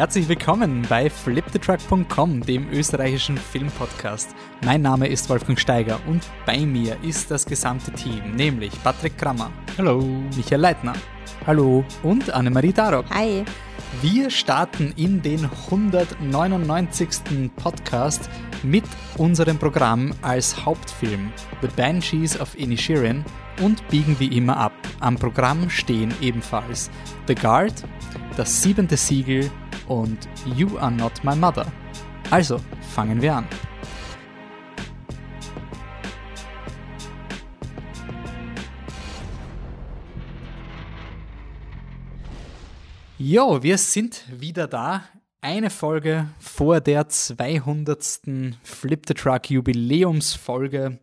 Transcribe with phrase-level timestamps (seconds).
[0.00, 4.34] Herzlich willkommen bei fliptetruck.com, dem österreichischen Filmpodcast.
[4.64, 9.50] Mein Name ist Wolfgang Steiger und bei mir ist das gesamte Team, nämlich Patrick Krammer.
[9.76, 10.00] Hallo.
[10.34, 10.94] Michael Leitner.
[11.46, 11.84] Hallo.
[12.02, 13.04] Und Annemarie Darok.
[13.10, 13.44] Hi.
[14.00, 17.50] Wir starten in den 199.
[17.56, 18.30] Podcast
[18.62, 18.84] mit
[19.18, 21.30] unserem Programm als Hauptfilm
[21.60, 23.22] The Banshees of Inisherin
[23.60, 24.72] und biegen wie immer ab.
[25.00, 26.90] Am Programm stehen ebenfalls
[27.28, 27.84] The Guard,
[28.38, 29.50] Das siebente Siegel
[29.90, 31.66] und You Are Not My Mother.
[32.30, 32.60] Also,
[32.94, 33.48] fangen wir an.
[43.18, 45.02] Jo, wir sind wieder da.
[45.40, 48.20] Eine Folge vor der 200.
[48.62, 51.00] Flip the Truck Jubiläumsfolge.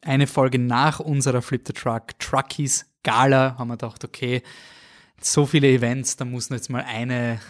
[0.00, 4.42] Eine Folge nach unserer Flip the Truck Truckies Gala haben wir gedacht, okay,
[5.20, 7.40] so viele Events, da muss jetzt mal eine,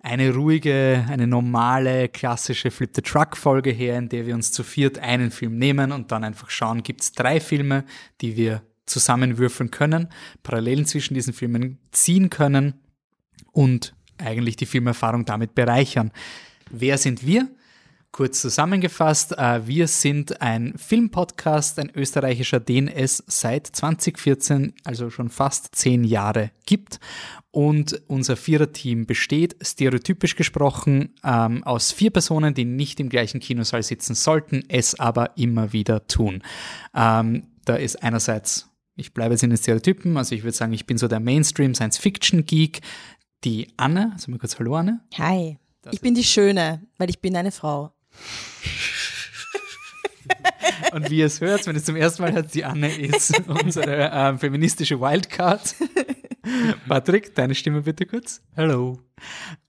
[0.00, 4.62] eine ruhige, eine normale, klassische Flip the Truck Folge her, in der wir uns zu
[4.62, 7.84] viert einen Film nehmen und dann einfach schauen, gibt es drei Filme,
[8.20, 10.08] die wir zusammenwürfeln können,
[10.42, 12.74] Parallelen zwischen diesen Filmen ziehen können
[13.52, 16.10] und eigentlich die Filmerfahrung damit bereichern.
[16.70, 17.48] Wer sind wir?
[18.10, 25.28] Kurz zusammengefasst, äh, wir sind ein Filmpodcast, ein österreichischer, den es seit 2014, also schon
[25.28, 27.00] fast zehn Jahre gibt.
[27.50, 33.82] Und unser Viererteam besteht, stereotypisch gesprochen, ähm, aus vier Personen, die nicht im gleichen Kinosaal
[33.82, 36.42] sitzen sollten, es aber immer wieder tun.
[36.94, 40.84] Ähm, da ist einerseits ich bleibe jetzt in den Stereotypen, also ich würde sagen, ich
[40.84, 42.80] bin so der Mainstream Science-Fiction-Geek.
[43.44, 45.00] Die Anne, also mal kurz Hallo Anne.
[45.16, 45.56] Hi.
[45.82, 47.92] Das ich bin die Schöne, weil ich bin eine Frau.
[50.92, 54.10] Und wie ihr es hört, wenn es zum ersten Mal hört, die Anne ist unsere
[54.12, 55.74] ähm, feministische Wildcard.
[56.88, 58.42] Patrick, deine Stimme bitte kurz.
[58.56, 58.98] Hallo.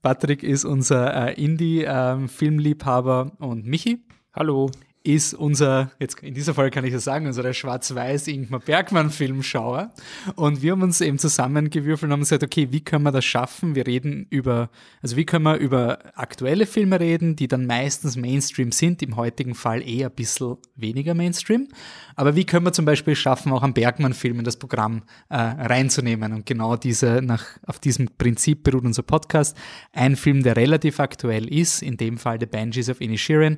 [0.01, 4.05] Patrick ist unser äh, Indie-Filmliebhaber ähm, und Michi.
[4.33, 4.69] Hallo
[5.03, 9.93] ist unser, jetzt in dieser Folge kann ich das sagen, unser schwarz-weiß Ingmar Bergmann Filmschauer.
[10.35, 13.75] Und wir haben uns eben zusammengewürfelt und haben gesagt, okay, wie können wir das schaffen?
[13.75, 14.69] Wir reden über,
[15.01, 19.55] also wie können wir über aktuelle Filme reden, die dann meistens Mainstream sind, im heutigen
[19.55, 21.69] Fall eher ein bisschen weniger Mainstream.
[22.15, 26.33] Aber wie können wir zum Beispiel schaffen, auch einen Bergmann-Film in das Programm äh, reinzunehmen?
[26.33, 29.55] Und genau diese, nach, auf diesem Prinzip beruht unser Podcast.
[29.93, 33.57] Ein Film, der relativ aktuell ist, in dem Fall The Banshees of Inisherin,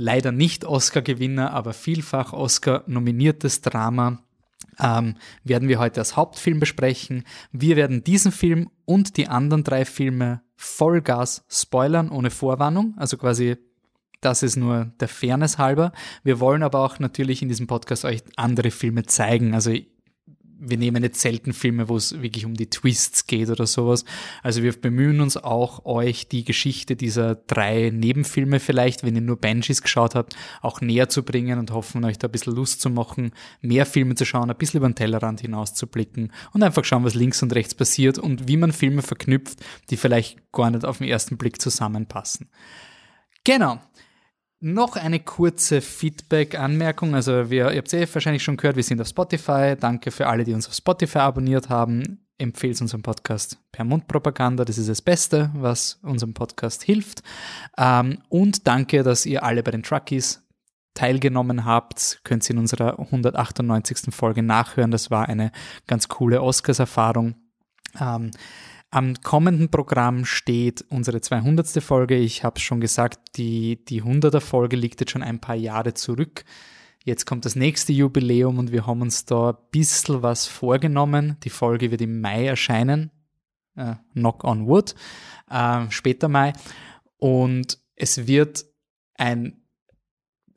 [0.00, 4.22] leider nicht Oscar-Gewinner, aber vielfach Oscar-nominiertes Drama.
[4.78, 7.24] Ähm, werden wir heute als Hauptfilm besprechen.
[7.52, 12.94] Wir werden diesen Film und die anderen drei Filme Vollgas spoilern, ohne Vorwarnung.
[12.96, 13.58] Also quasi,
[14.22, 15.92] das ist nur der Fairness halber.
[16.24, 19.52] Wir wollen aber auch natürlich in diesem Podcast euch andere Filme zeigen.
[19.52, 19.74] Also
[20.60, 24.04] wir nehmen jetzt selten Filme, wo es wirklich um die Twists geht oder sowas.
[24.42, 29.36] Also wir bemühen uns auch, euch die Geschichte dieser drei Nebenfilme vielleicht, wenn ihr nur
[29.36, 32.90] Banshees geschaut habt, auch näher zu bringen und hoffen, euch da ein bisschen Lust zu
[32.90, 33.32] machen,
[33.62, 37.04] mehr Filme zu schauen, ein bisschen über den Tellerrand hinaus zu blicken und einfach schauen,
[37.04, 40.98] was links und rechts passiert und wie man Filme verknüpft, die vielleicht gar nicht auf
[40.98, 42.50] den ersten Blick zusammenpassen.
[43.44, 43.80] Genau.
[44.62, 47.14] Noch eine kurze Feedback-Anmerkung.
[47.14, 49.74] Also wir, ihr habt es eh wahrscheinlich schon gehört, wir sind auf Spotify.
[49.78, 52.26] Danke für alle, die uns auf Spotify abonniert haben.
[52.36, 54.66] Empfehlt unseren Podcast per Mundpropaganda.
[54.66, 57.22] Das ist das Beste, was unserem Podcast hilft.
[57.78, 60.42] Ähm, und danke, dass ihr alle bei den Truckies
[60.92, 62.20] teilgenommen habt.
[62.24, 64.14] Könnt ihr in unserer 198.
[64.14, 64.90] Folge nachhören.
[64.90, 65.52] Das war eine
[65.86, 67.34] ganz coole Oscars-Erfahrung.
[68.92, 71.82] Am kommenden Programm steht unsere 200.
[71.82, 72.16] Folge.
[72.16, 76.44] Ich habe schon gesagt, die, die 100er Folge liegt jetzt schon ein paar Jahre zurück.
[77.04, 81.36] Jetzt kommt das nächste Jubiläum und wir haben uns da ein bisschen was vorgenommen.
[81.44, 83.10] Die Folge wird im Mai erscheinen.
[83.76, 84.96] Äh, knock on wood.
[85.48, 86.52] Äh, später Mai.
[87.16, 88.64] Und es wird
[89.14, 89.62] ein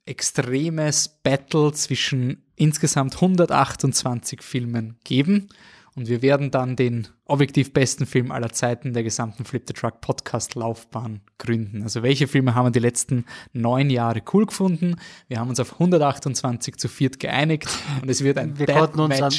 [0.05, 5.49] extremes Battle zwischen insgesamt 128 Filmen geben.
[5.95, 10.01] Und wir werden dann den objektiv besten Film aller Zeiten der gesamten Flip the Truck
[10.01, 11.83] Podcast Laufbahn gründen.
[11.83, 14.95] Also welche Filme haben wir die letzten neun Jahre cool gefunden?
[15.27, 17.69] Wir haben uns auf 128 zu viert geeinigt
[18.01, 19.33] und es wird ein Wir konnten uns an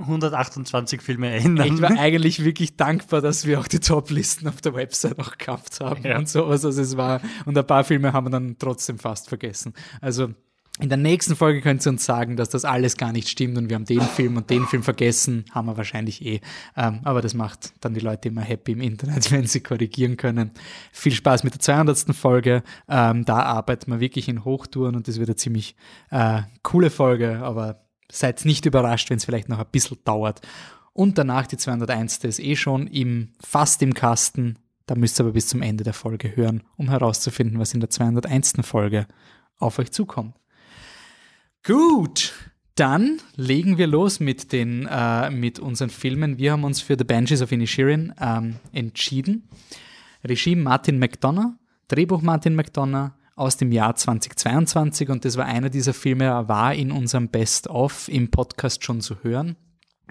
[0.00, 1.72] 128 Filme erinnern.
[1.72, 5.80] Ich war eigentlich wirklich dankbar, dass wir auch die Top-Listen auf der Website auch gehabt
[5.80, 6.18] haben ja.
[6.18, 6.64] und sowas.
[6.64, 9.72] Also es war, und ein paar Filme haben wir dann trotzdem fast vergessen.
[10.00, 10.34] Also
[10.80, 13.68] in der nächsten Folge könnt ihr uns sagen, dass das alles gar nicht stimmt und
[13.68, 16.40] wir haben den Film und den Film vergessen, haben wir wahrscheinlich eh.
[16.76, 20.52] Ähm, aber das macht dann die Leute immer happy im Internet, wenn sie korrigieren können.
[20.90, 22.16] Viel Spaß mit der 200.
[22.16, 22.62] Folge.
[22.88, 25.76] Ähm, da arbeiten wir wirklich in Hochtouren und das wird eine ziemlich
[26.10, 30.40] äh, coole Folge, aber seid nicht überrascht, wenn es vielleicht noch ein bisschen dauert.
[30.94, 32.24] Und danach die 201.
[32.24, 35.94] ist eh schon im, fast im Kasten Da müsst ihr aber bis zum Ende der
[35.94, 38.54] Folge hören, um herauszufinden, was in der 201.
[38.62, 39.06] Folge
[39.58, 40.34] auf euch zukommt.
[41.64, 42.32] Gut,
[42.74, 46.36] dann legen wir los mit, den, äh, mit unseren Filmen.
[46.36, 49.48] Wir haben uns für The Banshees of Inisherin ähm, entschieden.
[50.24, 51.52] Regie Martin McDonough,
[51.86, 56.74] Drehbuch Martin McDonough aus dem Jahr 2022 und das war einer dieser Filme, er war
[56.74, 59.54] in unserem Best-of im Podcast schon zu hören.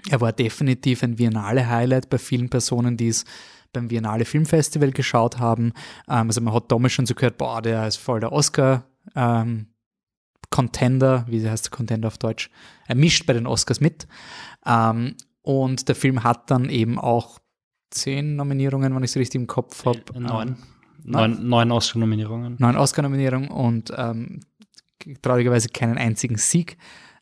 [0.08, 3.26] Er war definitiv ein Biennale-Highlight bei vielen Personen, die es
[3.74, 5.74] beim Biennale Filmfestival geschaut haben.
[6.08, 9.66] Ähm, also man hat damals schon so gehört, boah, der ist voll der Oscar ähm,
[10.52, 12.50] Contender, wie heißt der Contender auf Deutsch?
[12.86, 14.06] Er mischt bei den Oscars mit.
[14.64, 17.40] Ähm, und der Film hat dann eben auch
[17.90, 20.00] zehn Nominierungen, wenn ich es richtig im Kopf habe.
[20.14, 20.48] Neun.
[20.48, 20.56] Ähm,
[21.02, 22.56] neun, neun Oscar-Nominierungen.
[22.58, 24.40] Neun Oscar-Nominierungen und ähm,
[25.20, 26.76] traurigerweise keinen einzigen Sieg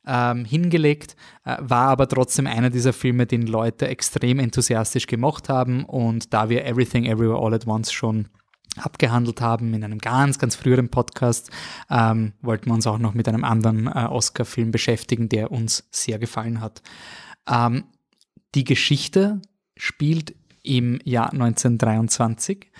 [0.07, 5.85] ähm, hingelegt, äh, war aber trotzdem einer dieser Filme, den Leute extrem enthusiastisch gemacht haben.
[5.85, 8.29] Und da wir Everything Everywhere All at Once schon
[8.77, 11.51] abgehandelt haben in einem ganz, ganz früheren Podcast,
[11.91, 16.19] ähm, wollten wir uns auch noch mit einem anderen äh, Oscar-Film beschäftigen, der uns sehr
[16.19, 16.83] gefallen hat.
[17.49, 17.85] Ähm,
[18.55, 19.41] die Geschichte
[19.77, 22.71] spielt im Jahr 1923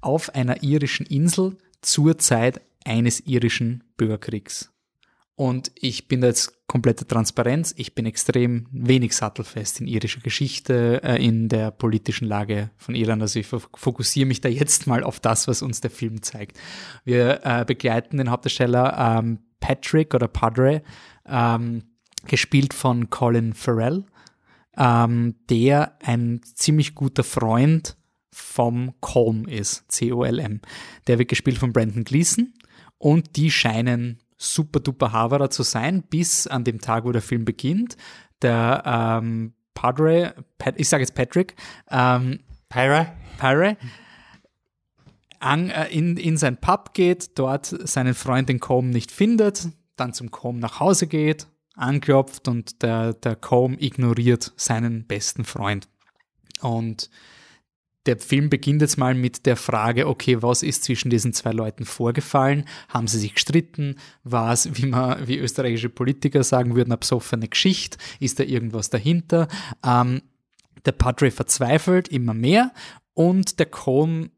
[0.00, 4.73] auf einer irischen Insel zur Zeit eines irischen Bürgerkriegs.
[5.36, 7.74] Und ich bin da jetzt komplette Transparenz.
[7.76, 13.20] Ich bin extrem wenig sattelfest in irischer Geschichte, äh, in der politischen Lage von Irland.
[13.20, 16.58] Also ich fokussiere mich da jetzt mal auf das, was uns der Film zeigt.
[17.04, 20.82] Wir äh, begleiten den Hauptdarsteller ähm, Patrick oder Padre,
[21.26, 21.82] ähm,
[22.26, 24.04] gespielt von Colin Farrell,
[24.76, 27.96] ähm, der ein ziemlich guter Freund
[28.30, 30.60] vom Colm ist, C-O-L-M.
[31.06, 32.54] Der wird gespielt von Brandon Gleason
[32.98, 37.44] und die scheinen super duper Haverer zu sein, bis an dem Tag, wo der Film
[37.44, 37.96] beginnt.
[38.42, 38.82] Der
[39.22, 41.54] ähm, Padre, Pat, ich sage jetzt Patrick,
[41.90, 43.76] ähm, Pyre, Pyre
[45.44, 50.12] an, äh, in, in sein Pub geht, dort seinen Freund den Combe nicht findet, dann
[50.12, 51.46] zum Combe nach Hause geht,
[51.76, 55.88] anklopft und der, der Combe ignoriert seinen besten Freund.
[56.60, 57.10] Und
[58.06, 61.84] der Film beginnt jetzt mal mit der Frage, okay, was ist zwischen diesen zwei Leuten
[61.84, 62.64] vorgefallen?
[62.88, 63.96] Haben sie sich gestritten?
[64.24, 67.98] War es, wie man, wie österreichische Politiker sagen würden, eine besoffene Geschichte?
[68.20, 69.48] Ist da irgendwas dahinter?
[69.84, 70.22] Ähm,
[70.84, 72.72] der Padre verzweifelt immer mehr
[73.14, 74.30] und der Cohn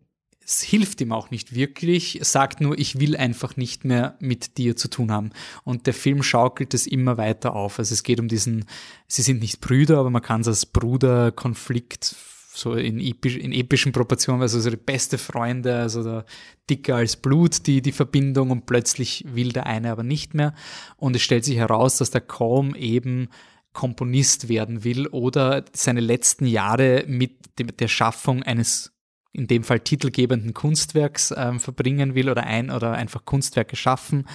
[0.49, 4.77] es hilft ihm auch nicht wirklich, sagt nur, ich will einfach nicht mehr mit dir
[4.77, 5.31] zu tun haben.
[5.65, 7.81] Und der Film schaukelt es immer weiter auf.
[7.81, 8.65] Also es geht um diesen,
[9.09, 12.15] sie sind nicht Brüder, aber man kann es als Bruderkonflikt
[12.57, 16.25] so in, episch, in epischen Proportionen, also so beste Freunde, also der
[16.71, 20.55] dicker als Blut, die, die Verbindung und plötzlich will der eine aber nicht mehr.
[20.97, 23.29] Und es stellt sich heraus, dass der kaum eben
[23.75, 28.96] Komponist werden will oder seine letzten Jahre mit der Schaffung eines
[29.37, 34.27] in dem Fall titelgebenden Kunstwerks äh, verbringen will oder ein oder einfach Kunstwerke schaffen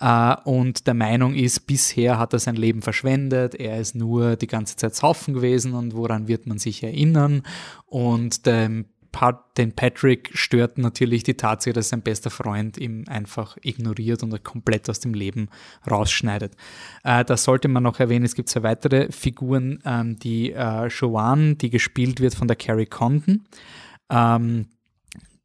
[0.00, 4.46] äh, und der Meinung ist, bisher hat er sein Leben verschwendet, er ist nur die
[4.46, 7.42] ganze Zeit saufen gewesen und woran wird man sich erinnern
[7.86, 8.86] und dem
[9.56, 14.90] den Patrick stört natürlich die Tatsache, dass sein bester Freund ihm einfach ignoriert und komplett
[14.90, 15.48] aus dem Leben
[15.88, 16.56] rausschneidet.
[17.04, 21.54] Äh, da sollte man noch erwähnen, es gibt zwei weitere Figuren, ähm, die äh, Joanne,
[21.54, 23.44] die gespielt wird von der Carrie Condon.
[24.10, 24.68] Ähm,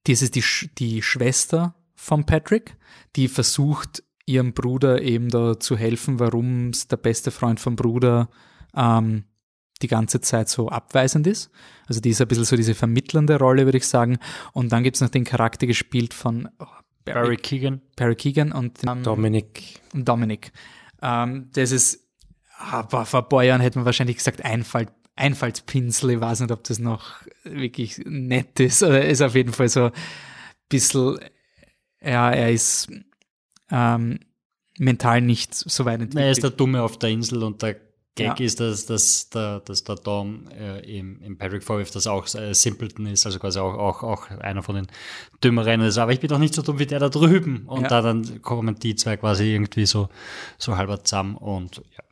[0.06, 0.44] das ist die,
[0.78, 2.76] die Schwester von Patrick,
[3.16, 8.30] die versucht, ihrem Bruder eben da zu helfen, warum der beste Freund vom Bruder
[8.76, 9.24] ähm,
[9.82, 11.50] die ganze Zeit so abweisend ist.
[11.88, 14.20] Also die ist ein bisschen so diese vermittelnde Rolle, würde ich sagen.
[14.54, 16.66] Und dann gibt es noch den Charakter gespielt von oh,
[17.06, 17.82] Barry, Barry, Keegan.
[17.96, 19.82] Barry Keegan und ähm, Dominic.
[19.94, 20.52] Dominic.
[21.02, 22.08] Ähm, das ist,
[22.58, 24.88] aber vor ein paar Jahren hätte man wahrscheinlich gesagt, Einfall,
[25.20, 26.12] Einfallspinsel.
[26.12, 28.82] Ich weiß nicht, ob das noch wirklich nett ist.
[28.82, 29.92] Er ist auf jeden Fall so ein
[30.70, 31.20] bisschen,
[32.02, 32.88] ja, er ist
[33.70, 34.20] ähm,
[34.78, 36.26] mental nicht so weit entwickelt.
[36.26, 37.76] Er ist der Dumme auf der Insel und der
[38.16, 38.46] Gag ja.
[38.46, 42.28] ist, dass, dass, der, dass der Dom äh, im, im Patrick vorwirft, dass er auch
[42.36, 44.88] äh, Simpleton ist, also quasi auch, auch, auch einer von den
[45.44, 45.98] Dümmeren ist.
[45.98, 47.66] Aber ich bin doch nicht so dumm wie der da drüben.
[47.68, 47.88] Und ja.
[47.88, 50.10] da dann kommen die zwei quasi irgendwie so,
[50.58, 52.04] so halber zusammen und ja.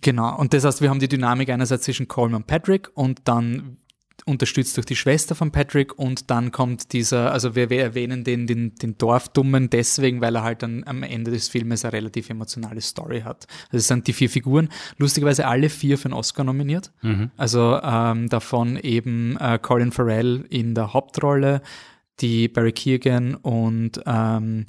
[0.00, 3.76] Genau, und das heißt, wir haben die Dynamik einerseits zwischen Coleman und Patrick und dann
[4.24, 8.46] unterstützt durch die Schwester von Patrick und dann kommt dieser, also wir, wir erwähnen den,
[8.46, 12.80] den, den Dorfdummen deswegen, weil er halt dann am Ende des Filmes eine relativ emotionale
[12.80, 13.46] Story hat.
[13.66, 16.90] Also es sind die vier Figuren, lustigerweise alle vier für einen Oscar nominiert.
[17.02, 17.30] Mhm.
[17.36, 21.62] Also ähm, davon eben äh, Colin Farrell in der Hauptrolle,
[22.20, 24.64] die Barry Keegan und ähm,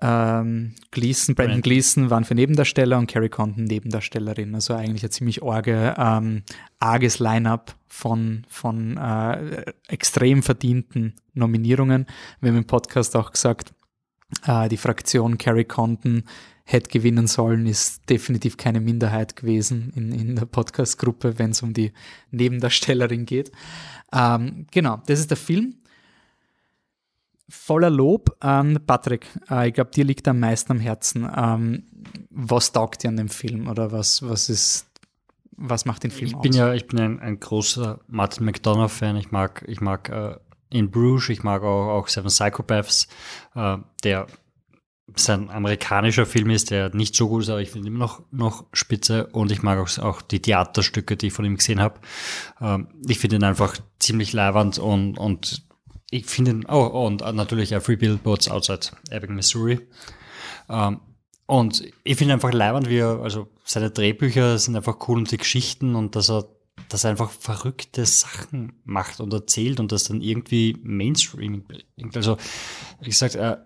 [0.00, 4.54] ähm, Gleason, Brandon Gleason waren für Nebendarsteller und Carrie Condon Nebendarstellerin.
[4.54, 6.42] Also eigentlich ein ziemlich orge, ähm,
[6.80, 12.06] arges Line-up von, von äh, extrem verdienten Nominierungen.
[12.40, 13.72] Wir haben im Podcast auch gesagt,
[14.46, 16.24] äh, die Fraktion Carrie Condon
[16.64, 21.74] hätte gewinnen sollen, ist definitiv keine Minderheit gewesen in, in der Podcast-Gruppe, wenn es um
[21.74, 21.92] die
[22.30, 23.52] Nebendarstellerin geht.
[24.12, 25.76] Ähm, genau, das ist der Film
[27.48, 29.26] voller Lob an Patrick.
[29.50, 31.28] Äh, ich glaube, dir liegt am meisten am Herzen.
[31.36, 31.84] Ähm,
[32.30, 34.86] was taugt dir an dem Film oder was, was ist,
[35.56, 36.42] was macht den Film ich aus?
[36.42, 39.16] Bin ja, ich bin ein, ein großer Martin McDonough-Fan.
[39.16, 40.36] Ich mag, ich mag äh,
[40.70, 43.08] In Bruges, ich mag auch, auch Seven Psychopaths,
[43.54, 44.26] äh, der
[45.16, 48.22] sein amerikanischer Film ist, der nicht so gut ist, aber ich finde ihn immer noch,
[48.30, 52.00] noch spitze und ich mag auch, auch die Theaterstücke, die ich von ihm gesehen habe.
[52.60, 55.66] Ähm, ich finde ihn einfach ziemlich leiwand und, und
[56.14, 59.80] ich finde, oh, oh, und natürlich uh, Free Billboards Outside Ebbing, Missouri.
[60.68, 61.00] Ähm,
[61.46, 65.38] und ich finde einfach leibend, wie er, also seine Drehbücher sind einfach cool und die
[65.38, 66.46] Geschichten und dass er,
[66.88, 72.16] dass er einfach verrückte Sachen macht und erzählt und das dann irgendwie Mainstream bringt.
[72.16, 72.36] Also,
[73.00, 73.56] wie gesagt, äh,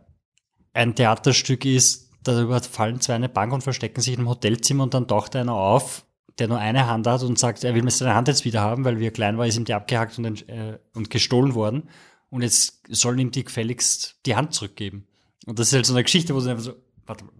[0.73, 5.07] ein Theaterstück ist, darüber fallen zwei eine Bank und verstecken sich einem Hotelzimmer und dann
[5.07, 6.07] taucht einer auf,
[6.39, 8.87] der nur eine Hand hat und sagt, er will mir seine Hand jetzt wieder haben,
[8.87, 11.91] weil wie er klein war, ist ihm die abgehackt und, äh, und gestohlen worden
[12.31, 15.07] und jetzt sollen ihm die gefälligst die Hand zurückgeben.
[15.47, 16.75] Und das ist halt so eine Geschichte, wo sie einfach so,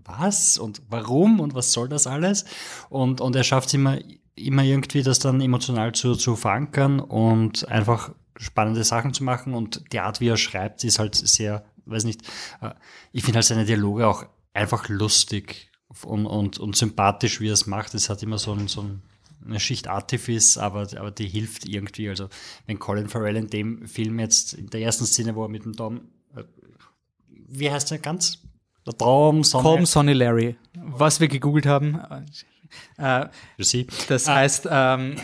[0.05, 2.45] was und warum und was soll das alles?
[2.89, 3.99] Und, und er schafft es immer,
[4.35, 9.55] immer irgendwie, das dann emotional zu, zu verankern und einfach spannende Sachen zu machen.
[9.55, 12.23] Und die Art, wie er schreibt, ist halt sehr, weiß nicht,
[12.63, 12.71] äh,
[13.13, 15.71] ich finde halt seine Dialoge auch einfach lustig
[16.05, 17.95] und, und, und sympathisch, wie er es macht.
[17.95, 19.03] Es hat immer so ein, so ein
[19.49, 22.09] eine Schicht Artifice, aber, aber die hilft irgendwie.
[22.09, 22.29] Also
[22.67, 25.75] wenn Colin Farrell in dem Film jetzt in der ersten Szene, wo er mit dem
[25.75, 26.03] Tom,
[26.37, 26.45] äh,
[27.49, 28.43] wie heißt der ganz?
[28.87, 29.63] Der Traum Sonny.
[29.63, 30.57] Colm Sonny Larry.
[30.75, 32.01] Was wir gegoogelt haben.
[32.99, 33.27] Äh,
[34.09, 34.35] das ah.
[34.35, 35.17] heißt, ähm,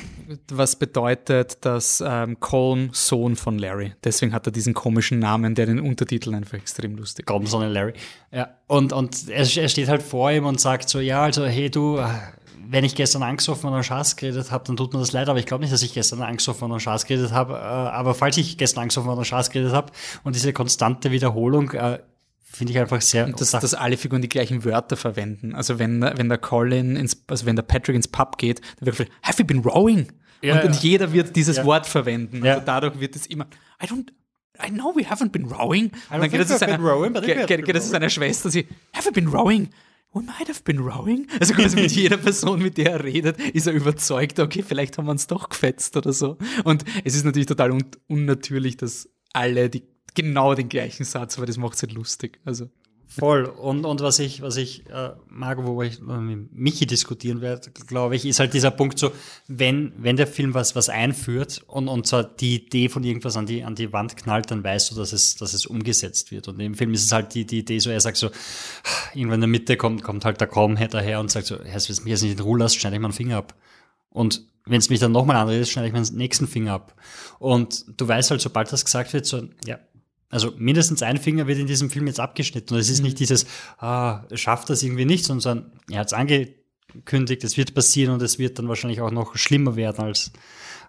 [0.48, 3.92] was bedeutet, dass ähm, Colm Sohn von Larry.
[4.02, 7.26] Deswegen hat er diesen komischen Namen, der den Untertitel einfach extrem lustig.
[7.26, 7.94] Colm Sonny Larry.
[8.30, 8.48] Ja.
[8.66, 11.98] Und, und er, er steht halt vor ihm und sagt so, ja, also hey du,
[12.68, 15.38] wenn ich gestern angesoffen und einen Schatz geredet habe, dann tut mir das leid, aber
[15.38, 17.54] ich glaube nicht, dass ich gestern angesoffen und einen Schatz geredet habe.
[17.54, 19.92] Äh, aber falls ich gestern angesoffen und einen Schatz geredet habe
[20.22, 21.98] und diese konstante Wiederholung, äh,
[22.54, 23.26] finde ich einfach sehr.
[23.26, 25.54] Und dass, dass alle Figuren die gleichen Wörter verwenden.
[25.54, 28.96] Also wenn, wenn der Colin ins, also wenn der Patrick ins Pub geht, dann wird
[28.96, 30.08] gesagt, have you been rowing?
[30.42, 30.80] Ja, und, ja.
[30.80, 31.64] jeder wird dieses ja.
[31.64, 32.46] Wort verwenden.
[32.46, 33.46] Also dadurch wird es immer,
[33.82, 34.08] I don't,
[34.64, 35.86] I know we haven't been rowing.
[36.10, 36.78] Und dann geht es zu seiner,
[37.20, 39.70] geht, geht, geht seiner Schwester, sie, have you been rowing?
[40.14, 41.26] We might have been rowing.
[41.40, 45.06] Also quasi mit jeder Person, mit der er redet, ist er überzeugt, okay, vielleicht haben
[45.06, 46.38] wir uns doch gefetzt oder so.
[46.64, 49.82] Und es ist natürlich total un unnatürlich, dass alle die
[50.14, 52.40] genau den gleichen Satz, weil das macht es halt lustig.
[52.44, 52.70] Also.
[53.16, 53.44] Voll.
[53.44, 58.16] Und, und was ich, was ich äh, mag, wo ich mit Michi diskutieren werde, glaube
[58.16, 59.12] ich, ist halt dieser Punkt so,
[59.46, 63.46] wenn, wenn der Film was, was einführt und, und zwar die Idee von irgendwas an
[63.46, 66.48] die, an die Wand knallt, dann weißt du, dass es, dass es umgesetzt wird.
[66.48, 68.30] Und im Film ist es halt die, die Idee so, er sagt so,
[69.14, 71.96] irgendwann in der Mitte kommt, kommt halt der Comhead daher und sagt so, Herr, wenn
[71.96, 73.54] du mich jetzt nicht in Ruhe lässt, schneide ich meinen Finger ab.
[74.10, 76.94] Und wenn es mich dann nochmal anredet, schneide ich meinen nächsten Finger ab.
[77.38, 79.78] Und du weißt halt, sobald das gesagt wird, so, ja,
[80.34, 82.74] also mindestens ein Finger wird in diesem Film jetzt abgeschnitten.
[82.74, 83.18] Und es ist nicht mhm.
[83.18, 83.46] dieses,
[83.78, 88.40] ah, schafft das irgendwie nicht, sondern er hat es angekündigt, es wird passieren und es
[88.40, 90.32] wird dann wahrscheinlich auch noch schlimmer werden als,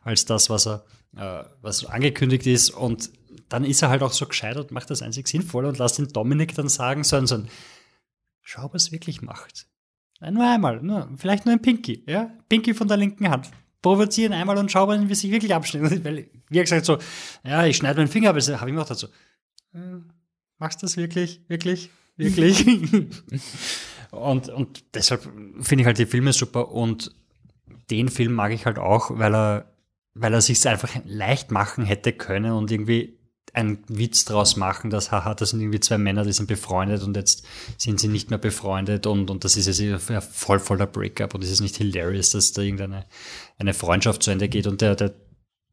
[0.02, 0.84] als das, was er,
[1.16, 2.72] äh, was angekündigt ist.
[2.72, 3.12] Und
[3.48, 6.08] dann ist er halt auch so gescheit und macht das einzig sinnvoll und lasst den
[6.08, 7.44] Dominik dann sagen, so, so
[8.42, 9.68] schau, ob er es wirklich macht.
[10.22, 12.32] Nur einmal, nur, vielleicht nur ein Pinky, ja?
[12.50, 13.52] Pinky von der linken Hand
[13.86, 16.04] provozieren einmal und schau mal, wie sich wirklich abschneiden.
[16.04, 16.98] Weil, wie gesagt, so,
[17.44, 19.10] ja, ich schneide meinen Finger, aber das habe ich mir auch dazu.
[19.76, 20.00] Äh,
[20.58, 22.66] machst du das wirklich, wirklich, wirklich?
[24.12, 25.24] und, und deshalb
[25.60, 27.14] finde ich halt die Filme super und
[27.90, 29.76] den Film mag ich halt auch, weil er,
[30.14, 33.20] weil er sich einfach leicht machen hätte können und irgendwie
[33.54, 37.16] einen Witz draus machen, dass, haha, das sind irgendwie zwei Männer, die sind befreundet und
[37.16, 37.46] jetzt
[37.78, 41.52] sind sie nicht mehr befreundet und, und das ist jetzt voll voller Breakup und es
[41.52, 43.06] ist nicht hilarious, dass da irgendeine
[43.58, 45.14] eine Freundschaft zu Ende geht und der, der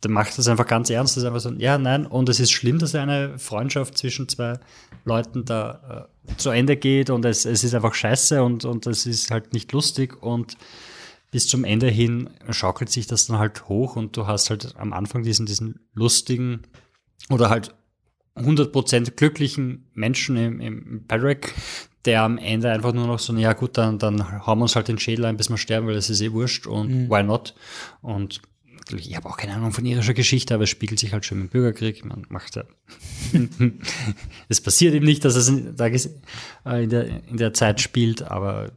[0.03, 1.17] der macht das einfach ganz ernst.
[1.17, 4.59] Das ist einfach so, ja, nein, und es ist schlimm, dass eine Freundschaft zwischen zwei
[5.05, 9.07] Leuten da äh, zu Ende geht und es, es ist einfach scheiße und, und es
[9.07, 10.57] ist halt nicht lustig und
[11.31, 14.93] bis zum Ende hin schaukelt sich das dann halt hoch und du hast halt am
[14.93, 16.63] Anfang diesen, diesen lustigen
[17.31, 17.75] oder halt
[18.37, 21.55] 100% glücklichen Menschen im, im Patrick,
[22.05, 24.89] der am Ende einfach nur noch so, ja gut, dann, dann hauen wir uns halt
[24.89, 27.11] den Schädel ein, bis wir sterben, weil das ist eh wurscht und mhm.
[27.11, 27.55] why not?
[28.01, 28.43] Und
[28.91, 31.49] ich habe auch keine Ahnung von irischer Geschichte, aber es spiegelt sich halt schon im
[31.49, 32.05] Bürgerkrieg.
[32.05, 32.65] Man macht ja.
[34.49, 38.73] es passiert eben nicht, dass es in, äh, der, in der Zeit spielt, aber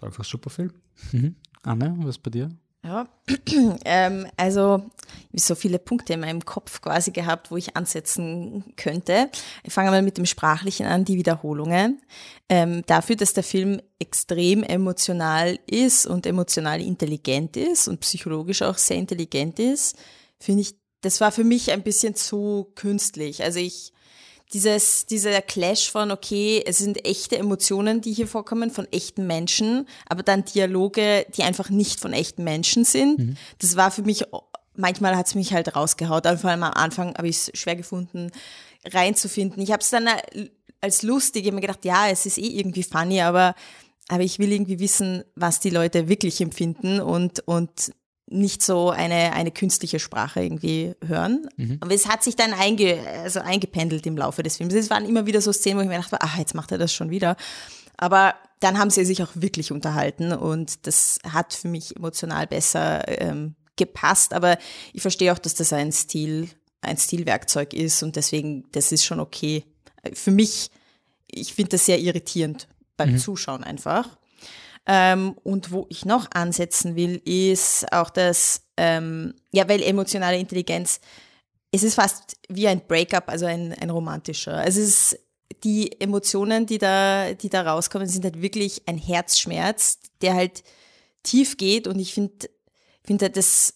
[0.00, 0.72] einfach super Film.
[1.12, 1.36] Mhm.
[1.62, 2.50] Anne, was bei dir?
[2.84, 3.08] Ja,
[3.84, 4.90] ähm, also
[5.34, 9.30] so viele Punkte in meinem Kopf quasi gehabt, wo ich ansetzen könnte.
[9.62, 12.02] Ich fange mal mit dem Sprachlichen an, die Wiederholungen.
[12.48, 18.78] Ähm, dafür, dass der Film extrem emotional ist und emotional intelligent ist und psychologisch auch
[18.78, 19.96] sehr intelligent ist,
[20.38, 23.42] finde ich, das war für mich ein bisschen zu künstlich.
[23.42, 23.92] Also ich
[24.52, 29.88] dieses, dieser Clash von, okay, es sind echte Emotionen, die hier vorkommen, von echten Menschen,
[30.08, 33.18] aber dann Dialoge, die einfach nicht von echten Menschen sind.
[33.18, 33.36] Mhm.
[33.58, 34.24] Das war für mich,
[34.74, 36.26] manchmal hat es mich halt rausgehaut.
[36.26, 38.30] Vor allem am Anfang habe ich es schwer gefunden,
[38.84, 39.62] reinzufinden.
[39.62, 43.22] Ich habe es dann äh, als lustig immer gedacht, ja, es ist eh irgendwie funny,
[43.22, 43.54] aber,
[44.08, 47.92] aber ich will irgendwie wissen, was die Leute wirklich empfinden und, und
[48.32, 51.48] nicht so eine, eine künstliche Sprache irgendwie hören.
[51.56, 51.78] Mhm.
[51.80, 54.74] Aber es hat sich dann einge, also eingependelt im Laufe des Films.
[54.74, 56.92] Es waren immer wieder so Szenen, wo ich mir dachte, ach, jetzt macht er das
[56.92, 57.36] schon wieder.
[57.96, 63.06] Aber dann haben sie sich auch wirklich unterhalten und das hat für mich emotional besser
[63.20, 64.32] ähm, gepasst.
[64.32, 64.58] Aber
[64.92, 66.48] ich verstehe auch, dass das ein Stil,
[66.80, 69.64] ein Stilwerkzeug ist und deswegen, das ist schon okay.
[70.14, 70.70] Für mich,
[71.26, 73.18] ich finde das sehr irritierend beim mhm.
[73.18, 74.08] Zuschauen einfach.
[74.86, 81.00] Ähm, und wo ich noch ansetzen will, ist auch das, ähm, ja, weil emotionale Intelligenz,
[81.70, 84.66] es ist fast wie ein Breakup, also ein, ein romantischer.
[84.66, 85.18] Es ist
[85.62, 90.64] die Emotionen, die da, die da rauskommen, sind halt wirklich ein Herzschmerz, der halt
[91.22, 92.50] tief geht und ich finde,
[93.04, 93.74] finde das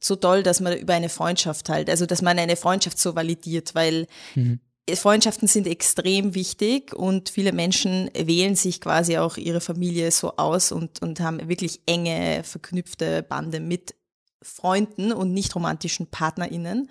[0.00, 3.74] so toll, dass man über eine Freundschaft halt, also dass man eine Freundschaft so validiert,
[3.74, 4.60] weil mhm.
[4.96, 10.72] Freundschaften sind extrem wichtig und viele Menschen wählen sich quasi auch ihre Familie so aus
[10.72, 13.94] und, und haben wirklich enge, verknüpfte Bande mit
[14.40, 16.90] Freunden und nicht romantischen PartnerInnen.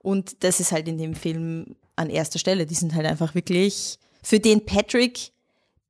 [0.00, 2.66] Und das ist halt in dem Film an erster Stelle.
[2.66, 5.32] Die sind halt einfach wirklich, für den Patrick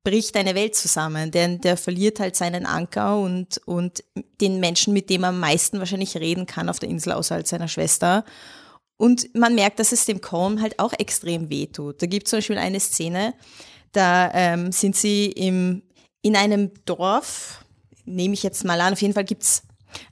[0.03, 4.03] bricht eine Welt zusammen, denn der verliert halt seinen Anker und, und
[4.39, 7.49] den Menschen, mit dem er am meisten wahrscheinlich reden kann auf der Insel, außer als
[7.49, 8.23] seiner Schwester.
[8.99, 12.01] Und man merkt, dass es dem Colm halt auch extrem weh tut.
[12.01, 13.33] Da gibt es zum Beispiel eine Szene,
[13.93, 15.83] da ähm, sind sie im,
[16.21, 17.63] in einem Dorf,
[18.03, 19.63] nehme ich jetzt mal an, auf jeden Fall gibt es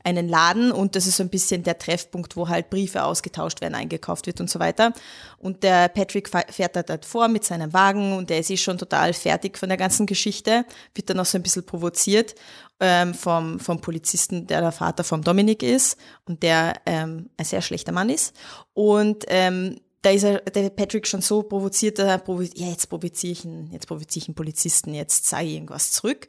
[0.03, 3.75] einen Laden und das ist so ein bisschen der Treffpunkt, wo halt Briefe ausgetauscht werden,
[3.75, 4.93] eingekauft wird und so weiter.
[5.37, 8.77] Und der Patrick fährt da dort vor mit seinem Wagen und der ist eh schon
[8.77, 12.35] total fertig von der ganzen Geschichte, wird dann noch so ein bisschen provoziert
[12.79, 17.61] ähm, vom, vom Polizisten, der der Vater vom Dominik ist und der ähm, ein sehr
[17.61, 18.35] schlechter Mann ist.
[18.73, 22.87] Und ähm, da ist er, der Patrick schon so provoziert, dass er provoziert, ja, jetzt
[22.87, 26.27] provoziere ich einen, jetzt provoziere ich einen Polizisten, jetzt sage ich irgendwas zurück.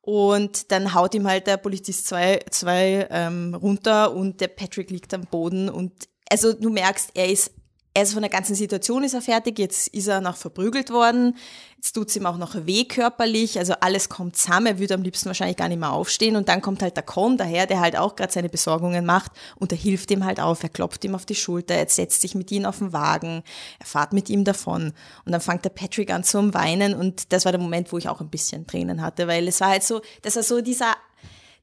[0.00, 5.12] Und dann haut ihm halt der Polizist zwei, zwei ähm, runter und der Patrick liegt
[5.12, 5.68] am Boden.
[5.68, 7.52] Und also du merkst, er ist
[7.96, 11.36] also von der ganzen Situation ist er fertig, jetzt ist er noch verprügelt worden,
[11.76, 15.02] jetzt tut es ihm auch noch weh körperlich, also alles kommt zusammen, er würde am
[15.02, 16.36] liebsten wahrscheinlich gar nicht mehr aufstehen.
[16.36, 19.72] Und dann kommt halt der Con daher, der halt auch gerade seine Besorgungen macht und
[19.72, 22.50] er hilft ihm halt auf, er klopft ihm auf die Schulter, er setzt sich mit
[22.52, 23.42] ihm auf den Wagen,
[23.78, 24.92] er fährt mit ihm davon.
[25.24, 26.94] Und dann fängt der Patrick an zu weinen.
[26.94, 29.70] Und das war der Moment, wo ich auch ein bisschen Tränen hatte, weil es war
[29.70, 30.94] halt so, das war so dieser,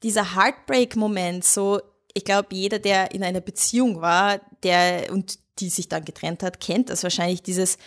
[0.03, 1.79] dieser Heartbreak-Moment, so
[2.17, 6.59] ich glaube, jeder, der in einer Beziehung war, der und die sich dann getrennt hat,
[6.59, 7.77] kennt das wahrscheinlich, dieses,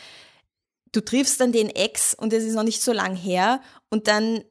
[0.93, 4.43] du triffst dann den Ex und es ist noch nicht so lang her und dann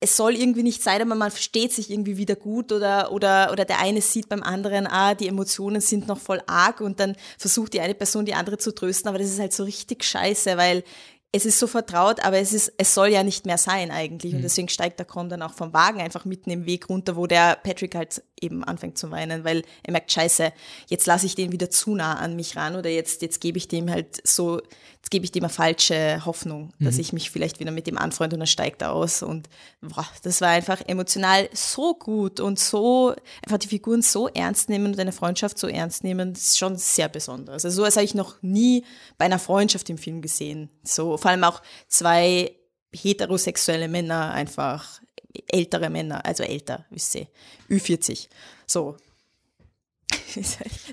[0.00, 3.64] es soll irgendwie nicht sein, aber man versteht sich irgendwie wieder gut oder, oder, oder
[3.64, 7.72] der eine sieht beim anderen, ah, die Emotionen sind noch voll arg und dann versucht
[7.72, 10.84] die eine Person die andere zu trösten, aber das ist halt so richtig scheiße, weil
[11.30, 14.32] es ist so vertraut, aber es ist, es soll ja nicht mehr sein eigentlich.
[14.32, 14.44] Und mhm.
[14.44, 17.56] deswegen steigt der Con dann auch vom Wagen einfach mitten im Weg runter, wo der
[17.56, 20.52] Patrick halt eben anfängt zu weinen, weil er merkt, scheiße,
[20.88, 23.68] jetzt lasse ich den wieder zu nah an mich ran oder jetzt, jetzt gebe ich
[23.68, 24.60] dem halt so,
[24.96, 26.84] jetzt gebe ich dem eine falsche Hoffnung, mhm.
[26.84, 29.22] dass ich mich vielleicht wieder mit dem anfreunde und er steigt aus.
[29.22, 29.48] Und
[29.80, 34.86] boah, das war einfach emotional so gut und so, einfach die Figuren so ernst nehmen
[34.86, 37.64] und eine Freundschaft so ernst nehmen, das ist schon sehr besonders.
[37.64, 38.84] Also sowas habe ich noch nie
[39.16, 40.70] bei einer Freundschaft im Film gesehen.
[40.82, 42.54] So, vor allem auch zwei
[42.92, 45.00] heterosexuelle Männer einfach
[45.46, 47.26] ältere Männer, also älter, wisst ihr,
[47.70, 48.28] Ü40.
[48.66, 48.96] So.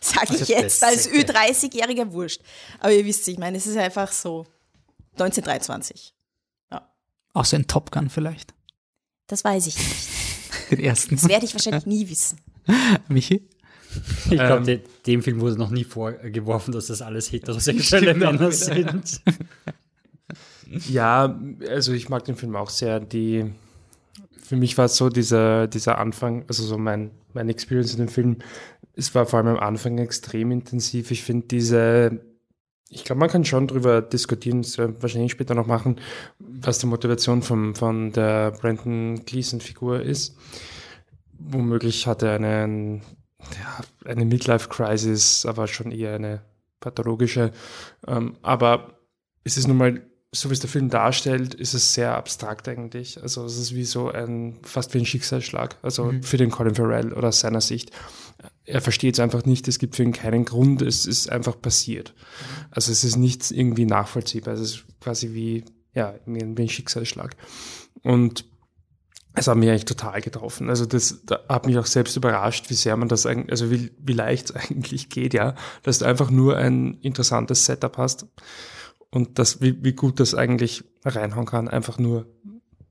[0.02, 2.41] Sage ich jetzt als Ü30-jähriger Wurscht.
[2.80, 4.45] Aber ihr wisst, ich meine, es ist einfach so
[5.13, 6.13] 1923.
[6.71, 6.89] Ja.
[7.34, 8.54] Auch so ein Top Gun vielleicht?
[9.28, 10.10] Das weiß ich nicht.
[10.71, 11.15] Den ersten.
[11.15, 12.39] Das werde ich wahrscheinlich nie wissen.
[13.08, 13.48] Michi?
[14.26, 19.21] Ich glaube, ähm, dem Film wurde noch nie vorgeworfen, dass das alles heterosexuelle Männer sind.
[20.89, 23.00] Ja, also ich mag den Film auch sehr.
[23.00, 23.54] Die,
[24.46, 28.08] für mich war es so dieser, dieser Anfang, also so mein, mein Experience in dem
[28.08, 28.38] Film,
[28.94, 31.12] es war vor allem am Anfang extrem intensiv.
[31.12, 32.22] Ich finde diese,
[32.90, 36.00] ich glaube, man kann schon drüber diskutieren, das werden wir wahrscheinlich später noch machen,
[36.40, 40.38] was die Motivation vom, von der Brandon Gleason-Figur ist.
[41.38, 43.02] Womöglich hat er einen,
[43.40, 46.42] ja, eine Midlife-Crisis, aber schon eher eine
[46.80, 47.52] pathologische.
[48.08, 49.00] Ähm, aber
[49.44, 50.02] es ist nun mal
[50.36, 53.21] so wie es der Film darstellt, ist es sehr abstrakt eigentlich.
[53.21, 55.78] Also es ist wie so ein, fast wie ein Schicksalsschlag.
[55.82, 56.24] Also mhm.
[56.24, 57.91] für den Colin Farrell oder aus seiner Sicht.
[58.65, 62.13] Er versteht es einfach nicht, es gibt für ihn keinen Grund, es ist einfach passiert.
[62.71, 64.56] Also es ist nicht irgendwie nachvollziehbar.
[64.56, 67.36] Es ist quasi wie, ja, wie ein Schicksalsschlag.
[68.04, 68.45] Und
[69.36, 70.69] es hat mich eigentlich total getroffen.
[70.69, 73.91] Also das da hat mich auch selbst überrascht, wie sehr man das eigentlich, also wie,
[74.00, 78.28] wie leicht es eigentlich geht, ja, dass du einfach nur ein interessantes Setup hast
[79.15, 82.25] und das, wie, wie gut das eigentlich reinhauen kann, einfach nur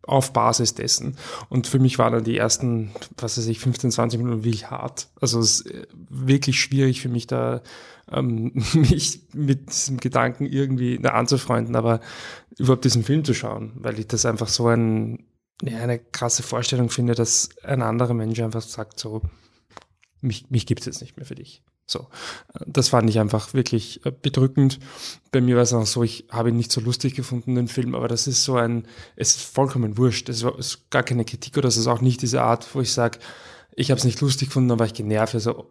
[0.00, 1.18] auf Basis dessen.
[1.50, 5.08] Und für mich waren dann die ersten, was weiß ich, 15, 20 Minuten wirklich hart.
[5.20, 7.62] Also es ist äh, wirklich schwierig für mich da,
[8.10, 12.00] ähm, mich mit diesem Gedanken irgendwie anzufreunden, aber
[12.56, 15.26] überhaupt diesen Film zu schauen, weil ich das einfach so ein,
[15.60, 19.20] ja, eine krasse Vorstellung finde, dass ein anderer Mensch einfach sagt so,
[20.22, 21.62] mich, mich gibt es jetzt nicht mehr für dich.
[21.86, 22.08] So,
[22.66, 24.78] das fand ich einfach wirklich äh, bedrückend.
[25.32, 27.94] Bei mir war es auch so, ich habe ihn nicht so lustig gefunden, den Film,
[27.94, 30.30] aber das ist so ein, es ist vollkommen wurscht.
[30.30, 33.18] Es ist gar keine Kritik oder es ist auch nicht diese Art, wo ich sage,
[33.76, 35.34] ich habe es nicht lustig gefunden, dann war ich genervt.
[35.34, 35.66] Also, oh.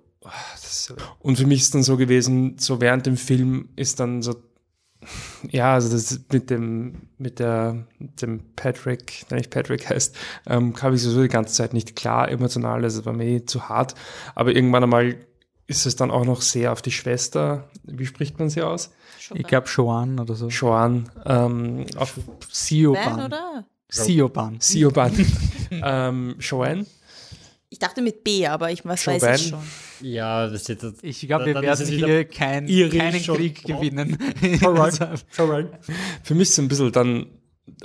[1.19, 4.36] Und für mich ist dann so gewesen, so während dem Film ist dann so,
[5.49, 10.15] ja, also das mit dem, mit der, mit dem Patrick, der nicht Patrick heißt,
[10.47, 13.95] ähm, kam ich so die ganze Zeit nicht klar emotional, also war mir zu hart.
[14.36, 15.15] Aber irgendwann einmal
[15.67, 18.91] ist es dann auch noch sehr auf die Schwester, wie spricht man sie aus?
[19.34, 20.47] Ich glaube Joan oder so.
[20.47, 22.19] Joan, ähm, auf
[22.52, 23.26] Sioban.
[23.26, 23.65] oder?
[23.89, 24.60] Sioban.
[24.60, 25.13] Sioban.
[25.71, 26.86] ähm, Joanne.
[27.69, 29.60] Ich dachte mit B, aber ich was weiß ich schon.
[30.02, 34.17] Ja, das ist das, Ich glaube, wir werden hier kein, keinen Krieg gewinnen.
[36.23, 37.26] Für mich ist es ein bisschen dann,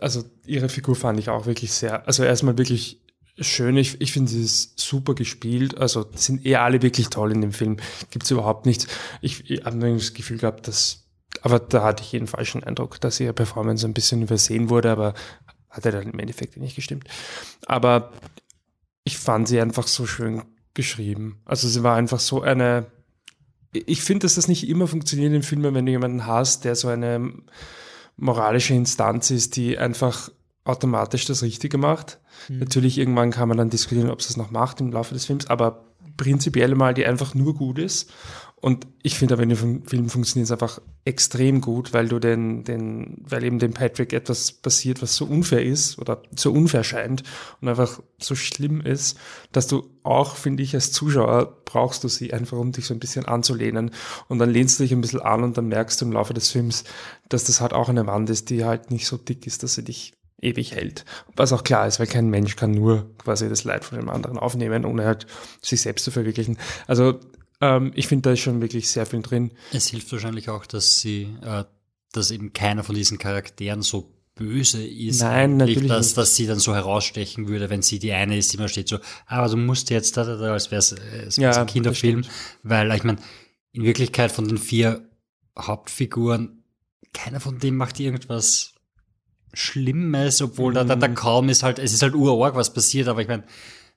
[0.01, 3.01] also ihre Figur fand ich auch wirklich sehr, also erstmal wirklich
[3.41, 3.77] schön.
[3.77, 5.79] Ich, ich finde, sie ist super gespielt.
[5.79, 7.77] Also sind eh alle wirklich toll in dem Film.
[8.11, 8.87] Gibt es überhaupt nichts.
[9.21, 11.09] Ich, ich habe das Gefühl gehabt, dass,
[11.43, 15.15] aber da hatte ich jeden falschen Eindruck, dass ihre Performance ein bisschen übersehen wurde, aber
[15.71, 17.09] hat er dann im Endeffekt nicht gestimmt.
[17.67, 18.13] Aber
[19.05, 20.43] ich fand sie einfach so schön
[20.75, 21.41] geschrieben.
[21.45, 22.87] Also sie war einfach so eine.
[23.73, 26.89] Ich finde, dass das nicht immer funktioniert in Filmen, wenn du jemanden hast, der so
[26.89, 27.33] eine
[28.17, 30.31] moralische Instanz ist, die einfach
[30.69, 32.19] automatisch das Richtige macht.
[32.49, 32.61] Mhm.
[32.61, 35.47] Natürlich irgendwann kann man dann diskutieren, ob es das noch macht im Laufe des Films,
[35.47, 35.85] aber
[36.17, 38.11] prinzipiell mal, die einfach nur gut ist.
[38.61, 42.65] Und ich finde aber in dem Film funktioniert es einfach extrem gut, weil du den,
[42.65, 47.23] den, weil eben dem Patrick etwas passiert, was so unfair ist oder so unfair scheint
[47.61, 49.17] und einfach so schlimm ist,
[49.53, 53.01] dass du auch, finde ich, als Zuschauer brauchst du sie einfach, um dich so ein
[53.01, 53.93] bisschen anzulehnen.
[54.27, 56.51] Und dann lehnst du dich ein bisschen an und dann merkst du im Laufe des
[56.51, 56.83] Films,
[57.29, 59.85] dass das halt auch eine Wand ist, die halt nicht so dick ist, dass sie
[59.85, 61.05] dich ewig hält.
[61.37, 64.39] Was auch klar ist, weil kein Mensch kann nur quasi das Leid von dem anderen
[64.39, 65.27] aufnehmen, ohne halt
[65.61, 66.59] sich selbst zu verwirklichen.
[66.87, 67.19] Also
[67.61, 69.53] ähm, ich finde, da ist schon wirklich sehr viel drin.
[69.73, 71.65] Es hilft wahrscheinlich auch, dass sie, äh,
[72.13, 76.61] dass eben keiner von diesen Charakteren so böse ist, Nein, natürlich dass, dass sie dann
[76.61, 79.91] so herausstechen würde, wenn sie die eine ist, die immer steht so, aber du musst
[79.91, 82.23] jetzt da, da, da als wäre es äh, ja, ein Kinderfilm,
[82.63, 83.19] weil ich meine,
[83.73, 85.09] in Wirklichkeit von den vier
[85.59, 86.63] Hauptfiguren,
[87.13, 88.75] keiner von denen macht irgendwas
[89.59, 90.89] Schlimmes, obwohl mhm.
[90.89, 93.45] da, da, kaum ist halt, es ist halt urorg, was passiert, aber ich meine,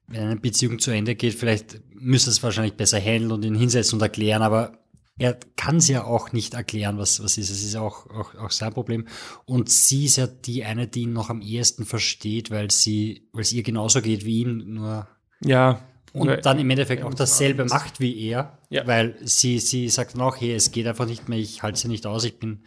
[0.08, 3.98] wenn eine Beziehung zu Ende geht, vielleicht müsste es wahrscheinlich besser handeln und ihn hinsetzen
[3.98, 4.74] und erklären, aber
[5.20, 7.52] er kann es ja auch nicht erklären, was, was ist.
[7.52, 9.08] Es ist auch, auch, auch sein Problem.
[9.46, 13.44] Und sie ist ja die eine, die ihn noch am ehesten versteht, weil sie, weil
[13.44, 15.08] es ihr genauso geht wie ihm, nur.
[15.44, 15.84] Ja.
[16.14, 18.86] Und dann im Endeffekt auch dasselbe macht wie er, ja.
[18.88, 21.88] weil sie, sie sagt dann auch, hey, es geht einfach nicht mehr, ich halte sie
[21.88, 22.64] nicht aus, ich bin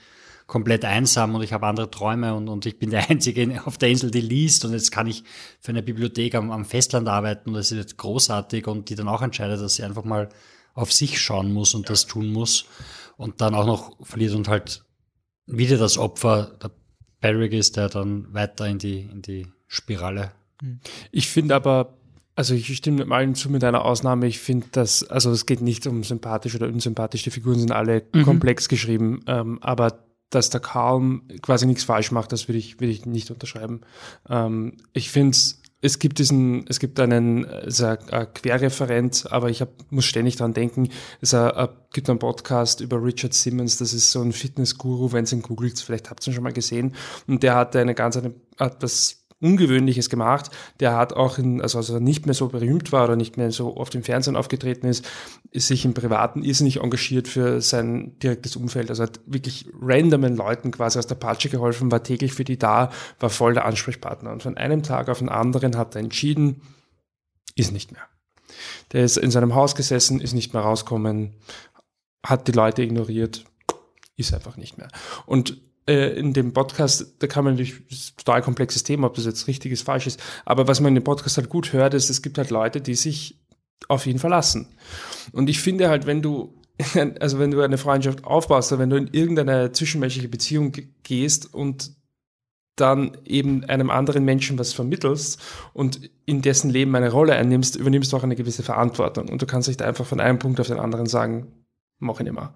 [0.46, 3.88] komplett einsam und ich habe andere Träume und, und ich bin der Einzige auf der
[3.88, 5.24] Insel, die liest und jetzt kann ich
[5.60, 9.08] für eine Bibliothek am, am Festland arbeiten und das ist jetzt großartig und die dann
[9.08, 10.28] auch entscheidet, dass sie einfach mal
[10.74, 11.88] auf sich schauen muss und ja.
[11.90, 12.66] das tun muss
[13.16, 14.84] und dann auch noch verliert und halt
[15.46, 16.70] wieder das Opfer der
[17.20, 20.32] Barrick ist, der dann weiter in die, in die Spirale.
[20.60, 20.80] Hm.
[21.10, 21.96] Ich finde aber,
[22.36, 24.26] also ich stimme mit allen zu mit einer Ausnahme.
[24.26, 27.22] Ich finde, dass, also es geht nicht um sympathisch oder unsympathisch.
[27.22, 28.24] Die Figuren sind alle mhm.
[28.24, 30.04] komplex geschrieben, ähm, aber
[30.34, 33.82] dass der kaum quasi nichts falsch macht, das würde ich, würde ich nicht unterschreiben.
[34.28, 35.36] Ähm, ich finde
[35.84, 40.36] es gibt diesen, es gibt einen, es ist ein Querreferent, aber ich hab, muss ständig
[40.36, 40.88] dran denken,
[41.20, 45.32] es a, gibt einen Podcast über Richard Simmons, das ist so ein Fitnessguru, wenn es
[45.34, 46.94] ihn googelt, vielleicht habt ihr ihn schon mal gesehen,
[47.26, 50.50] und der hatte eine ganz, eine, das Ungewöhnliches gemacht.
[50.80, 53.52] Der hat auch, in, also als er nicht mehr so berühmt war oder nicht mehr
[53.52, 55.06] so oft im Fernsehen aufgetreten ist,
[55.50, 58.88] ist sich im Privaten irrsinnig engagiert für sein direktes Umfeld.
[58.90, 62.90] Also hat wirklich randomen Leuten quasi aus der Patsche geholfen, war täglich für die da,
[63.20, 64.32] war voll der Ansprechpartner.
[64.32, 66.62] Und von einem Tag auf den anderen hat er entschieden,
[67.54, 68.02] ist nicht mehr.
[68.92, 71.34] Der ist in seinem Haus gesessen, ist nicht mehr rausgekommen,
[72.24, 73.44] hat die Leute ignoriert,
[74.16, 74.88] ist einfach nicht mehr.
[75.26, 79.14] Und äh, in dem Podcast, da kann man natürlich, ist ein total komplexes Thema, ob
[79.14, 81.94] das jetzt richtig ist, falsch ist, aber was man in dem Podcast halt gut hört,
[81.94, 83.40] ist, es gibt halt Leute, die sich
[83.88, 84.68] auf ihn verlassen.
[85.32, 86.54] Und ich finde halt, wenn du,
[87.20, 91.92] also wenn du eine Freundschaft aufbaust, oder wenn du in irgendeine zwischenmenschliche Beziehung gehst und
[92.76, 95.40] dann eben einem anderen Menschen was vermittelst
[95.74, 99.28] und in dessen Leben eine Rolle einnimmst, übernimmst du auch eine gewisse Verantwortung.
[99.28, 101.52] Und du kannst nicht einfach von einem Punkt auf den anderen sagen,
[101.98, 102.52] mach ich nicht mehr.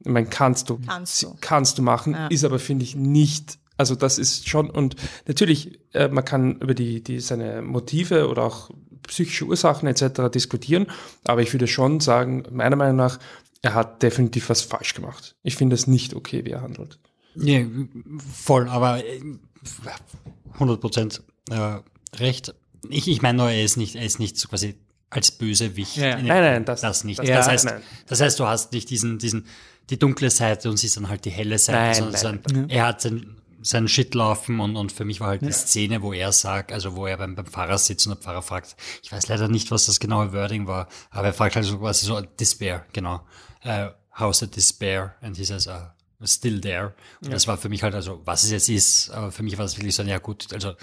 [0.00, 0.78] Ich meine, kannst du.
[0.86, 1.36] Kannst du.
[1.40, 2.26] Kannst du machen, Ja.
[2.28, 6.74] ist aber, finde ich, nicht, also das ist schon, und natürlich, äh, man kann über
[6.74, 8.70] die, die, seine Motive oder auch
[9.06, 10.30] psychische Ursachen etc.
[10.32, 10.86] diskutieren,
[11.24, 13.18] aber ich würde schon sagen, meiner Meinung nach,
[13.62, 15.34] er hat definitiv was falsch gemacht.
[15.42, 16.98] Ich finde es nicht okay, wie er handelt.
[17.34, 17.64] Ja,
[18.32, 19.20] voll, aber äh,
[20.54, 21.78] 100 Prozent äh,
[22.16, 22.54] recht.
[22.88, 24.76] Ich, ich meine nur, er ist nicht, er ist nicht so quasi
[25.10, 25.96] als Bösewicht.
[25.96, 26.16] Ja, ja.
[26.16, 27.18] in- Nein, nein, das- das nicht.
[27.18, 27.82] das- Das, ja, heißt, nein.
[28.06, 29.46] das heißt, du hast nicht diesen, diesen,
[29.90, 32.86] die dunkle Seite und siehst dann halt die helle Seite, Nein, sondern nein, sein, er
[32.86, 36.32] hat sein, seinen Shit laufen und, und für mich war halt die Szene, wo er
[36.32, 39.48] sagt, also wo er beim, beim Fahrer sitzt und der Fahrer fragt, ich weiß leider
[39.48, 43.26] nicht, was das genaue Wording war, aber er fragt halt so quasi so Despair, genau.
[43.64, 45.16] Uh, how's the despair?
[45.20, 45.88] And he says, uh,
[46.24, 46.94] still there.
[47.22, 49.64] Und das war für mich halt, also was es jetzt ist, aber für mich war
[49.64, 50.74] es wirklich so, ja gut, also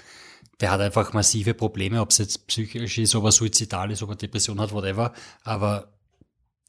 [0.60, 4.10] der hat einfach massive Probleme, ob es jetzt psychisch ist, ob er suizidal ist, ob
[4.10, 5.12] er Depression hat, whatever.
[5.44, 5.92] Aber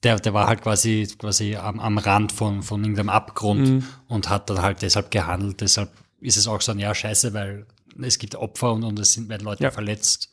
[0.03, 4.49] der, der war halt quasi, quasi am, am Rand von, von irgendeinem Abgrund und hat
[4.49, 5.61] dann halt deshalb gehandelt.
[5.61, 7.65] Deshalb ist es auch so ein, ja, scheiße, weil
[8.01, 9.71] es gibt Opfer und, und es sind werden Leute Ja.
[9.71, 10.31] verletzt.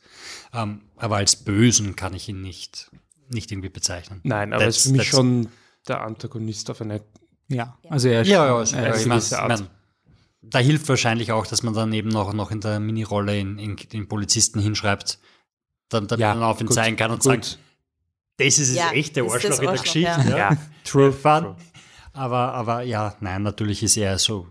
[0.53, 2.91] Ähm, aber als Bösen kann ich ihn nicht,
[3.29, 4.21] nicht irgendwie bezeichnen.
[4.23, 5.49] Nein, aber er ist für mich schon
[5.87, 7.01] der Antagonist auf eine
[7.47, 9.49] Ja, also er ist Ja, ja, schon, ja, er ich ist mein, gewisse Art.
[9.49, 9.67] mein,
[10.41, 13.75] da hilft wahrscheinlich auch, dass man dann eben noch, noch in der Minirolle in, in,
[13.75, 15.19] den Polizisten hinschreibt,
[15.89, 17.45] dann, damit Ja, man auf ihn gut, zeigen kann und gut.
[17.45, 17.59] sagt,
[18.37, 20.29] das ist das Ja, echte das ist das Arschloch in der Arschloch, Geschichte.
[20.31, 20.37] ja.
[20.37, 20.51] Ja.
[20.51, 21.41] Ja, true, Fun.
[21.43, 21.55] true.
[22.13, 24.47] Aber, aber ja, nein, natürlich ist er so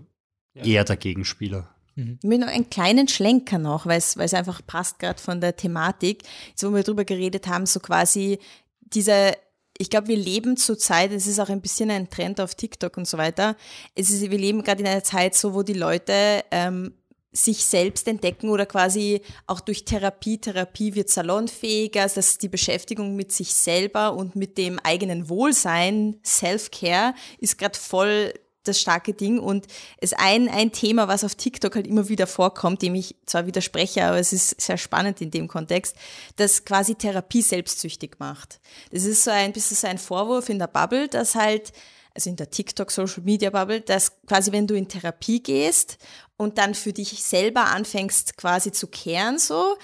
[0.55, 1.69] eher der Gegenspieler.
[1.97, 5.41] Ich will noch einen kleinen Schlenker noch, weil es weil es einfach passt gerade von
[5.41, 8.39] der Thematik, jetzt wo wir drüber geredet haben, so quasi
[8.81, 9.33] diese,
[9.79, 13.07] ich glaube, wir leben zurzeit, es ist auch ein bisschen ein Trend auf TikTok und
[13.07, 13.57] so weiter,
[13.95, 16.95] es ist, wir leben gerade in einer Zeit so, wo die Leute ähm,
[17.35, 23.33] sich selbst entdecken oder quasi auch durch Therapie, Therapie wird salonfähiger, dass die Beschäftigung mit
[23.33, 28.33] sich selber und mit dem eigenen Wohlsein, Self-Care, ist gerade voll
[28.65, 29.67] das starke Ding und
[29.99, 34.05] es ein, ein Thema, was auf TikTok halt immer wieder vorkommt, dem ich zwar widerspreche,
[34.05, 35.95] aber es ist sehr spannend in dem Kontext,
[36.37, 38.61] dass quasi Therapie selbstsüchtig macht.
[38.91, 41.73] Das ist so ein bisschen so ein Vorwurf in der Bubble, dass halt,
[42.15, 45.99] also in der TikTok Social Media Bubble, dass quasi wenn du in Therapie gehst
[46.37, 49.77] und dann für dich selber anfängst quasi zu kehren so,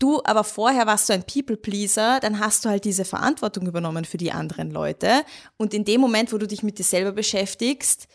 [0.00, 4.16] Du, aber vorher warst du ein People-Pleaser, dann hast du halt diese Verantwortung übernommen für
[4.16, 5.26] die anderen Leute.
[5.58, 8.08] Und in dem Moment, wo du dich mit dir selber beschäftigst,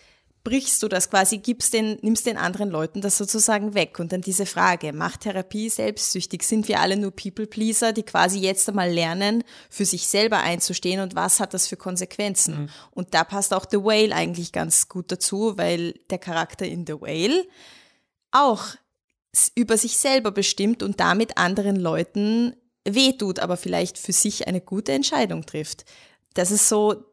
[0.43, 3.99] brichst du das quasi, gibst den, nimmst den anderen Leuten das sozusagen weg.
[3.99, 6.41] Und dann diese Frage, macht Therapie selbstsüchtig?
[6.41, 11.15] Sind wir alle nur People-Pleaser, die quasi jetzt einmal lernen, für sich selber einzustehen und
[11.15, 12.71] was hat das für Konsequenzen?
[12.91, 17.01] Und da passt auch The Whale eigentlich ganz gut dazu, weil der Charakter in The
[17.01, 17.45] Whale
[18.35, 18.75] auch
[19.55, 22.55] über sich selber bestimmt und damit anderen Leuten
[22.87, 25.85] wehtut, aber vielleicht für sich eine gute Entscheidung trifft.
[26.33, 27.03] Das ist so,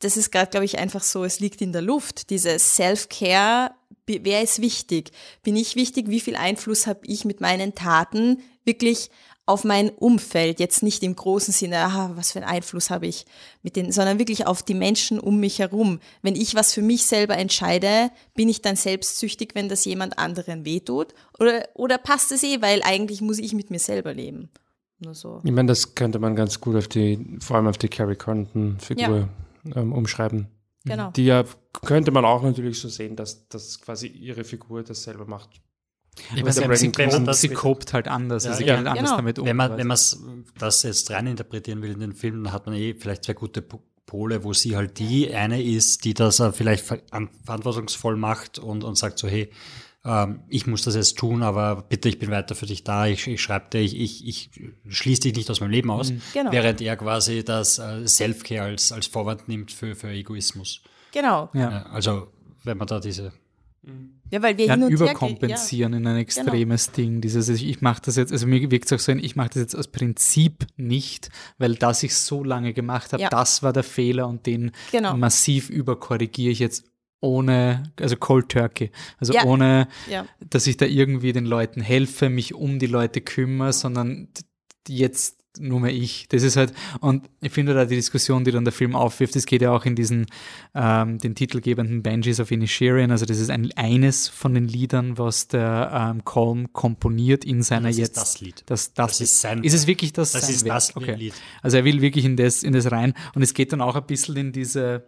[0.00, 2.30] das ist gerade, glaube ich, einfach so, es liegt in der Luft.
[2.30, 3.74] Diese Self-Care,
[4.06, 5.12] wer ist wichtig?
[5.42, 6.08] Bin ich wichtig?
[6.08, 9.10] Wie viel Einfluss habe ich mit meinen Taten wirklich
[9.52, 10.58] auf mein Umfeld?
[10.58, 13.26] Jetzt nicht im großen Sinne, aha, was für einen Einfluss habe ich
[13.62, 16.00] mit den, sondern wirklich auf die Menschen um mich herum.
[16.22, 20.64] Wenn ich was für mich selber entscheide, bin ich dann selbstsüchtig, wenn das jemand anderen
[20.64, 21.14] wehtut?
[21.38, 24.48] Oder, oder passt es eh, weil eigentlich muss ich mit mir selber leben?
[24.98, 25.40] Nur so.
[25.44, 29.28] Ich meine, das könnte man ganz gut auf die, vor allem auf die Carrie Condon-Figur
[29.74, 30.48] ähm, umschreiben.
[30.84, 31.10] Genau.
[31.12, 35.26] Die ja könnte man auch natürlich so sehen, dass, dass quasi ihre Figur das selber
[35.26, 35.60] macht.
[36.36, 38.86] Ich weiß sie, nicht, sie, wenn man sie kopt halt anders, also sie ja, geht
[38.86, 39.16] halt anders genau.
[39.16, 39.46] damit um.
[39.46, 39.98] Wenn man, wenn man
[40.58, 43.82] das jetzt reininterpretieren will in den Film, dann hat man eh vielleicht zwei gute Po-
[44.04, 48.84] Pole, wo sie halt die eine ist, die das vielleicht ver an- verantwortungsvoll macht und,
[48.84, 49.50] und sagt so, hey,
[50.04, 53.26] ähm, ich muss das jetzt tun, aber bitte, ich bin weiter für dich da, ich,
[53.26, 54.50] ich schreibe dir, ich, ich, ich
[54.88, 56.52] schließe dich nicht aus meinem Leben aus, Genau.
[56.52, 60.82] während er quasi das äh, Self-Care als, als Vorwand nimmt für, für Egoismus.
[61.12, 61.48] Genau.
[61.54, 61.70] ja.
[61.70, 62.28] Ja, also,
[62.64, 63.32] wenn man da diese
[64.32, 67.20] Ja, weil wir ja, hin und her überkompensieren in ein extremes Ding.
[67.20, 69.56] Dieses, ich, mache das jetzt, also mir wirkt es auch so, ein, ich mache das
[69.56, 73.28] jetzt aus Prinzip nicht, weil das ich so lange gemacht habe, Ja.
[73.28, 75.16] das war der Fehler und den Genau.
[75.16, 76.84] massiv überkorrigiere ich jetzt
[77.20, 79.44] ohne, also Cold Turkey, also Ja.
[79.44, 80.24] ohne, Ja.
[80.48, 84.28] dass ich da irgendwie den Leuten helfe, mich um die Leute kümmere, sondern
[84.88, 86.26] jetzt nur mehr ich.
[86.28, 89.46] Das ist halt, und ich finde da die Diskussion, die dann der Film aufwirft, das
[89.46, 90.26] geht ja auch in diesen,
[90.74, 95.48] ähm, den titelgebenden Banshees of Inisherin, also das ist ein, eines von den Liedern, was
[95.48, 98.16] der ähm, Colm komponiert in seiner Das ist jetzt.
[98.16, 98.62] das Lied.
[98.66, 100.32] Das, das, Das ist sein Ist es wirklich das?
[100.32, 100.74] Das ist Werk?
[100.74, 101.14] das okay.
[101.16, 101.34] Lied.
[101.60, 104.06] Also er will wirklich in das, in das rein und es geht dann auch ein
[104.06, 105.04] bisschen in diese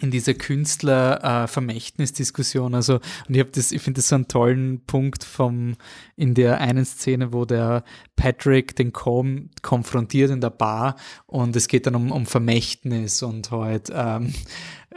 [0.00, 2.74] in diese Künstler-Vermächtnis-Diskussion.
[2.74, 2.94] Also,
[3.28, 5.76] und ich habe das, ich finde das so einen tollen Punkt vom,
[6.16, 7.84] in der einen Szene, wo der
[8.16, 13.50] Patrick den Com konfrontiert in der Bar und es geht dann um, um Vermächtnis und
[13.50, 14.34] halt, ähm,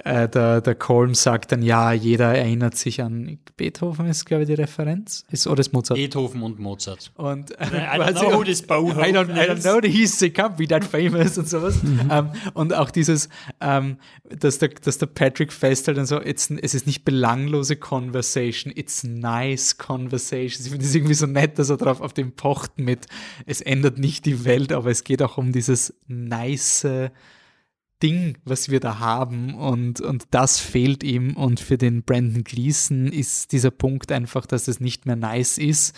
[0.03, 4.47] äh, der, der Colm sagt dann, ja, jeder erinnert sich an Beethoven ist, glaube ich,
[4.47, 5.25] die Referenz.
[5.31, 5.97] Ist, oder ist Mozart?
[5.97, 7.12] Beethoven und Mozart.
[7.15, 10.55] Und I don't know who this Beethoven I don't, I don't know, he's, he can't
[10.55, 11.79] be that famous und sowas.
[12.10, 13.27] Ähm, und auch dieses,
[13.60, 13.97] ähm,
[14.29, 19.03] dass, der, dass der Patrick festhält und so, it's, es ist nicht belanglose Conversation, it's
[19.03, 20.65] nice conversation.
[20.65, 23.07] Ich finde es irgendwie so nett, dass er drauf auf den pocht mit,
[23.45, 26.88] es ändert nicht die Welt, aber es geht auch um dieses nice
[28.01, 33.07] Ding, was wir da haben und, und das fehlt ihm und für den Brandon Gleason
[33.07, 35.95] ist dieser Punkt einfach, dass es nicht mehr nice ist,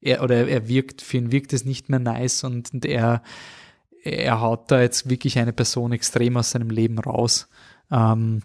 [0.00, 3.22] er, oder er wirkt, für ihn wirkt es nicht mehr nice und, und er,
[4.02, 7.48] er haut da jetzt wirklich eine Person extrem aus seinem Leben raus.
[7.90, 8.42] Ähm,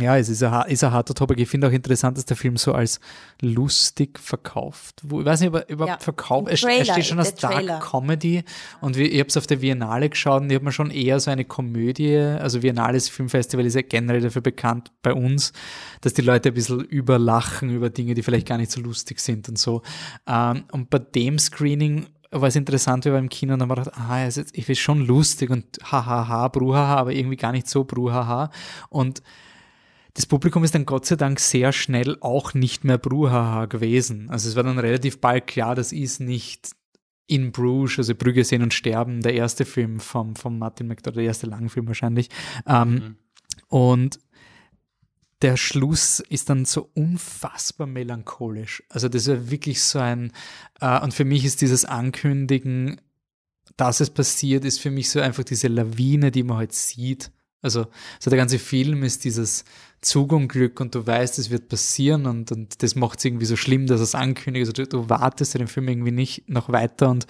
[0.00, 1.40] ja, es ist ein, ist ein harter Topic.
[1.40, 2.98] Ich finde auch interessant, dass der Film so als
[3.42, 5.02] lustig verkauft.
[5.04, 6.48] Ich weiß nicht, ob er überhaupt Ja, verkauft.
[6.48, 7.78] Er, Trailer, steht schon als Trailer.
[7.78, 8.42] Dark Comedy
[8.80, 11.30] und ich habe es auf der Biennale geschaut und ich habe mir schon eher so
[11.30, 15.52] eine Komödie, also Biennales Filmfestival ist ja generell dafür bekannt bei uns,
[16.00, 19.48] dass die Leute ein bisschen überlachen über Dinge, die vielleicht gar nicht so lustig sind
[19.50, 19.82] und so.
[20.26, 23.76] Ähm, und bei dem Screening war es interessant, wir waren im Kino und dann haben
[23.76, 27.84] wir gedacht, ist, ich ist schon lustig und hahaha, bruhaha, aber irgendwie gar nicht so
[27.84, 28.50] bruhaha.
[28.88, 29.22] Und
[30.14, 34.28] das Publikum ist dann Gott sei Dank sehr schnell auch nicht mehr Bruhaha gewesen.
[34.30, 36.72] Also es war dann relativ bald klar, das ist nicht
[37.26, 41.24] in Bruges, also Brügge sehen und sterben, der erste Film vom, vom Martin McDonald, der
[41.24, 42.28] erste Langfilm wahrscheinlich.
[42.66, 43.16] Ähm,
[43.68, 44.20] Und
[45.40, 48.82] der Schluss ist dann so unfassbar melancholisch.
[48.90, 50.32] Also das ist wirklich so ein,
[50.80, 53.00] äh, und für mich ist dieses Ankündigen,
[53.78, 57.32] dass es passiert, ist für mich so einfach diese Lawine, die man halt sieht.
[57.62, 57.86] Also
[58.20, 59.64] so der ganze Film ist dieses
[60.02, 63.86] Zugunglück und du weißt, es wird passieren und, und das macht es irgendwie so schlimm,
[63.86, 64.68] dass es ankündigt.
[64.68, 67.26] Also du, du wartest den Film irgendwie nicht noch weiter und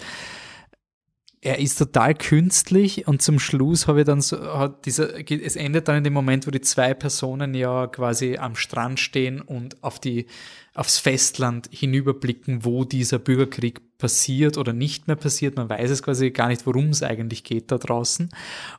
[1.45, 5.89] er ist total künstlich und zum Schluss habe ich dann so, hat dieser, es endet
[5.89, 9.99] dann in dem Moment, wo die zwei Personen ja quasi am Strand stehen und auf
[9.99, 10.27] die,
[10.73, 15.57] aufs Festland hinüberblicken, wo dieser Bürgerkrieg passiert oder nicht mehr passiert.
[15.57, 18.29] Man weiß es quasi gar nicht, worum es eigentlich geht da draußen.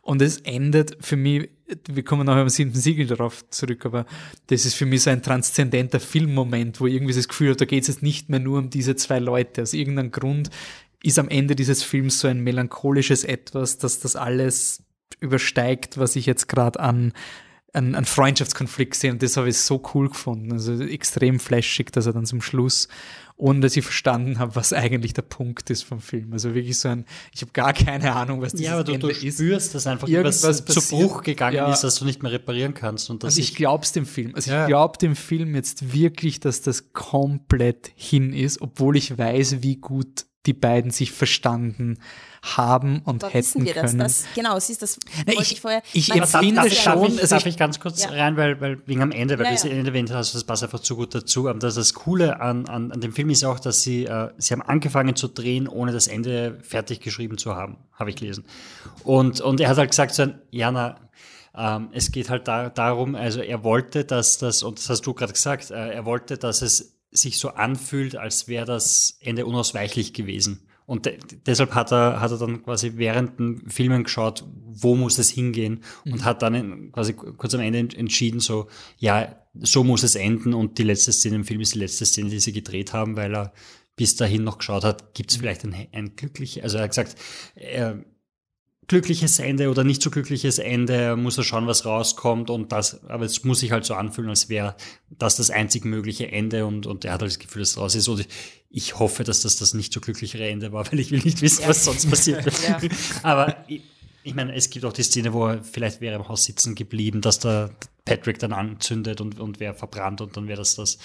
[0.01, 1.51] Und es endet für mich,
[1.89, 4.07] wir kommen nachher am siebten Siegel darauf zurück, aber
[4.49, 7.83] das ist für mich so ein transzendenter Filmmoment, wo irgendwie das Gefühl habe, da geht
[7.83, 9.63] es jetzt nicht mehr nur um diese zwei Leute.
[9.63, 10.51] Aus irgendeinem Grund
[11.03, 14.83] ist am Ende dieses Films so ein melancholisches Etwas, dass das alles
[15.21, 17.13] übersteigt, was ich jetzt gerade an,
[17.73, 19.13] an, an Freundschaftskonflikt sehe.
[19.13, 20.53] Und das habe ich so cool gefunden.
[20.53, 22.89] Also extrem flashig, dass er dann zum Schluss,
[23.37, 26.33] ohne dass ich verstanden habe, was eigentlich der Punkt ist vom Film.
[26.33, 29.09] Also wirklich so ein, ich habe gar keine Ahnung, was dieses Ja, aber du, Ende
[29.09, 29.35] du ist.
[29.37, 30.97] spürst, dass einfach Irgendwas irgendwas zu.
[30.97, 31.73] Bruch gegangen Ja.
[31.73, 33.11] ist, dass du nicht mehr reparieren kannst.
[33.11, 34.35] Und Also ich glaub's dem Film.
[34.37, 34.63] Also Ja.
[34.63, 39.77] ich glaub dem Film jetzt wirklich, dass das komplett hin ist, obwohl ich weiß, wie
[39.77, 41.99] gut die beiden sich verstanden haben
[43.05, 43.91] und Aber hätten wir das?
[43.93, 43.99] können.
[44.01, 45.83] das genau, siehst das Na, wollte ich- vorher.
[45.95, 48.11] ich Man- empf- Darf, darf, ich- schon, darf, ich, darf ich- ich ganz kurz Ja.
[48.11, 49.71] rein, weil, weil wegen am Ende, weil Ja, du es ja.
[49.71, 51.49] erwähnt hast, das passt einfach zu gut dazu.
[51.49, 54.53] Aber das, das Coole an, an, an dem Film ist auch, dass sie, äh, sie
[54.53, 58.45] haben angefangen zu drehen, ohne das Ende fertig geschrieben zu haben, habe ich gelesen.
[59.05, 60.97] Und, und er hat halt gesagt, so ein, Jana,
[61.57, 65.15] ähm, es geht halt da, darum, also er wollte, dass das, und das hast du
[65.15, 70.13] gerade gesagt, äh, er wollte, dass es sich so anfühlt, als wäre das Ende unausweichlich
[70.15, 70.67] gewesen.
[70.87, 75.19] Und de deshalb hat er, hat er dann quasi während den Filmen geschaut, wo muss
[75.19, 78.67] es hingehen und hat dann in, quasi kurz am Ende ent- entschieden, so,
[78.99, 82.29] ja, so muss es enden und die letzte Szene im Film ist die letzte Szene,
[82.29, 83.53] die sie gedreht haben, weil er
[83.97, 87.17] bis dahin noch geschaut hat, gibt es vielleicht ein, ein glückliches, also er hat gesagt,
[87.55, 87.95] äh,
[88.87, 93.25] glückliches Ende oder nicht so glückliches Ende, muss er schauen, was rauskommt und das, aber
[93.25, 94.77] es muss sich halt so anfühlen, als wäre
[95.11, 97.95] das das einzig mögliche Ende und, und er hat halt das Gefühl, dass es raus
[97.95, 98.27] ist und
[98.71, 101.65] ich, hoffe, dass das das nicht so glücklichere Ende war, weil ich will nicht wissen,
[101.67, 102.45] was sonst passiert.
[102.65, 102.81] Ja.
[103.23, 103.83] aber ich,
[104.23, 107.21] ich meine, es gibt auch die Szene, wo er vielleicht wäre im Haus sitzen geblieben,
[107.21, 107.71] dass da,
[108.05, 110.99] Patrick dann anzündet und, und wer verbrannt und dann wäre das das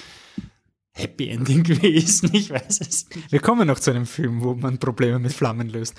[0.94, 2.30] Happy Ending gewesen.
[2.34, 3.32] Ich weiß es nicht.
[3.32, 5.96] Wir kommen noch zu einem Film, wo man Probleme mit Flammen löst.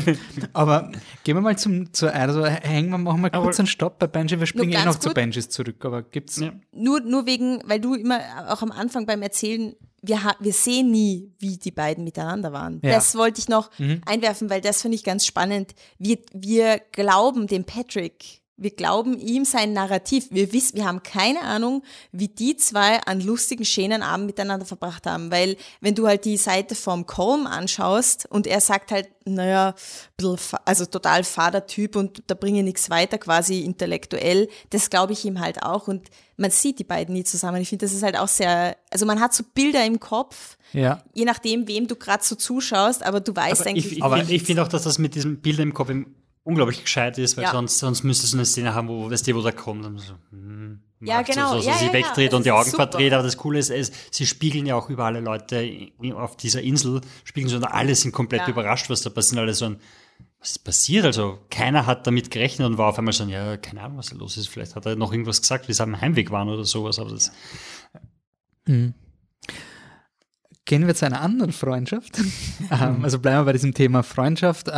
[0.52, 0.90] aber
[1.24, 4.38] gehen wir mal zum, zu, also hängen wir, machen wir kurz einen Stopp bei Benji.
[4.38, 6.40] Wir springen eh noch zu Benjis zurück, aber gibt's.
[6.40, 6.52] Ja.
[6.72, 11.30] Nur, nur wegen, weil du immer auch am Anfang beim Erzählen wir, wir sehen nie,
[11.38, 12.80] wie die beiden miteinander waren.
[12.82, 12.92] Ja.
[12.92, 14.00] Das wollte ich noch mhm.
[14.06, 15.74] einwerfen, weil das finde ich ganz spannend.
[15.98, 20.26] Wir, wir glauben dem Patrick wir glauben ihm sein Narrativ.
[20.30, 21.82] Wir wissen, wir haben keine Ahnung,
[22.12, 25.30] wie die zwei an lustigen, schönen Abend miteinander verbracht haben.
[25.30, 29.74] Weil, wenn du halt die Seite vom Colm anschaust und er sagt halt, naja,
[30.66, 35.62] also total Vatertyp und da bringe nichts weiter, quasi intellektuell, das glaube ich ihm halt
[35.62, 35.88] auch.
[35.88, 37.62] Und man sieht die beiden nie zusammen.
[37.62, 41.02] Ich finde, das ist halt auch sehr, also man hat so Bilder im Kopf, ja.
[41.14, 43.92] je nachdem, wem du gerade so zuschaust, aber du weißt aber eigentlich.
[43.92, 47.18] Ich, aber ich finde auch, dass das mit diesem Bild im Kopf im unglaublich gescheit
[47.18, 47.52] ist, weil ja.
[47.52, 50.14] sonst, sonst müsstest du eine Szene haben, wo, weißt du, wo der kommt und so,
[50.30, 51.54] hm, ja, genau.
[51.54, 53.90] So, so, ja, sie ja, wegdreht und die Augen verdreht, aber das Coole ist, es,
[54.10, 58.12] sie spiegeln ja auch über alle Leute auf dieser Insel, spiegeln so und alle sind
[58.12, 59.76] komplett überrascht, was da passiert, alle so ein,
[60.40, 61.04] was ist passiert?
[61.04, 64.16] Also keiner hat damit gerechnet und war auf einmal so, ja, keine Ahnung, was da
[64.16, 64.48] los ist.
[64.48, 67.30] Vielleicht hat er noch irgendwas gesagt, wie sie am Heimweg waren oder sowas, aber das.
[68.66, 68.94] Mhm.
[70.64, 72.18] Gehen wir zu einer anderen Freundschaft.
[72.70, 74.70] Ähm, also bleiben wir bei diesem Thema Freundschaft.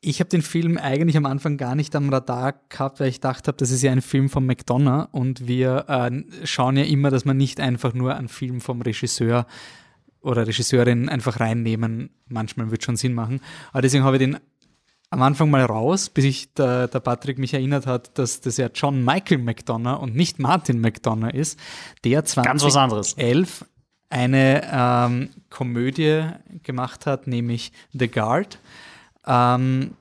[0.00, 3.48] Ich habe den Film eigentlich am Anfang gar nicht am Radar gehabt, weil ich gedacht
[3.48, 7.24] habe, das ist ja ein Film von McDonough und wir äh, schauen ja immer, dass
[7.24, 9.46] man nicht einfach nur einen Film vom Regisseur
[10.20, 12.10] oder Regisseurin einfach reinnehmen.
[12.28, 13.40] Manchmal wird schon Sinn machen.
[13.72, 14.38] Aber deswegen habe ich den
[15.10, 18.68] am Anfang mal raus, bis ich der, der Patrick mich erinnert hat, dass das ja
[18.72, 21.58] John Michael McDonough und nicht Martin McDonough ist,
[22.04, 23.64] der 2011
[24.10, 26.24] eine ähm, Komödie
[26.62, 28.58] gemacht hat, nämlich The Guard
[29.28, 29.96] ähm,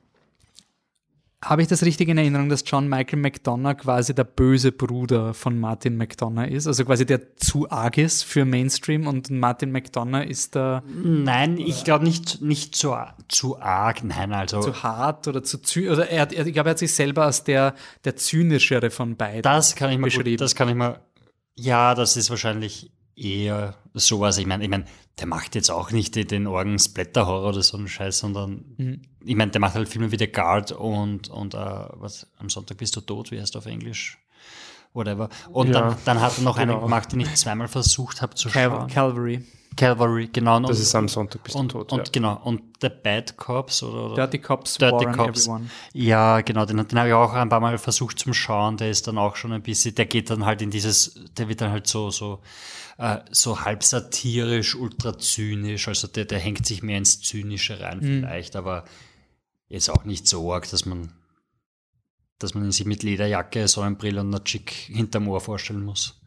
[1.44, 5.60] habe ich das richtig in Erinnerung, dass John Michael McDonough quasi der böse Bruder von
[5.60, 6.66] Martin McDonough ist?
[6.66, 10.84] Also quasi der zu arg ist für Mainstream und Martin McDonough ist der.
[10.88, 12.96] Nein, ich glaube nicht, nicht zu,
[13.28, 14.62] zu arg, nein, also.
[14.62, 15.92] Zu hart oder zu zynisch.
[15.92, 19.44] Oder er, er, ich glaube, er hat sich selber als der, der zynischere von beiden.
[19.44, 20.32] Das kann ich mal beschrieben.
[20.32, 21.02] Gut, das kann ich mal.
[21.56, 24.38] Ja, das ist wahrscheinlich eher sowas.
[24.38, 24.86] Ich meine, ich meine,
[25.20, 29.02] der macht jetzt auch nicht den Orgen Splatter-Horror oder so einen Scheiß, sondern mhm.
[29.26, 32.78] ich meine, der macht halt Filme wie The Guard und, und uh, was, am Sonntag
[32.78, 34.20] bist du tot, wie heißt du auf Englisch?
[34.94, 35.30] Whatever.
[35.52, 36.74] Und ja, dann, dann hat er noch genau.
[36.74, 38.88] einen gemacht, den ich zweimal versucht habe zu Cal schauen.
[38.88, 39.44] Calvary.
[39.76, 40.60] Calvary, genau.
[40.62, 41.92] Das und, ist am Sonntag bist und, du tot.
[41.92, 42.12] Und ja.
[42.12, 45.44] genau, und The Bad Cops oder, oder Dirty Cops, Dirty Cops.
[45.44, 45.70] Everyone.
[45.94, 48.78] Ja, genau, den, den habe ich auch ein paar Mal versucht zum Schauen.
[48.78, 51.62] Der ist dann auch schon ein bisschen, der geht dann halt in dieses, der wird
[51.62, 52.40] dann halt so, so
[52.98, 55.88] äh, so halb satirisch, ultra zynisch.
[55.88, 58.04] Also der, der hängt sich mehr ins Zynische rein mhm.
[58.04, 58.86] vielleicht, aber
[59.68, 61.14] jetzt auch nicht so arg, dass man,
[62.40, 66.22] dass man ihn sich mit Lederjacke, Sonnenbrille und einer Chick hinterm Ohr vorstellen muss.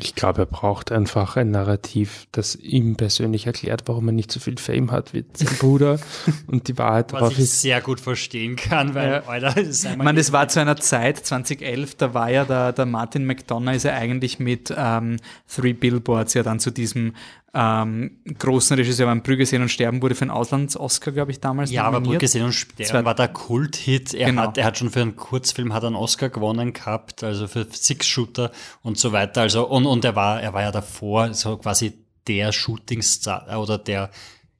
[0.00, 4.38] Ich glaube, er braucht einfach ein Narrativ, das ihm persönlich erklärt, warum er nicht so
[4.38, 5.98] viel Fame hat wie sein Bruder.
[6.46, 9.22] Und die Wahrheit Was ich ist, sehr gut verstehen kann, weil, ja.
[9.26, 12.72] Alter, das ist Ich meine, das war zu einer Zeit, 2011, da war ja der,
[12.72, 15.16] der Martin McDonough ist ja eigentlich mit ähm,
[15.52, 17.14] Three Billboards ja dann zu diesem
[17.54, 21.70] ähm, großen Regisseur beim Brügge sehen und sterben wurde für einen Auslands-Oscar, glaube ich, damals.
[21.70, 22.02] Ja, nominiert.
[22.02, 24.14] aber Brügge sehen und sterben war, war der Kult-Hit.
[24.14, 24.42] Er, genau.
[24.42, 28.50] hat, er hat schon für einen Kurzfilm hat einen Oscar gewonnen gehabt, also für Six-Shooter
[28.82, 29.42] und so weiter.
[29.42, 31.94] Also, und, und er war, er war ja davor so quasi
[32.26, 34.10] der Shootingstar oder der,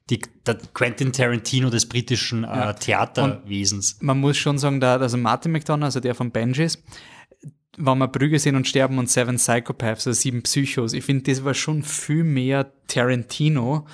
[0.09, 3.95] die, der Quentin Tarantino des britischen äh, Theaterwesens.
[3.95, 6.83] Und man muss schon sagen, da, also Martin McDonough, also der von Benjis,
[7.79, 11.45] wenn wir Brügge sehen und sterben und Seven Psychopaths, also sieben Psychos, ich finde, das
[11.45, 13.87] war schon viel mehr Tarantino.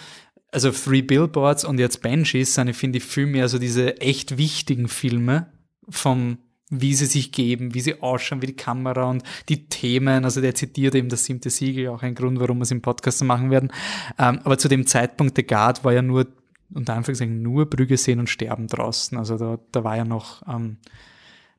[0.50, 4.88] Also Three Billboards und jetzt Banshees sind, ich finde, viel mehr so diese echt wichtigen
[4.88, 5.52] Filme
[5.88, 6.38] vom,
[6.70, 10.24] wie sie sich geben, wie sie ausschauen, wie die Kamera und die Themen.
[10.24, 13.22] Also der zitiert eben das siebte Siegel, auch ein Grund, warum wir es im Podcast
[13.24, 13.72] machen werden.
[14.18, 16.28] Ähm, aber zu dem Zeitpunkt, The Guard war ja nur,
[16.72, 19.18] unter Anführungszeichen, nur Brügge sehen und sterben draußen.
[19.18, 20.78] Also da, da war ja noch, ähm,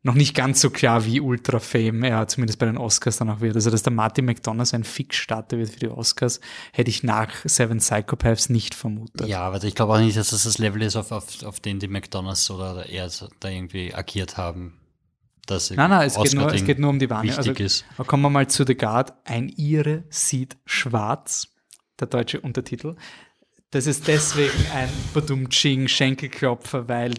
[0.05, 3.41] noch nicht ganz so klar, wie Ultra Fame er zumindest bei den Oscars dann auch
[3.41, 3.55] wird.
[3.55, 6.39] Also, dass der Martin McDonough ein Fix-Starter wird für die Oscars,
[6.73, 9.27] hätte ich nach Seven Psychopaths nicht vermutet.
[9.27, 11.79] Ja, aber ich glaube auch nicht, dass das das Level ist, auf, auf, auf den
[11.79, 14.79] die McDonalds oder er da irgendwie agiert haben.
[15.47, 17.35] Dass nein, nein, es geht, nur, es geht nur um die Warnung.
[17.35, 17.83] Also, ist.
[18.05, 19.13] kommen wir mal zu The Guard.
[19.25, 21.47] Ein Ire sieht schwarz,
[21.99, 22.95] der deutsche Untertitel.
[23.71, 27.15] Das ist deswegen ein Badum-Ching Schenkelklopfer, weil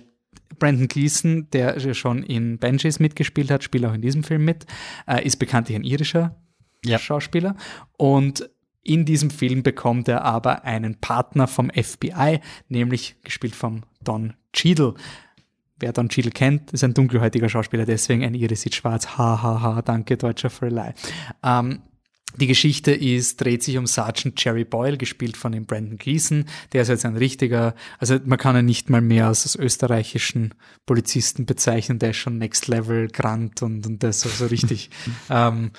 [0.59, 4.67] Brandon Gleason, der schon in Banshees mitgespielt hat, spielt auch in diesem Film mit,
[5.07, 6.37] äh, ist bekanntlich ein irischer
[6.85, 6.99] ja.
[6.99, 7.57] Schauspieler.
[7.97, 8.49] Und
[8.83, 14.95] in diesem Film bekommt er aber einen Partner vom FBI, nämlich gespielt von Don Cheadle.
[15.79, 19.19] wer Don Cheadle kennt, ist ein dunkelhäutiger Schauspieler, deswegen ein Iris sieht schwarz.
[19.19, 20.95] Ha, ha, ha, danke, deutscher Verleih.
[21.43, 21.81] Ähm,
[22.35, 26.45] die Geschichte ist, dreht sich um Sergeant Jerry Boyle, gespielt von dem Brandon Gleason.
[26.73, 30.55] Der ist jetzt ein richtiger, also man kann ihn nicht mal mehr als, als österreichischen
[30.85, 34.91] Polizisten bezeichnen, der ist schon Next Level Grant und, und das so, so richtig,
[35.31, 35.71] ähm,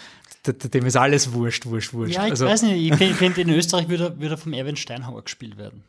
[0.46, 2.16] dem ist alles wurscht, wurscht, wurscht.
[2.16, 5.58] Ja, ich also, weiß nicht, ich finde, in Österreich würde, würde vom Erwin Steinhauer gespielt
[5.58, 5.84] werden.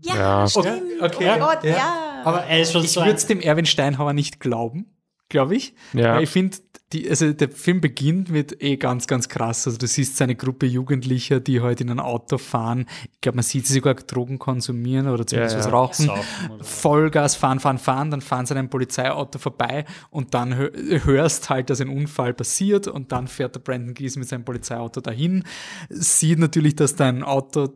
[0.00, 0.48] Ja, Ja.
[0.48, 0.82] stimmt.
[1.00, 1.70] Okay, oh Gott, ja.
[1.70, 2.22] ja.
[2.24, 4.86] Aber er ist schon ich so würde es dem Erwin Steinhauer nicht glauben,
[5.28, 5.74] glaube ich.
[5.92, 6.14] Ja.
[6.14, 6.56] Weil ich finde,
[6.92, 9.66] die, also der Film beginnt mit eh ganz, ganz krass.
[9.66, 12.86] Also du siehst seine Gruppe Jugendlicher, die heute in ein Auto fahren.
[13.12, 15.72] Ich glaube, man sieht sie sogar Drogen konsumieren oder zumindest Ja, was ja.
[15.72, 16.06] rauchen.
[16.06, 20.70] Saufen Vollgas fahren, fahren, fahren, dann fahren sie an einem Polizeiauto vorbei und dann hö
[21.04, 25.00] hörst halt, dass ein Unfall passiert und dann fährt der Brandon Gleason mit seinem Polizeiauto
[25.00, 25.44] dahin,
[25.90, 27.68] sieht natürlich, dass da ein Auto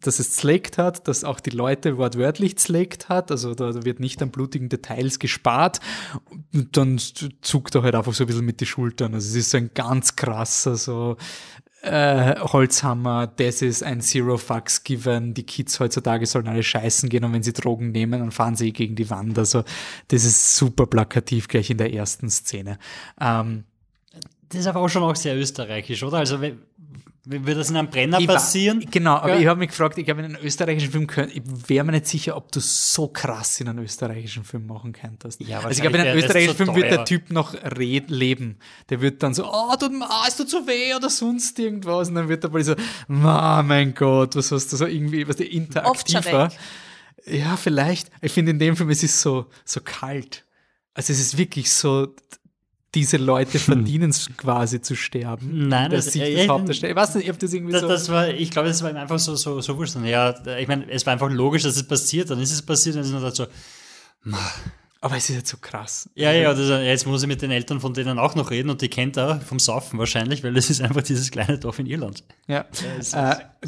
[0.00, 4.22] dass es zlegt hat, dass auch die Leute wortwörtlich zlegt hat, also da, wird nicht
[4.22, 5.80] an blutigen Details gespart
[6.54, 6.98] und dann
[7.42, 9.14] zuckt er halt einfach so ein bisschen mit die Schultern.
[9.14, 11.16] Also es ist ein ganz krasser so
[11.82, 17.24] äh, Holzhammer, das ist ein Zero Fucks Given, die Kids heutzutage sollen alle scheißen gehen
[17.24, 19.38] und wenn sie Drogen nehmen, dann fahren sie eh gegen die Wand.
[19.38, 19.64] Also
[20.08, 22.78] das ist super plakativ gleich in der ersten Szene.
[23.20, 23.64] Ähm,
[24.48, 26.18] Das ist aber auch schon auch sehr österreichisch, oder?
[26.18, 26.58] Also, wenn,
[27.30, 28.84] würde das in einem Brenner ich war- passieren?
[28.90, 29.40] genau, aber Ja.
[29.40, 32.06] ich habe mich gefragt, ich glaube, in einem österreichischen Film könnt, ich wäre mir nicht
[32.06, 35.40] sicher, ob du so krass in einem österreichischen Film machen könntest.
[35.40, 37.04] Ja, also ich glaube, in einem österreichischen zu Film wird der teuer.
[37.04, 38.58] Typ noch red, leben.
[38.90, 42.08] Der wird dann so, oh, tut mir, ah, es tut so weh oder sonst irgendwas.
[42.08, 42.74] Und dann wird er mal so,
[43.08, 46.50] ah, mein Gott, was hast du so irgendwie, was der interaktiver.
[47.26, 48.10] Ja, vielleicht.
[48.22, 50.44] Ich finde in dem Film, es ist so, so kalt.
[50.94, 52.14] Also es ist wirklich so,
[52.94, 55.68] diese Leute verdienen es quasi zu sterben.
[55.68, 56.90] Nein, das Sicht ja, des ja, Hauptdarstellers.
[56.90, 57.88] Ich weiß nicht, ob das irgendwie Das, so.
[57.88, 59.96] das war, ich glaube, das war ihm einfach so, so, so wurscht.
[60.04, 63.02] Ja, ich meine, es war einfach logisch, dass es passiert, dann ist es passiert, dann
[63.02, 63.46] ist er so,
[65.00, 66.10] aber es ist jetzt so krass.
[66.16, 68.68] ja, ja, das, ja, jetzt muss ich mit den Eltern von denen auch noch reden
[68.68, 71.86] und die kennt er vom Saufen wahrscheinlich, weil das ist einfach dieses kleine Dorf in
[71.86, 72.24] Irland.
[72.48, 73.12] Ja, äh, ist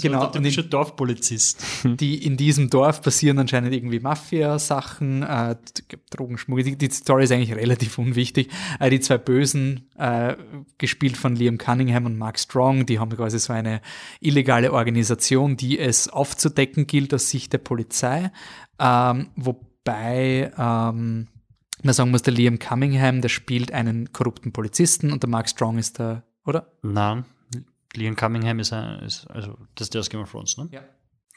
[0.03, 0.21] genau.
[0.21, 1.63] So Und der typische Dorfpolizist.
[1.85, 5.57] in, die, in diesem Dorf passieren anscheinend irgendwie Mafia-Sachen, äh,
[6.11, 6.65] Drogenschmuggel.
[6.65, 8.51] Die, die Story ist eigentlich relativ unwichtig.
[8.81, 10.35] Äh, die zwei Bösen, äh,
[10.79, 13.83] gespielt von Liam Cunningham und Mark Strong, die haben quasi so eine
[14.21, 18.33] illegale Organisation, die es aufzudecken gilt aus Sicht der Polizei.
[18.81, 19.29] Ähm,
[19.85, 21.29] wobei ähm,
[21.83, 25.79] man sagen muss, der Liam Cunningham, der spielt einen korrupten Polizisten und der Mark Strong
[25.79, 26.67] ist der, oder?
[26.83, 27.25] Nein,
[27.95, 30.69] Liam Cunningham ist, ein, ist also, das ist der aus Game of Thrones, ne?
[30.71, 30.81] Ja.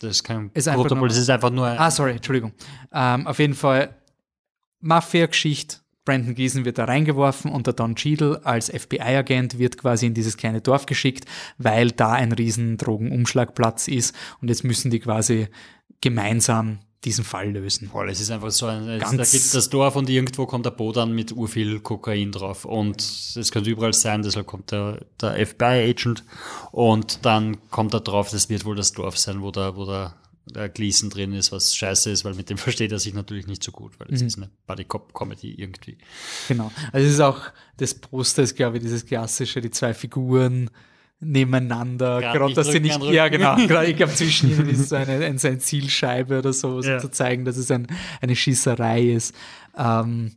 [0.01, 2.51] Das ist kein Ist einfach korrupter nur- Polizist, ist einfach nur ein, Ah, sorry, Entschuldigung.
[2.91, 3.95] Ähm, auf jeden Fall
[4.81, 5.77] Mafia-Geschichte.
[6.05, 10.35] Brandon Gleason wird da reingeworfen und der Don Cheadle als FBI-Agent wird quasi in dieses
[10.35, 11.23] kleine Dorf geschickt,
[11.57, 15.47] weil da ein riesen Drogenumschlagplatz ist und jetzt müssen die quasi
[16.01, 17.89] gemeinsam diesen Fall lösen.
[17.89, 20.65] Voll, es ist einfach so ein, es, Ganz- da gibt das Dorf und irgendwo kommt
[20.65, 25.05] der Boot an mit urviel Kokain drauf und es könnte überall sein, deshalb kommt der,
[25.21, 26.23] der FBI-Agent
[26.71, 30.15] und dann kommt er drauf, das wird wohl das Dorf sein, wo der, wo der,
[30.45, 33.63] der Gleason drin ist, was scheiße ist, weil mit dem versteht er sich natürlich nicht
[33.63, 34.27] so gut, weil es Mhm.
[34.27, 35.97] ist eine Buddy-Cop-Comedy irgendwie.
[36.47, 36.71] Genau.
[36.91, 37.39] Also es ist auch,
[37.77, 40.69] das Poster ist, glaube ich, dieses klassische, die zwei Figuren
[41.23, 45.25] nebeneinander, Gerade dass sie nicht, ja genau, gerade ich glaube zwischen ihnen ist so eine,
[45.25, 46.99] ein, so eine Zielscheibe oder so, Ja.
[46.99, 47.87] zu zeigen, dass es ein,
[48.21, 49.33] eine Schießerei ist.
[49.77, 50.31] Ähm,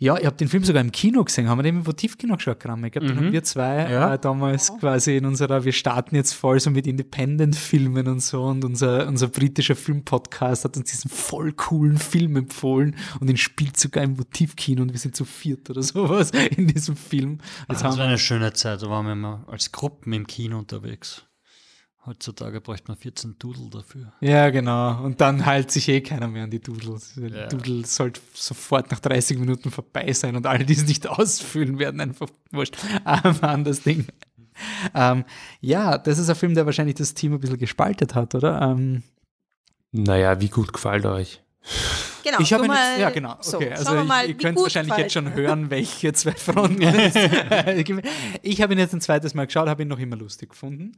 [0.00, 2.60] ja, ich habe den Film sogar im Kino gesehen, haben wir den im Votivkino geschaut,
[2.60, 2.84] Gramm.
[2.84, 3.90] Ich glaube, den haben wir zwei Mhm.
[3.92, 4.14] Ja.
[4.14, 8.64] äh, damals quasi in unserer, wir starten jetzt voll so mit Independent-Filmen und so und
[8.64, 14.04] unser, unser britischer Filmpodcast hat uns diesen voll coolen Film empfohlen und den spielt sogar
[14.04, 17.38] im Votivkino und wir sind zu viert oder sowas in diesem Film.
[17.68, 20.58] Jetzt Das haben war eine schöne Zeit, da waren wir immer als Gruppen im Kino
[20.58, 21.24] unterwegs.
[22.08, 24.12] Heutzutage bräuchte man 14 Dudel dafür.
[24.22, 25.02] Ja, genau.
[25.04, 27.12] Und dann heilt sich eh keiner mehr an die Doodles.
[27.16, 27.48] Die Ja.
[27.48, 32.00] Doodle sollte sofort nach 30 Minuten vorbei sein und alle, die es nicht ausfüllen, werden
[32.00, 32.76] einfach wurscht.
[33.04, 34.06] Ähm, anderes Ding.
[34.94, 35.24] Ähm,
[35.60, 38.62] ja, das ist ein Film, der wahrscheinlich das Team ein bisschen gespaltet hat, oder?
[38.62, 39.02] Ähm,
[39.92, 41.42] Naja, wie gut gefällt euch?
[42.24, 43.72] Genau, ich habe mal- jetzt, ja genau, so, okay.
[43.72, 47.14] also wir ich, mal, ihr könnt wahrscheinlich jetzt schon hören, welche zwei Fronten es
[48.42, 50.92] Ich habe ihn jetzt ein zweites Mal geschaut, habe ihn noch immer lustig gefunden.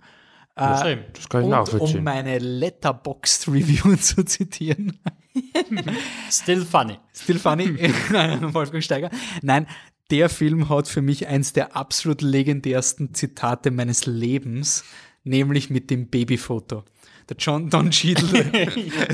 [0.56, 4.98] Äh, Das kann ich und um meine Letterboxd Review zu zitieren.
[6.30, 6.98] Still funny.
[7.14, 7.78] Still funny,
[8.52, 9.10] Wolfgang Steiger.
[9.42, 9.66] Nein,
[10.10, 14.84] der Film hat für mich eins der absolut legendärsten Zitate meines Lebens,
[15.24, 16.84] nämlich mit dem Babyfoto.
[17.28, 18.50] Der John Don Cheadle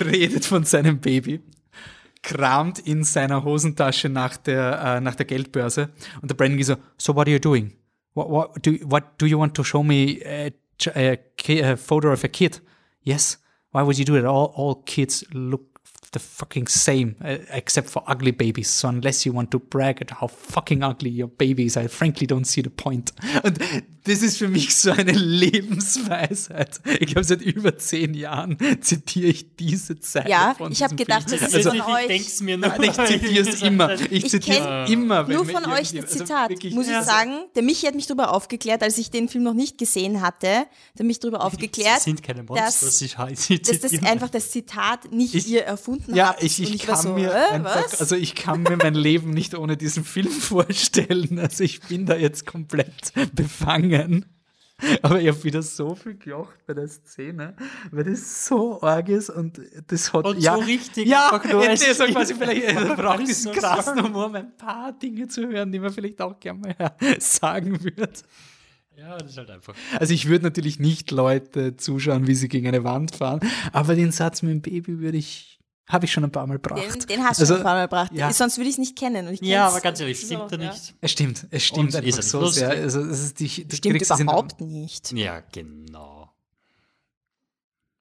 [0.07, 1.43] redet von seinem Baby,
[2.23, 5.91] kramt in seiner Hosentasche nach der, äh, nach der Geldbörse
[6.23, 7.73] und der Brandon geht so, so what are you doing?
[8.15, 10.55] What, what, do, what do you want to show me ch-
[10.87, 11.19] a,
[11.49, 12.61] a uh, uh, photo of a kid?
[13.03, 13.37] Yes.
[13.71, 14.25] Why would you do it?
[14.25, 15.76] All, all kids look
[16.13, 18.79] the fucking same, uh, except for ugly babies.
[18.79, 22.27] So unless you want to brag at how fucking ugly your baby is, I frankly
[22.27, 23.13] don't see the point.
[23.43, 23.59] Und
[24.05, 25.13] das ist für mich so eine
[25.87, 26.81] Lebensweisheit.
[27.01, 31.29] Ich glaube, seit über zehn Jahren zitiere ich diese Zeile Ja, von ich habe gedacht,
[31.29, 31.41] Film.
[31.41, 32.07] das ist Also, von ich euch.
[32.07, 32.79] denk's mir noch.
[32.79, 33.93] Nein, ich zitiere es immer.
[33.95, 35.27] Ich Ich zitiere es immer.
[35.27, 37.03] wenn Nur von euch das also Zitat, wirklich, muss ich ja.
[37.03, 37.33] sagen.
[37.55, 40.67] Der Michi hat mich darüber aufgeklärt, als ich den Film noch nicht gesehen hatte.
[40.99, 45.49] Der mich darüber aufgeklärt, sind keine Monster, dass, dass das einfach das Zitat nicht Ich-
[45.49, 46.43] ihr erfunden Ja, habt.
[46.43, 48.01] ich, ich, Und ich kann so, mir äh, einfach, was?
[48.01, 51.39] also ich kann mir mein Leben nicht ohne diesen Film vorstellen.
[51.39, 54.27] Also ich bin da jetzt komplett befangen.
[55.01, 57.57] Aber ich habe wieder so viel gelacht bei der Szene,
[57.91, 61.65] weil das so arg ist und das hat Und ja, so richtig Ja, einfach nur
[61.65, 62.79] das ist quasi vielleicht
[63.27, 64.03] diesen krassen.
[64.03, 68.13] Humor, um ein paar Dinge zu hören, die man vielleicht auch gerne mal sagen würde.
[68.99, 69.75] Ja, das ist halt einfach.
[69.99, 73.41] Also ich würde natürlich nicht Leute zuschauen, wie sie gegen eine Wand fahren,
[73.73, 75.56] aber den Satz mit dem Baby würde ich,
[75.89, 77.09] habe ich schon ein paar Mal den, gebracht.
[77.11, 78.11] den hast du Also, schon ein paar Mal gebracht.
[78.13, 78.33] ja.
[78.33, 79.29] Sonst würde ich es nicht kennen.
[79.29, 80.71] Und ich Ja, aber ganz ehrlich, So, stimmt er ja.
[80.73, 80.95] nicht?
[81.01, 82.59] Es stimmt, es stimmt Und ist einfach er nicht so lustig?
[82.61, 82.71] sehr.
[82.71, 85.13] Also es ist die, du Stimmt kriegst es in- überhaupt nicht.
[85.13, 86.33] Ja, genau.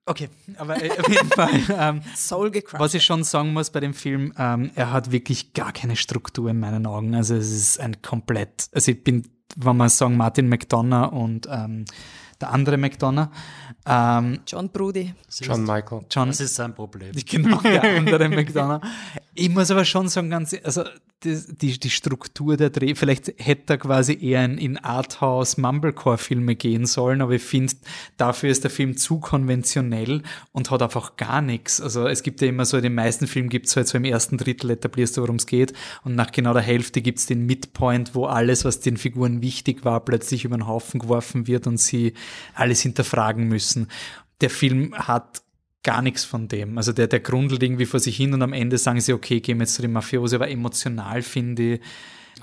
[0.07, 1.49] Okay, aber äh, auf jeden Fall.
[1.69, 2.79] Ähm, Soul gecrushed.
[2.79, 6.49] was ich schon sagen muss bei dem Film, ähm, er hat wirklich gar keine Struktur
[6.51, 7.15] in meinen Augen.
[7.15, 11.86] Also es ist ein komplett, also ich bin, wenn man sagen, Martin McDonough und ähm,
[12.39, 13.29] der andere McDonough,
[13.88, 15.13] ähm, John Brody.
[15.41, 16.05] John Michael.
[16.09, 17.11] John, Das ist sein Problem.
[17.25, 18.81] Genau, der andere McDonough.
[19.33, 20.83] Ich muss aber schon sagen, ganz, also
[21.24, 26.86] die, die, Struktur der Dreh, vielleicht hätte er quasi eher in, in Arthouse Mumblecore-Filme gehen
[26.86, 27.74] sollen, aber ich finde,
[28.18, 31.82] dafür ist der Film zu konventionell und hat einfach gar nichts.
[31.82, 34.05] Also es gibt ja immer so, in den meisten Filmen gibt es halt so im
[34.05, 37.45] ersten Drittel etablierst du, worum es geht und nach genau der Hälfte gibt es den
[37.45, 41.80] Midpoint, wo alles, was den Figuren wichtig war, plötzlich über den Haufen geworfen wird und
[41.80, 42.13] sie
[42.53, 43.88] alles hinterfragen müssen.
[44.41, 45.44] Der Film hat
[45.86, 46.77] gar nichts von dem.
[46.77, 49.59] Also der, der grundelt irgendwie vor sich hin und am Ende sagen sie, okay, gehen
[49.59, 51.81] wir jetzt zu dem Mafiosi, aber emotional finde ich,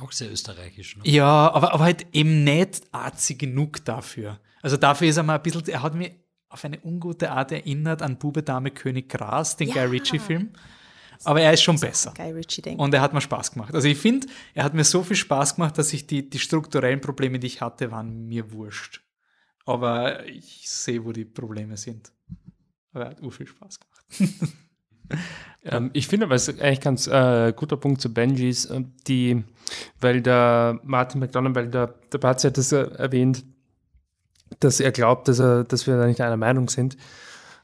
[0.00, 0.96] Auch sehr österreichisch.
[0.96, 1.02] Ne?
[1.04, 4.40] ja, aber, aber halt eben nicht arzi genug dafür.
[4.62, 6.12] Also dafür ist er mal ein bisschen, er hat mir
[6.48, 10.50] auf eine ungute Art erinnert an Bube, Dame, König, Gras, den Guy Ritchie-Film.
[11.24, 12.12] Aber er ist schon besser.
[12.16, 12.80] Guy Ritchie denkt.
[12.80, 13.74] Und er hat mir Spaß gemacht.
[13.74, 17.00] Also ich finde, er hat mir so viel Spaß gemacht, dass ich die, die strukturellen
[17.00, 19.02] Probleme, die ich hatte, waren mir wurscht.
[19.64, 22.12] Aber ich sehe, wo die Probleme sind.
[22.92, 24.42] Aber er hat ur viel Spaß gemacht.
[25.64, 29.44] Ähm, ich finde aber, es ist eigentlich ganz äh, guter Punkt zu Benjis, äh, die,
[30.00, 33.44] weil der Martin McDonough, weil der, der Batzi hat das äh, erwähnt,
[34.60, 36.96] dass er glaubt, dass, er, dass wir da nicht einer Meinung sind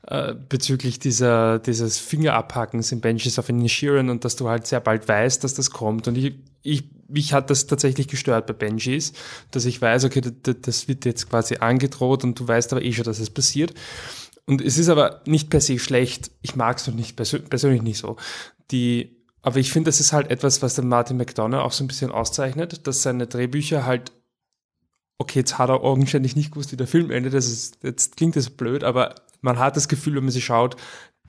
[0.06, 4.80] äh, bezüglich dieser, dieses Fingerabhackens in Benjis auf einen Sheeran und dass du halt sehr
[4.80, 6.06] bald weißt, dass das kommt.
[6.06, 9.12] Und ich, ich, mich hat das tatsächlich gestört bei Benjis,
[9.50, 12.92] dass ich weiß, okay, das, das wird jetzt quasi angedroht und du weißt aber eh
[12.92, 13.74] schon, dass es passiert.
[14.48, 16.30] Und es ist aber nicht per se schlecht.
[16.40, 18.16] Ich mag es noch nicht persö persönlich nicht so.
[18.70, 21.86] Die, aber ich finde, das ist halt etwas, was den Martin McDonough auch so ein
[21.86, 24.10] bisschen auszeichnet, dass seine Drehbücher halt,
[25.18, 27.34] okay, jetzt hat er augenscheinlich nicht gewusst, wie der Film endet.
[27.34, 30.76] Das ist, jetzt klingt das blöd, aber man hat das Gefühl, wenn man sie schaut,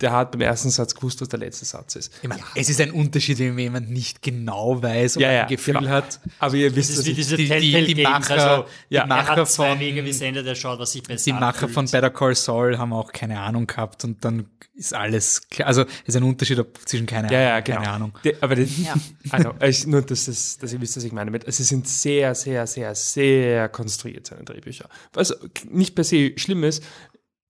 [0.02, 2.14] der hat beim ersten Satz gewusst, was der letzte Satz ist.
[2.22, 5.48] Ich meine, es ist ein Unterschied, wenn jemand nicht genau weiß und Ja, ja, ein
[5.50, 5.90] Gefühl genau.
[5.90, 6.20] hat.
[6.40, 8.04] Aber ihr Das wisst, ist was wie ich, diese die- die- Telltale die.
[8.04, 11.26] Macher- also, die er Macher von- Wege, wie es endet, er schaut, was sich besser
[11.26, 11.92] Die Macher von anfühlt.
[11.92, 15.68] Better Call Saul haben auch keine Ahnung gehabt und dann ist alles klar.
[15.68, 17.92] Also es ist ein Unterschied ob zwischen keine, ja, ja, keine genau.
[17.92, 18.14] Ahnung.
[18.24, 18.94] Der, aber das, Ja.
[19.32, 21.32] also, es- nur, dass, das, dass ihr wisst, was ich meine.
[21.32, 24.88] Mit, also, sie sind sehr, sehr, sehr, sehr konstruiert, seine Drehbücher.
[25.14, 25.38] Was
[25.70, 26.84] nicht per se schlimm ist,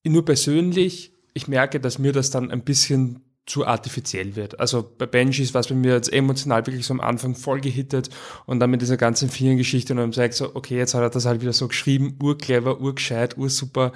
[0.03, 4.59] nur persönlich, ich merke, dass mir das dann ein bisschen zu artifiziell wird.
[4.59, 8.09] Also bei Benjis war es bei mir jetzt emotional wirklich so am Anfang voll gehittet
[8.45, 11.01] und dann mit dieser ganzen vielen Geschichte und dann sage ich so, okay, jetzt hat
[11.01, 13.91] er das halt wieder so geschrieben, urclever, urgescheit, ursuper.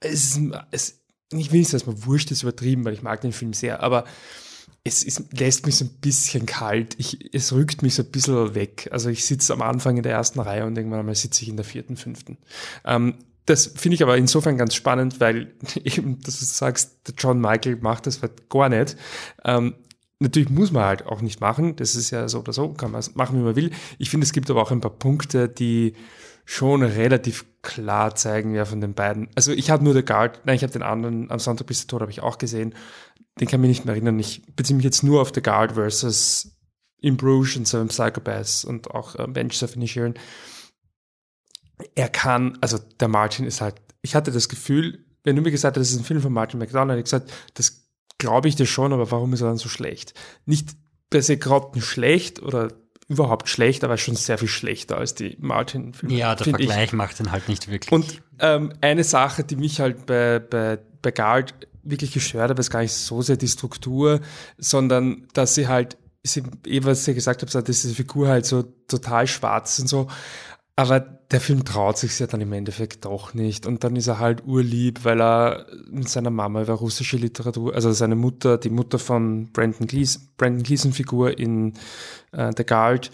[0.00, 0.40] Es ist,
[0.72, 1.00] es,
[1.32, 4.04] ich will nicht, dass mir wurscht ist übertrieben, weil ich mag den Film sehr, aber
[4.84, 6.96] es ist, lässt mich so ein bisschen kalt.
[6.98, 8.88] Ich, es rückt mich so ein bisschen weg.
[8.90, 11.56] Also ich sitze am Anfang in der ersten Reihe und irgendwann einmal sitze ich in
[11.56, 12.38] der vierten, fünften.
[12.84, 13.14] Ähm,
[13.46, 17.76] das finde ich aber insofern ganz spannend, weil eben, dass du sagst, der John Michael
[17.76, 18.96] macht das halt gar nicht.
[19.44, 19.74] Ähm,
[20.20, 21.76] natürlich muss man halt auch nicht machen.
[21.76, 23.70] Das ist ja so oder so, kann man machen, wie man will.
[23.98, 25.94] Ich finde, es gibt aber auch ein paar Punkte, die
[26.44, 29.28] schon relativ klar zeigen, wer von den beiden.
[29.34, 31.88] Also ich habe nur The Guard, nein, ich habe den anderen am Sonntag bis der
[31.88, 32.74] Tod habe ich auch gesehen.
[33.40, 34.18] Den kann ich mich nicht mehr erinnern.
[34.18, 36.56] Ich beziehe mich jetzt nur auf The Guard versus
[37.00, 40.14] In Bruges und Seven Psychopaths und auch äh, Benches of Inisherin.
[41.94, 45.76] Er kann, also der Martin ist halt, ich hatte das Gefühl, wenn du mir gesagt
[45.76, 48.66] hast, das ist ein Film von Martin McDonald, hätte ich gesagt, das glaube ich dir
[48.66, 50.14] schon, aber warum ist er dann so schlecht?
[50.46, 50.70] Nicht
[51.10, 52.68] per se grottenschlecht oder
[53.08, 56.14] überhaupt schlecht, aber schon sehr viel schlechter als die Martin-Filme.
[56.14, 56.66] Ja, der find ich.
[56.66, 57.92] Vergleich macht ihn halt nicht wirklich.
[57.92, 62.70] Und ähm, eine Sache, die mich halt bei, bei, bei Guard wirklich gestört habe, ist
[62.70, 64.20] gar nicht so sehr die Struktur,
[64.56, 68.62] sondern dass sie halt, sie, eh, was ihr gesagt habt, dass diese Figur halt so
[68.88, 70.08] total schwarz und so.
[70.74, 73.66] Aber der Film traut sich ja dann im Endeffekt doch nicht.
[73.66, 77.92] Und dann ist er halt urlieb, weil er mit seiner Mama über russische Literatur, also
[77.92, 81.74] seine Mutter, die Mutter von Brandon Gleason, Brandon Gleason Figur in
[82.32, 83.10] äh, The Guard,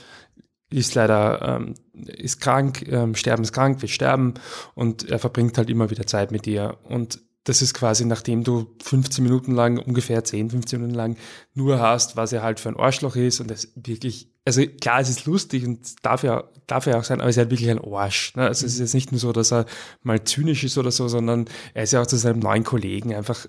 [0.70, 4.34] ist leider, ähm, ist krank, ähm, sterbenskrank, wird sterben
[4.74, 6.78] und er verbringt halt immer wieder Zeit mit ihr.
[6.84, 11.16] Und das ist quasi, nachdem du 15 Minuten lang, ungefähr 10, 15 Minuten lang
[11.54, 15.10] nur hast, was er halt für ein Arschloch ist und es wirklich, also klar, es
[15.10, 17.84] ist lustig und darf ja, darf ja auch sein, aber es ist halt wirklich ein
[17.84, 18.34] Arsch.
[18.34, 18.46] Ne?
[18.46, 19.66] Also es ist jetzt nicht nur so, dass er
[20.02, 21.44] mal zynisch ist oder so, sondern
[21.74, 23.46] er ist ja auch zu seinem neuen Kollegen einfach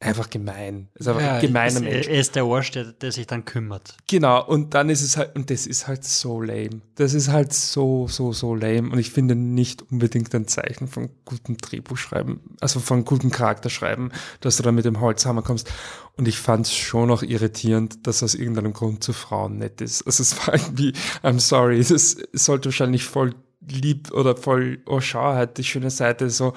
[0.00, 0.88] einfach gemein.
[0.94, 2.06] Ist einfach Ja, ein gemeiner ist, Mensch.
[2.06, 3.96] Er ist der Arsch, der, der sich dann kümmert.
[4.06, 6.82] Genau, und dann ist es halt, und das ist halt so lame.
[6.94, 8.90] Das ist halt so, so, so lame.
[8.90, 14.56] Und ich finde nicht unbedingt ein Zeichen von gutem Drehbuchschreiben, also von gutem Charakterschreiben, dass
[14.56, 15.72] du da mit dem Holzhammer kommst.
[16.16, 20.06] Und ich fand es schon auch irritierend, dass aus irgendeinem Grund zu Frauen nett ist.
[20.06, 20.92] Also es war irgendwie,
[21.22, 26.30] I'm sorry, das sollte wahrscheinlich voll lieb oder voll, oh schau, halt die schöne Seite,
[26.30, 26.54] so,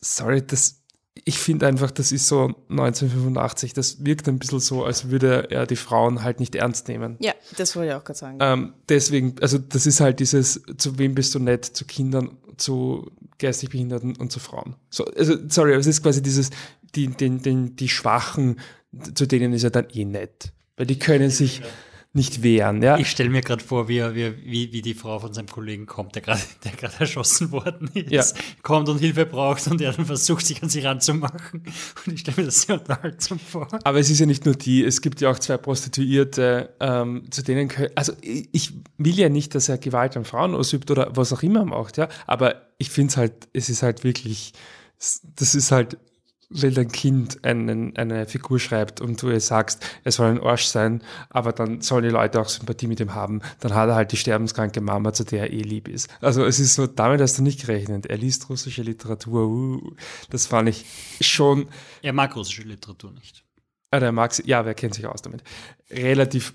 [0.00, 0.82] sorry, das,
[1.28, 5.66] ich finde einfach, das ist so 1985, das wirkt ein bisschen so, als würde er
[5.66, 7.16] die Frauen halt nicht ernst nehmen.
[7.20, 8.38] Ja, das wollte ich auch gerade sagen.
[8.40, 13.10] Ähm, deswegen, also das ist halt dieses, zu wem bist du nett, zu Kindern, zu
[13.36, 14.76] geistig Behinderten und zu Frauen.
[14.88, 16.48] So, also, sorry, aber es ist quasi dieses,
[16.94, 18.58] die, den, den, die Schwachen,
[19.12, 20.54] zu denen ist er dann eh nett.
[20.78, 21.60] Weil die können sich
[22.14, 22.96] nicht wehren, ja.
[22.96, 26.22] Ich stelle mir gerade vor, wie, wie, wie, die Frau von seinem Kollegen kommt, der
[26.22, 28.42] gerade der erschossen worden ist, Ja.
[28.62, 31.64] kommt und Hilfe braucht und er dann versucht, sich an sie ranzumachen.
[32.06, 33.68] Und ich stelle mir das sehr unterhaltsam vor.
[33.84, 37.42] Aber es ist ja nicht nur die, es gibt ja auch zwei Prostituierte, ähm, zu
[37.42, 41.32] denen, also ich ich will ja nicht, dass er Gewalt an Frauen ausübt oder was
[41.32, 44.52] auch immer macht, ja, aber ich finde es halt, es ist halt wirklich,
[45.36, 45.98] das ist halt,
[46.50, 50.64] wenn dein Kind einen, eine Figur schreibt und du ihr sagst, er soll ein Arsch
[50.64, 54.12] sein, aber dann sollen die Leute auch Sympathie mit ihm haben, dann hat er halt
[54.12, 56.08] die sterbenskranke Mama, zu der er eh lieb ist.
[56.20, 58.06] Also es ist so, damit hast du nicht gerechnet.
[58.06, 59.94] Er liest russische Literatur, uh,
[60.30, 60.86] das fand ich
[61.20, 61.68] schon,
[62.02, 63.44] Er mag russische Literatur nicht.
[63.90, 65.42] Ah, der mag sie, ja, wer kennt sich aus damit?
[65.90, 66.54] Relativ,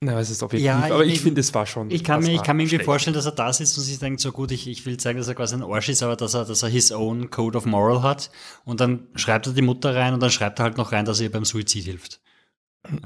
[0.00, 1.90] na, was ist objektiv, Ja, aber ich- ich, finde, es war schon.
[1.90, 3.98] Ich kann das mir, ich kann mir irgendwie vorstellen, dass er da sitzt und sich
[3.98, 6.34] denkt, so gut, ich, ich will zeigen, dass er quasi ein Arsch ist, aber dass
[6.34, 8.30] er, dass er his own code of moral hat.
[8.64, 11.20] Und dann schreibt er die Mutter rein und dann schreibt er halt noch rein, dass
[11.20, 12.20] er ihr beim Suizid hilft.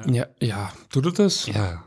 [0.07, 1.47] Ja, ja, tut er das?
[1.47, 1.85] Ja.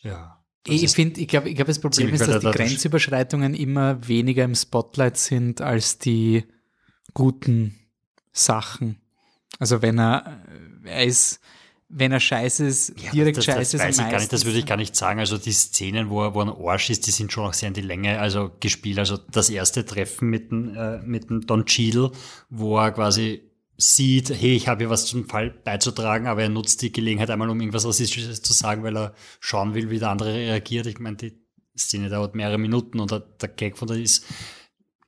[0.00, 0.40] Ja.
[0.66, 2.50] Ich finde, ich glaube, ich glaub, das Problem ist, dass die.
[2.50, 6.44] Grenzüberschreitungen immer weniger im Spotlight sind als die
[7.12, 7.78] guten
[8.32, 8.98] Sachen.
[9.58, 10.42] Also wenn er,
[10.84, 11.38] er ist,
[11.88, 14.58] wenn er scheiße ist, direkt das, scheiße das ist weiß ich gar nicht, das würde
[14.58, 15.20] ich gar nicht sagen.
[15.20, 17.68] Also die Szenen, wo er, wo er ein Arsch ist, die sind schon auch sehr
[17.68, 18.98] in die Länge also gespielt.
[18.98, 22.10] Also das erste Treffen mit dem, äh, mit dem Don Cheadle,
[22.50, 23.42] wo er quasi
[23.76, 27.50] sieht, hey, ich habe hier was zum Fall beizutragen, aber er nutzt die Gelegenheit einmal,
[27.50, 30.86] um irgendwas Rassistisches zu sagen, weil er schauen will, wie der andere reagiert.
[30.86, 31.32] Ich meine, die
[31.76, 34.24] Szene dauert mehrere Minuten und der, der Gag von der ist,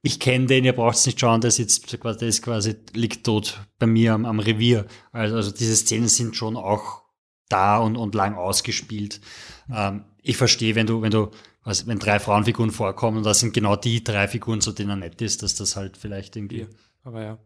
[0.06, 3.24] ich kenne den, ihr braucht es nicht schauen, der sitzt quasi, der ist quasi, liegt
[3.24, 4.86] tot bei mir am, am Revier.
[5.10, 7.02] Also, also diese Szenen sind schon auch
[7.48, 9.20] da und, und lang ausgespielt.
[9.68, 11.32] Ähm, ich verstehe, wenn du, wenn du,
[11.64, 14.96] was, wenn drei Frauenfiguren vorkommen und das sind genau die drei Figuren, zu denen er
[14.96, 16.68] nett ist, dass das halt vielleicht irgendwie.
[17.02, 17.38] Aber ja.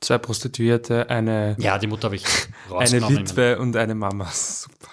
[0.00, 2.24] Zwei Prostituierte, eine, Ja, die Mutter habe ich
[2.68, 3.18] eine rausgenommen.
[3.18, 4.30] Witwe und eine Mama.
[4.30, 4.88] Super.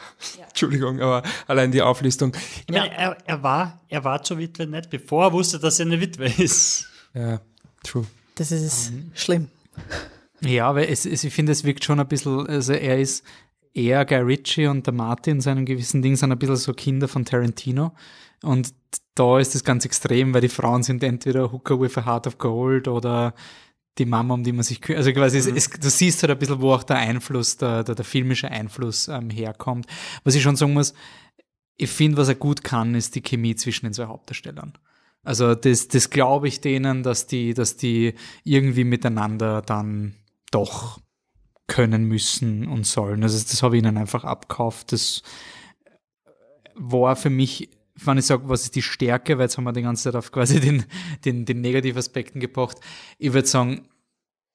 [0.48, 2.34] Entschuldigung, aber allein die Auflistung.
[2.68, 5.84] Ich meine, er, er, war, er war zur Witwe nett, bevor er wusste, dass sie
[5.84, 6.88] eine Witwe ist.
[7.14, 7.42] Ja,
[7.84, 8.06] true.
[8.36, 9.12] Das ist Mhm.
[9.16, 9.48] schlimm.
[10.42, 13.24] Ja, aber es, es, ich finde, es wirkt schon ein bisschen, also er ist
[13.74, 17.08] eher Guy Ritchie und der Martin in seinem gewissen Ding sind ein bisschen so Kinder
[17.08, 17.94] von Tarantino.
[18.44, 18.74] Und
[19.16, 22.38] da ist das ganz extrem, weil die Frauen sind entweder Hooker with a Heart of
[22.38, 23.34] Gold oder
[23.98, 25.00] die Mama, um die man sich kümmert.
[25.00, 27.96] Also quasi, es, es, du siehst halt ein bisschen, wo auch der Einfluss, der, der,
[27.96, 29.86] der filmische Einfluss ähm, herkommt.
[30.24, 30.94] Was ich schon sagen muss,
[31.78, 34.74] ich finde, was er gut kann, ist die Chemie zwischen den zwei Hauptdarstellern.
[35.24, 38.14] Also das, das glaube ich denen, dass die, dass die
[38.44, 40.16] irgendwie miteinander dann
[40.52, 41.00] doch
[41.68, 43.24] können müssen und sollen.
[43.24, 44.92] Also das habe ich ihnen einfach abkauft.
[44.92, 45.24] Das
[46.76, 47.70] war für mich,
[48.06, 50.32] wenn ich sage, was ist die Stärke, weil jetzt haben wir die ganze Zeit auf
[50.32, 50.86] quasi den,
[51.26, 52.78] den, den Negativaspekten gebracht.
[53.18, 53.88] Ich würde sagen,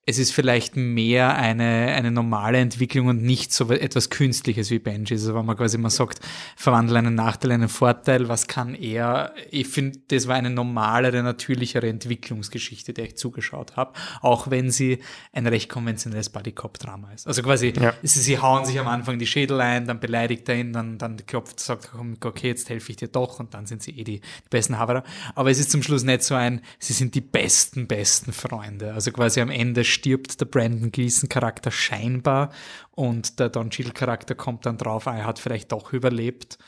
[0.08, 5.12] es ist vielleicht mehr eine, eine normale Entwicklung und nicht so etwas Künstliches wie Benji.
[5.12, 6.20] Also wenn man quasi mal sagt,
[6.56, 9.34] verwandle einen Nachteil in einen Vorteil, was kann er?
[9.50, 13.92] Ich finde, das war eine normalere, natürlichere Entwicklungsgeschichte, der ich zugeschaut habe,
[14.22, 15.00] auch wenn sie
[15.34, 17.26] ein recht konventionelles Buddy-Cop-Drama ist.
[17.26, 17.92] Also quasi, Ja.
[18.02, 21.18] sie, sie hauen sich am Anfang die Schädel ein, dann beleidigt er ihn, dann, dann
[21.26, 21.90] klopft, sagt,
[22.24, 25.04] okay, jetzt helfe ich dir doch und dann sind sie eh die, die besten Haverer.
[25.34, 28.94] Aber es ist zum Schluss nicht so ein, sie sind die besten, besten Freunde.
[28.94, 32.52] Also quasi am Ende stirbt der Brandon Gleason-Charakter scheinbar
[32.92, 36.58] und der Don Cheadle-Charakter kommt dann drauf, ah, er hat vielleicht doch überlebt.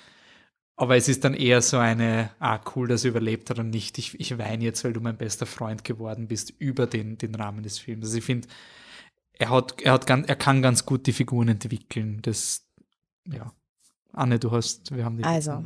[0.76, 3.98] Aber es ist dann eher so eine, ah, cool, dass er überlebt hat und nicht,
[3.98, 7.62] ich, ich weine jetzt, weil du mein bester Freund geworden bist, über den, den Rahmen
[7.62, 8.06] des Films.
[8.06, 8.48] Also ich finde,
[9.34, 12.20] er hat, er hat ganz, er kann ganz gut die Figuren entwickeln.
[12.22, 12.66] Das,
[13.30, 13.52] ja.
[14.12, 15.24] Anne, du hast, wir haben die.
[15.24, 15.64] Also,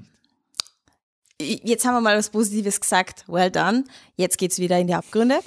[1.40, 3.24] jetzt haben wir mal was Positives gesagt.
[3.26, 3.84] Well done.
[4.16, 5.40] Jetzt geht's wieder in die Abgründe.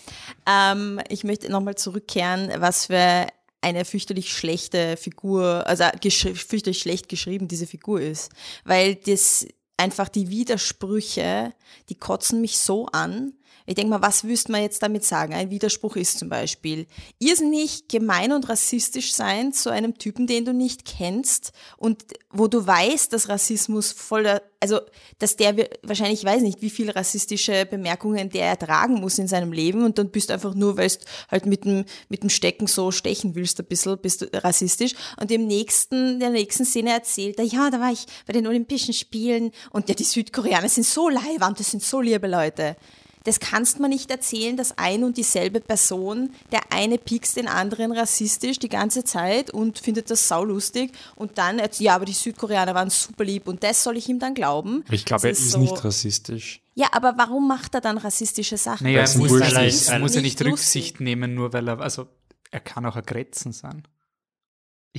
[0.45, 3.27] Ähm, ich möchte nochmal zurückkehren, was für
[3.61, 8.31] eine fürchterlich schlechte Figur, also fürchterlich schlecht geschrieben diese Figur ist.
[8.63, 11.53] Weil das einfach die Widersprüche,
[11.89, 13.33] die kotzen mich so an.
[13.69, 15.33] Ich denke mal, was wüsste man jetzt damit sagen?
[15.33, 16.87] Ein Widerspruch ist zum Beispiel,
[17.19, 22.65] irrsinnig gemein und rassistisch sein zu einem Typen, den du nicht kennst und wo du
[22.65, 24.79] weißt, dass Rassismus voller, also,
[25.19, 25.53] dass der
[25.83, 29.97] wahrscheinlich, ich weiß nicht, wie viele rassistische Bemerkungen der ertragen muss in seinem Leben und
[29.97, 30.95] dann bist du einfach nur, weil du
[31.29, 35.29] halt mit dem, mit dem Stecken so stechen willst, ein bisschen, bist du rassistisch und
[35.29, 39.51] im nächsten, der nächsten Szene erzählt er, ja, da war ich bei den Olympischen Spielen
[39.71, 42.77] und ja, die Südkoreaner sind so leiwand, das sind so liebe Leute
[43.27, 47.91] das kannst man nicht erzählen, dass ein und dieselbe Person, der eine piekst den anderen
[47.91, 52.89] rassistisch die ganze Zeit und findet das saulustig und dann, ja, aber die Südkoreaner waren
[52.89, 54.85] super lieb und das soll ich ihm dann glauben.
[54.89, 56.61] Ich glaube, er ist so, nicht rassistisch.
[56.73, 58.85] Ja, aber warum macht er dann rassistische Sachen?
[58.85, 62.07] Naja, er muss, er, er muss ja nicht Rücksicht nehmen, nur weil er, also
[62.49, 63.83] er kann auch ein Grätzen sein.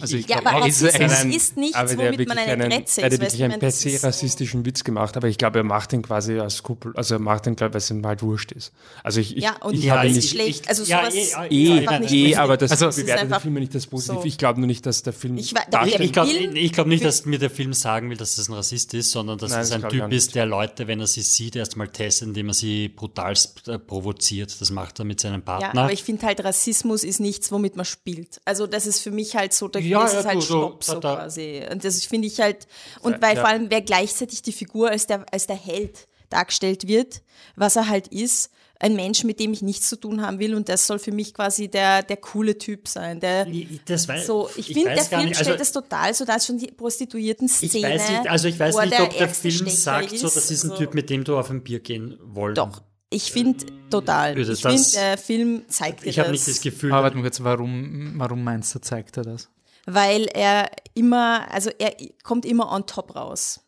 [0.03, 2.83] Also ich, ja, aber Rassismus ist, ist, ist nichts, aber womit man eine einen, Grenze
[2.93, 2.99] ist.
[2.99, 6.03] Er hat wirklich einen per se rassistischen Witz gemacht, aber ich glaube, er macht den
[6.03, 8.73] quasi als Skrupel, also er macht den, glaube ich, weil es ihm halt wurscht ist.
[9.03, 12.37] Also ich, ja, und ich, ja, habe nicht schlecht, also sowas ja, eh, eh, eh
[12.37, 14.21] aber das also, bewertet der Film nicht das positiv.
[14.21, 14.25] So.
[14.25, 16.33] Ich glaube nur nicht, dass der Film Ich, ich, ich glaube
[16.79, 19.51] glaub nicht, dass mir der Film sagen will, dass das ein Rassist ist, sondern dass
[19.51, 22.55] Nein, es ein Typ ist, der Leute, wenn er sie sieht, erstmal testet, indem er
[22.55, 23.35] sie brutal
[23.67, 24.61] äh, provoziert.
[24.61, 25.73] Das macht er mit seinem Partner.
[25.75, 28.41] Ja, aber ich finde halt, Rassismus ist nichts, womit man spielt.
[28.45, 31.63] Also das ist für mich halt so, der ja, ist halt Stopp so quasi.
[31.71, 32.67] Und das finde ich halt,
[33.01, 33.41] und weil ja.
[33.41, 37.23] vor allem, wer gleichzeitig die Figur als der, als der Held dargestellt wird,
[37.57, 40.69] was er halt ist, ein Mensch, mit dem ich nichts zu tun haben will und
[40.69, 43.19] das soll für mich quasi der, der coole Typ sein.
[43.19, 43.47] Der,
[43.87, 46.47] das weiß, so, ich, ich finde, der Film also, stellt das total so, da ist
[46.47, 47.73] schon die Prostituierten-Szene.
[47.75, 50.51] Ich weiß nicht, also ich weiß nicht, ob der Film Stecher sagt, ist, so, das
[50.51, 50.77] ist ein so.
[50.77, 54.39] Typ, mit dem du auf ein Bier gehen wollen Doch, ich finde total.
[54.39, 56.15] Ich finde, der Film zeigt dir ich das.
[56.15, 56.93] Ich habe nicht das Gefühl.
[56.93, 59.49] Aber warte mal kurz, warum, warum meinst du, zeigt er das?
[59.91, 63.61] Weil er immer, also er kommt immer on top raus.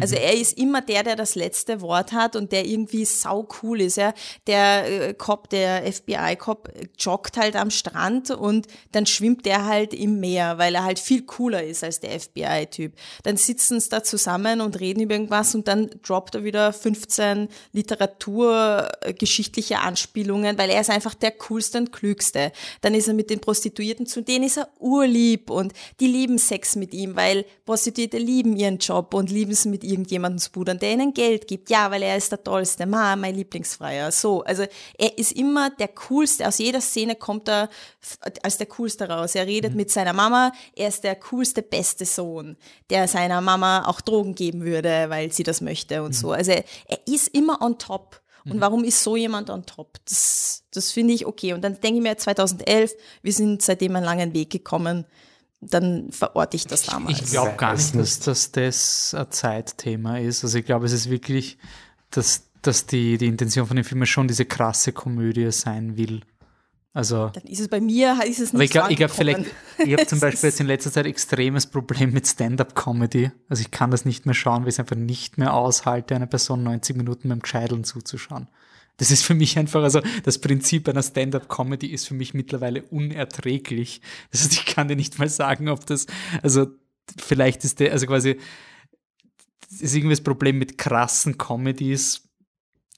[0.00, 0.22] Also mhm.
[0.22, 3.96] er ist immer der, der das letzte Wort hat und der irgendwie sau cool ist.
[3.96, 4.14] Ja.
[4.46, 10.20] Der äh, Cop, der FBI-Cop joggt halt am Strand und dann schwimmt der halt im
[10.20, 12.92] Meer, weil er halt viel cooler ist als der FBI-Typ.
[13.22, 17.48] Dann sitzen sie da zusammen und reden über irgendwas und dann droppt er wieder 15
[17.72, 22.52] literaturgeschichtliche Anspielungen, weil er ist einfach der coolste und klügste.
[22.80, 26.76] Dann ist er mit den Prostituierten, zu denen ist er urlieb und die lieben Sex
[26.76, 30.92] mit ihm, weil Prostituierte lieben ihren Job und lieben es mit irgendjemanden zu pudern, der
[30.92, 31.70] ihnen Geld gibt.
[31.70, 34.12] Ja, weil er ist der Tollste, Ma, mein Lieblingsfreier.
[34.12, 34.64] So, also
[34.96, 36.46] er ist immer der Coolste.
[36.46, 37.68] Aus jeder Szene kommt er
[38.42, 39.34] als der Coolste raus.
[39.34, 39.78] Er redet mhm.
[39.78, 40.52] mit seiner Mama.
[40.74, 42.56] Er ist der coolste, beste Sohn,
[42.90, 46.14] der seiner Mama auch Drogen geben würde, weil sie das möchte und mhm.
[46.14, 46.32] so.
[46.32, 46.64] Also er
[47.06, 48.20] ist immer on top.
[48.44, 48.60] Und mhm.
[48.60, 49.98] warum ist so jemand on top?
[50.04, 51.52] Das, das finde ich okay.
[51.52, 55.04] Und dann denke ich mir 2011, wir sind seitdem einen langen Weg gekommen
[55.60, 57.20] dann verorte ich das damals.
[57.20, 60.44] Ich glaube gar nicht, dass, dass das ein Zeitthema ist.
[60.44, 61.58] Also ich glaube, es ist wirklich,
[62.10, 66.22] dass, dass die, die Intention von dem Film schon diese krasse Komödie sein will.
[66.94, 69.46] Also, dann ist es bei mir, ist es nicht ich glaube, glaub, vielleicht,
[69.78, 73.30] ich habe zum Beispiel jetzt in letzter Zeit extremes Problem mit Stand-up-Comedy.
[73.48, 76.26] Also ich kann das nicht mehr schauen, weil ich es einfach nicht mehr aushalte, einer
[76.26, 78.48] Person 90 Minuten beim Gscheideln zuzuschauen.
[78.98, 84.00] Das ist für mich einfach, also das Prinzip einer Stand-up-Comedy ist für mich mittlerweile unerträglich.
[84.30, 86.06] Das heißt, ich kann dir nicht mal sagen, ob das,
[86.42, 86.66] also
[87.16, 88.38] vielleicht ist der, also quasi,
[89.80, 92.28] ist irgendwie das Problem mit krassen Comedies,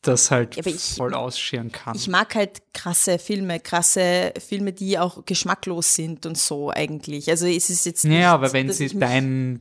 [0.03, 1.94] das halt ja, ich, voll ausscheren kann.
[1.94, 7.28] Ich mag halt krasse Filme, krasse Filme, die auch geschmacklos sind und so eigentlich.
[7.28, 9.61] Also es ist jetzt nicht, Ja, aber wenn sie dein,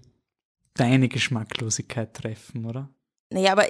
[0.75, 2.89] deine Geschmacklosigkeit treffen, oder?
[3.31, 3.67] Naja, aber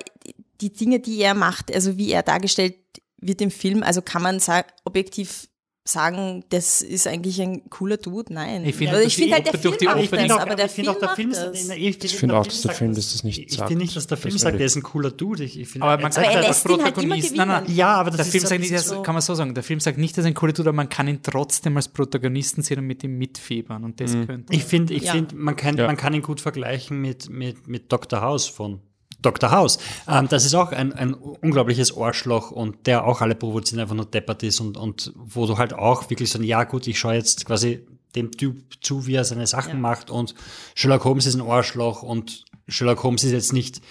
[0.62, 2.76] die Dinge, die er macht, also wie er dargestellt
[3.22, 5.50] wird im Film, also kann man sagen, objektiv
[5.92, 8.34] sagen, das ist eigentlich ein cooler Dude.
[8.34, 8.64] Nein.
[8.66, 11.32] Ich finde also find halt, der Film macht das, aber der Film auch, der Film
[11.32, 11.70] das.
[11.70, 13.62] Ich, finde auch, dass der Film das, das nicht ich, sagt.
[13.62, 15.44] Ich finde nicht, dass der Film sagt, der ist ein cooler Dude.
[15.44, 17.30] Ich, ich find, aber man sagt halt als Protagonist.
[17.30, 19.02] Halt nein, nein, ja, aber der Film sagt nicht, so.
[19.02, 20.90] kann man so sagen, der Film sagt nicht, dass er ein cooler Dude, aber man
[20.90, 23.84] kann ihn trotzdem als Protagonisten sehen und mit ihm mitfiebern.
[23.84, 24.28] Und das mhm.
[24.28, 24.54] könnte.
[24.54, 25.14] Ich finde, ich ja.
[25.14, 25.88] finde, man kann, ja.
[25.88, 28.22] man kann ihn gut vergleichen mit, mit, mit Dr.
[28.22, 28.82] House von
[29.22, 29.52] Dr.
[29.52, 29.80] House.
[30.08, 34.06] Ähm, das ist auch ein, ein unglaubliches Arschloch und der auch alle provozieren, einfach nur
[34.06, 37.46] deppert ist und, und wo du halt auch wirklich so, ja gut, ich schaue jetzt
[37.46, 39.80] quasi dem Typ zu, wie er seine Sachen Ja.
[39.80, 40.34] macht und
[40.76, 43.82] Sherlock Holmes ist ein Arschloch und Sherlock Holmes ist jetzt nicht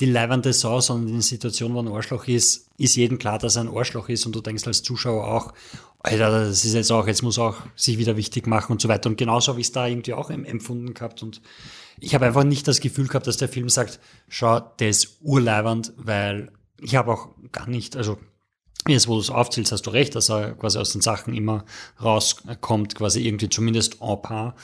[0.00, 3.56] die leibende Sau, sondern in der Situation, wo ein Arschloch ist, ist jedem klar, dass
[3.56, 5.52] er ein Arschloch ist und du denkst als Zuschauer auch,
[6.00, 9.08] Alter, das ist jetzt auch, jetzt muss auch sich wieder wichtig machen und so weiter.
[9.08, 11.40] Und genauso habe ich es da irgendwie auch em- empfunden gehabt und
[12.02, 15.92] ich habe einfach nicht das Gefühl gehabt, dass der Film sagt, schau, der ist urleibernd,
[15.96, 16.50] weil
[16.80, 18.18] ich habe auch gar nicht, also
[18.88, 21.64] jetzt, wo du es aufzählst, hast du recht, dass er quasi aus den Sachen immer
[22.02, 24.56] rauskommt, quasi irgendwie zumindest en par.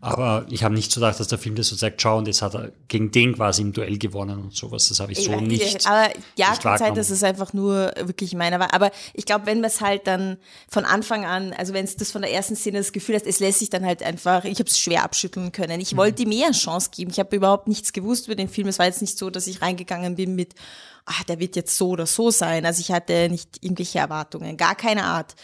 [0.00, 2.42] Aber ich habe nicht so gedacht, dass der Film das so sagt, schau, und jetzt
[2.42, 4.88] hat er gegen den quasi im Duell gewonnen und sowas.
[4.88, 5.86] Das habe ich so Ja, nicht.
[5.86, 8.74] Aber ja, nicht kann sein, dass es einfach nur wirklich meiner war.
[8.74, 10.36] Aber ich glaube, wenn man es halt dann
[10.68, 13.40] von Anfang an, also wenn es das von der ersten Szene das Gefühl hast, es
[13.40, 15.80] lässt sich dann halt einfach, ich habe es schwer abschütteln können.
[15.80, 17.10] Ich wollte ihm mehr Chance geben.
[17.10, 18.68] Ich habe überhaupt nichts gewusst über den Film.
[18.68, 20.54] Es war jetzt nicht so, dass ich reingegangen bin mit,
[21.06, 22.66] ah, der wird jetzt so oder so sein.
[22.66, 25.34] Also ich hatte nicht irgendwelche Erwartungen, gar keine Art.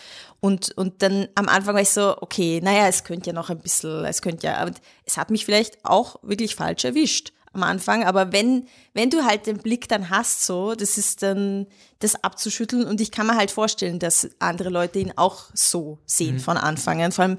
[0.45, 3.61] Und, und dann am Anfang war ich so, okay, naja, es könnte ja noch ein
[3.61, 4.73] bisschen, es könnte ja, aber
[5.05, 9.47] es hat mich vielleicht auch wirklich falsch erwischt am Anfang, aber wenn, wenn du halt
[9.47, 11.69] den Blick dann hast, so, das ist dann
[12.01, 12.87] das abzuschütteln.
[12.87, 17.01] Und ich kann mir halt vorstellen, dass andere Leute ihn auch so sehen von Anfang
[17.03, 17.39] an, vor allem,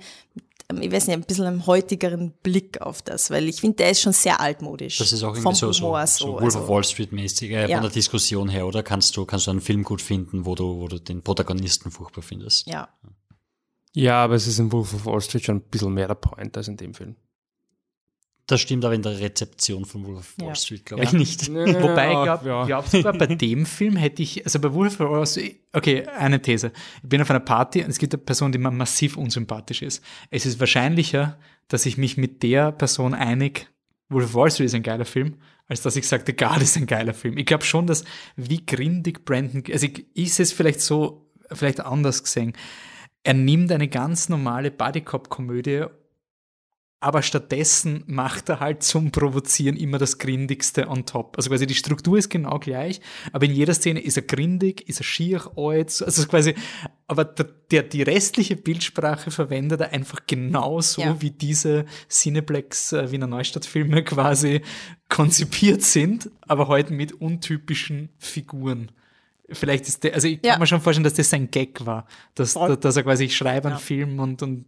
[0.81, 4.01] ich weiß nicht, ein bisschen einen heutigeren Blick auf das, weil ich finde, der ist
[4.01, 4.97] schon sehr altmodisch.
[4.97, 6.33] Das ist auch irgendwie so, so, Humor so, so.
[6.33, 7.77] Wolf also, of Wall Street mäßig äh, Ja.
[7.77, 8.83] von der Diskussion her, oder?
[8.83, 12.21] Kannst du, kannst du einen Film gut finden, wo du, wo du den Protagonisten furchtbar
[12.21, 12.67] findest?
[12.67, 12.89] ja.
[13.95, 16.57] Ja, aber es ist in Wolf of Wall Street schon ein bisschen mehr der Point
[16.57, 17.15] als in dem Film.
[18.47, 20.55] Das stimmt aber in der Rezeption von Wolf of Wall Ja.
[20.55, 21.09] Street, glaube Ja.
[21.09, 21.49] ich nicht.
[21.49, 22.65] Wobei ich glaube, ja.
[22.65, 26.41] glaub sogar bei dem Film hätte ich, also bei Wolf of Wall Street, okay, eine
[26.41, 26.73] These.
[27.01, 30.03] Ich bin auf einer Party und es gibt eine Person, die mir massiv unsympathisch ist.
[30.29, 31.39] Es ist wahrscheinlicher,
[31.69, 33.69] dass ich mich mit der Person einig,
[34.09, 35.35] Wolf of Wall Street ist ein geiler Film,
[35.67, 37.37] als dass ich sage, The Guard ist ein geiler Film.
[37.37, 38.03] Ich glaube schon, dass
[38.35, 42.53] wie grindig Brandon, also ich, sehe es vielleicht so, vielleicht anders gesehen.
[43.23, 45.85] Er nimmt eine ganz normale Bodycop-Komödie
[47.03, 51.35] aber stattdessen macht er halt zum Provozieren immer das Grindigste on top.
[51.37, 53.01] Also quasi die Struktur ist genau gleich,
[53.33, 56.55] aber in jeder Szene ist er grindig, ist er schier, also quasi,
[57.07, 61.21] aber der, der, die restliche Bildsprache verwendet er einfach genauso, Ja.
[61.21, 64.61] wie diese Cineplex äh, Wiener Neustadt-Filme quasi
[65.09, 68.91] konzipiert sind, aber heute mit untypischen Figuren.
[69.49, 70.53] Vielleicht ist der, also ich Ja.
[70.53, 73.67] kann mir schon vorstellen, dass das sein Gag war, dass, dass er quasi, ich schreibe
[73.67, 73.81] einen Ja.
[73.83, 74.65] Film und, und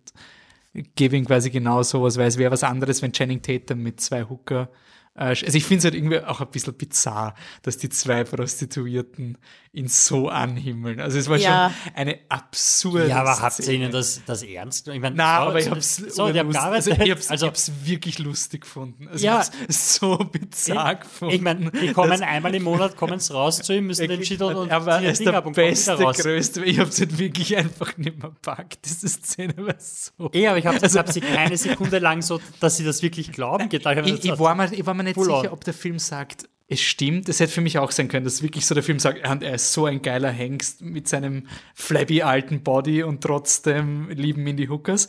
[0.95, 4.23] gebe ihm quasi genau sowas, weil es wäre was anderes, wenn Channing Tatum mit zwei
[4.23, 4.69] Hooker.
[5.15, 9.37] Äh, also ich finde es halt irgendwie auch ein bisschen bizarr, dass die zwei Prostituierten
[9.73, 11.01] ihn so anhimmeln.
[11.01, 11.69] Also es war Ja.
[11.85, 13.85] schon eine absurde Ja, aber habt ihr Szene.
[13.85, 14.87] ihnen das, das ernst?
[14.87, 16.57] Ich meine, Na, so- aber ich so- hab's, so, gearbeitet.
[16.57, 19.09] also ich hab's, also, ich hab's wirklich lustig gefunden.
[19.09, 19.41] Also Ja.
[19.41, 21.35] ich hab's so bizarr gefunden.
[21.35, 24.41] ich meine, die kommen einmal im Monat, kommen sie raus zu ihm, müssen den Shit
[24.41, 26.63] und, und er war ziehen ist Ding der ab und kommen beste, größte.
[26.63, 28.85] Ich hab's halt wirklich einfach nicht mehr packt.
[28.85, 30.29] Diese Szene war so.
[30.33, 33.67] Eh, aber ich habe hab sie keine Sekunde lang so, dass sie das wirklich glauben
[33.67, 33.97] gedacht.
[34.05, 35.41] Ich, ich, war mir, ich war mir nicht Full on.
[35.41, 37.29] sicher, ob der Film sagt, es stimmt.
[37.29, 39.55] Es hätte für mich auch sein können, dass wirklich so der Film sagt, er er
[39.55, 44.69] ist so ein geiler Hengst mit seinem flabby alten Body und trotzdem lieben ihn die
[44.69, 45.07] Hookers.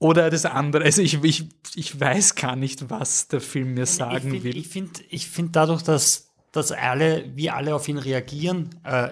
[0.00, 0.84] Oder das andere.
[0.84, 4.52] Also ich, ich, ich weiß gar nicht, was der Film mir sagen ich will.
[4.52, 9.10] find, Ich finde ich find dadurch, dass, dass alle, wie alle auf ihn reagieren, äh,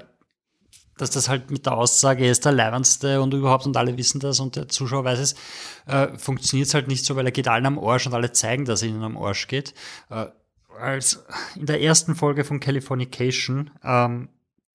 [0.97, 4.20] dass das halt mit der Aussage, er ist der Leibendste und überhaupt und alle wissen
[4.20, 5.34] das und der Zuschauer weiß es,
[5.86, 8.64] äh, funktioniert es halt nicht so, weil er geht allen am Arsch und alle zeigen,
[8.64, 9.74] dass er ihnen am Arsch geht.
[10.11, 10.26] Äh,
[10.80, 11.24] als
[11.55, 14.28] in der ersten Folge von Californication ähm,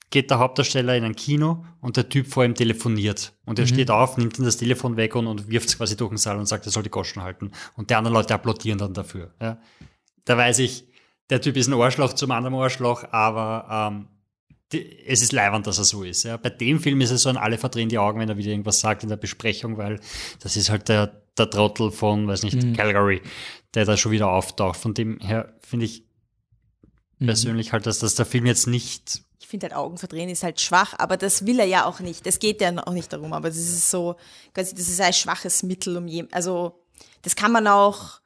[0.09, 3.33] geht der Hauptdarsteller in ein Kino und der Typ vor ihm telefoniert.
[3.45, 6.09] Und er steht auf, nimmt ihm das Telefon weg und, und wirft es quasi durch
[6.09, 7.51] den Saal und sagt, er soll die Goschen halten.
[7.75, 9.33] Und die anderen Leute applaudieren dann dafür.
[9.41, 9.57] Ja.
[10.25, 10.85] Da weiß ich,
[11.29, 14.07] der Typ ist ein Arschloch zum anderen Arschloch, aber ähm,
[14.71, 16.23] die, es ist leiwand, dass er so ist.
[16.23, 16.37] Ja.
[16.37, 18.79] Bei dem Film ist es so, an alle verdrehen die Augen, wenn er wieder irgendwas
[18.79, 19.99] sagt in der Besprechung, weil
[20.39, 23.21] das ist halt der, der Trottel von, weiß nicht, Calgary,
[23.73, 24.77] der da schon wieder auftaucht.
[24.79, 26.03] Von dem her finde ich
[27.25, 30.59] persönlich halt, dass, dass der Film jetzt nicht Ich finde halt Augen verdrehen ist halt
[30.59, 32.25] schwach, aber das will er ja auch nicht.
[32.25, 34.15] Das geht ja auch nicht darum, aber das ist so,
[34.53, 36.79] quasi, das ist ein schwaches Mittel, um je, also
[37.21, 38.21] das kann man auch,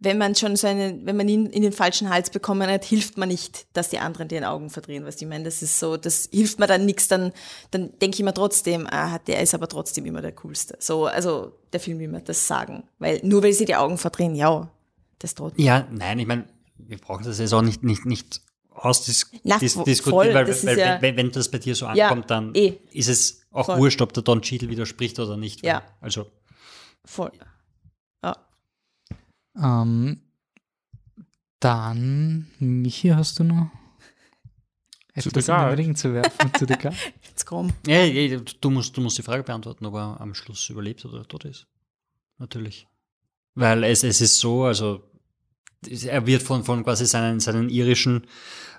[0.00, 3.18] wenn man schon so einen, wenn man ihn in den falschen Hals bekommen hat, hilft
[3.18, 5.42] man nicht, dass die anderen den Augen verdrehen, was ich meine.
[5.44, 7.32] Das ist so, das hilft mir dann nichts, dann,
[7.72, 10.76] dann denke ich mir trotzdem, ah, der ist aber trotzdem immer der Coolste.
[10.80, 12.84] So, also der Film will mir das sagen.
[13.00, 14.70] Weil nur weil sie die Augen verdrehen, ja,
[15.18, 15.64] das trotzdem.
[15.64, 16.44] Ja, nein, ich meine,
[16.76, 18.40] wir brauchen das jetzt auch nicht, nicht, nicht
[18.70, 19.76] ausdiskutieren, dis
[20.06, 22.74] weil, weil ja- wenn, wenn das bei dir so Ja, ankommt, dann eh.
[22.92, 23.78] ist es auch Voll.
[23.78, 25.62] wurscht, ob der Don Cheadle widerspricht oder nicht.
[25.64, 25.82] weil- Ja.
[26.00, 26.26] Also,
[27.04, 27.32] Voll.
[29.60, 30.20] Ähm,
[31.60, 33.70] Dann, Michi, hast du noch
[35.18, 35.74] Zu etwas in den.
[35.74, 36.54] Ring zu werfen?
[36.54, 36.78] zu der?
[37.28, 37.72] Jetzt komm.
[37.86, 41.26] Ja, ja, du, musst, du musst die Frage beantworten, ob er am Schluss überlebt oder
[41.26, 41.66] tot ist.
[42.38, 42.86] Natürlich.
[43.54, 45.02] Weil es, es ist so, also
[45.86, 48.26] er wird von, von quasi seinen, seinen irischen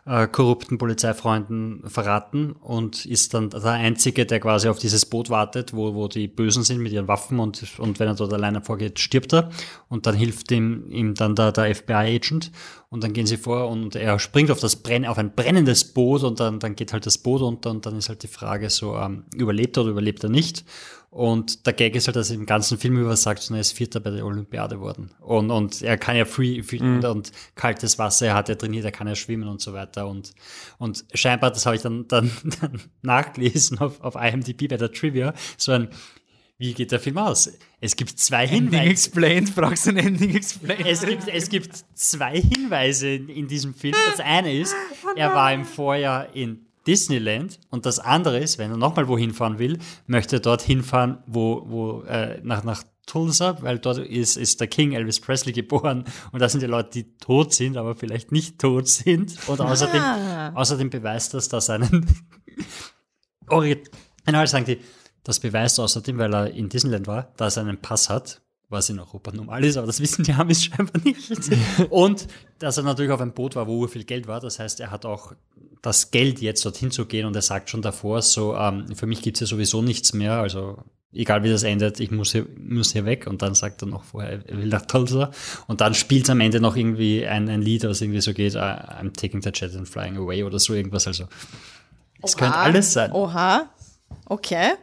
[0.06, 5.74] äh, korrupten Polizeifreunden verraten und ist dann der Einzige, der quasi auf dieses Boot wartet,
[5.74, 9.00] wo, wo die Bösen sind mit ihren Waffen und, und wenn er dort alleine vorgeht,
[9.00, 9.50] stirbt er
[9.88, 12.52] und dann hilft ihm, ihm dann der, der FBI-Agent
[12.90, 16.24] und dann gehen sie vor und er springt auf das Brenn, auf ein brennendes Boot
[16.24, 18.96] und dann, dann geht halt das Boot unter und dann ist halt die Frage so,
[18.98, 20.66] ähm, überlebt er oder überlebt er nicht?
[21.12, 24.00] Und der Gag ist halt, dass er im ganzen Film über sagt, er ist Vierter
[24.00, 25.12] bei der Olympiade worden.
[25.20, 27.04] Und, und er kann ja free, free Mhm.
[27.04, 30.08] und kaltes Wasser, er hat ja trainiert, er kann ja schwimmen und so weiter.
[30.08, 30.34] Und,
[30.78, 32.30] und scheinbar, das habe ich dann, dann,
[32.62, 35.90] dann nachgelesen auf, auf IMDb bei der Trivia, so ein,
[36.60, 37.50] wie geht der Film aus?
[37.80, 38.90] Es gibt zwei Ending Hinweise.
[38.92, 40.86] explained, brauchst du ein Ending explained?
[40.86, 43.96] Es gibt, es gibt zwei Hinweise in, in diesem Film.
[44.12, 44.76] Das eine ist,
[45.16, 49.60] er war im Vorjahr in Disneyland und das andere ist, wenn er nochmal wohin fahren
[49.60, 49.78] will,
[50.08, 54.68] möchte er dorthin fahren, wo, wo äh, nach, nach Tulsa, weil dort ist, ist der
[54.68, 58.60] King Elvis Presley geboren und das sind die Leute, die tot sind, aber vielleicht nicht
[58.60, 59.36] tot sind.
[59.48, 60.52] Und außerdem, Ah.
[60.56, 62.08] außerdem beweist das, dass er einen
[63.48, 64.80] Original sagen die,
[65.24, 69.00] das beweist außerdem, weil er in Disneyland war, dass er einen Pass hat, was in
[69.00, 71.32] Europa normal ist, aber das wissen die Amis scheinbar nicht.
[71.90, 72.28] Und
[72.60, 74.40] dass er natürlich auf einem Boot war, wo viel Geld war.
[74.40, 75.34] Das heißt, er hat auch
[75.82, 79.22] das Geld, jetzt dorthin zu gehen und er sagt schon davor so, ähm, für mich
[79.22, 83.06] gibt's ja sowieso nichts mehr, also egal wie das endet, ich muss hier, muss hier
[83.06, 83.28] weg.
[83.28, 85.32] Und dann sagt er noch vorher, er will nach Tulsa.
[85.68, 88.60] Und dann spielt am Ende noch irgendwie ein, ein Lied, was irgendwie so geht, äh,
[88.60, 91.08] I'm taking the jet and flying away oder so irgendwas.
[91.08, 91.26] Also
[92.22, 93.12] es könnte alles sein.
[93.12, 93.70] Oha.
[94.26, 94.74] Okay.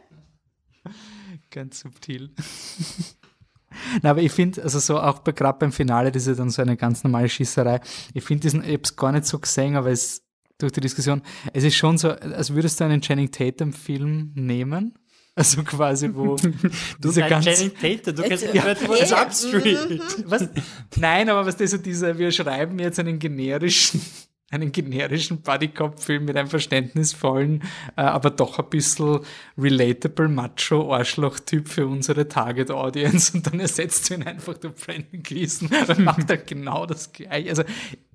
[1.49, 2.31] Ganz subtil.
[4.01, 6.49] Na, aber ich finde, also so auch bei, gerade beim Finale, das ist ja dann
[6.49, 7.79] so eine ganz normale Schießerei.
[8.13, 10.23] Ich finde diesen, ich hab's gar nicht so gesehen, aber es,
[10.57, 11.21] durch die Diskussion,
[11.53, 14.93] es ist schon so, als würdest du einen Channing Tatum Film nehmen.
[15.35, 16.35] Also quasi, wo
[16.99, 19.29] Du diese nein, ganz, Channing Tatum, du kennst Jetzt- ja, du Ja.
[19.29, 20.01] Substreet.
[20.25, 20.49] was?
[20.97, 24.01] Nein, aber was das so dieser, wir schreiben jetzt einen generischen,
[24.49, 27.63] einen generischen Bodycop-Film mit einem verständnisvollen,
[27.97, 29.19] äh, aber doch ein bisschen
[29.57, 35.99] relatable Macho-Arschloch-Typ für unsere Target-Audience und dann ersetzt du ihn einfach durch Brandon Gleason und
[36.05, 37.49] macht er genau das gleiche.
[37.49, 37.63] Also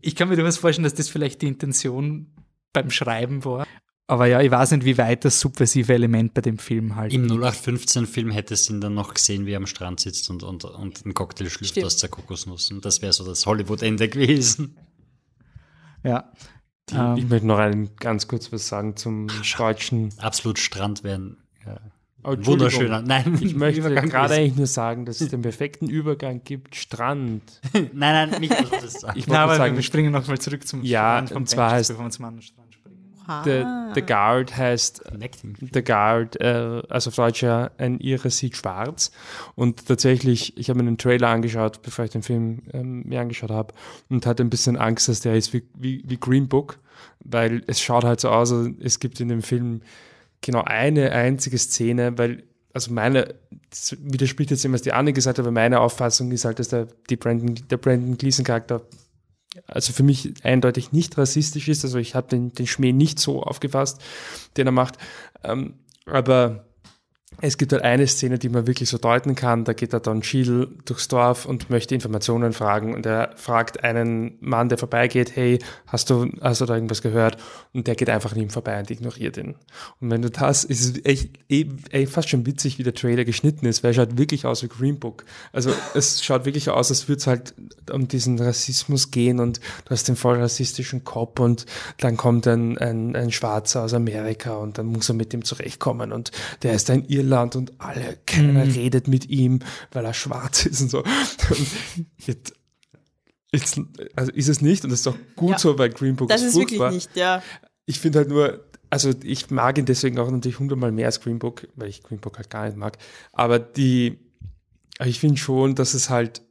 [0.01, 2.29] ich kann mir durchaus vorstellen, dass das vielleicht die Intention
[2.73, 3.67] beim Schreiben war.
[4.09, 7.13] Aber ja, ich weiß nicht, wie weit das subversive Element bei dem Film halt.
[7.13, 10.65] Im 0815-Film hättest du ihn dann noch gesehen, wie er am Strand sitzt und, und,
[10.65, 12.71] und einen Cocktail schlürft aus der Kokosnuss.
[12.71, 14.77] Und das wäre so das Hollywood-Ende gewesen.
[16.05, 16.31] Ja.
[16.91, 17.17] Die, Ähm.
[17.17, 20.11] ich möchte noch ein, ganz kurz was sagen zum deutschen.
[20.19, 21.37] Absolut Strand wären.
[21.67, 21.79] Ja.
[22.25, 22.37] Oh.
[22.39, 23.03] Wunderschöner.
[23.03, 26.77] Nein, Ich möchte Übergang gerade ist- eigentlich nur sagen, dass es den perfekten Übergang gibt.
[26.77, 27.61] Strand.
[27.73, 27.91] Nein,
[28.31, 29.19] nein, nicht, was das sagen.
[29.19, 31.71] Ich wollte aber sagen, wir springen noch mal zurück zum Ja, Strand vom und zwar
[31.71, 31.97] Benches, heißt-
[33.41, 33.67] springen.
[33.67, 33.95] Oha.
[33.95, 35.03] the, the Guard heißt.
[35.73, 39.11] The Guard, äh, also auf Deutsch ja ein Irre sieht schwarz.
[39.55, 43.51] Und tatsächlich, ich habe mir den Trailer angeschaut, bevor ich den Film ähm, mir angeschaut
[43.51, 43.75] habe,
[44.09, 46.79] und hatte ein bisschen Angst, dass der ist wie, wie, wie Green Book,
[47.21, 49.83] weil es schaut halt so aus, es gibt in dem Film
[50.41, 53.35] genau eine einzige Szene, weil, also meine,
[53.71, 56.69] das widerspricht jetzt dem, was die Anne gesagt hat, aber meine Auffassung ist halt, dass
[56.69, 58.83] der, die Brandon, der Brandon Gleason Charakter
[59.67, 61.85] also für mich eindeutig nicht rassistisch ist.
[61.85, 64.01] Also ich habe den, den Schmäh nicht so aufgefasst,
[64.57, 64.97] den er macht.
[65.45, 65.75] Ähm,
[66.07, 66.65] aber
[67.41, 69.65] es gibt halt eine Szene, die man wirklich so deuten kann.
[69.65, 72.95] Da geht der Don Cheadle durchs Dorf und möchte Informationen fragen.
[72.95, 77.39] Und er fragt einen Mann, der vorbeigeht, hey, hast du, hast du da irgendwas gehört?
[77.73, 79.57] Und der geht einfach an ihm vorbei und ignoriert ihn.
[80.01, 83.67] Und wenn du das, ist es echt, eh, fast schon witzig, wie der Trailer geschnitten
[83.67, 85.25] ist, weil er schaut wirklich aus wie Green Book.
[85.53, 87.55] Also es schaut wirklich aus, als würde es halt
[87.91, 91.67] um diesen Rassismus gehen und du hast den voll rassistischen Cop und
[91.99, 96.13] dann kommt ein, ein, ein Schwarzer aus Amerika und dann muss er mit ihm zurechtkommen
[96.13, 96.31] und
[96.63, 99.61] der ist da in Irland und alle, keiner redet mit ihm,
[99.93, 101.03] weil er schwarz ist und so.
[102.19, 102.55] Jetzt,
[103.53, 103.81] jetzt,
[104.17, 105.59] also ist es nicht und das ist doch gut Ja.
[105.59, 107.43] so, weil Green Book Das ist ist wirklich nicht, ja.
[107.87, 111.39] Ich finde halt nur, also ich mag ihn deswegen auch natürlich hundertmal mehr als Green
[111.39, 112.99] Book, weil ich Green Book halt gar nicht mag.
[113.33, 114.19] Aber die,
[114.99, 116.43] aber ich finde schon, dass es halt,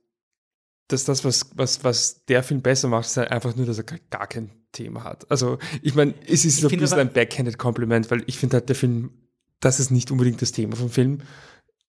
[0.87, 3.85] dass das, was, was, was der Film besser macht, ist halt einfach nur, dass er
[3.85, 5.29] gar- kein Thema hat.
[5.31, 8.37] Also, ich meine, es ist Ich so ein bisschen aber- ein backhanded Kompliment, weil ich
[8.37, 9.11] finde halt, der Film,
[9.61, 11.19] das ist nicht unbedingt das Thema vom Film.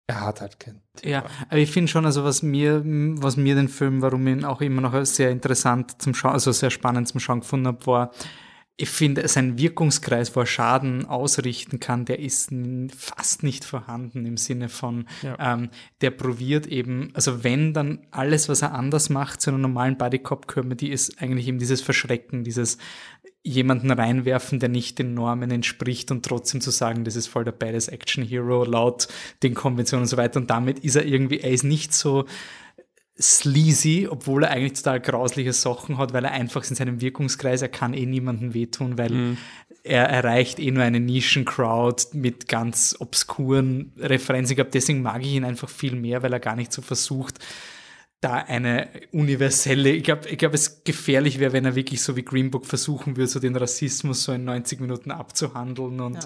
[0.07, 1.13] Er hat halt kein Thema.
[1.13, 4.45] Ja, aber ich finde schon, also was mir, was mir den Film, warum ich ihn
[4.45, 8.13] auch immer noch sehr interessant zum Schauen, also sehr spannend zum Schauen gefunden habe, war,
[8.77, 12.51] ich finde, sein Wirkungskreis, wo er Schaden ausrichten kann, der ist
[12.97, 15.37] fast nicht vorhanden im Sinne von, ja.
[15.55, 15.71] ähm,
[16.01, 20.89] der probiert eben, also wenn dann alles, was er anders macht zu einer normalen Bodycop-Comedy,
[20.89, 22.79] ist eigentlich eben dieses Verschrecken, dieses
[23.45, 27.53] jemanden reinwerfen, der nicht den Normen entspricht und trotzdem zu sagen, das ist voll der
[27.53, 29.09] badass Action Hero laut
[29.43, 30.39] den Konventionen und so weiter.
[30.39, 32.25] Und damit ist er irgendwie, er ist nicht so,
[33.21, 37.69] sleazy, obwohl er eigentlich total grausliche Sachen hat, weil er einfach in seinem Wirkungskreis, er
[37.69, 39.39] kann eh niemandem wehtun, weil mhm.
[39.85, 44.53] er erreicht eh nur eine Nischen-Crowd mit ganz obskuren Referenzen.
[44.53, 47.39] Ich glaube, deswegen mag ich ihn einfach viel mehr, weil er gar nicht so versucht,
[48.23, 52.23] da eine universelle, ich glaube, ich glaube, es gefährlich wäre, wenn er wirklich so wie
[52.23, 56.21] Green Book versuchen würde, so den Rassismus so in 90 Minuten abzuhandeln und, ja.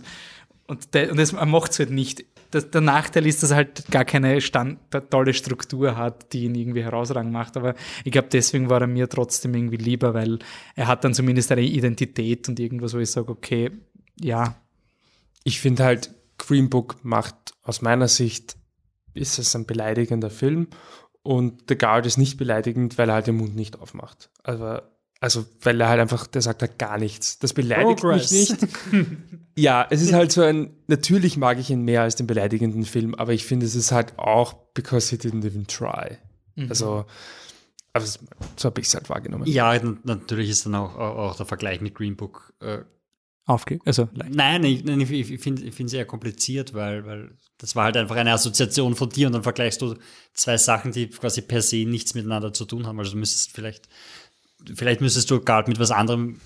[0.66, 3.56] und, der, und das, er macht es halt nicht das, der Nachteil ist, dass er
[3.56, 4.78] halt gar keine Stand,
[5.10, 7.56] tolle Struktur hat, die ihn irgendwie herausragend macht.
[7.56, 7.74] Aber
[8.04, 10.38] ich glaube, deswegen war er mir trotzdem irgendwie lieber, weil
[10.74, 13.70] er hat dann zumindest eine Identität und irgendwas, wo ich sage, okay,
[14.20, 14.56] ja.
[15.44, 18.56] Ich finde halt, Green Book macht aus meiner Sicht,
[19.14, 20.68] ist es ein beleidigender Film
[21.26, 24.30] und The Guard ist nicht beleidigend, weil er halt den Mund nicht aufmacht.
[24.42, 24.80] Also
[25.18, 27.38] also, weil er halt einfach, der sagt halt gar nichts.
[27.38, 28.30] Das beleidigt Progress.
[28.30, 28.68] mich nicht.
[29.56, 33.14] ja, es ist halt so ein, natürlich mag ich ihn mehr als den beleidigenden Film,
[33.14, 36.18] aber ich finde, es ist halt auch because he didn't even try.
[36.54, 36.68] Mhm.
[36.68, 37.06] Also,
[37.94, 39.46] aber so habe ich es halt wahrgenommen.
[39.46, 42.80] Ja, natürlich ist dann auch, auch der Vergleich mit Green Book äh,
[43.46, 44.08] Aufge also.
[44.12, 48.32] Nein, ich, ich, ich finde es eher kompliziert, weil, weil das war halt einfach eine
[48.32, 49.94] Assoziation von dir und dann vergleichst du
[50.34, 52.98] zwei Sachen, die quasi per se nichts miteinander zu tun haben.
[52.98, 53.88] Also müsstest vielleicht
[54.74, 56.40] vielleicht müsstest du Guard mit was anderem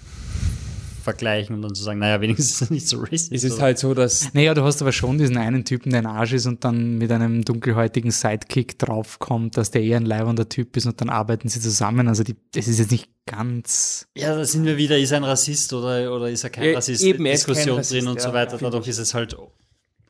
[1.01, 3.33] vergleichen und dann zu sagen, naja, wenigstens ist es nicht so racist.
[3.33, 3.63] Es ist oder?
[3.63, 4.33] halt so, dass.
[4.35, 7.11] Naja, du hast aber schon diesen einen Typen, der ein Arsch ist und dann mit
[7.11, 11.61] einem dunkelhäutigen Sidekick draufkommt, dass der eher ein leibender Typ ist und dann arbeiten sie
[11.61, 12.09] zusammen.
[12.09, 14.07] Also die, das ist jetzt nicht ganz.
[14.17, 16.75] Ja, da sind wir wieder, ist er ein Rassist oder, oder ist er kein ja,
[16.75, 17.03] Rassist?
[17.03, 18.59] Eben, Diskussion Rassist, drin und ja, so weiter.
[18.59, 19.37] Dadurch ist es halt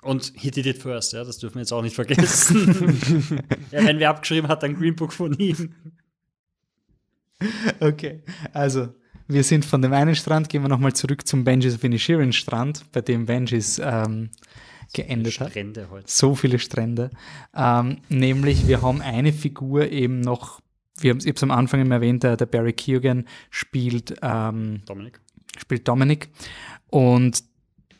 [0.03, 3.39] und he did it first, ja, das dürfen wir jetzt auch nicht vergessen.
[3.71, 5.75] ja, wenn wer abgeschrieben hat, dann Green Book von ihm.
[7.81, 8.23] Okay,
[8.53, 8.95] also
[9.33, 12.85] wir sind von dem einen Strand, gehen wir nochmal zurück zum Benjis of Inishirin Strand,
[12.93, 14.31] bei dem Benjis ähm,
[14.93, 15.91] geendet so Strände hat.
[15.91, 16.05] Heute.
[16.07, 17.11] So viele Strände.
[17.55, 20.61] Ähm, nämlich, wir haben eine Figur eben noch,
[20.99, 25.21] wir haben es am Anfang immer erwähnt, der, der Barry Keoghan spielt ähm, Dominic.
[25.59, 26.29] Spielt Dominic.
[26.89, 27.45] Und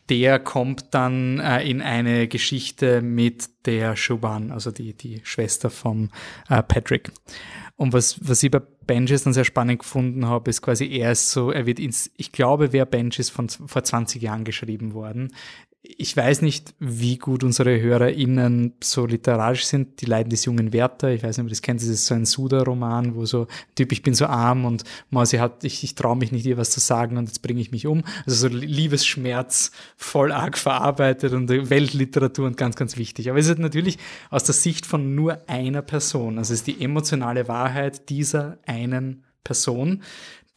[0.09, 6.09] der kommt dann äh, in eine Geschichte mit der Shuban, also die, die Schwester vom
[6.49, 7.11] äh, Patrick.
[7.81, 11.31] Und was, was ich bei Benjis dann sehr spannend gefunden habe, ist quasi, er ist
[11.31, 15.33] so, er wird ins, ich glaube, wer Benjis von vor 20 Jahren geschrieben worden
[15.83, 19.99] ich weiß nicht, wie gut unsere HörerInnen so literarisch sind.
[20.01, 22.13] Die Leiden des jungen Werther, ich weiß nicht, ob ihr das kennt, das ist so
[22.13, 26.15] ein Suda-Roman, wo so Typ, ich bin so arm und Mausi hat, ich, ich traue
[26.15, 28.03] mich nicht, ihr was zu sagen und jetzt bringe ich mich um.
[28.27, 33.31] Also so Liebesschmerz voll arg verarbeitet und Weltliteratur und ganz, ganz wichtig.
[33.31, 33.97] Aber es ist natürlich
[34.29, 36.37] aus der Sicht von nur einer Person.
[36.37, 40.03] Also es ist die emotionale Wahrheit dieser einen Person,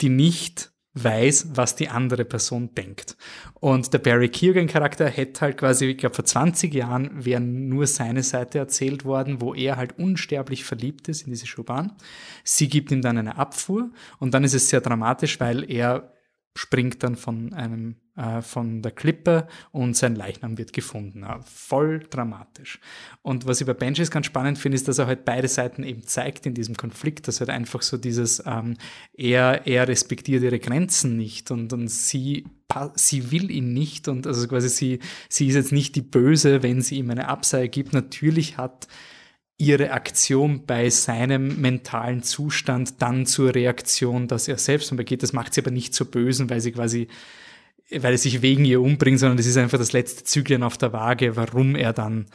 [0.02, 3.16] die nicht weiß, was die andere Person denkt.
[3.54, 8.22] Und der Barry Keoghan-Charakter hätte halt quasi, ich glaube, vor 20 Jahren wäre nur seine
[8.22, 11.92] Seite erzählt worden, wo er halt unsterblich verliebt ist in diese Schuban.
[12.44, 13.90] Sie gibt ihm dann eine Abfuhr
[14.20, 16.13] und dann ist es sehr dramatisch, weil er
[16.56, 21.22] springt dann von einem äh, von der Klippe und sein Leichnam wird gefunden.
[21.22, 22.78] Ja, voll dramatisch.
[23.22, 26.04] Und was ich bei Benji ganz spannend finde, ist, dass er halt beide Seiten eben
[26.04, 28.76] zeigt in diesem Konflikt, dass halt einfach so dieses, ähm,
[29.14, 32.46] er, er respektiert ihre Grenzen nicht und, und sie,
[32.94, 36.82] sie will ihn nicht und also quasi sie, sie ist jetzt nicht die Böse, wenn
[36.82, 37.92] sie ihm eine Absage gibt.
[37.92, 38.86] Natürlich hat
[39.56, 45.22] ihre Aktion bei seinem mentalen Zustand dann zur Reaktion, dass er selbst begeht.
[45.22, 47.08] Das macht sie aber nicht zur Bösen, weil sie quasi,
[47.90, 50.92] weil er sich wegen ihr umbringt, sondern das ist einfach das letzte Züglein auf der
[50.92, 52.26] Waage, warum er dann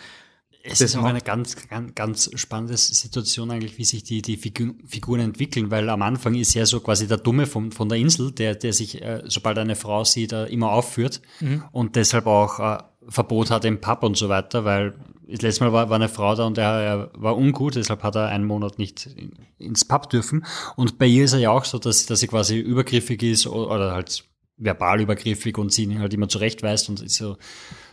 [0.61, 5.21] es ist auch eine ganz, ganz, ganz spannende Situation eigentlich, wie sich die, die Figuren
[5.21, 8.55] entwickeln, weil am Anfang ist er so quasi der Dumme von, von der Insel, der,
[8.55, 11.63] der sich, äh, sobald eine Frau sieht, äh, immer aufführt mhm.
[11.71, 14.95] und deshalb auch äh, Verbot hat im Pub und so weiter, weil
[15.29, 18.15] das letzte Mal war, war eine Frau da und er, er war ungut, deshalb hat
[18.15, 19.09] er einen Monat nicht
[19.57, 20.45] ins Pub dürfen.
[20.75, 23.93] Und bei ihr ist er ja auch so, dass, dass sie quasi übergriffig ist oder
[23.93, 24.23] halt
[24.57, 27.37] verbal übergriffig und sie ihn halt immer zurechtweist und ist so,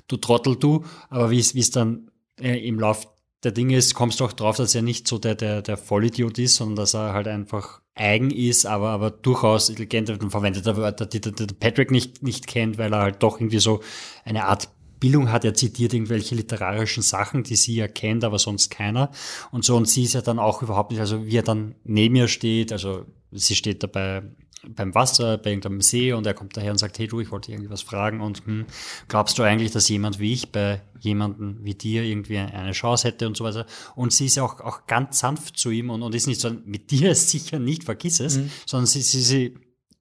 [0.09, 0.85] du Trottel, du.
[1.09, 2.11] Aber wie es dann
[2.41, 3.07] äh, im Lauf
[3.43, 6.39] der Dinge ist, kommst du auch drauf, dass er nicht so der, der, der Vollidiot
[6.39, 11.07] ist, sondern dass er halt einfach eigen ist, aber, aber durchaus intelligent und verwendet Wörter,
[11.07, 13.81] die der, der Patrick nicht, nicht kennt, weil er halt doch irgendwie so
[14.25, 14.69] eine Art
[15.01, 15.45] Bildung hat.
[15.45, 19.11] Er zitiert irgendwelche literarischen Sachen, die sie ja kennt, aber sonst keiner.
[19.51, 22.17] Und so, und sie ist ja dann auch überhaupt nicht, also wie er dann neben
[22.17, 24.23] ihr steht, also sie steht dabei
[24.69, 27.53] beim Wasser, bei irgendeinem See und er kommt daher und sagt, hey du, ich wollte
[27.53, 28.67] irgendwas fragen und hm,
[29.09, 33.27] glaubst du eigentlich, dass jemand wie ich bei jemandem wie dir irgendwie eine Chance hätte
[33.27, 33.67] und so weiter.
[33.95, 36.91] Und sie ist auch, auch ganz sanft zu ihm und, und ist nicht so, mit
[36.91, 38.51] dir sicher nicht, vergiss es, mhm.
[38.67, 39.55] sondern sie, sie, sie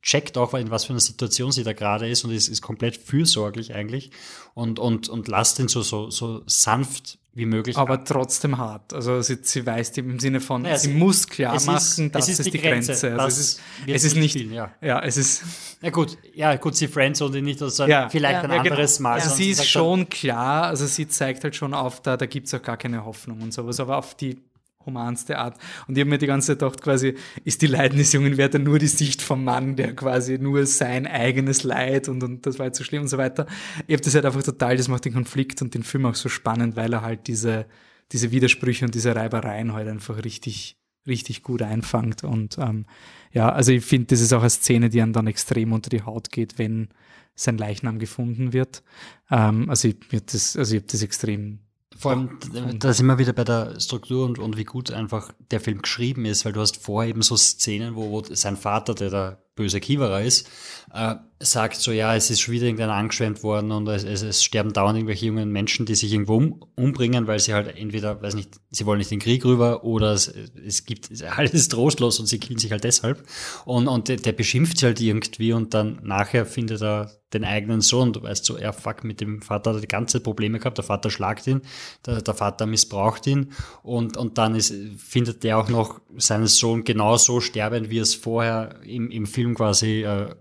[0.05, 2.95] checkt auch, in was für einer Situation sie da gerade ist und ist, ist komplett
[2.95, 4.11] fürsorglich eigentlich
[4.53, 7.75] und, und, und lasst ihn so, so, so sanft wie möglich.
[7.75, 8.05] Aber an.
[8.05, 8.93] trotzdem hart.
[8.93, 12.29] Also sie, sie weiß im Sinne von, naja, sie, sie, muss klar machen, ist, das
[12.29, 12.91] ist, ist die Grenze.
[12.91, 13.19] Grenze.
[13.19, 14.71] Also es ist, es ist nicht, spielen, ja.
[14.79, 15.01] ja.
[15.01, 15.43] es ist.
[15.81, 18.49] Ja gut, ja gut, sie Friends und nicht, also ja, vielleicht ja.
[18.49, 19.13] ein anderes Mal.
[19.13, 22.53] Also sie ist schon klar, also sie zeigt halt schon auf, da, da gibt es
[22.53, 24.37] auch gar keine Hoffnung und sowas, aber auf die
[24.85, 25.57] humanste Art.
[25.87, 28.59] Und ich habe mir die ganze Zeit gedacht, quasi, ist die Leiden des jungen Werther
[28.59, 32.67] nur die Sicht vom Mann, der quasi nur sein eigenes Leid und, und das war
[32.67, 33.45] jetzt so schlimm und so weiter.
[33.87, 36.29] Ich habe das halt einfach total, das macht den Konflikt und den Film auch so
[36.29, 37.65] spannend, weil er halt diese,
[38.11, 42.23] diese Widersprüche und diese Reibereien halt einfach richtig, richtig gut einfangt.
[42.23, 42.85] Und ähm,
[43.31, 46.03] ja, also ich finde, das ist auch eine Szene, die einem dann extrem unter die
[46.03, 46.89] Haut geht, wenn
[47.35, 48.83] sein Leichnam gefunden wird.
[49.29, 51.59] Ähm, also ich, also ich habe das extrem
[51.97, 52.37] vor allem,
[52.79, 56.25] da sind wir wieder bei der Struktur und, und wie gut einfach der Film geschrieben
[56.25, 59.79] ist, weil du hast vorher eben so Szenen, wo, wo sein Vater, der der böse
[59.79, 60.49] Kiewerer ist,
[60.93, 64.43] äh, sagt so, ja, es ist schon wieder irgendeiner angeschwemmt worden und es, es, es
[64.43, 68.35] sterben dauernd irgendwelche jungen Menschen, die sich irgendwo um, umbringen, weil sie halt entweder, weiß
[68.35, 70.27] nicht, sie wollen nicht den Krieg rüber oder es,
[70.65, 73.23] es gibt, alles ist trostlos und sie killen sich halt deshalb.
[73.65, 77.81] Und, und der, der beschimpft sie halt irgendwie und dann nachher findet er den eigenen
[77.81, 78.13] Sohn.
[78.13, 80.77] Du weißt so, ja, fuck, mit dem Vater hat er die ganze Probleme gehabt.
[80.77, 81.61] Der Vater schlagt ihn,
[82.05, 83.51] der, der Vater missbraucht ihn
[83.83, 88.79] und, und dann ist, findet der auch noch seinen Sohn genauso sterbend, wie es vorher
[88.83, 90.33] im, im Film quasi äh,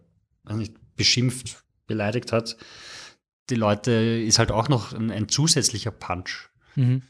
[0.96, 2.56] beschimpft, beleidigt hat,
[3.50, 6.48] die Leute ist halt auch noch ein, ein zusätzlicher Punch.
[6.76, 7.02] Mhm.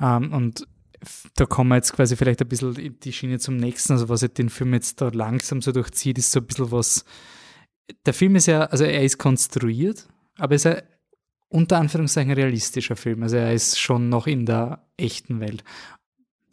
[0.00, 0.66] Ähm, und
[1.34, 4.38] da kommen wir jetzt quasi vielleicht ein bisschen die Schiene zum nächsten, also was halt
[4.38, 7.04] den Film jetzt da langsam so durchzieht, ist so ein bisschen was.
[8.06, 10.06] Der Film ist ja, also er ist konstruiert,
[10.36, 10.82] aber er ist ein
[11.48, 13.22] unter Anführungszeichen realistischer Film.
[13.22, 15.64] Also er ist schon noch in der echten Welt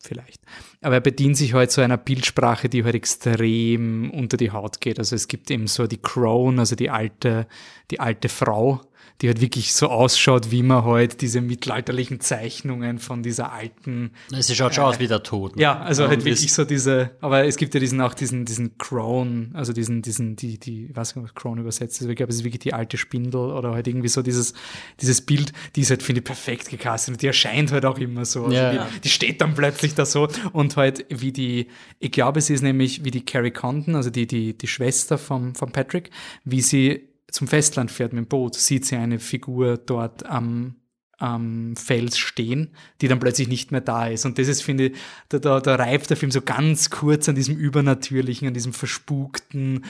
[0.01, 0.41] vielleicht.
[0.81, 4.99] Aber er bedient sich halt so einer Bildsprache, die halt extrem unter die Haut geht.
[4.99, 7.47] Also es gibt eben so die Crone, also die alte,
[7.91, 8.81] die alte Frau,
[9.21, 14.11] die halt wirklich so ausschaut, wie man halt diese mittelalterlichen Zeichnungen von dieser alten.
[14.29, 15.57] Sie schaut schon äh, aus wie der Tod.
[15.57, 15.63] Ne?
[15.63, 18.77] Ja, also ja, halt wirklich so diese, aber es gibt ja diesen auch diesen, diesen
[18.77, 22.31] Crone, also diesen, diesen, die, die, ich weiß nicht, was Crone übersetzt ist, ich glaube,
[22.31, 24.53] es ist wirklich die alte Spindel oder halt irgendwie so dieses,
[25.01, 28.23] dieses Bild, die ist halt, finde ich, perfekt gecastet und die erscheint halt auch immer
[28.23, 28.45] so.
[28.45, 28.85] Also ja.
[28.85, 31.67] die, die, steht dann plötzlich da so und halt wie die,
[31.99, 35.55] ich glaube, sie ist nämlich wie die Carrie Condon, also die, die, die Schwester von,
[35.55, 36.09] von Patrick,
[36.45, 40.75] wie sie zum Festland fährt mit dem Boot, sieht sie eine Figur dort am,
[41.19, 44.25] am Fels stehen, die dann plötzlich nicht mehr da ist.
[44.25, 44.97] Und das ist, finde ich,
[45.27, 49.83] da, da, da reift der Film so ganz kurz an diesem Übernatürlichen, an diesem Verspukten.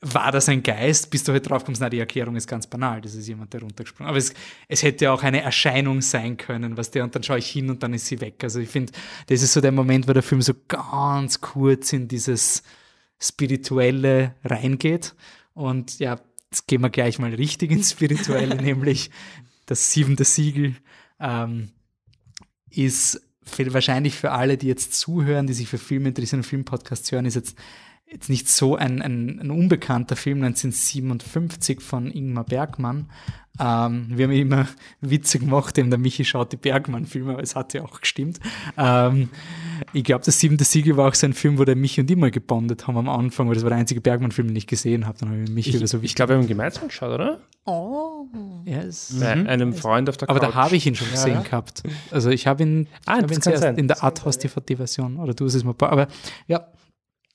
[0.00, 1.10] War das ein Geist?
[1.10, 3.60] Bis du halt drauf kommst, na, die Erklärung ist ganz banal, das ist jemand, der
[3.60, 4.34] runtergesprungen Aber es,
[4.68, 7.82] es hätte auch eine Erscheinung sein können, was der, und dann schaue ich hin und
[7.82, 8.42] dann ist sie weg.
[8.42, 8.92] Also ich finde,
[9.28, 12.64] das ist so der Moment, wo der Film so ganz kurz in dieses
[13.20, 15.14] Spirituelle reingeht.
[15.54, 16.18] Und ja,
[16.52, 19.10] jetzt gehen wir gleich mal richtig ins Spirituelle, nämlich
[19.66, 20.76] das siebente Siegel
[21.18, 21.70] ähm,
[22.68, 27.24] ist für, wahrscheinlich für alle, die jetzt zuhören, die sich für Filme interessieren Filmpodcasts hören,
[27.24, 27.56] ist jetzt
[28.10, 33.10] jetzt nicht so ein, ein, ein unbekannter Film, 1957 von Ingmar Bergmann.
[33.60, 34.66] Ähm, wir haben immer
[35.00, 38.40] witzig gemacht, eben der Michi schaut die Bergmann-Filme, aber es hat ja auch gestimmt.
[38.78, 39.28] Ähm,
[39.92, 42.16] ich glaube, das siebente Siegel war auch so ein Film, wo der Michi und ich
[42.16, 45.18] mal gebondet haben am Anfang, weil das war der einzige Bergmann-Film, den ich gesehen habe.
[45.18, 47.40] Dann habe ich Michi ich, oder so Ich glaube, wir haben gemeinsam geschaut, oder?
[47.64, 48.26] Oh.
[48.64, 49.16] Yes.
[49.20, 49.46] Bei mhm.
[49.46, 51.42] einem Freund auf der Aber da habe ich ihn schon gesehen ja.
[51.42, 51.82] gehabt.
[52.10, 55.64] Also ich habe ihn, ah, hab ihn zuerst in der Arthouse-DVD-Version, oder du hast es
[55.64, 56.08] mal, aber
[56.46, 56.66] ja,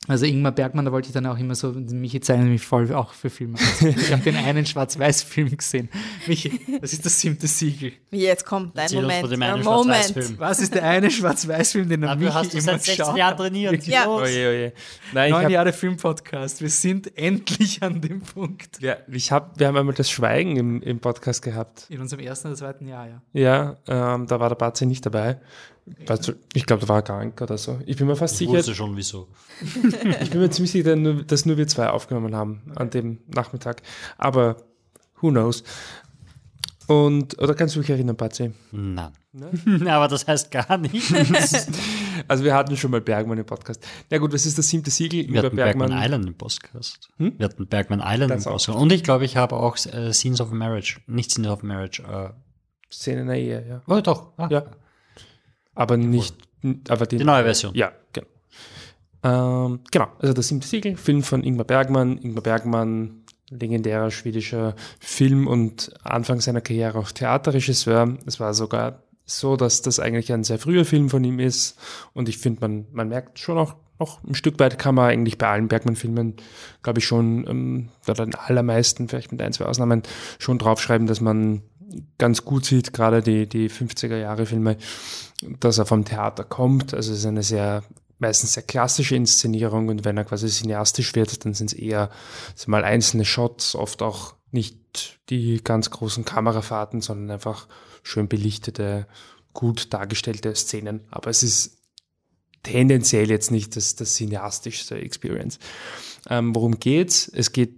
[0.08, 3.14] also Ingmar Bergmann, da wollte ich dann auch immer so, Michi zeichnet mich voll auch
[3.14, 3.58] für Filme.
[3.82, 5.90] Ich habe den einen Schwarz-Weiß-Film gesehen.
[6.28, 7.94] Michi, was ist das siebte Siegel?
[8.10, 9.32] Wie jetzt kommt dein Moment.
[9.42, 10.40] Ein Moment.
[10.40, 13.86] Was ist der eine Schwarz-Weiß-Film, den der Michi hast du immer seit 16 Jahren trainiert.
[13.88, 14.08] Ja.
[14.08, 14.74] Oje, oje.
[15.14, 16.62] Nein, Neun Jahre Filmpodcast.
[16.62, 18.82] Wir sind endlich an dem Punkt.
[18.82, 21.86] Ja, ich hab, wir haben einmal das Schweigen im, im Podcast gehabt.
[21.90, 23.22] In unserem ersten oder zweiten Jahr, ja.
[23.34, 25.40] Ja, ähm, da war der Batze nicht dabei.
[26.06, 27.80] Weißt du, ich glaube, da war er krank oder so.
[27.86, 28.52] Ich bin mir fast ich sicher.
[28.52, 29.28] Ich wusste schon, wieso.
[30.22, 33.82] ich bin mir ziemlich sicher, dass nur wir zwei aufgenommen haben an dem Nachmittag.
[34.18, 34.58] Aber
[35.22, 35.64] who knows?
[36.88, 38.52] Und, oder kannst du dich erinnern, Patzi?
[38.72, 39.12] Nein.
[39.34, 39.88] Nein?
[39.88, 41.14] Aber das heißt gar nichts.
[42.30, 43.86] also wir hatten schon mal Bergmann im Podcast.
[44.10, 45.28] Ja gut, was ist das siebte Siegel?
[45.28, 47.10] Wir hatten Bergmann, Bergman Island im Podcast.
[47.18, 47.34] Hm?
[47.38, 48.70] Wir hatten Bergman Island das im Podcast.
[48.70, 51.02] Und ich glaube, ich habe auch äh, Scenes of Marriage.
[51.08, 52.04] Nicht Scenes of Marriage.
[52.04, 52.30] Äh,
[52.90, 53.82] Szenen der Ehe, ja.
[53.88, 54.32] Oh, doch.
[54.38, 54.48] Ah.
[54.50, 54.66] Ja
[55.78, 56.36] aber nicht,
[56.90, 57.74] aber die, die neue Version.
[57.76, 58.28] Ja, genau.
[59.24, 62.18] Ähm, genau, also das siebte Siegel, Film von Ingmar Bergmann.
[62.18, 68.18] Ingmar Bergmann, legendärer schwedischer Film und Anfang seiner Karriere auch Theaterregisseur.
[68.26, 71.78] Es war sogar so, dass das eigentlich ein sehr früher Film von ihm ist.
[72.14, 75.38] Und ich finde, man, man merkt schon auch noch ein Stück weit kann man eigentlich
[75.38, 76.36] bei allen Bergmann-Filmen,
[76.84, 80.04] glaube ich, schon, ähm, oder den allermeisten, vielleicht mit ein, zwei Ausnahmen,
[80.38, 81.64] schon draufschreiben, dass man
[82.18, 84.78] ganz gut sieht, gerade die, die 50er Jahre Filme,
[85.60, 86.94] dass er vom Theater kommt.
[86.94, 87.84] Also es ist eine sehr,
[88.20, 92.10] meistens sehr klassische Inszenierung und wenn er quasi cineastisch wird, dann sind es eher
[92.56, 97.68] sind mal einzelne Shots, oft auch nicht die ganz großen Kamerafahrten, sondern einfach
[98.04, 99.08] schön belichtete,
[99.54, 101.02] gut dargestellte Szenen.
[101.12, 101.78] Aber es ist
[102.64, 105.60] tendenziell jetzt nicht das, das cineastischste Experience.
[106.30, 107.30] Ähm, worum geht's?
[107.34, 107.77] Es geht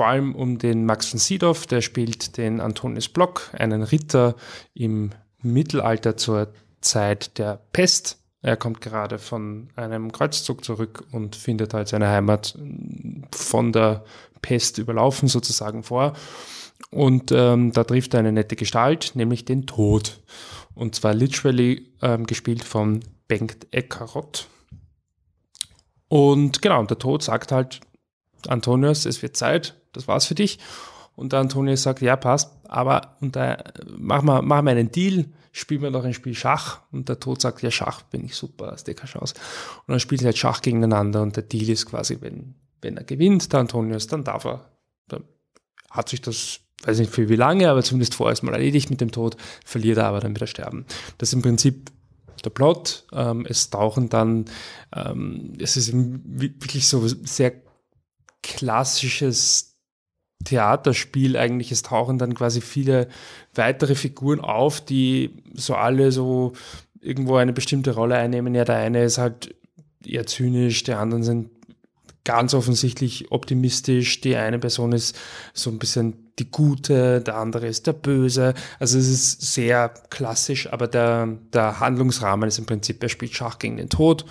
[0.00, 4.34] vor allem um den Max von Sydow, der spielt den Antonius Block, einen Ritter
[4.72, 5.10] im
[5.42, 8.18] Mittelalter zur Zeit der Pest.
[8.40, 12.58] Er kommt gerade von einem Kreuzzug zurück und findet halt seine Heimat
[13.34, 14.06] von der
[14.40, 16.14] Pest überlaufen sozusagen vor.
[16.90, 20.22] Und ähm, da trifft er eine nette Gestalt, nämlich den Tod.
[20.74, 24.48] Und zwar literally ähm, gespielt von Bengt Eckarott.
[26.08, 27.80] Und genau, der Tod sagt halt,
[28.48, 30.58] Antonius, es wird Zeit, das war's für dich.
[31.16, 33.58] Und der Antonius sagt, ja, passt, aber und da,
[33.96, 36.80] mach mal, mach mal einen Deal, spielen wir noch ein Spiel Schach.
[36.92, 39.34] Und der Tod sagt, ja, Schach bin ich super, hast du keine Chance.
[39.86, 43.04] Und dann spielen sie halt Schach gegeneinander und der Deal ist quasi, wenn, wenn er
[43.04, 44.70] gewinnt, der Antonius, dann darf er,
[45.08, 45.24] dann
[45.90, 49.12] hat sich das, weiß nicht für wie lange, aber zumindest vorerst mal erledigt mit dem
[49.12, 50.86] Tod, verliert er aber dann wieder sterben.
[51.18, 51.90] Das ist im Prinzip
[52.44, 53.04] der Plot.
[53.12, 54.46] Ähm, es tauchen dann,
[54.94, 57.52] ähm, es ist wirklich so sehr
[58.56, 59.76] klassisches
[60.44, 61.70] Theaterspiel eigentlich.
[61.72, 63.08] Es tauchen dann quasi viele
[63.54, 66.52] weitere Figuren auf, die so alle so
[67.00, 68.54] irgendwo eine bestimmte Rolle einnehmen.
[68.54, 69.54] Ja, der eine ist halt
[70.04, 71.50] eher zynisch, die anderen sind
[72.24, 74.20] ganz offensichtlich optimistisch.
[74.20, 75.18] Die eine Person ist
[75.52, 78.54] so ein bisschen die Gute, der andere ist der Böse.
[78.78, 83.58] Also es ist sehr klassisch, aber der, der Handlungsrahmen ist im Prinzip, er spielt Schach
[83.58, 84.24] gegen den Tod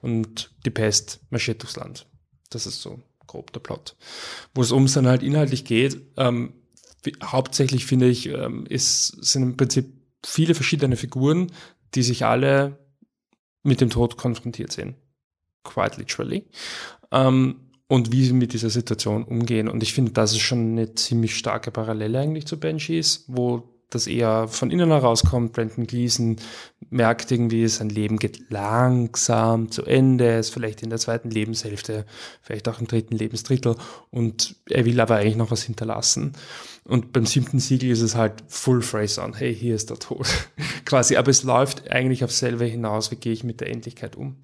[0.00, 2.06] und die Pest marschiert durchs Land.
[2.50, 3.00] Das ist so
[3.32, 3.96] grob der Plot.
[4.54, 6.52] Wo es ums dann halt inhaltlich geht, ähm,
[7.22, 9.92] hauptsächlich finde ich, ähm, ist, sind im Prinzip
[10.24, 11.50] viele verschiedene Figuren,
[11.94, 12.78] die sich alle
[13.62, 14.94] mit dem Tod konfrontiert sehen.
[15.64, 16.44] Quite literally.
[17.10, 17.56] Ähm,
[17.88, 19.68] und wie sie mit dieser Situation umgehen.
[19.68, 24.06] Und ich finde, das ist schon eine ziemlich starke Parallele eigentlich zu Banshees, wo das
[24.06, 25.52] eher von innen herauskommt.
[25.52, 26.36] Brandon Gleason
[26.90, 32.04] merkt irgendwie, sein Leben geht langsam zu Ende, ist vielleicht in der zweiten Lebenshälfte,
[32.42, 33.76] vielleicht auch im dritten Lebensdrittel
[34.10, 36.32] und er will aber eigentlich noch was hinterlassen.
[36.84, 40.26] Und beim siebten Siegel ist es halt full phrase on, hey, hier ist der Tod.
[40.84, 44.36] Quasi, aber es läuft eigentlich auf selber hinaus, wie gehe ich mit der Endlichkeit um.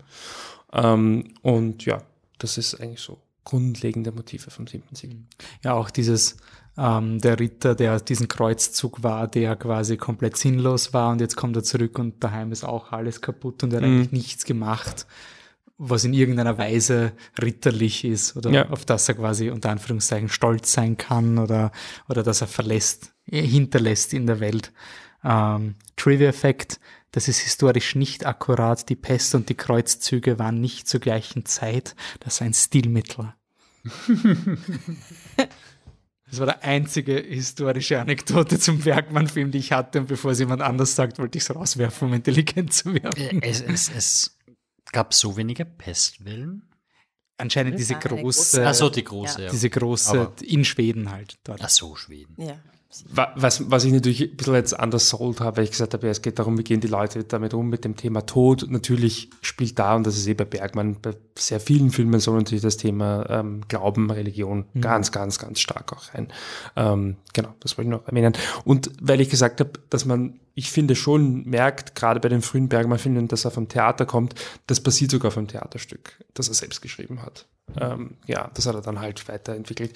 [0.73, 2.03] Ähm, und ja,
[2.39, 3.19] das ist eigentlich so
[3.49, 5.21] grundlegende Motive vom siebten Siegel.
[5.65, 6.37] Ja, auch dieses
[6.79, 11.57] ähm, der Ritter, der diesen Kreuzzug war, der quasi komplett sinnlos war und jetzt kommt
[11.57, 13.97] er zurück und daheim ist auch alles kaputt und er hat mhm.
[13.97, 15.07] eigentlich nichts gemacht,
[15.77, 18.69] was in irgendeiner Weise ritterlich ist oder ja.
[18.69, 21.73] auf das er quasi unter Anführungszeichen stolz sein kann oder,
[22.09, 24.73] oder dass er verlässt, hinterlässt in der Welt.
[25.25, 26.79] Ähm, Trivia-Effekt,
[27.11, 28.89] das ist historisch nicht akkurat.
[28.89, 31.97] Die Pest und die Kreuzzüge waren nicht zur gleichen Zeit.
[32.21, 33.35] Das war ein Stilmittel.
[36.31, 40.01] Das war der einzige historische Anekdote zum Bergmann-Film, die ich hatte.
[40.01, 43.43] Und bevor es jemand anders sagt, wollte ich es rauswerfen, um intelligent zu werden.
[43.43, 44.39] Es, es, es
[44.93, 46.69] gab so wenige Pestwellen.
[47.39, 48.67] Anscheinend diese große.
[48.67, 49.51] Ach so, die große, ja.
[49.51, 51.39] Diese große Aber in Schweden halt.
[51.45, 51.61] Dort.
[51.63, 52.35] Ach so, Schweden.
[52.37, 52.59] Ja.
[53.11, 56.23] Was, was ich natürlich ein bisschen jetzt anders sold habe, weil ich gesagt habe, es
[56.23, 58.67] geht darum, wie gehen die Leute damit um mit dem Thema Tod.
[58.71, 62.63] Natürlich spielt da, und das ist eh bei Bergmann, bei sehr vielen Filmen so natürlich
[62.63, 64.81] das Thema ähm, Glauben, Religion mhm.
[64.81, 66.29] ganz, ganz, ganz stark auch rein.
[66.77, 68.33] Ähm, genau, das wollte ich noch erwähnen.
[68.65, 72.71] Und weil ich gesagt habe, dass man, ich finde schon merkt, gerade bei den frühen
[72.71, 74.35] Bergmann-Filmen, dass er vom Theater kommt,
[74.67, 77.45] das passiert sogar vom Theaterstück, das er selbst geschrieben hat.
[77.79, 79.93] Ähm, ja, das hat er dann halt weiterentwickelt.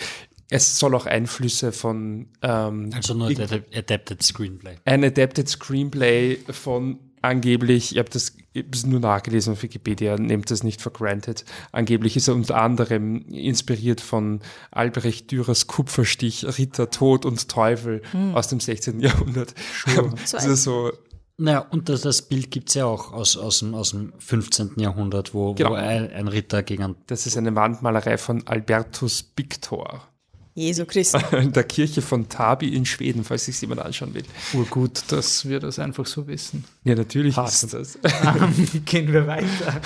[0.52, 4.76] Es soll auch Einflüsse von ähm, also nur ein Adapted Screenplay.
[4.84, 10.62] Ein Adapted Screenplay von angeblich, ich habe das ich nur nachgelesen auf Wikipedia, nehmt das
[10.62, 11.46] nicht for granted.
[11.72, 18.34] Angeblich ist er unter anderem inspiriert von Albrecht Dürers Kupferstich, Ritter, Tod und Teufel hm.
[18.34, 19.00] aus dem 16.
[19.00, 19.54] Jahrhundert.
[19.86, 20.12] Sure.
[20.32, 20.92] also so
[21.38, 24.72] naja, und das, das Bild gibt's ja auch aus, aus, dem, aus dem 15.
[24.76, 25.70] Jahrhundert, wo, genau.
[25.70, 26.94] wo ein, ein Ritter gegen...
[27.06, 30.06] Das ist eine Wandmalerei von Albertus Pictor.
[30.54, 31.18] Jesu Christi.
[31.36, 34.24] in der Kirche von Tabi in Schweden, falls sich jemand anschauen will.
[34.52, 36.64] Urgut, dass wir das einfach so wissen.
[36.84, 37.64] Ja, natürlich Passt.
[37.64, 37.98] ist das.
[38.02, 39.80] Ähm, gehen wir weiter.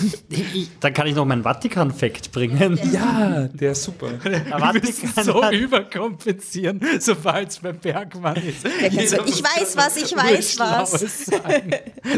[0.80, 2.78] Dann kann ich noch meinen Vatikan-Fact bringen.
[2.92, 4.10] Ja, der ist super.
[4.24, 8.62] Der Vatikan so hat- überkompensieren, sobald es bei Bergmann ist.
[8.62, 8.68] So,
[9.24, 11.26] ich weiß was, ich weiß was.
[11.26, 11.70] Sagen,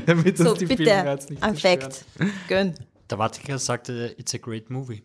[0.06, 1.60] damit uns So, die bitte, nicht.
[1.60, 2.04] Fact.
[2.48, 2.74] Gönn.
[3.10, 5.02] Der Vatikan sagte, it's a great movie.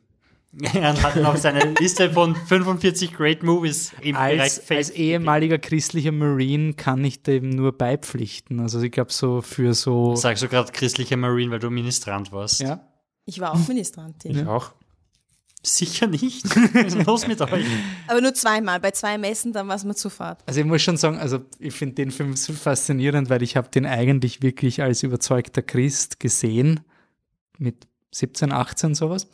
[0.73, 4.77] Er hat noch seine Liste von 45 Great Movies im Bereich Als, Faith.
[4.77, 8.59] als ehemaliger christlicher Marine kann ich dem nur beipflichten.
[8.59, 10.15] Also ich glaube so für so...
[10.15, 12.61] Sagst du gerade christlicher Marine, weil du Ministrant warst?
[12.61, 12.81] Ja?
[13.25, 14.39] Ich war auch Ministrantin.
[14.39, 14.71] Ich auch.
[15.61, 16.45] Sicher nicht.
[16.73, 17.65] Was ist los mit euch?
[18.07, 18.79] Aber nur zweimal.
[18.79, 20.41] Bei zwei Messen, dann war es mir zu fad.
[20.47, 23.69] Also ich muss schon sagen, also ich finde den Film so faszinierend, weil ich habe
[23.69, 26.79] den eigentlich wirklich als überzeugter Christ gesehen,
[27.57, 29.27] mit 17, 18 sowas.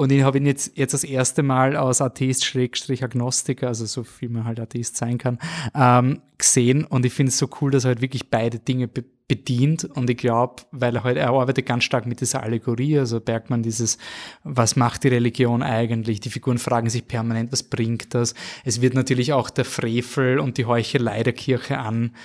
[0.00, 4.46] Und ich habe ihn jetzt, jetzt das erste Mal aus Atheist-Agnostiker, also so viel man
[4.46, 5.38] halt Atheist sein kann,
[5.74, 6.84] ähm, gesehen.
[6.84, 9.84] Und ich finde es so cool, dass er halt wirklich beide Dinge be bedient.
[9.84, 13.62] Und ich glaube, weil er halt, er arbeitet ganz stark mit dieser Allegorie, also Bergmann
[13.62, 13.98] dieses,
[14.42, 16.18] was macht die Religion eigentlich?
[16.18, 18.34] Die Figuren fragen sich permanent, was bringt das?
[18.64, 22.16] Es wird natürlich auch der Frevel und die Heuchelei der Kirche an,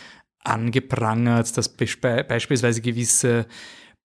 [0.45, 3.45] angeprangert, dass bespe- beispielsweise gewisse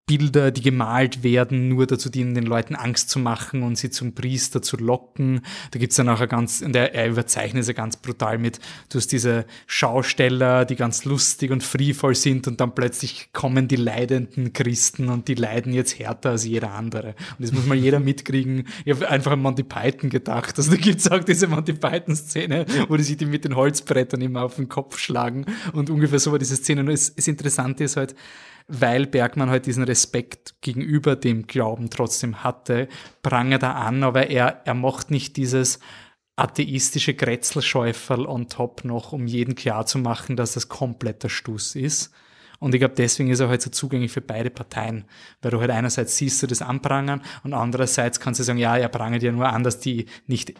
[0.08, 4.14] Bilder, die gemalt werden, nur dazu dienen, den Leuten Angst zu machen und sie zum
[4.14, 5.42] Priester zu locken.
[5.70, 8.58] Da gibt's dann auch ein ganz, und er, er überzeichnet es ja ganz brutal mit,
[8.88, 13.76] du hast diese Schausteller, die ganz lustig und frievoll sind und dann plötzlich kommen die
[13.76, 17.08] leidenden Christen und die leiden jetzt härter als jeder andere.
[17.38, 18.66] Und das muss mal jeder mitkriegen.
[18.86, 20.56] Ich habe einfach an Monty Python gedacht.
[20.56, 24.42] Also da gibt's auch diese Monty Python-Szene, wo die sich die mit den Holzbrettern immer
[24.42, 25.44] auf den Kopf schlagen
[25.74, 26.82] und ungefähr so war diese Szene.
[26.86, 28.14] Das, das Interessante ist halt,
[28.68, 32.88] weil Bergmann halt diesen Respekt gegenüber dem Glauben trotzdem hatte,
[33.22, 35.80] prangert er an, aber er, er macht nicht dieses
[36.36, 42.12] atheistische Grätzelschäuferl on top noch, um jeden klar zu machen, dass das kompletter Stuss ist.
[42.60, 45.04] Und ich glaube, deswegen ist er halt so zugänglich für beide Parteien,
[45.42, 48.88] weil du halt einerseits siehst du das anprangern und andererseits kannst du sagen, ja, er
[48.88, 50.54] prangert ja nur an, dass die nicht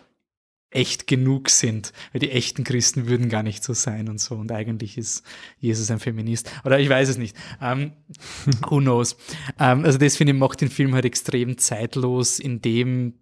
[0.71, 4.35] echt genug sind, weil die echten Christen würden gar nicht so sein und so.
[4.35, 5.23] Und eigentlich ist
[5.59, 6.51] Jesus ein Feminist.
[6.65, 7.37] Oder ich weiß es nicht.
[7.61, 7.93] Ähm,
[8.69, 9.17] who knows?
[9.59, 13.15] Ähm, also das finde ich macht den Film halt extrem zeitlos in dem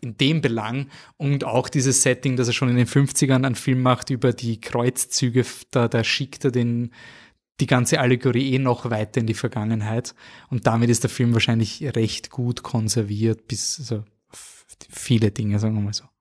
[0.00, 3.82] in dem Belang und auch dieses Setting, dass er schon in den 50ern einen Film
[3.82, 6.90] macht über die Kreuzzüge, da, da schickt er den,
[7.60, 10.16] die ganze Allegorie eh noch weiter in die Vergangenheit
[10.50, 14.04] und damit ist der Film wahrscheinlich recht gut konserviert bis also,
[14.90, 16.11] viele Dinge, sagen wir mal so.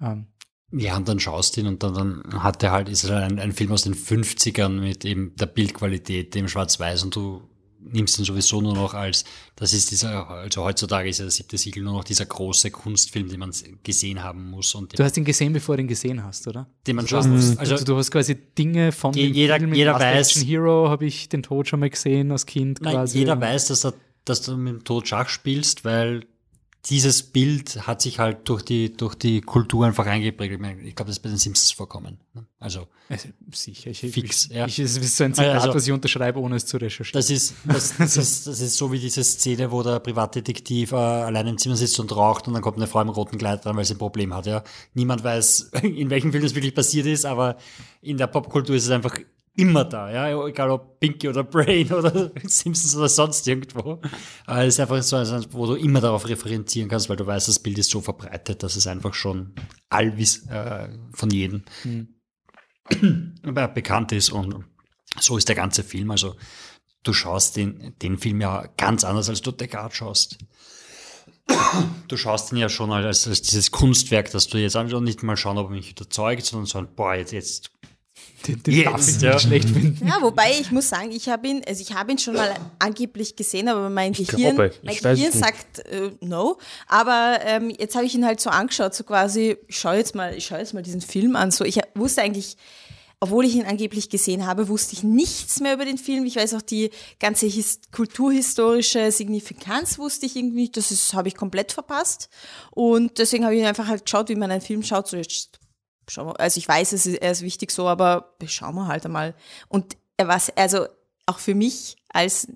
[0.00, 0.26] Ähm,
[0.72, 3.38] Ja, und dann schaust du ihn und dann, dann hat er halt, ist er ein,
[3.38, 7.42] ein Film aus den 50ern mit eben der Bildqualität, dem Schwarz-Weiß und du
[7.82, 9.24] nimmst ihn sowieso nur noch als,
[9.56, 13.28] das ist dieser, also heutzutage ist ja das siebte Siegel nur noch dieser große Kunstfilm,
[13.30, 13.52] den man
[13.82, 16.68] gesehen haben muss und du hast ihn gesehen, bevor du ihn gesehen hast, oder?
[16.86, 17.56] den man muss.
[17.56, 19.72] Also, also, du hast quasi Dinge von Je- dem jeder- Film.
[19.72, 22.94] jeder Last weiß- Action Hero habe ich den Tod schon mal gesehen als Kind Nein,
[22.94, 23.18] quasi.
[23.18, 23.94] jeder weiß, dass, er,
[24.26, 26.26] dass du mit dem Tod Schach spielst, weil
[26.86, 30.54] dieses Bild hat sich halt durch die, durch die Kultur einfach eingeprägt.
[30.54, 32.18] Ich, meine, ich glaube, das ist bei den Simpsons vorkommen.
[32.32, 32.46] ne?
[32.58, 33.90] Also, Also, sicher.
[33.90, 34.66] Ich, Fix, ich, ja.
[34.66, 37.18] ich, es ist so ein Zitat, Also- was ich unterschreibe, ohne es zu recherchieren.
[37.18, 40.96] das ist, das, das, ist, das ist so wie diese Szene, wo der Privatdetektiv äh,
[40.96, 43.76] allein im Zimmer sitzt und raucht und dann kommt eine Frau im roten Kleid dran,
[43.76, 44.46] weil sie ein Problem hat.
[44.46, 44.62] Ja.
[44.94, 47.58] Niemand weiß, in welchem Film das wirklich passiert ist, aber
[48.00, 49.18] in der Popkultur ist es einfach
[49.60, 54.00] immer da, ja, egal ob Pinky oder Brain oder Simpsons oder sonst irgendwo.
[54.46, 55.16] Aber es ist einfach so,
[55.52, 58.76] wo du immer darauf referenzieren kannst, weil du weißt, das Bild ist so verbreitet, dass
[58.76, 59.54] es einfach schon
[59.88, 61.64] allwiss äh, von jedem
[62.90, 64.64] äh, bekannt ist und
[65.18, 66.10] so ist der ganze Film.
[66.10, 66.36] Also
[67.02, 70.38] du schaust den, den Film ja ganz anders, als du Descartes schaust.
[72.06, 75.36] Du schaust ihn ja schon als, als dieses Kunstwerk, das du jetzt anschaust nicht mal
[75.36, 77.72] schauen, ob er mich überzeugt, sondern so ein, boah, jetzt, jetzt
[78.46, 79.32] den, den Jetzt, darf ich ja.
[79.32, 80.06] nicht schlecht finden.
[80.06, 83.36] Ja, wobei ich muss sagen, ich habe ihn, also ich habe ihn schon mal angeblich
[83.36, 86.58] gesehen, aber mein Gehirn, glaube, mein Gehirn sagt äh, no.
[86.86, 90.34] Aber ähm, jetzt habe ich ihn halt so angeschaut, so quasi, ich schaue jetzt mal,
[90.34, 91.50] ich schaue jetzt mal diesen Film an.
[91.50, 92.56] So, ich wusste eigentlich,
[93.20, 96.24] obwohl ich ihn angeblich gesehen habe, wusste ich nichts mehr über den Film.
[96.24, 100.78] Ich weiß auch die ganze his kulturhistorische Signifikanz wusste ich irgendwie nicht.
[100.78, 102.30] Das habe ich komplett verpasst.
[102.70, 105.08] Und deswegen habe ich einfach halt geschaut, wie man einen Film schaut.
[105.08, 105.59] So jetzt
[106.10, 109.06] schauen wir, also ich weiß, es ist, er ist wichtig so, aber schauen wir halt
[109.06, 109.34] einmal.
[109.68, 110.86] Und war, also
[111.26, 112.48] auch für mich als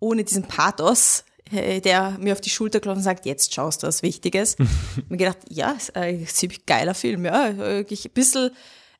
[0.00, 3.86] ohne diesen Pathos, äh, der mir auf die Schulter klopft und sagt, jetzt schaust du
[3.86, 4.56] was Wichtiges.
[5.08, 8.50] mir gedacht, ja, ist ein ziemlich geiler Film, ja, wirklich ein bisschen,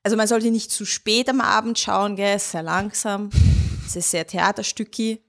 [0.03, 3.31] also man sollte nicht zu spät am Abend schauen, gell, sehr langsam,
[3.85, 5.23] es ist sehr theaterstücki,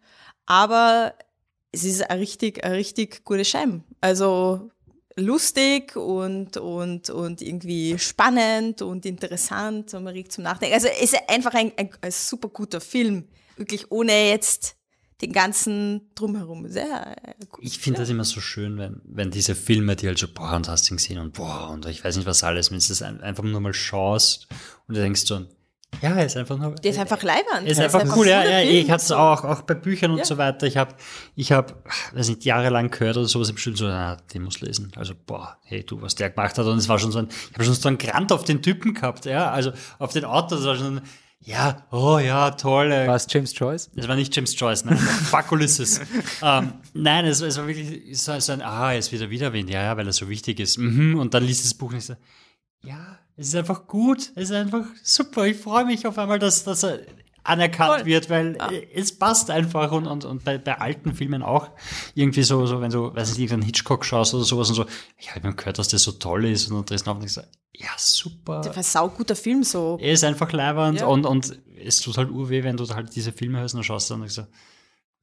[0.45, 1.13] aber
[1.71, 3.83] es ist ein richtig, ein richtig guter Schein.
[4.01, 4.69] Also
[5.17, 10.75] lustig und, und, und irgendwie spannend und interessant und man regt zum Nachdenken.
[10.75, 13.25] Also es ist einfach ein, ein, ein super guter Film,
[13.57, 14.75] wirklich ohne jetzt
[15.21, 16.69] den ganzen drumherum.
[16.69, 17.15] Sehr
[17.49, 17.63] gut.
[17.63, 20.67] Ich finde das immer so schön, wenn, wenn diese Filme, die halt so boah und
[20.67, 23.43] hast ihn gesehen und boah und ich weiß nicht was alles, wenn du es einfach
[23.43, 24.47] nur mal schaust
[24.87, 25.47] und du denkst so,
[26.01, 26.75] ja, er ist einfach nur.
[26.75, 27.67] Der ist einfach leibend.
[27.67, 28.61] Ist einfach ist cool, ja, ja.
[28.61, 30.25] Ich hatte es auch, auch bei Büchern und ja.
[30.25, 30.67] so weiter.
[30.67, 30.93] Ich habe,
[31.35, 31.73] ich habe,
[32.13, 34.91] weiß nicht, jahrelang gehört oder sowas im Studium so, ah, den muss lesen.
[34.95, 36.65] Also, boah, hey, du, was der gemacht hat.
[36.65, 38.93] Und es war schon so ein, ich habe schon so einen Grant auf den Typen
[38.93, 39.49] gehabt, ja.
[39.49, 41.01] Also, auf den Autor, das war schon,
[41.39, 42.89] ja, oh ja, toll.
[42.89, 43.89] War es James Joyce?
[43.95, 46.01] Es war nicht James Joyce, nein, fuck Ulysses.
[46.43, 49.97] ähm, nein, es, es, war wirklich so, so ein, ah, jetzt wieder Wiederwind, ja, ja,
[49.97, 50.77] weil er so wichtig ist.
[50.77, 51.17] Mhm.
[51.17, 52.15] Und dann liest das Buch nicht so,
[52.83, 55.45] ja, es ist einfach gut, es ist einfach super.
[55.45, 56.99] Ich freue mich auf einmal, dass, er
[57.43, 58.05] anerkannt Voll.
[58.05, 58.71] wird, weil ja.
[58.93, 61.69] es passt einfach und, und, und bei, bei alten Filmen auch
[62.15, 64.85] irgendwie so, so wenn du, weiß nicht, irgendeinen Hitchcock schaust oder sowas und so,
[65.17, 67.21] ich habe mir gehört, dass der so toll ist und dann drehst du auf und
[67.21, 67.39] denkst,
[67.73, 68.61] ja, super.
[68.61, 69.97] Der war ein sauguter Film so.
[70.01, 71.05] Er ist einfach leibernd ja.
[71.05, 74.21] und, und es tut halt urweh, wenn du halt diese Filme hörst und schaust und
[74.21, 74.47] denkst so,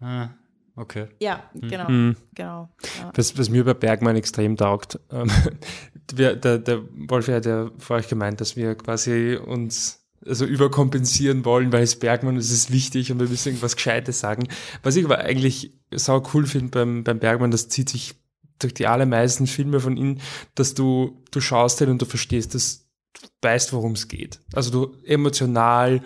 [0.01, 0.31] ah,
[0.77, 1.07] Okay.
[1.21, 1.69] Ja, hm.
[1.69, 1.89] genau.
[1.89, 2.17] Mhm.
[2.35, 2.69] genau
[2.99, 3.13] ja.
[3.15, 5.31] Was, was mir bei Bergmann extrem taugt, ähm,
[6.15, 11.73] wir, der, der Wolf hat ja vorher gemeint, dass wir quasi uns also überkompensieren wollen,
[11.73, 14.49] weil es Bergmann es ist wichtig und wir müssen irgendwas Gescheites sagen.
[14.83, 18.15] Was ich aber eigentlich sau cool finde beim, beim Bergmann, das zieht sich
[18.59, 20.19] durch die allermeisten Filme von ihm,
[20.55, 24.41] dass du, du schaust hin und du verstehst, dass du weißt, worum es geht.
[24.55, 26.03] Also du emotional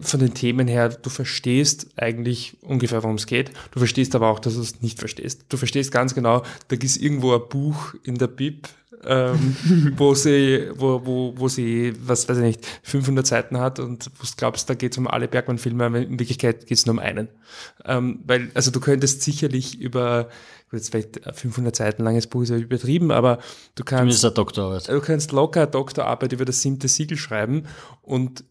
[0.00, 3.52] von den Themen her, du verstehst eigentlich ungefähr, worum es geht.
[3.70, 5.44] Du verstehst aber auch, dass du es nicht verstehst.
[5.48, 8.68] Du verstehst ganz genau, da ist irgendwo ein Buch in der Bib,
[9.04, 9.56] ähm,
[9.96, 14.24] wo sie, wo, wo, wo sie, was weiß ich nicht, 500 Seiten hat und wo
[14.24, 16.98] du glaubst, da geht es um alle Bergmann-Filme, aber in Wirklichkeit geht es nur um
[16.98, 17.28] einen.
[17.84, 20.28] Ähm, weil, also du könntest sicherlich über,
[20.72, 23.38] jetzt vielleicht 500 Seiten langes Buch ist ja übertrieben, aber
[23.76, 24.88] du kannst, Doktorarbeit.
[24.88, 27.66] du kannst locker Doktorarbeit über das siebte Siegel schreiben
[28.02, 28.42] und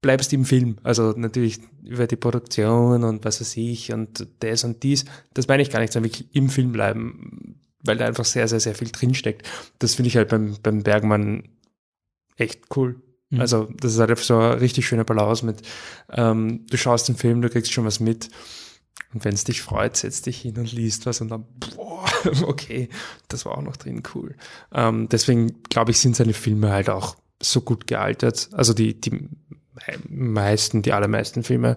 [0.00, 0.78] bleibst im Film.
[0.82, 5.04] Also natürlich über die Produktion und was weiß ich und das und dies.
[5.34, 8.60] Das meine ich gar nicht, sondern wirklich im Film bleiben, weil da einfach sehr, sehr,
[8.60, 9.48] sehr viel drinsteckt.
[9.78, 11.48] Das finde ich halt beim, beim Bergmann
[12.36, 13.02] echt cool.
[13.30, 13.40] Mhm.
[13.40, 15.62] Also das ist halt so eine richtig schöne Balance mit,
[16.10, 18.28] ähm, du schaust den Film, du kriegst schon was mit.
[19.14, 22.04] Und wenn es dich freut, setz dich hin und liest was und dann, boah,
[22.42, 22.88] okay,
[23.28, 24.36] das war auch noch drin, cool.
[24.72, 28.50] Ähm, deswegen glaube ich, sind seine Filme halt auch so gut gealtert.
[28.52, 29.28] Also die, die
[30.08, 31.76] meisten, die allermeisten Filme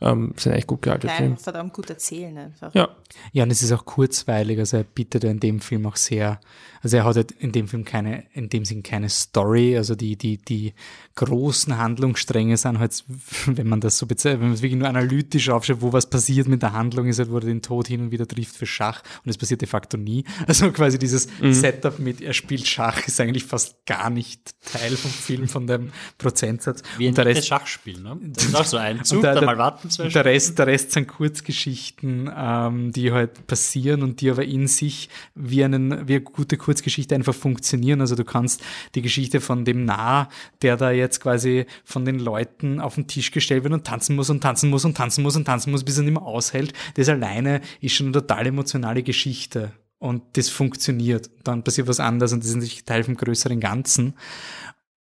[0.00, 1.10] ähm, sind echt gut gealtert.
[1.18, 2.74] Nein, verdammt gut erzählen einfach.
[2.74, 2.88] Ja.
[3.32, 6.40] Ja, und es ist auch kurzweilig, also er bietet ja in dem Film auch sehr,
[6.82, 10.16] also er hat halt in dem Film keine, in dem Sinn keine Story, also die,
[10.16, 10.74] die, die
[11.14, 13.04] großen Handlungsstränge sind halt,
[13.46, 16.48] wenn man das so bezeichnet, wenn man es wirklich nur analytisch aufschaut, wo was passiert
[16.48, 19.02] mit der Handlung, ist halt, wo er den Tod hin und wieder trifft für Schach
[19.24, 20.24] und es passiert de facto nie.
[20.46, 21.54] Also quasi dieses mhm.
[21.54, 25.92] Setup mit, er spielt Schach, ist eigentlich fast gar nicht Teil vom Film, von dem
[26.18, 26.82] Prozentsatz.
[26.98, 28.18] Wie ein Rest, Schachspiel, ne?
[28.32, 30.92] Das ist auch so ein Zug, der, dann mal warten zwei der Rest, der Rest
[30.92, 36.22] sind Kurzgeschichten, ähm, die halt passieren und die aber in sich wie, einen, wie eine
[36.22, 36.71] gute Kurzgeschichte
[37.12, 38.00] einfach funktionieren.
[38.00, 38.62] Also du kannst
[38.94, 40.28] die Geschichte von dem Nah,
[40.62, 44.30] der da jetzt quasi von den Leuten auf den Tisch gestellt wird und tanzen muss
[44.30, 47.08] und tanzen muss und tanzen muss und tanzen muss, bis er nicht mehr aushält, das
[47.08, 49.72] alleine ist schon eine total emotionale Geschichte.
[49.98, 51.30] Und das funktioniert.
[51.44, 54.14] Dann passiert was anderes und das ist nicht Teil vom größeren Ganzen.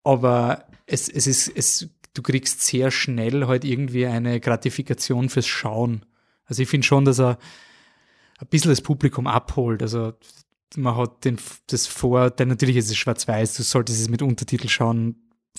[0.03, 6.03] Aber es, es ist, es, du kriegst sehr schnell halt irgendwie eine Gratifikation fürs Schauen.
[6.45, 7.37] Also ich finde schon, dass er
[8.39, 9.81] ein bisschen das Publikum abholt.
[9.81, 10.13] Also
[10.75, 11.37] man hat den,
[11.67, 15.15] das vor, denn natürlich ist es schwarz-weiß, du solltest es mit Untertitel schauen,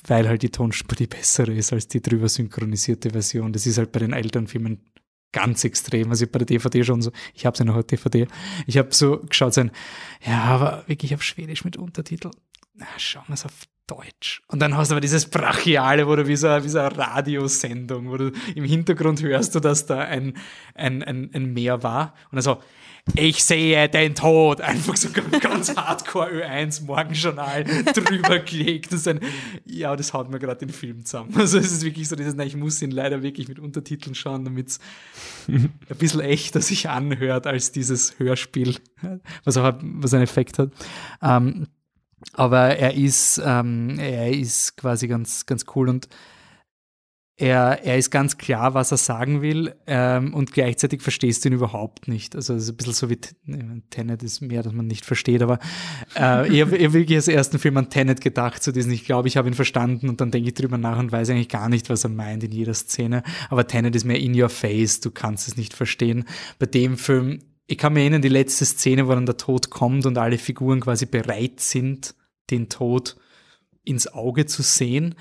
[0.06, 3.52] weil halt die Tonspur die bessere ist als die drüber synchronisierte Version.
[3.52, 4.80] Das ist halt bei den Elternfilmen
[5.32, 6.10] ganz extrem.
[6.10, 8.26] Also ich bei der DVD schon so, ich habe sie noch auf DVD,
[8.66, 9.70] ich habe so geschaut, sein,
[10.24, 12.30] ja, aber wirklich auf Schwedisch mit Untertitel.
[12.74, 14.43] Na, schauen wir es auf Deutsch.
[14.48, 18.09] Und dann hast du aber dieses Brachiale, wo du wie so, wie so eine Radiosendung,
[18.09, 20.36] wo du im Hintergrund hörst du, dass da ein,
[20.74, 22.14] ein, ein, ein Meer war.
[22.30, 22.59] Und dann so,
[23.14, 24.60] ich sehe den Tod.
[24.60, 25.08] Einfach so
[25.40, 27.64] ganz hardcore Ö1 Morgenjournal
[27.94, 28.92] drüber gelegt.
[28.92, 29.20] Das ein,
[29.64, 31.34] ja, das haut mir gerade den Film zusammen.
[31.36, 34.44] Also es ist wirklich so dieses, nein, ich muss ihn leider wirklich mit Untertiteln schauen,
[34.44, 34.80] damit es
[35.48, 38.76] ein bisschen echter sich anhört als dieses Hörspiel,
[39.44, 40.70] was auch was einen Effekt hat.
[41.22, 41.66] Ähm,
[42.32, 46.08] aber er ist, ähm, er ist quasi ganz, ganz cool und
[47.40, 51.55] er, er ist ganz klar, was er sagen will ähm, und gleichzeitig verstehst du ihn
[51.55, 52.35] überhaupt nicht.
[52.35, 53.19] Also es ist ein bisschen so wie
[53.90, 55.60] Tenet ist mehr, dass man nicht versteht, aber
[56.16, 59.28] äh, ich habe hab wirklich als ersten Film an Tenet gedacht, so diesen, ich glaube,
[59.28, 61.89] ich habe ihn verstanden und dann denke ich drüber nach und weiß eigentlich gar nicht,
[61.90, 63.23] was er meint in jeder Szene.
[63.51, 66.24] Aber Tenet ist mehr in your face, du kannst es nicht verstehen.
[66.59, 67.39] Bei dem Film
[67.70, 70.81] ich kann mir erinnern, die letzte Szene, wo dann der Tod kommt und alle Figuren
[70.81, 72.15] quasi bereit sind,
[72.48, 73.16] den Tod
[73.85, 75.15] ins Auge zu sehen.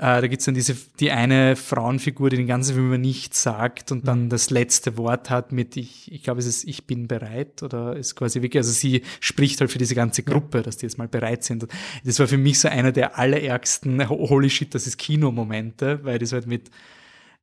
[0.00, 3.92] Äh, da gibt's dann diese, die eine Frauenfigur, die den ganzen Film über nichts sagt
[3.92, 7.62] und dann das letzte Wort hat mit ich, ich glaube, es ist ich bin bereit
[7.62, 10.96] oder ist quasi wirklich, also sie spricht halt für diese ganze Gruppe, dass die jetzt
[10.96, 11.66] mal bereit sind.
[12.02, 16.32] Das war für mich so einer der allerärgsten Holy shit, das ist Kinomomente, weil das
[16.32, 16.70] halt mit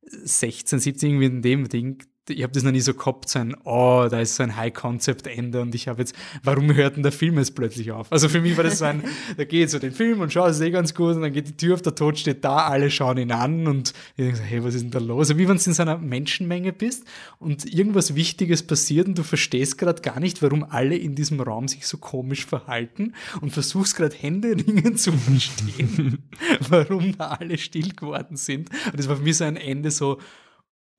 [0.02, 3.56] 16, 17 irgendwie in dem Ding ich habe das noch nie so gehabt, so ein,
[3.64, 7.38] oh, da ist so ein High-Concept-Ende und ich habe jetzt, warum hört denn der Film
[7.38, 8.10] jetzt plötzlich auf?
[8.10, 9.02] Also für mich war das so ein,
[9.36, 11.48] da geht so den Film und schau, es ist eh ganz gut und dann geht
[11.48, 14.42] die Tür auf, der Tod steht da, alle schauen ihn an und ich denke so,
[14.42, 15.36] hey, was ist denn da los?
[15.36, 17.04] Wie wenn du in so einer Menschenmenge bist
[17.38, 21.68] und irgendwas Wichtiges passiert und du verstehst gerade gar nicht, warum alle in diesem Raum
[21.68, 26.18] sich so komisch verhalten und versuchst gerade Hände ringen zu verstehen,
[26.68, 28.70] warum da alle still geworden sind.
[28.86, 30.18] Und das war für mich so ein Ende so,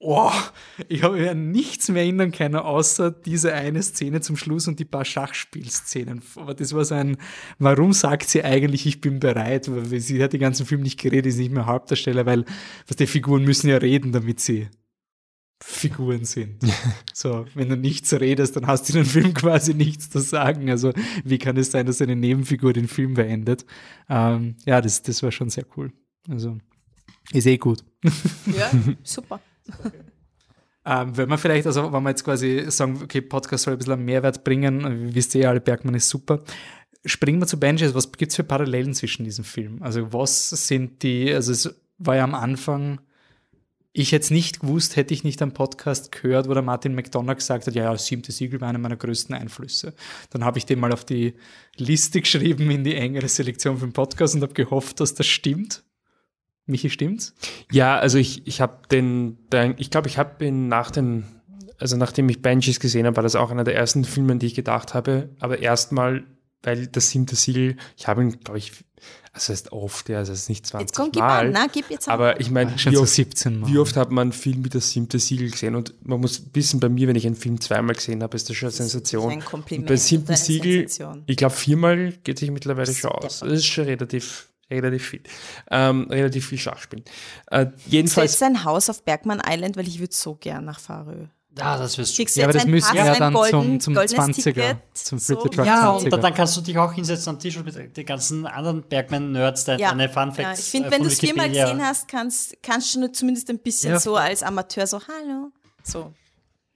[0.02, 0.32] Oh,
[0.88, 4.80] ich habe mir an nichts mehr erinnern können, außer diese eine Szene zum Schluss und
[4.80, 6.22] die paar Schachspielszenen.
[6.36, 7.18] Aber das war so ein,
[7.58, 9.70] warum sagt sie eigentlich, ich bin bereit?
[9.70, 12.46] Weil sie hat den ganzen Film nicht geredet, ist nicht mehr Hauptdarsteller, weil
[12.88, 14.70] was die Figuren müssen ja reden, damit sie
[15.62, 16.64] Figuren sind.
[17.14, 20.70] so, wenn du nichts redest, dann hast du in dem Film quasi nichts zu sagen.
[20.70, 20.94] Also,
[21.26, 23.66] wie kann es sein, dass eine Nebenfigur den Film beendet?
[24.08, 25.92] Ähm, ja, das, das war schon sehr cool.
[26.30, 26.58] Also,
[27.34, 27.84] ist eh gut.
[28.58, 28.72] Ja,
[29.04, 29.42] super.
[30.86, 34.04] Ähm, wenn man vielleicht, also wenn wir jetzt quasi sagen, okay, Podcast soll ein bisschen
[34.04, 36.42] Mehrwert bringen, wisst ihr ja alle, Bergmann ist super.
[37.06, 39.84] Springen wir zu Benjis, was gibt es für Parallelen zwischen diesem Film?
[39.84, 43.02] Also was sind die, also es war ja am Anfang,
[43.92, 47.36] ich hätte es nicht gewusst, hätte ich nicht einen Podcast gehört, wo der Martin McDonough
[47.36, 49.94] gesagt hat, ja, ja, siebte Siegel war einer meiner größten Einflüsse.
[50.30, 51.36] Dann habe ich den mal auf die
[51.76, 55.84] Liste geschrieben in die engere Selektion für den Podcast und habe gehofft, dass das stimmt.
[56.70, 57.34] Michi, stimmt's?
[57.72, 59.38] Ja, also ich, ich habe den,
[59.78, 61.24] ich glaube, ich habe ihn nach dem,
[61.78, 64.56] also nachdem ich Banshees gesehen habe, war das auch einer der ersten Filme, die ich
[64.56, 66.24] gedacht habe, aber erstmal,
[66.64, 68.72] weil das siebte Siegel, ich habe ihn, glaube ich,
[69.32, 71.46] also es ist oft, ja, also es ist nicht 20 Jetzt komm, gib Mal.
[71.48, 72.16] an, na, gib jetzt an.
[72.16, 73.70] Aber ich meine, Schon wie, so oft- 17 Mal.
[73.72, 75.76] wie oft hat man einen Film mit das siebte Siegel gesehen?
[75.76, 78.58] Und man muss wissen, bei mir, wenn ich einen Film zweimal gesehen habe, ist das
[78.58, 79.32] schon eine Sensation.
[79.32, 81.24] ein Kompliment Und bei siebten Siegel, Sensation.
[81.28, 83.40] ich glaube, viermal geht sich mittlerweile schon aus.
[83.40, 85.24] Das ist schon relativ, relativ viel.
[85.72, 87.06] Ähm, relativ viel Schachspielen.
[87.52, 91.26] Äh, jedenfalls, Setz ein Haus auf Bergmann Island, weil ich würde so gern nach Farö.
[91.58, 92.24] Ja, das wirst du.
[92.24, 95.36] Ja, aber das müssen wir ja dann golden, zum, zum goldenes 20er, Ticket, zum so
[95.36, 96.14] Truck Ja, 20er.
[96.14, 99.66] und dann kannst du dich auch hinsetzen am Tisch und mit den ganzen anderen Bergman-Nerds
[99.66, 102.08] deine Ja, deine Fun ja, Facts ich finde, äh, wenn du es viermal gesehen hast,
[102.08, 104.00] kannst, kannst du nur zumindest ein bisschen Ja.
[104.00, 105.52] so als Amateur so, hallo.
[105.84, 106.14] So.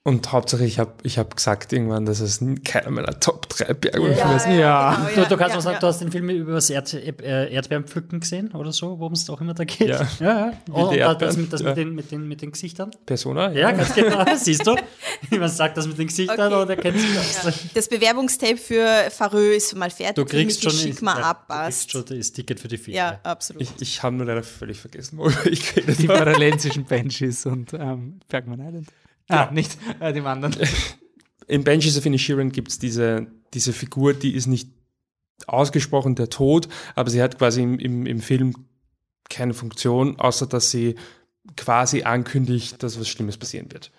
[0.06, 4.18] Und Hauptsache, ich habe ich hab gesagt irgendwann, dass es keiner meiner Top 3 Bergmann-Filme
[4.20, 4.36] Ja.
[4.36, 4.48] ist.
[4.48, 5.10] Ja.
[5.16, 5.80] Du, du kannst ja, auch sagen, ja.
[5.80, 9.40] du hast den Film über das Erd, äh, Erdbeerenpflücken gesehen oder so, worum es auch
[9.40, 9.88] immer da geht.
[9.88, 10.06] Ja.
[10.20, 10.54] ja.
[10.68, 11.12] ja.
[11.12, 11.70] Und, das, mit, das ja.
[11.70, 12.92] mit, den, mit, den, mit den Gesichtern.
[13.06, 13.54] Persona?
[13.54, 14.26] Ja, ganz genau.
[14.36, 14.76] Siehst du?
[15.32, 16.62] Man sagt das mit den Gesichtern Okay.
[16.62, 17.54] und er kennt sich aus.
[17.74, 20.16] Das Bewerbungstape für Farö ist mal fertig.
[20.16, 22.98] Du kriegst schon, Schick mal ja, ab, du kriegst schon das Ticket für die Filme.
[22.98, 23.62] Ja, absolut.
[23.62, 26.08] Ich, ich habe nur leider völlig vergessen, worüber ich geredet Die.
[26.08, 28.88] Parallelen zwischen Banshees und ähm, Bergman Island.
[29.30, 30.56] Ah, nicht äh, dem anderen.
[31.48, 34.70] In Banshees of Inisherin gibt es diese, diese Figur, die ist nicht
[35.48, 38.54] ausgesprochen der Tod, aber sie hat quasi im, im, im Film
[39.30, 40.95] keine Funktion, außer dass sie
[41.58, 43.91] quasi ankündigt, dass was Schlimmes passieren wird.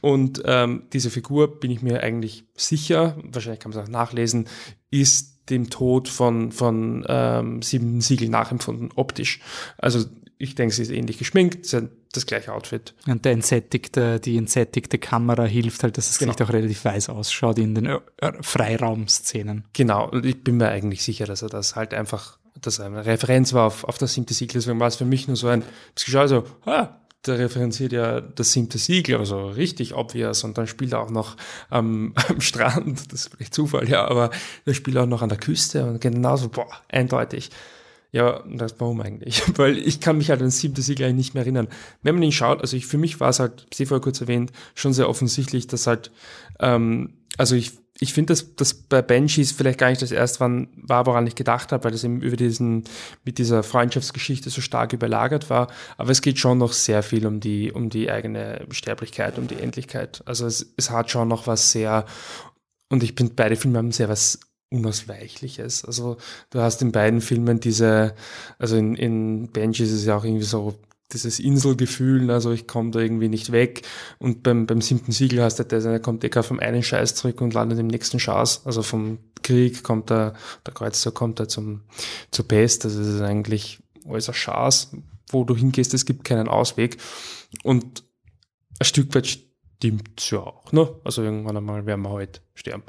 [0.00, 4.48] Und ähm, diese Figur, bin ich mir eigentlich sicher, wahrscheinlich kann man es auch nachlesen,
[4.90, 9.40] ist dem Tod von, von ähm, Sieben Siegel nachempfunden, optisch.
[9.78, 10.04] Also
[10.42, 12.94] ich denke, sie ist ähnlich geschminkt, sie hat das gleiche Outfit.
[13.06, 16.32] Und der entsättigte, die entsättigte Kamera hilft halt, dass das Genau.
[16.32, 17.98] Gesicht auch relativ weiß ausschaut in den
[18.40, 19.64] Freiraumszenen.
[19.72, 23.06] Genau, und ich bin mir eigentlich sicher, dass er das halt einfach, dass er eine
[23.06, 24.54] Referenz war auf, auf das siebte Siegel.
[24.54, 25.62] Deswegen war es für mich nur so ein,
[25.96, 26.88] ich geschaut so, ah,
[27.24, 30.42] der referenziert ja das siebte Siegel, also richtig obvious.
[30.42, 31.36] Und dann spielt er auch noch
[31.70, 34.30] am, am Strand, das ist vielleicht Zufall, ja, aber
[34.64, 37.50] er spielt auch noch an der Küste und genauso, boah, eindeutig.
[38.12, 39.42] Ja, das, warum eigentlich?
[39.58, 41.68] Weil ich kann mich halt an siebte Siegel eigentlich nicht mehr erinnern.
[42.02, 44.52] Wenn man ihn schaut, also ich, für mich war es halt, ich vorher kurz erwähnt,
[44.74, 46.12] schon sehr offensichtlich, dass halt,
[46.60, 51.06] ähm, also ich, ich finde, dass das bei Banshees vielleicht gar nicht das erste war,
[51.06, 52.84] woran ich gedacht habe, weil das eben über diesen,
[53.24, 55.68] mit dieser Freundschaftsgeschichte so stark überlagert war.
[55.96, 59.58] Aber es geht schon noch sehr viel um die, um die eigene Sterblichkeit, um die
[59.58, 60.22] Endlichkeit.
[60.26, 62.04] Also es, es hat schon noch was sehr,
[62.90, 64.40] und ich finde, beide Filme haben sehr was
[64.72, 65.84] Unausweichliches.
[65.84, 66.16] Also
[66.50, 68.14] du hast in beiden Filmen diese,
[68.58, 70.74] also in, in Banshees ist es ja auch irgendwie so
[71.12, 73.82] dieses Inselgefühl, also ich komme da irgendwie nicht weg.
[74.18, 77.14] Und beim, beim siebten Siegel hast du das, er kommt eh gerade vom einen Scheiß
[77.14, 78.66] zurück und landet im nächsten Schaß.
[78.66, 80.34] Also vom Krieg kommt er,
[80.66, 81.82] der Kreuzzug kommt er zum,
[82.30, 82.84] zur Pest.
[82.84, 84.96] Also es ist eigentlich alles ein Schaß,
[85.28, 86.96] wo du hingehst, es gibt keinen Ausweg.
[87.62, 88.04] Und
[88.78, 90.88] ein Stück weit stimmt ja auch, ne?
[91.04, 92.84] Also irgendwann einmal werden wir heute sterben.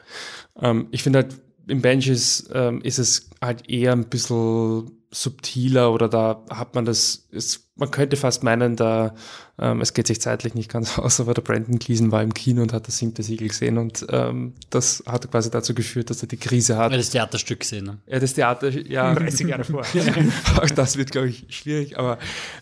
[0.59, 6.09] Ähm, ich finde halt, im Benches ähm, ist es halt eher ein bisschen subtiler oder
[6.09, 9.15] da hat man das, ist, man könnte fast meinen, da
[9.57, 12.61] ähm, es geht sich zeitlich nicht ganz aus, aber der Brandon Gleason war im Kino
[12.61, 16.27] und hat das siebte Siegel gesehen und ähm, das hat quasi dazu geführt, dass er
[16.27, 16.91] die Krise hat.
[16.91, 17.99] Ja, das Theaterstück gesehen, ne?
[18.05, 19.13] Ja, das Theater, ja.
[19.15, 19.81] 30 Jahre vor.
[20.61, 22.19] auch das wird, glaube ich, schwierig, aber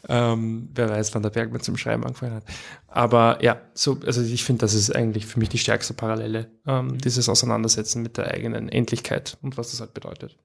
[0.08, 2.44] ähm, wer weiß, wann der Bergmann zum Schreiben angefangen hat.
[2.88, 6.98] Aber ja, so, also ich finde, das ist eigentlich für mich die stärkste Parallele, ähm,
[6.98, 10.38] dieses Auseinandersetzen mit der eigenen Endlichkeit und was das halt bedeutet.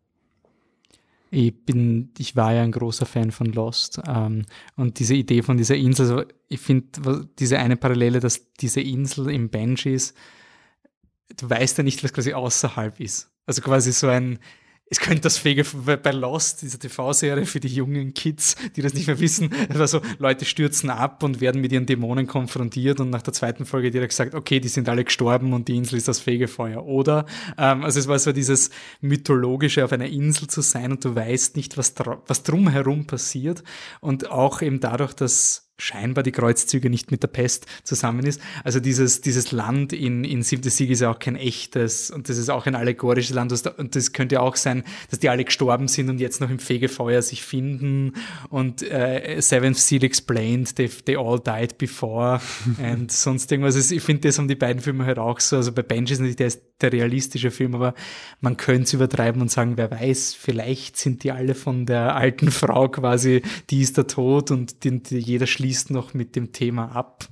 [1.31, 4.47] Ich bin, ich war ja ein großer Fan von Lost ähm,
[4.77, 9.31] und diese Idee von dieser Insel, also ich finde diese eine Parallele, dass diese Insel
[9.31, 10.15] im Banshees,
[11.37, 13.31] du weißt ja nicht, was quasi außerhalb ist.
[13.45, 14.39] Also quasi so ein,
[14.89, 19.09] es könnte das Fege bei Lost, dieser TV-Serie für die jungen Kids, die das nicht
[19.09, 23.33] mehr wissen, also Leute stürzen ab und werden mit ihren Dämonen konfrontiert und nach der
[23.33, 26.85] zweiten Folge direkt gesagt, okay, die sind alle gestorben und die Insel ist das Fegefeuer.
[26.85, 27.27] Oder,
[27.59, 31.57] ähm, also es war so dieses mythologische, auf einer Insel zu sein und du weißt
[31.57, 31.95] nicht, was,
[32.27, 33.65] was drumherum passiert
[34.01, 38.41] und auch eben dadurch, dass scheinbar die Kreuzzüge nicht mit der Pest zusammen ist.
[38.65, 42.39] Also dieses, dieses Land in, in Siebte Sieg ist ja auch kein echtes und das
[42.39, 46.09] ist auch ein allegorisches Land und das könnte auch sein, dass die alle gestorben sind
[46.09, 48.15] und jetzt noch im Fegefeuer sich finden
[48.49, 52.41] und äh, Seventh Seal explained, they, they all died before
[52.79, 53.77] und sonst irgendwas.
[53.77, 55.57] Also ich finde, das haben die beiden Filme halt auch so.
[55.57, 57.95] Also bei Benji ist natürlich der, ist der realistische Film, aber
[58.41, 62.51] man könnte es übertreiben und sagen, wer weiß, vielleicht sind die alle von der alten
[62.51, 66.53] Frau quasi, die ist der Tod und die, die, jeder schließt schließt noch mit dem
[66.53, 67.27] Thema ab.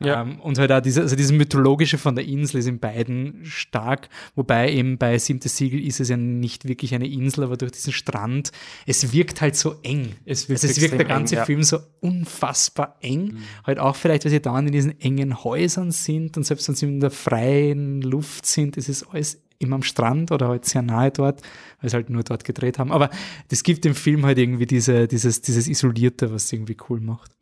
[0.00, 0.22] Ja.
[0.22, 4.08] Ähm, und halt auch diese, also dieses Mythologische von der Insel ist in beiden stark,
[4.36, 7.92] wobei eben bei Siebte Siegel ist es ja nicht wirklich eine Insel, aber durch diesen
[7.92, 8.52] Strand,
[8.86, 10.14] es wirkt halt so eng.
[10.24, 11.44] Es wirkt, also es wirkt der ganze eng, ja.
[11.46, 13.24] Film so unfassbar eng.
[13.24, 13.38] Mhm.
[13.64, 16.86] Halt auch vielleicht, weil sie dann in diesen engen Häusern sind und selbst wenn sie
[16.86, 21.10] in der freien Luft sind, ist es alles immer am Strand oder halt sehr nahe
[21.10, 21.42] dort,
[21.80, 22.92] weil sie halt nur dort gedreht haben.
[22.92, 23.10] Aber
[23.48, 27.32] das gibt dem Film halt irgendwie diese, dieses, dieses Isolierte, was irgendwie cool macht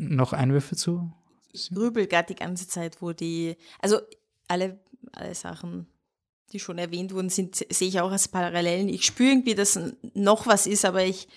[0.00, 1.12] noch Einwürfe zu?
[1.52, 3.98] Ich grübel gerade die ganze Zeit, wo die, also
[4.48, 4.80] alle,
[5.12, 5.86] alle Sachen,
[6.52, 8.88] die schon erwähnt wurden, sind, sehe ich auch als Parallelen.
[8.88, 9.78] Ich spüre irgendwie, dass
[10.14, 11.28] noch was ist, aber ich,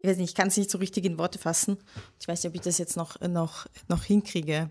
[0.00, 1.78] ich weiß nicht, ich kann es nicht so richtig in Worte fassen.
[2.20, 4.70] Ich weiß nicht, ob ich das jetzt noch, noch, noch hinkriege.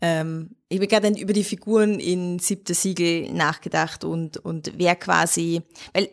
[0.00, 5.62] Ähm, ich habe gerade über die Figuren in Siebte Siegel nachgedacht und, und wer quasi,
[5.92, 6.10] weil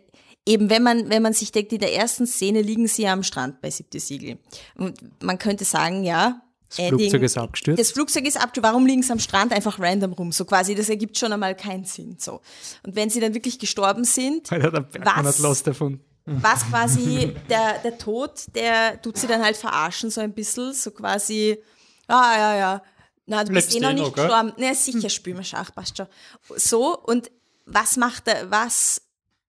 [0.48, 3.24] eben wenn man, wenn man sich denkt, in der ersten Szene liegen sie ja am
[3.24, 4.40] Strand bei Siebte Siegel.
[4.76, 7.80] Und man könnte sagen, ja, das Ending, Flugzeug ist abgestürzt.
[7.80, 8.64] Das Flugzeug ist abgestürzt.
[8.64, 10.32] Warum liegen sie am Strand einfach random rum?
[10.32, 12.18] So quasi, das ergibt schon einmal keinen Sinn.
[12.20, 12.42] So.
[12.84, 16.04] Und wenn sie dann wirklich gestorben sind, Weil er der was, hat Lost erfunden.
[16.26, 20.92] was quasi der, der Tod, der tut sie dann halt verarschen so ein bisschen, so
[20.92, 21.58] quasi,
[22.08, 22.84] ah ja, ja,
[23.28, 24.54] na, du bist eh noch nicht gestorben.
[24.58, 26.08] Na, sicher, spielen wir Schach, passt schon.
[26.56, 27.30] So, und
[27.66, 29.02] was macht er, was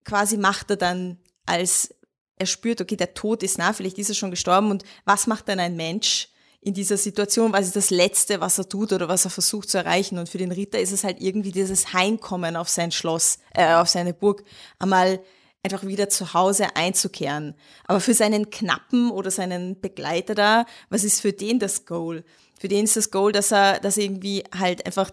[0.08, 1.94] quasi macht er dann, als
[2.36, 5.48] er spürt, okay, der Tod ist nah, vielleicht ist er schon gestorben und was macht
[5.48, 6.28] dann ein Mensch
[6.60, 7.52] in dieser Situation?
[7.52, 10.18] Was ist das Letzte, was er tut oder was er versucht zu erreichen?
[10.18, 13.88] Und für den Ritter ist es halt irgendwie dieses Heimkommen auf sein Schloss, äh, auf
[13.88, 14.44] seine Burg,
[14.78, 15.20] einmal
[15.62, 17.54] einfach wieder zu Hause einzukehren.
[17.84, 22.24] Aber für seinen Knappen oder seinen Begleiter da, was ist für den das Goal?
[22.58, 25.10] Für den ist das Goal, dass er, dass er irgendwie halt einfach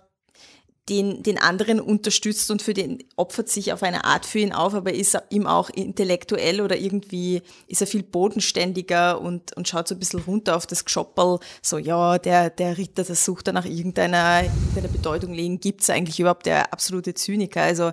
[0.89, 4.75] den, den anderen unterstützt und für den opfert sich auf eine Art für ihn auf,
[4.75, 9.95] aber ist ihm auch intellektuell oder irgendwie ist er viel bodenständiger und, und schaut so
[9.95, 13.65] ein bisschen runter auf das Geschopperl, so ja, der, der Ritter, der sucht da nach
[13.65, 15.33] irgendeiner, irgendeiner Bedeutung.
[15.33, 16.45] Legen, gibt's eigentlich überhaupt?
[16.45, 17.61] Der absolute Zyniker?
[17.61, 17.91] Also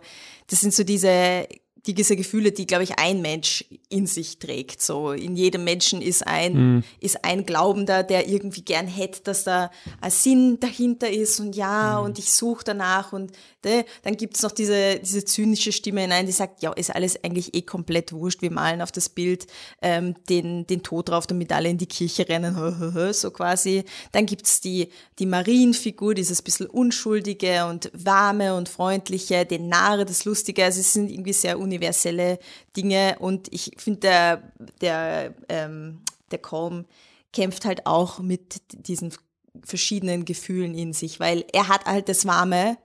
[0.48, 1.46] das sind so diese
[1.86, 4.82] die, diese Gefühle, die, glaube ich, ein Mensch in sich trägt.
[4.82, 6.84] So in jedem Menschen ist ein, mhm.
[7.00, 9.70] ist ein Glaubender, der irgendwie gern hätte, dass da
[10.00, 12.06] ein Sinn dahinter ist und ja, mhm.
[12.06, 13.32] und ich suche danach und
[13.64, 17.54] de, dann gibt's noch diese, diese zynische Stimme hinein, die sagt, ja, ist alles eigentlich
[17.54, 19.46] eh komplett wurscht, wir malen auf das Bild
[19.80, 23.84] ähm, den, den Tod drauf, damit alle in die Kirche rennen, so quasi.
[24.12, 24.88] Dann gibt's die,
[25.18, 30.92] die Marienfigur, dieses bisschen unschuldige und warme und freundliche, den Nare, das Lustige, also es
[30.92, 32.38] sind irgendwie sehr universelle
[32.76, 36.86] Dinge und ich finde, der, der, ähm, der Colm
[37.32, 39.12] kämpft halt auch mit diesen
[39.64, 42.78] verschiedenen Gefühlen in sich, weil er hat halt das Warme,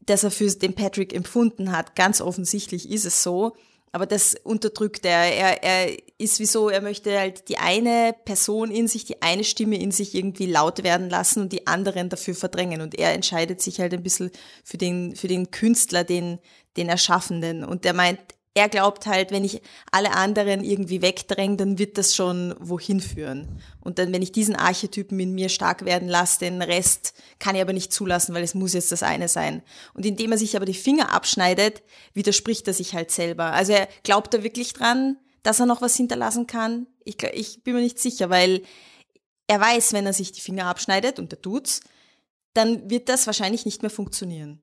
[0.00, 1.94] das er für den Patrick empfunden hat.
[1.94, 3.52] Ganz offensichtlich ist es so.
[3.94, 5.34] Aber das unterdrückt er.
[5.34, 9.78] Er, er ist wieso, er möchte halt die eine Person in sich, die eine Stimme
[9.78, 12.80] in sich irgendwie laut werden lassen und die anderen dafür verdrängen.
[12.80, 14.30] Und er entscheidet sich halt ein bisschen
[14.64, 16.38] für den, für den Künstler, den,
[16.78, 17.64] den Erschaffenden.
[17.64, 18.18] Und der meint,
[18.54, 23.62] er glaubt halt, wenn ich alle anderen irgendwie wegdränge, dann wird das schon wohin führen.
[23.80, 27.62] Und dann, wenn ich diesen Archetypen in mir stark werden lasse, den Rest kann ich
[27.62, 29.62] aber nicht zulassen, weil es muss jetzt das eine sein.
[29.94, 33.52] Und indem er sich aber die Finger abschneidet, widerspricht er sich halt selber.
[33.52, 36.86] Also er glaubt da wirklich dran, dass er noch was hinterlassen kann.
[37.04, 38.62] Ich, ich bin mir nicht sicher, weil
[39.46, 41.80] er weiß, wenn er sich die Finger abschneidet, und er tut's,
[42.54, 44.62] dann wird das wahrscheinlich nicht mehr funktionieren.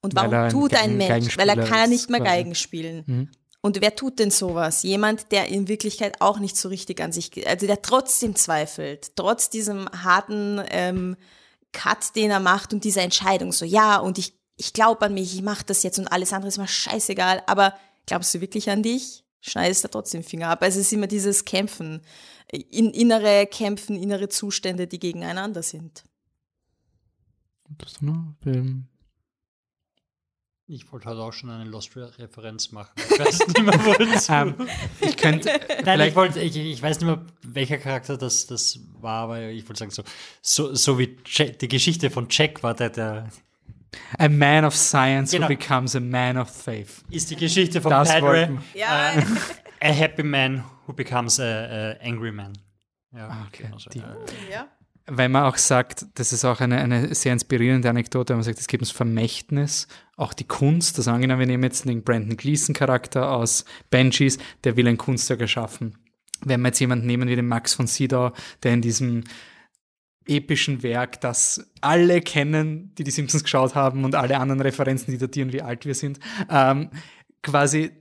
[0.00, 1.36] Und warum er tut ein Mensch?
[1.36, 2.20] Weil er kann ja ist, nicht mehr.
[2.20, 3.04] Geigen spielen.
[3.06, 3.30] Mhm.
[3.60, 4.82] Und wer tut denn sowas?
[4.84, 9.50] Jemand, der in Wirklichkeit auch nicht so richtig an sich, also der trotzdem zweifelt, trotz
[9.50, 11.16] diesem harten ähm,
[11.72, 15.34] Cut, den er macht und dieser Entscheidung, so ja, und ich, ich glaube an mich,
[15.34, 17.74] ich mache das jetzt und alles andere ist mir scheißegal, aber
[18.06, 19.24] glaubst du wirklich an dich?
[19.40, 20.62] Schneidest da trotzdem Finger ab.
[20.62, 22.00] Also es ist immer dieses Kämpfen,
[22.50, 26.04] in, innere Kämpfen, innere Zustände, die gegeneinander sind.
[27.68, 28.34] Das noch?
[28.46, 28.86] Ähm,
[30.70, 32.90] Ich wollte heute auch schon eine Lost-Referenz machen.
[32.96, 34.32] Ich weiß nicht mehr, wozu.
[34.32, 34.68] ähm,
[35.00, 35.50] ich könnte
[35.84, 39.66] Nein, ich wollte, ich, ich weiß nicht mehr, welcher Charakter das, das war, aber ich
[39.66, 40.02] wollte sagen, so,
[40.42, 43.28] so, so wie Jack, die Geschichte von Jack war, der, der
[44.18, 45.46] a man of science Genau.
[45.46, 47.02] who becomes a man of faith.
[47.08, 49.12] ist die Geschichte von Das Padre, Ja,
[49.80, 52.52] a happy man who becomes a, a angry man.
[53.12, 53.62] Ja, Ah, okay.
[53.64, 53.88] genau so.
[53.88, 54.68] Die- Äh, ja.
[55.10, 58.58] Weil man auch sagt, das ist auch eine, eine sehr inspirierende Anekdote, wenn man sagt,
[58.58, 60.98] es geht ums Vermächtnis, auch die Kunst.
[60.98, 65.96] Also angenommen, wir nehmen jetzt den Brandon Gleason-Charakter aus Banshees, der will ein Kunstwerk erschaffen.
[66.44, 68.32] Wenn wir jetzt jemanden nehmen wie den Max von Sydow,
[68.62, 69.24] der in diesem
[70.26, 75.18] epischen Werk, das alle kennen, die die Simpsons geschaut haben und alle anderen Referenzen, die
[75.18, 76.20] datieren, wie alt wir sind,
[76.50, 76.90] ähm,
[77.42, 77.92] quasi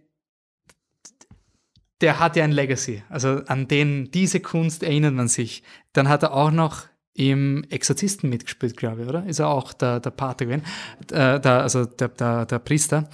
[2.01, 3.03] der hat ja ein Legacy.
[3.09, 5.63] Also an den diese Kunst erinnert man sich.
[5.93, 6.83] Dann hat er auch noch
[7.17, 9.25] im Exorzisten mitgespielt, glaube ich, oder?
[9.25, 10.63] Ist er auch der, der Pate gewesen?
[11.11, 13.09] Äh, der, also der, der, der Priester.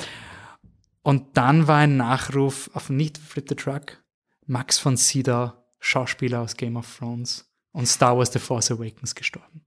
[1.02, 4.04] Und dann war ein Nachruf auf nicht Flip the Truck,
[4.46, 9.66] Max von Sydow, Schauspieler aus Game of Thrones und Star Wars The Force Awakens gestorben.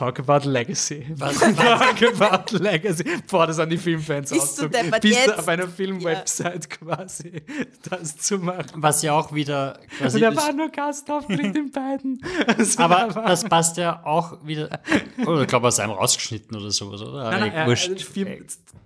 [0.00, 1.04] Talk about Legacy.
[1.18, 3.04] Talk about Legacy.
[3.30, 5.38] Boah, das an die Filmfans Bist du Bist jetzt?
[5.38, 7.42] auf einer Filmwebsite quasi
[7.86, 8.66] das zu machen.
[8.76, 12.24] Was ja auch wieder quasi Und er war nur Gastauftritt in beiden.
[12.56, 14.80] Das aber das passt ja auch wieder.
[15.26, 17.30] Oder ich glaube, aus einem rausgeschnitten oder sowas, oder?
[17.30, 17.90] Nein, nein, Äh, wurscht.
[17.90, 18.38] äh, vier,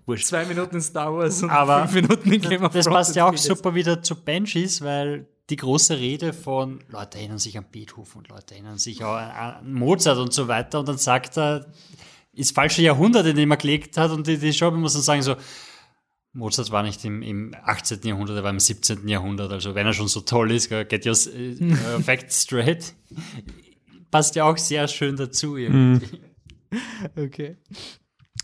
[0.07, 0.27] wurscht.
[0.27, 2.97] zwei Minuten in Star Wars und Aber fünf Minuten in Game of Das Thrones.
[2.99, 7.39] passt ja auch Das super wieder zu Banshees, weil die große Rede von Leute erinnern
[7.39, 10.99] sich an Beethoven und Leute erinnern sich auch an Mozart und so weiter und dann
[10.99, 11.67] sagt er,
[12.33, 15.23] ist falsche Jahrhundert, in dem er gelegt hat und die, die Show muss dann sagen
[15.23, 15.37] so,
[16.33, 18.01] Mozart war nicht im, im 18.
[18.03, 19.07] Jahrhundert, er war im 17.
[19.07, 22.95] Jahrhundert, also wenn er schon so toll ist, get your äh, facts straight,
[24.11, 26.07] passt ja auch sehr schön dazu irgendwie.
[27.15, 27.57] Okay.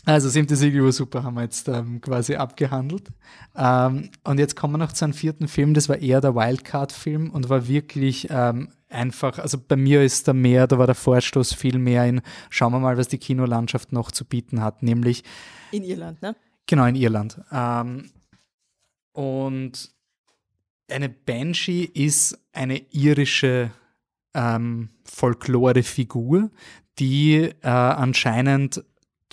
[0.05, 3.09] Also siebte Siegel war super, haben wir jetzt ähm, quasi abgehandelt.
[3.55, 7.29] Ähm, und jetzt kommen wir noch zu einem vierten Film, das war eher der Wildcard-Film
[7.29, 11.53] und war wirklich ähm, einfach, also bei mir ist da mehr, da war der Vorstoß
[11.53, 15.23] viel mehr in, schauen wir mal, was die Kinolandschaft noch zu bieten hat, nämlich
[15.71, 16.35] In Irland, ne?
[16.65, 17.39] Genau, in Irland.
[17.51, 18.09] Ähm,
[19.13, 19.91] und
[20.89, 23.71] eine Banshee ist eine irische
[24.33, 26.49] ähm, Folklore-Figur,
[26.99, 28.83] die äh, anscheinend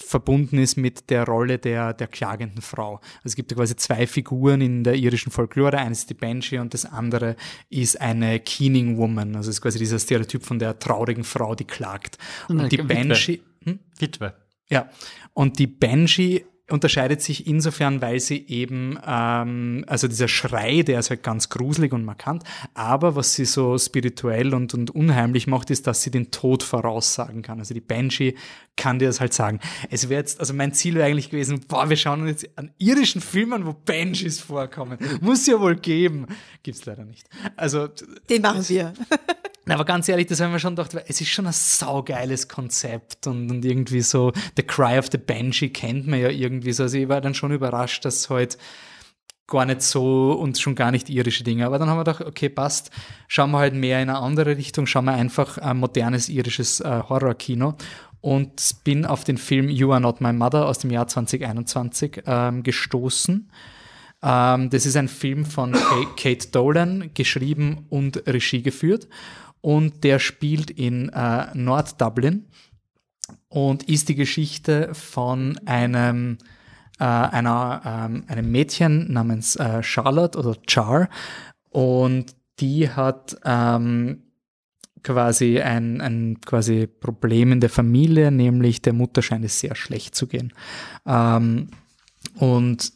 [0.00, 2.96] verbunden ist mit der Rolle der, der klagenden Frau.
[2.96, 5.78] Also es gibt ja quasi zwei Figuren in der irischen Folklore.
[5.78, 7.36] Eines ist die Banshee und das andere
[7.68, 9.36] ist eine Keening Woman.
[9.36, 12.18] Also es ist quasi dieser Stereotyp von der traurigen Frau, die klagt.
[12.48, 12.94] Und Eine die Witwe.
[12.94, 13.40] Banshee...
[13.64, 13.80] Hm?
[13.98, 14.34] Witwe.
[14.70, 14.88] Ja,
[15.32, 21.10] und die Banshee unterscheidet sich insofern, weil sie eben, ähm, also dieser Schrei, der ist
[21.10, 25.86] halt ganz gruselig und markant, aber was sie so spirituell und, und unheimlich macht, ist,
[25.86, 27.58] dass sie den Tod voraussagen kann.
[27.58, 28.34] Also die Banshee
[28.76, 29.60] kann dir das halt sagen.
[29.90, 32.70] Es wäre jetzt, also mein Ziel wäre eigentlich gewesen, boah, wir schauen uns jetzt an
[32.78, 34.98] irischen Filmen, wo Banshees vorkommen.
[35.20, 36.26] Muss ja wohl geben.
[36.62, 37.28] Gibt's leider nicht.
[37.56, 37.88] Also,
[38.28, 38.94] Den machen wir.
[39.68, 43.26] na, aber ganz ehrlich, das haben wir schon gedacht, es ist schon ein saugeiles Konzept
[43.26, 46.84] und, und irgendwie so, The Cry of the Banshee kennt man ja irgendwie so.
[46.84, 48.56] Also ich war dann schon überrascht, dass halt
[49.46, 51.66] gar nicht so und schon gar nicht irische Dinge.
[51.66, 52.90] Aber dann haben wir gedacht, okay, passt,
[53.28, 57.02] schauen wir halt mehr in eine andere Richtung, schauen wir einfach ein modernes irisches äh,
[57.08, 57.74] Horrorkino
[58.20, 62.62] und bin auf den Film You Are Not My Mother aus dem Jahr 2021 ähm,
[62.62, 63.50] gestoßen.
[64.22, 69.08] Ähm, das ist ein Film von Ka- Kate Dolan, geschrieben und Regie geführt.
[69.60, 72.46] Und der spielt in äh, Nord-Dublin
[73.48, 76.38] und ist die Geschichte von einem,
[76.98, 81.08] äh, einer, ähm, einem Mädchen namens äh, Charlotte oder Char.
[81.70, 84.22] Und die hat ähm,
[85.02, 90.14] quasi ein, ein quasi Problem in der Familie, nämlich der Mutter scheint es sehr schlecht
[90.14, 90.52] zu gehen.
[91.06, 91.68] Ähm,
[92.36, 92.92] und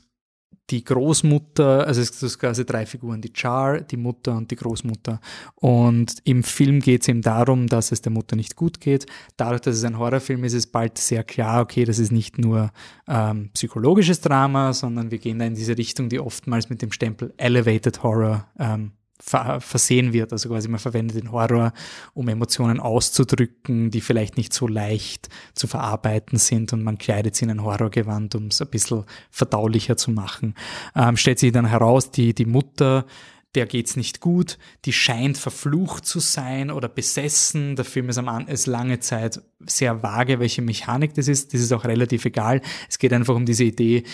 [0.72, 5.20] die Großmutter, also es sind quasi drei Figuren, die Char, die Mutter und die Großmutter.
[5.56, 9.06] Und im Film geht es eben darum, dass es der Mutter nicht gut geht.
[9.36, 12.72] Dadurch, dass es ein Horrorfilm ist, ist bald sehr klar, okay, das ist nicht nur
[13.06, 17.34] ähm, psychologisches Drama, sondern wir gehen da in diese Richtung, die oftmals mit dem Stempel
[17.36, 18.92] Elevated Horror ähm,
[19.22, 20.32] versehen wird.
[20.32, 21.72] Also quasi man verwendet den Horror,
[22.12, 27.44] um Emotionen auszudrücken, die vielleicht nicht so leicht zu verarbeiten sind und man kleidet sie
[27.44, 30.54] in ein Horrorgewand, um es ein bisschen verdaulicher zu machen.
[30.96, 33.06] Ähm, stellt sich dann heraus, die, die Mutter
[33.54, 37.76] der geht's nicht gut, die scheint verflucht zu sein oder besessen.
[37.76, 41.52] Der Film ist, am, ist lange Zeit sehr vage, welche Mechanik das ist.
[41.52, 42.62] Das ist auch relativ egal.
[42.88, 44.04] Es geht einfach um diese Idee,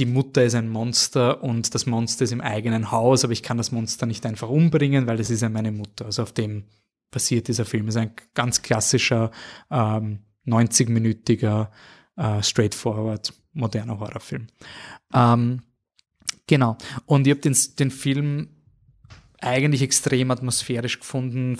[0.00, 3.58] die Mutter ist ein Monster und das Monster ist im eigenen Haus, aber ich kann
[3.58, 6.06] das Monster nicht einfach umbringen, weil das ist ja meine Mutter.
[6.06, 6.64] Also auf dem
[7.10, 7.86] basiert dieser Film.
[7.86, 9.30] Es ist ein ganz klassischer
[9.70, 11.68] ähm, 90-minütiger
[12.16, 14.46] äh, straightforward moderner Horrorfilm.
[15.12, 15.64] Ähm,
[16.46, 16.78] genau.
[17.04, 18.48] Und ich habe den, den Film
[19.38, 21.58] eigentlich extrem atmosphärisch gefunden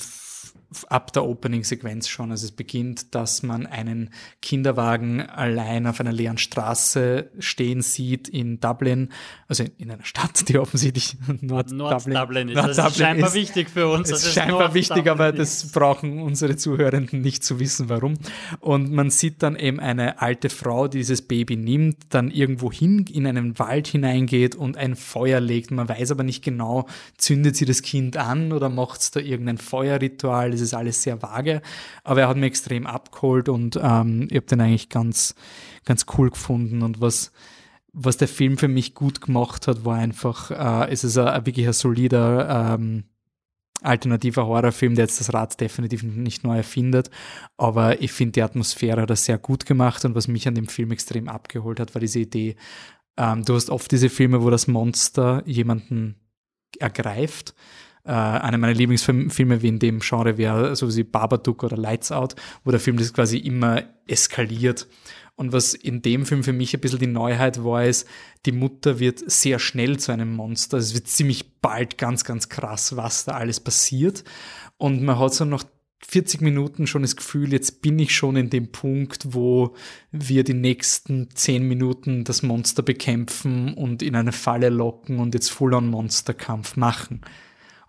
[0.88, 2.30] ab der Opening-Sequenz schon.
[2.30, 4.10] Also es beginnt, dass man einen
[4.40, 9.08] Kinderwagen allein auf einer leeren Straße stehen sieht in Dublin,
[9.48, 12.54] also in einer Stadt, die offensichtlich Nord, Nord Dublin, ist.
[12.54, 13.34] Nord das Dublin ist scheinbar ist.
[13.34, 14.08] wichtig für uns.
[14.08, 17.88] Es dass ist scheinbar Nord wichtig, Dublin aber das brauchen unsere Zuhörenden nicht zu wissen,
[17.88, 18.14] warum.
[18.60, 23.06] Und man sieht dann eben eine alte Frau, die dieses Baby nimmt, dann irgendwo hin
[23.10, 25.70] in einen Wald hineingeht und ein Feuer legt.
[25.70, 26.86] Man weiß aber nicht genau,
[27.16, 30.50] zündet sie das Kind an oder macht es da irgendein Feuerritual.
[30.60, 31.62] Das ist alles sehr vage.
[32.04, 35.34] Aber er hat mir extrem abgeholt und ähm, ich habe den eigentlich ganz,
[35.84, 36.82] ganz cool gefunden.
[36.82, 37.32] Und was,
[37.92, 41.46] was der Film für mich gut gemacht hat, war einfach, äh, es ist ein, ein
[41.46, 43.04] wirklich ein solider ähm,
[43.82, 47.10] alternativer Horrorfilm, der jetzt das Rad definitiv nicht neu erfindet.
[47.56, 50.68] Aber ich finde, die Atmosphäre hat er sehr gut gemacht und was mich an dem
[50.68, 52.56] Film extrem abgeholt hat, war diese Idee,
[53.16, 56.16] ähm, du hast oft diese Filme, wo das Monster jemanden
[56.78, 57.54] ergreift.
[58.04, 62.34] Äh, einer meiner Lieblingsfilme wie in dem Genre wäre so wie Babadook oder Lights Out,
[62.64, 64.86] wo der Film das quasi immer eskaliert.
[65.36, 68.06] Und was in dem Film für mich ein bisschen die Neuheit war, ist,
[68.44, 70.76] die Mutter wird sehr schnell zu einem Monster.
[70.76, 74.22] Es wird ziemlich bald ganz, ganz krass, was da alles passiert.
[74.76, 75.64] Und man hat so noch
[76.06, 79.74] 40 Minuten schon das Gefühl, jetzt bin ich schon in dem Punkt, wo
[80.10, 85.50] wir die nächsten 10 Minuten das Monster bekämpfen und in eine Falle locken und jetzt
[85.50, 87.20] Full-on-Monsterkampf machen.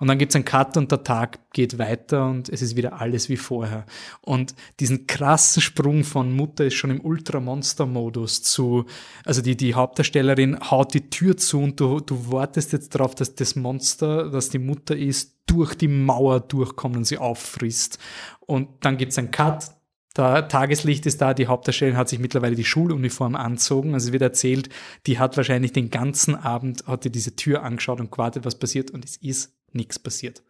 [0.02, 3.30] Und dann gibt's einen Cut und der Tag geht weiter und es ist wieder alles
[3.30, 3.86] wie vorher.
[4.22, 8.86] Und diesen krassen Sprung von Mutter ist schon im Ultra-Monster-Modus zu,
[9.26, 13.36] also die, die Hauptdarstellerin haut die Tür zu und du, du wartest jetzt darauf, dass
[13.36, 17.99] das Monster, das die Mutter ist, durch die Mauer durchkommt und sie auffrisst.
[18.40, 19.69] Und dann gibt's einen Cut,
[20.15, 23.94] da Tageslicht ist da, die Hauptdarstellerin hat sich mittlerweile die Schuluniform anzogen.
[23.94, 24.69] Also es wird erzählt,
[25.06, 28.90] die hat wahrscheinlich den ganzen Abend, hat die diese Tür angeschaut und gewartet, was passiert
[28.90, 30.43] und es ist nichts passiert.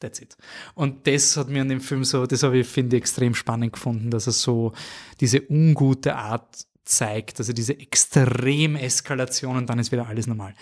[0.00, 0.36] That's it.
[0.74, 3.72] Und das hat mir an dem Film so, das habe ich, finde ich, extrem spannend
[3.72, 4.72] gefunden, dass er so
[5.20, 10.54] diese ungute Art zeigt, also diese extreme Eskalation und dann ist wieder alles normal.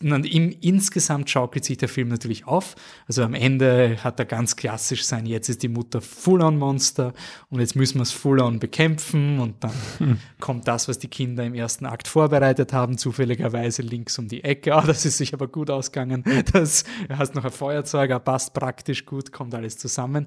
[0.00, 2.76] Im, insgesamt schaukelt sich der Film natürlich auf.
[3.08, 7.14] Also am Ende hat er ganz klassisch sein, jetzt ist die Mutter Full-on-Monster
[7.48, 10.18] und jetzt müssen wir es Full-on bekämpfen und dann hm.
[10.38, 14.74] kommt das, was die Kinder im ersten Akt vorbereitet haben, zufälligerweise links um die Ecke.
[14.74, 16.24] Ah, das ist sich aber gut ausgegangen.
[16.52, 20.26] Das, du hast noch ein Feuerzeug, er passt praktisch gut, kommt alles zusammen.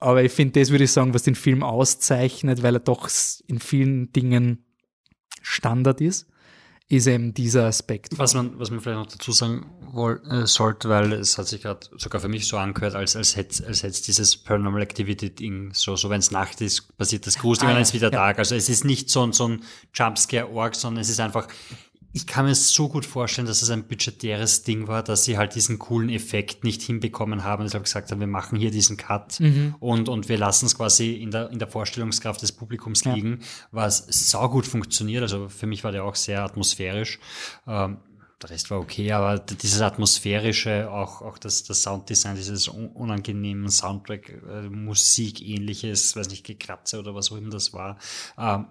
[0.00, 3.08] Aber ich finde, das würde ich sagen, was den Film auszeichnet, weil er doch
[3.46, 4.64] in vielen Dingen
[5.42, 6.26] Standard ist,
[6.88, 8.18] ist eben dieser Aspekt.
[8.18, 11.62] Was man, was man vielleicht noch dazu sagen woll, äh, sollte, weil es hat sich
[11.62, 15.72] gerade sogar für mich so angehört, als, als hätte als hätte dieses Paranormal Activity Ding,
[15.72, 18.18] so, so wenn es Nacht ist, passiert das Gruselig, ah, wenn es wieder ja.
[18.18, 18.38] Tag.
[18.38, 19.62] Also es ist nicht so, so ein
[19.94, 21.48] Jumpscare-Org, sondern es ist einfach,
[22.14, 25.54] ich kann mir so gut vorstellen, dass es ein budgetäres Ding war, dass sie halt
[25.54, 27.64] diesen coolen Effekt nicht hinbekommen haben.
[27.64, 29.74] Deshalb gesagt haben, wir machen hier diesen Cut mhm.
[29.80, 33.14] und, und wir lassen es quasi in der, in der Vorstellungskraft des Publikums ja.
[33.14, 33.40] liegen,
[33.70, 35.22] was saugut funktioniert.
[35.22, 37.18] Also für mich war der auch sehr atmosphärisch.
[37.66, 37.98] Ähm,
[38.42, 44.42] der Rest war okay, aber dieses atmosphärische, auch, auch das, das Sounddesign, dieses unangenehmen Soundtrack,
[44.50, 47.98] äh, Musik ähnliches, weiß nicht, Gekratze oder was auch immer das war,
[48.36, 48.66] ähm,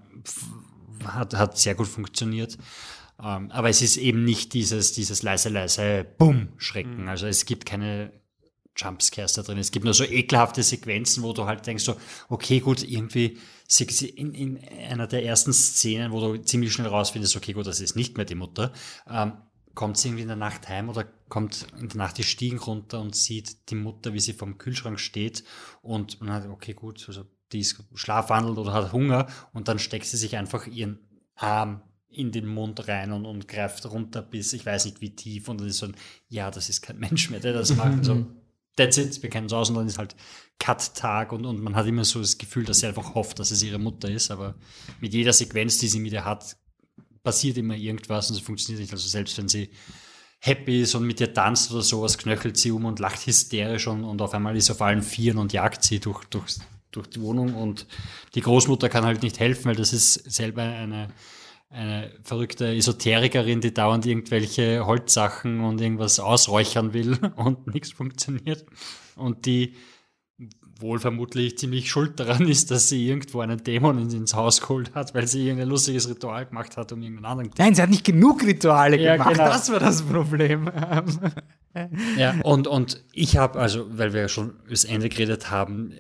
[1.06, 2.58] hat, hat sehr gut funktioniert.
[3.24, 7.04] Ähm, aber es ist eben nicht dieses, dieses leise, leise Bumm-Schrecken.
[7.04, 7.10] Mhm.
[7.10, 8.12] Also es gibt keine
[8.76, 9.58] Jumpscares da drin.
[9.58, 11.98] Es gibt nur so ekelhafte Sequenzen, wo du halt denkst so,
[12.30, 13.38] okay, gut, irgendwie
[14.16, 17.96] in, in einer der ersten Szenen, wo du ziemlich schnell rausfindest, okay, gut, das ist
[17.96, 18.72] nicht mehr die Mutter,
[19.10, 19.34] ähm,
[19.76, 23.00] kommt sie irgendwie in der Nacht heim oder kommt in der Nacht die Stiegen runter
[23.00, 25.44] und sieht die Mutter, wie sie vom Kühlschrank steht
[25.82, 30.06] und man hat, okay, gut, also die ist schlafwandelt oder hat Hunger und dann steckt
[30.06, 31.00] sie sich einfach ihren
[31.36, 31.82] Arm
[32.12, 35.60] in den Mund rein und, und greift runter bis ich weiß nicht wie tief und
[35.60, 35.96] dann ist so ein,
[36.28, 38.06] ja, das ist kein Mensch mehr, der das macht.
[38.06, 38.26] So,
[38.76, 40.16] that's it, wir kennen es aus und dann ist halt
[40.60, 43.64] Cut-Tag und, und man hat immer so das Gefühl, dass sie einfach hofft, dass es
[43.64, 44.56] ihre Mutter ist, aber
[45.00, 46.58] mit jeder Sequenz, die sie mit ihr hat,
[47.24, 48.94] passiert immer irgendwas und es funktioniert nicht.
[48.94, 49.70] Also selbst wenn sie
[50.40, 54.04] happy ist und mit ihr tanzt oder sowas, knöchelt sie um und lacht hysterisch und,
[54.04, 56.56] und auf einmal ist sie auf allen Vieren und jagt sie durch, durch,
[56.92, 57.88] durch die Wohnung und
[58.34, 61.10] die Großmutter kann halt nicht helfen, weil das ist selber eine
[61.72, 68.66] eine verrückte Esoterikerin, die dauernd irgendwelche Holzsachen und irgendwas ausräuchern will und nichts funktioniert.
[69.16, 69.76] Und die
[70.82, 75.14] wohl vermutlich ziemlich schuld daran ist, dass sie irgendwo einen Dämon ins Haus geholt hat,
[75.14, 77.52] weil sie irgendein lustiges Ritual gemacht hat, um irgendeinen anderen.
[77.58, 79.34] Nein, sie hat nicht genug Rituale ja, gemacht.
[79.34, 79.46] Genau.
[79.46, 80.70] Das war das Problem.
[82.18, 85.94] ja, und, und ich habe, also, weil wir ja schon das Ende geredet haben,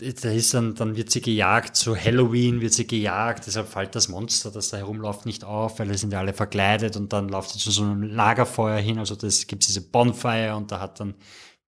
[0.00, 4.08] da ist dann, dann wird sie gejagt, zu Halloween wird sie gejagt, deshalb fällt das
[4.08, 7.50] Monster, das da herumläuft, nicht auf, weil es sind ja alle verkleidet und dann läuft
[7.50, 11.14] sie zu so einem Lagerfeuer hin, also das gibt diese Bonfire und da hat dann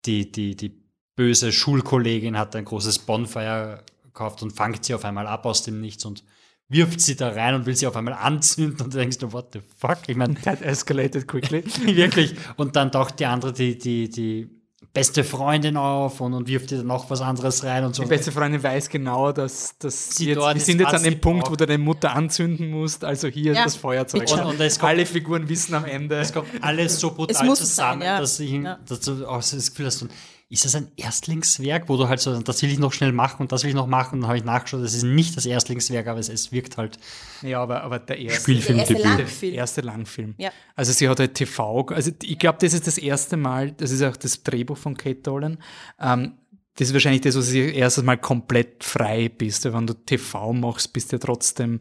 [0.06, 0.84] die, die, die
[1.16, 5.80] böse Schulkollegin hat ein großes Bonfire gekauft und fangt sie auf einmal ab aus dem
[5.80, 6.24] Nichts und
[6.68, 9.50] wirft sie da rein und will sie auf einmal anzünden und du denkst du, what
[9.52, 9.98] the fuck?
[10.06, 11.62] Ich meine, that escalated quickly.
[11.84, 12.34] wirklich.
[12.56, 14.53] Und dann taucht die andere, die, die, die
[14.94, 18.04] beste Freundin auf und, und wirft dir dann noch was anderes rein und so.
[18.04, 21.50] Die beste Freundin weiß genau, dass, dass sie jetzt, wir sind jetzt an dem Punkt,
[21.50, 23.58] wo du deine Mutter anzünden musst, also hier ja.
[23.58, 24.22] ist das Feuerzeug.
[24.22, 26.20] Und, und kommt, alle Figuren wissen am Ende.
[26.20, 28.20] Es kommt alles so brutal zusammen, sein, ja.
[28.20, 28.78] dass, ich, ja.
[28.88, 30.06] dass du auch das Gefühl hast,
[30.54, 33.52] ist das ein Erstlingswerk, wo du halt so, das will ich noch schnell machen und
[33.52, 34.14] das will ich noch machen.
[34.14, 36.98] Und dann habe ich nachgeschaut, das ist nicht das Erstlingswerk, aber es, es wirkt halt.
[37.42, 39.50] Ja, aber, aber der erste Spielfilm, der erste Langfilm.
[39.52, 40.34] Der erste Langfilm.
[40.38, 40.50] Ja.
[40.76, 44.02] Also sie hat halt TV, also ich glaube, das ist das erste Mal, das ist
[44.02, 45.58] auch das Drehbuch von Kate Dolan.
[46.00, 46.34] Ähm,
[46.76, 49.64] das ist wahrscheinlich das, wo du erstes Mal komplett frei bist.
[49.64, 51.80] Wenn du TV machst, bist du ja trotzdem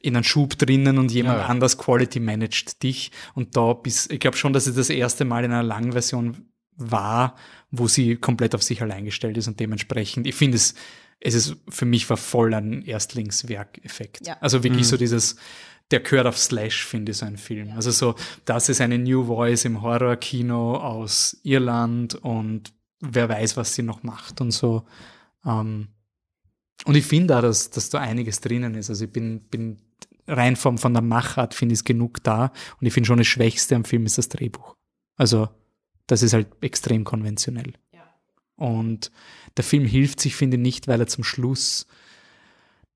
[0.00, 1.48] in einem Schub drinnen und jemand ja, ja.
[1.48, 3.10] anders Quality managt dich.
[3.34, 6.48] Und da bist, ich glaube schon, dass es das erste Mal in einer langen Version
[6.76, 7.36] war,
[7.78, 10.74] wo sie komplett auf sich allein gestellt ist und dementsprechend, ich finde es,
[11.20, 14.26] es ist für mich war voll ein Erstlingswerkeffekt.
[14.26, 14.36] Ja.
[14.40, 14.90] Also wirklich mhm.
[14.90, 15.36] so dieses,
[15.90, 17.68] der gehört auf Slash, finde ich, so ein Film.
[17.68, 17.76] Ja.
[17.76, 18.14] Also so,
[18.44, 24.02] das ist eine New Voice im Horrorkino aus Irland und wer weiß, was sie noch
[24.02, 24.84] macht und so.
[25.44, 25.88] Ähm,
[26.84, 28.90] und ich finde auch, dass, dass da einiges drinnen ist.
[28.90, 29.78] Also ich bin, bin
[30.26, 32.52] rein vom, von der Machart finde ich es genug da.
[32.80, 34.74] Und ich finde schon das Schwächste am Film ist das Drehbuch.
[35.16, 35.48] Also
[36.06, 37.74] das ist halt extrem konventionell.
[37.92, 38.02] Ja.
[38.56, 39.10] Und
[39.56, 41.86] der Film hilft sich, finde ich, nicht, weil er zum Schluss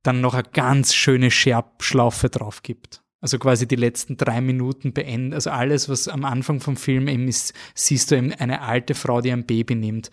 [0.03, 3.03] dann noch eine ganz schöne Scherbschlaufe drauf gibt.
[3.21, 7.27] Also quasi die letzten drei Minuten beenden, also alles, was am Anfang vom Film eben
[7.27, 10.11] ist, siehst du eben eine alte Frau, die ein Baby nimmt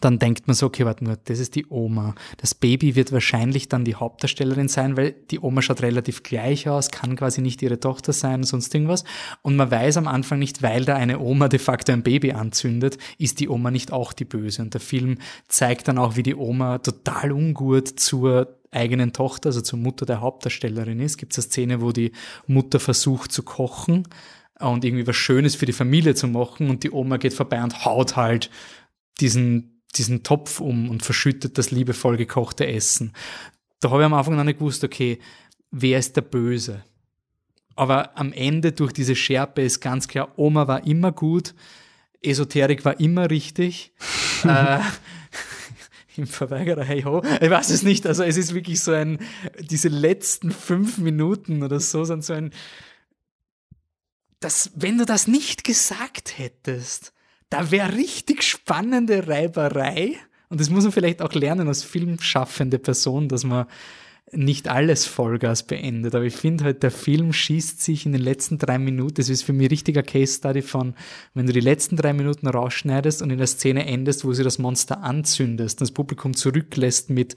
[0.00, 2.14] dann denkt man so, okay, warte nur, das ist die Oma.
[2.38, 6.90] Das Baby wird wahrscheinlich dann die Hauptdarstellerin sein, weil die Oma schaut relativ gleich aus,
[6.90, 9.04] kann quasi nicht ihre Tochter sein, sonst irgendwas.
[9.42, 12.98] Und man weiß am Anfang nicht, weil da eine Oma de facto ein Baby anzündet,
[13.18, 14.62] ist die Oma nicht auch die Böse.
[14.62, 15.18] Und der Film
[15.48, 20.20] zeigt dann auch, wie die Oma total ungut zur eigenen Tochter, also zur Mutter der
[20.20, 21.16] Hauptdarstellerin ist.
[21.16, 22.12] Gibt es eine Szene, wo die
[22.46, 24.06] Mutter versucht zu kochen
[24.60, 27.84] und irgendwie was Schönes für die Familie zu machen und die Oma geht vorbei und
[27.84, 28.50] haut halt
[29.20, 33.12] diesen diesen Topf um und verschüttet das liebevoll gekochte Essen.
[33.80, 35.18] Da habe ich am Anfang noch nicht gewusst, okay,
[35.70, 36.84] wer ist der Böse?
[37.74, 41.54] Aber am Ende durch diese Schärpe ist ganz klar, Oma war immer gut,
[42.22, 43.92] Esoterik war immer richtig.
[44.44, 44.80] äh,
[46.16, 47.22] Im Verweigerer, hey ho.
[47.40, 48.06] Ich weiß es nicht.
[48.06, 49.18] Also es ist wirklich so ein,
[49.60, 52.52] diese letzten fünf Minuten oder so sind so ein,
[54.40, 57.12] dass, wenn du das nicht gesagt hättest,
[57.56, 60.16] da wäre richtig spannende Reiberei.
[60.50, 63.66] Und das muss man vielleicht auch lernen als filmschaffende Person, dass man
[64.30, 66.14] nicht alles Vollgas beendet.
[66.14, 69.42] Aber ich finde halt, der Film schießt sich in den letzten drei Minuten, das ist
[69.42, 70.94] für mich richtiger Case Study von,
[71.32, 74.58] wenn du die letzten drei Minuten rausschneidest und in der Szene endest, wo sie das
[74.58, 77.36] Monster anzündest, das Publikum zurücklässt mit,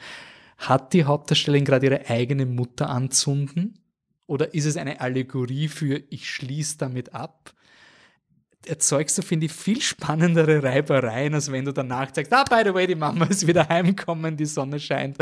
[0.57, 3.79] hat die Hauptdarstellerin gerade ihre eigene Mutter anzünden?
[4.25, 7.53] Oder ist es eine Allegorie für, ich schließe damit ab?
[8.65, 12.73] Erzeugst du, finde ich, viel spannendere Reibereien, als wenn du danach sagst, ah, by the
[12.73, 15.17] way, die Mama ist wieder heimgekommen, die Sonne scheint,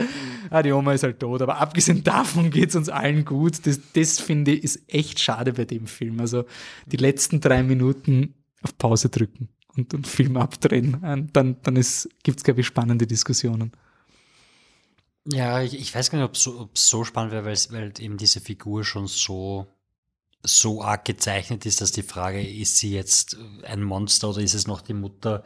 [0.49, 1.41] ah, die Oma ist halt tot.
[1.41, 3.65] Aber abgesehen davon geht es uns allen gut.
[3.65, 6.19] Das, das finde ich, ist echt schade bei dem Film.
[6.19, 6.45] Also
[6.85, 8.33] die letzten drei Minuten
[8.63, 10.95] auf Pause drücken und, und Film abdrehen.
[10.95, 13.71] Und dann, dann gibt es, glaube ich, spannende Diskussionen.
[15.31, 18.39] Ja, ich, ich weiß gar nicht, ob es so, so spannend wäre, weil eben diese
[18.39, 19.67] Figur schon so
[20.43, 24.67] so arg gezeichnet ist, dass die Frage, ist sie jetzt ein Monster oder ist es
[24.67, 25.43] noch die Mutter,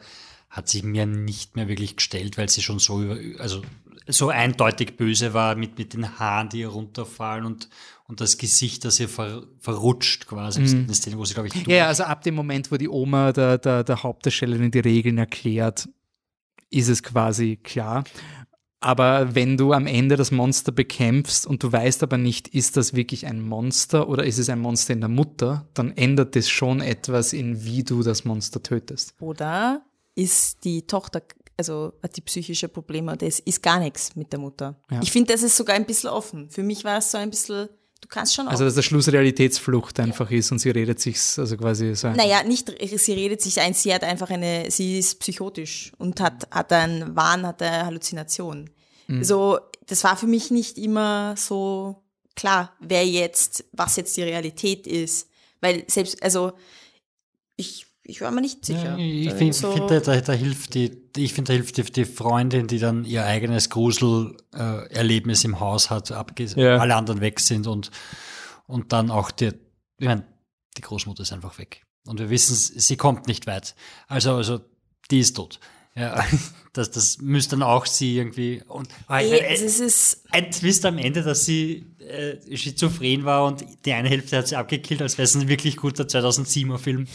[0.50, 3.62] hat sich mir nicht mehr wirklich gestellt, weil sie schon so über, also
[4.06, 7.68] so eindeutig böse war mit, mit den Haaren, die ihr runterfallen und,
[8.04, 10.60] und das Gesicht, das ihr ver, verrutscht quasi.
[10.60, 10.84] Mhm.
[10.84, 13.58] Eine Szene, wo sie, glaube ich, Ja, also ab dem Moment, wo die Oma der,
[13.58, 15.88] der, der Hauptdarstellerin die Regeln erklärt,
[16.70, 18.04] ist es quasi klar.
[18.82, 22.94] Aber wenn du am Ende das Monster bekämpfst und du weißt aber nicht, ist das
[22.94, 26.80] wirklich ein Monster oder ist es ein Monster in der Mutter, dann ändert das schon
[26.80, 29.14] etwas in wie du das Monster tötest.
[29.20, 29.82] Oder
[30.16, 31.22] ist die Tochter,
[31.56, 34.80] also hat die psychische Probleme, das ist gar nichts mit der Mutter.
[34.90, 35.00] Ja.
[35.00, 36.50] Ich finde, das ist sogar ein bisschen offen.
[36.50, 37.68] Für mich war es so ein bisschen
[38.02, 38.50] Du kannst schon auch.
[38.50, 40.38] Also, dass der Schluss Realitätsflucht einfach ja.
[40.38, 42.10] ist und sie redet sich, also quasi so.
[42.10, 46.48] Naja, nicht, sie redet sich ein, sie hat einfach eine, sie ist psychotisch und hat,
[46.50, 48.68] hat einen Wahn, hat eine Halluzination.
[49.06, 49.24] Mhm.
[49.24, 52.02] So, das war für mich nicht immer so
[52.34, 55.28] klar, wer jetzt, was jetzt die Realität ist.
[55.60, 56.52] Weil selbst, also,
[57.56, 58.96] ich ich war mir nicht sicher.
[58.96, 62.04] Ja, ich finde, so find, da, da, hilft die, ich finde, da hilft die, die,
[62.04, 66.78] Freundin, die dann ihr eigenes Gruselerlebnis äh, im Haus hat, abgesehen, ja.
[66.78, 67.90] alle anderen weg sind und,
[68.66, 69.52] und dann auch die,
[69.98, 70.24] ich meine,
[70.76, 71.84] die Großmutter ist einfach weg.
[72.06, 73.76] Und wir wissen, sie kommt nicht weit.
[74.08, 74.60] Also, also,
[75.10, 75.60] die ist tot.
[75.94, 76.24] Ja,
[76.72, 78.62] das, das müsste dann auch sie irgendwie.
[78.66, 83.64] Und Ey, ein, es ist ein Twist am Ende, dass sie äh, schizophren war und
[83.84, 87.06] die eine Hälfte hat sie abgekillt, als wäre es ein wirklich guter 2007er Film.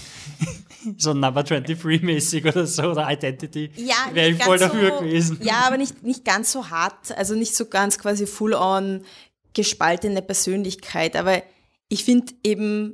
[0.98, 3.72] so Number 23-mäßig oder so, oder Identity.
[3.76, 5.40] Ja, wäre ich voll dafür so, gewesen.
[5.42, 9.04] Ja, aber nicht, nicht ganz so hart, also nicht so ganz quasi full-on
[9.54, 11.16] gespaltene Persönlichkeit.
[11.16, 11.42] Aber
[11.90, 12.94] ich finde eben,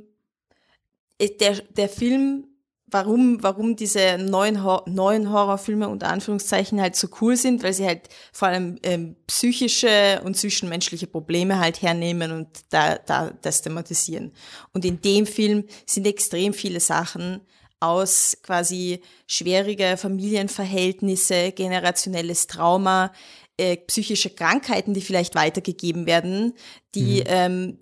[1.18, 2.46] äh, der, der Film
[2.94, 8.02] warum, warum diese neuen, neuen Horrorfilme unter Anführungszeichen halt so cool sind, weil sie halt
[8.32, 14.32] vor allem ähm, psychische und zwischenmenschliche Probleme halt hernehmen und da, da das thematisieren.
[14.72, 17.40] Und in dem Film sind extrem viele Sachen
[17.80, 23.12] aus quasi schwierige Familienverhältnisse, generationelles Trauma,
[23.56, 26.54] äh, psychische Krankheiten, die vielleicht weitergegeben werden,
[26.94, 27.26] die, mhm.
[27.26, 27.78] ähm,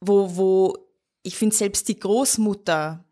[0.00, 0.76] wo, wo
[1.22, 3.04] ich finde selbst die Großmutter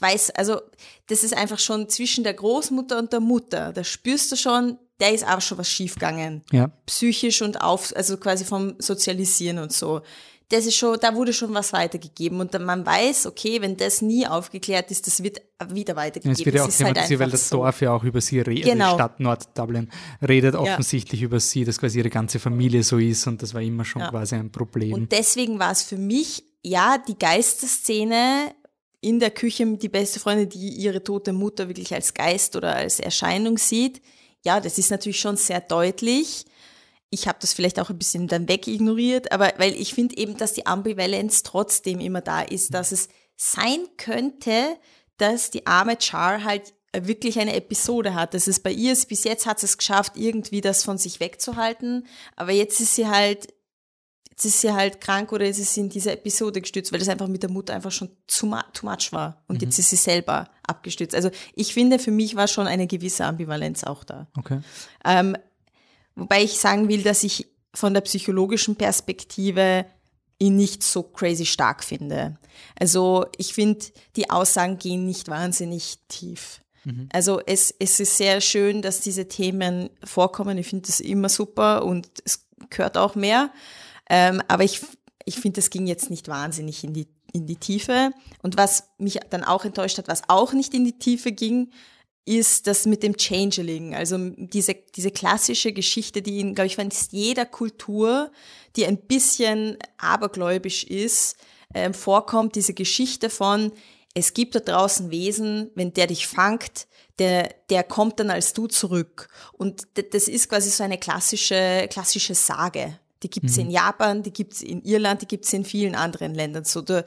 [0.00, 0.60] weiß, also
[1.06, 3.72] das ist einfach schon zwischen der Großmutter und der Mutter.
[3.72, 6.42] Da spürst du schon, der ist auch schon was schiefgegangen.
[6.52, 6.70] Ja.
[6.86, 10.02] Psychisch und auf, also quasi vom Sozialisieren und so.
[10.50, 14.26] Das ist schon, da wurde schon was weitergegeben und man weiß, okay, wenn das nie
[14.26, 16.32] aufgeklärt ist, das wird wieder weitergegeben.
[16.32, 17.56] Es wird ja auch halt thematisiert, halt weil das so.
[17.58, 18.92] Dorf ja auch über sie redet, genau.
[18.92, 19.90] die Stadt Nord-Dublin
[20.26, 20.60] redet ja.
[20.60, 24.00] offensichtlich über sie, dass quasi ihre ganze Familie so ist und das war immer schon
[24.00, 24.08] ja.
[24.08, 24.94] quasi ein Problem.
[24.94, 28.54] Und deswegen war es für mich, ja, die Geisterszene
[29.00, 33.00] in der Küche die beste Freundin, die ihre tote Mutter wirklich als Geist oder als
[33.00, 34.02] Erscheinung sieht.
[34.44, 36.44] Ja, das ist natürlich schon sehr deutlich.
[37.10, 40.52] Ich habe das vielleicht auch ein bisschen dann wegignoriert, aber weil ich finde eben, dass
[40.52, 44.76] die Ambivalenz trotzdem immer da ist, dass es sein könnte,
[45.16, 48.34] dass die arme Char halt wirklich eine Episode hat.
[48.34, 52.06] Das ist bei ihr, bis jetzt hat sie es geschafft, irgendwie das von sich wegzuhalten,
[52.36, 53.48] aber jetzt ist sie halt
[54.38, 57.08] jetzt ist sie halt krank oder jetzt ist sie in dieser Episode gestürzt, weil das
[57.08, 59.42] einfach mit der Mutter einfach schon too, much war.
[59.48, 59.62] Und mhm.
[59.62, 61.16] jetzt ist sie selber abgestürzt.
[61.16, 64.28] Also ich finde, für mich war schon eine gewisse Ambivalenz auch da.
[64.36, 64.60] Okay.
[65.04, 65.36] Ähm,
[66.14, 69.86] wobei ich sagen will, dass ich von der psychologischen Perspektive
[70.38, 72.38] ihn nicht so crazy stark finde.
[72.78, 76.60] Also ich finde, die Aussagen gehen nicht wahnsinnig tief.
[76.84, 77.08] Mhm.
[77.12, 80.58] Also es, es ist sehr schön, dass diese Themen vorkommen.
[80.58, 83.50] Ich finde das immer super und es gehört auch mehr.
[84.08, 84.80] Ähm, aber ich,
[85.24, 88.12] ich finde, das ging jetzt nicht wahnsinnig in die, in die Tiefe.
[88.42, 91.70] Und was mich dann auch enttäuscht hat, was auch nicht in die Tiefe ging,
[92.28, 93.94] ist das mit dem Changeling.
[93.94, 98.30] Also diese, diese klassische Geschichte, die in, glaube ich, von jeder Kultur,
[98.76, 101.36] die ein bisschen abergläubisch ist,
[101.74, 103.72] ähm, vorkommt, diese Geschichte von,
[104.14, 106.86] es gibt da draußen Wesen, wenn der dich fangt,
[107.18, 109.28] der, der kommt dann als du zurück.
[109.52, 112.98] Und das ist quasi so eine klassische, klassische Sage.
[113.22, 113.64] Die gibt's mhm.
[113.64, 116.64] in Japan, die gibt's in Irland, die gibt's in vielen anderen Ländern.
[116.64, 117.04] So, du,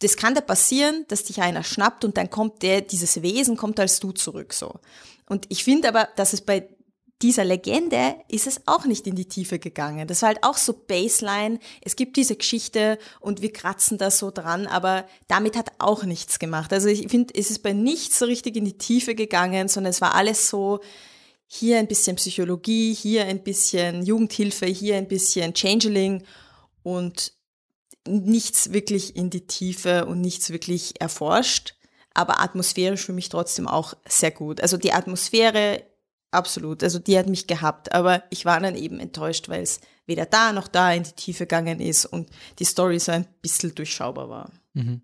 [0.00, 3.80] das kann da passieren, dass dich einer schnappt und dann kommt der, dieses Wesen kommt
[3.80, 4.74] als du zurück, so.
[5.28, 6.68] Und ich finde aber, dass es bei
[7.22, 10.06] dieser Legende ist es auch nicht in die Tiefe gegangen.
[10.06, 11.58] Das war halt auch so Baseline.
[11.80, 16.38] Es gibt diese Geschichte und wir kratzen da so dran, aber damit hat auch nichts
[16.38, 16.74] gemacht.
[16.74, 20.02] Also ich finde, es ist bei nichts so richtig in die Tiefe gegangen, sondern es
[20.02, 20.80] war alles so,
[21.46, 26.24] hier ein bisschen Psychologie, hier ein bisschen Jugendhilfe, hier ein bisschen Changeling
[26.82, 27.32] und
[28.06, 31.74] nichts wirklich in die Tiefe und nichts wirklich erforscht,
[32.14, 34.60] aber atmosphärisch für mich trotzdem auch sehr gut.
[34.60, 35.82] Also die Atmosphäre
[36.30, 40.26] absolut, also die hat mich gehabt, aber ich war dann eben enttäuscht, weil es weder
[40.26, 42.28] da noch da in die Tiefe gegangen ist und
[42.58, 44.52] die Story so ein bisschen durchschaubar war.
[44.74, 45.02] Mhm.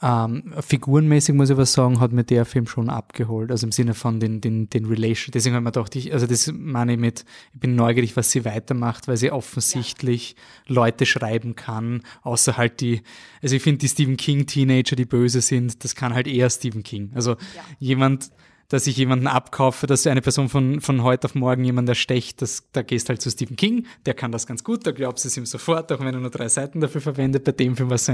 [0.00, 3.50] Ähm, figurenmäßig muss ich was sagen, hat mir der Film schon abgeholt.
[3.50, 5.32] Also im Sinne von den, den, den Relation.
[5.32, 8.30] Deswegen habe ich mir gedacht, ich, also das meine ich mit, ich bin neugierig, was
[8.30, 10.36] sie weitermacht, weil sie offensichtlich
[10.68, 10.74] ja.
[10.74, 13.02] Leute schreiben kann, außer halt die,
[13.42, 16.84] also ich finde die Stephen King Teenager, die böse sind, das kann halt eher Stephen
[16.84, 17.10] King.
[17.14, 17.36] Also ja.
[17.80, 18.30] jemand,
[18.68, 22.68] dass ich jemanden abkaufe, dass eine Person von, von heute auf morgen jemand erstecht, das,
[22.72, 25.36] da gehst halt zu Stephen King, der kann das ganz gut, da glaubst du es
[25.36, 27.44] ihm sofort, auch wenn er nur drei Seiten dafür verwendet.
[27.44, 28.12] Bei dem Film war es so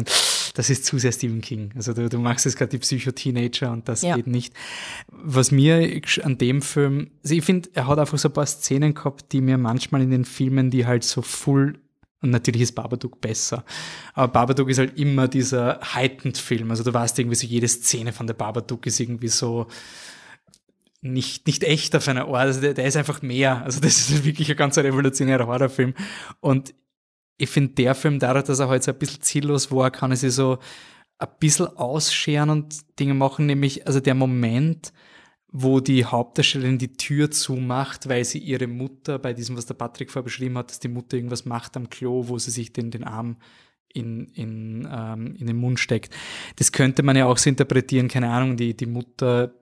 [0.55, 1.73] das ist zu sehr Stephen King.
[1.77, 4.17] Also du, du machst jetzt gerade die Psycho-Teenager und das ja.
[4.17, 4.55] geht nicht.
[5.09, 8.95] Was mir an dem Film, also ich finde, er hat einfach so ein paar Szenen
[8.95, 11.79] gehabt, die mir manchmal in den Filmen, die halt so full
[12.23, 13.65] und natürlich ist Babadook besser.
[14.15, 16.71] Aber Babadook ist halt immer dieser heightened Film.
[16.71, 19.67] Also du weißt irgendwie so, jede Szene von der Babadook ist irgendwie so,
[21.03, 22.47] nicht, nicht echt auf einer Art.
[22.47, 23.63] Also der, der ist einfach mehr.
[23.63, 25.93] Also das ist wirklich ein ganz revolutionärer Horrorfilm.
[26.41, 26.75] Und
[27.37, 30.17] ich finde, der Film, dadurch, dass er halt so ein bisschen ziellos war, kann er
[30.17, 30.59] sich so
[31.19, 34.93] ein bisschen ausscheren und Dinge machen, nämlich, also der Moment,
[35.57, 40.11] wo die Hauptdarstellerin die Tür zumacht, weil sie ihre Mutter, bei diesem, was der Patrick
[40.11, 43.05] vorher beschrieben hat, dass die Mutter irgendwas macht am Klo, wo sie sich den, den
[43.05, 43.37] Arm
[43.93, 46.13] in, in, ähm, in den Mund steckt.
[46.57, 49.55] Das könnte man ja auch so interpretieren, keine Ahnung, die, die Mutter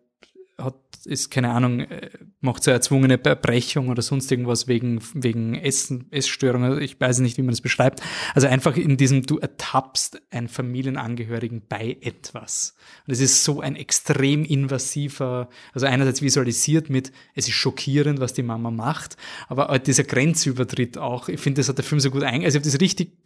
[0.58, 0.74] hat,
[1.04, 2.10] ist keine Ahnung, äh,
[2.40, 7.38] macht so eine erzwungene Erbrechung oder sonst irgendwas wegen, wegen Essen, Essstörungen, ich weiß nicht,
[7.38, 8.00] wie man das beschreibt.
[8.34, 12.76] Also einfach in diesem, du ertappst einen Familienangehörigen bei etwas.
[13.06, 18.32] Und es ist so ein extrem invasiver, also einerseits visualisiert mit, es ist schockierend, was
[18.32, 19.16] die Mama macht,
[19.48, 22.64] aber dieser Grenzübertritt auch, ich finde, das hat der Film so gut eingegangen, also ich
[22.64, 23.24] habe das richtig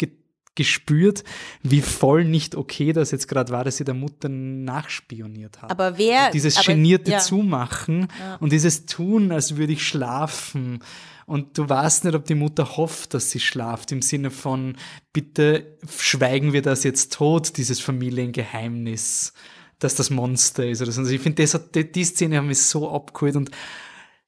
[0.56, 1.22] gespürt,
[1.62, 5.70] wie voll nicht okay das jetzt gerade war, dass sie der Mutter nachspioniert hat.
[5.70, 6.26] Aber wer.
[6.26, 7.18] Und dieses aber, genierte ja.
[7.18, 8.36] Zumachen ja.
[8.36, 10.80] und dieses Tun, als würde ich schlafen.
[11.26, 14.76] Und du weißt nicht, ob die Mutter hofft, dass sie schlaft, im Sinne von,
[15.12, 19.32] bitte schweigen wir das jetzt tot, dieses Familiengeheimnis,
[19.80, 21.00] dass das Monster ist oder so.
[21.00, 23.50] Also ich finde, die, die Szene haben mich so abgeholt und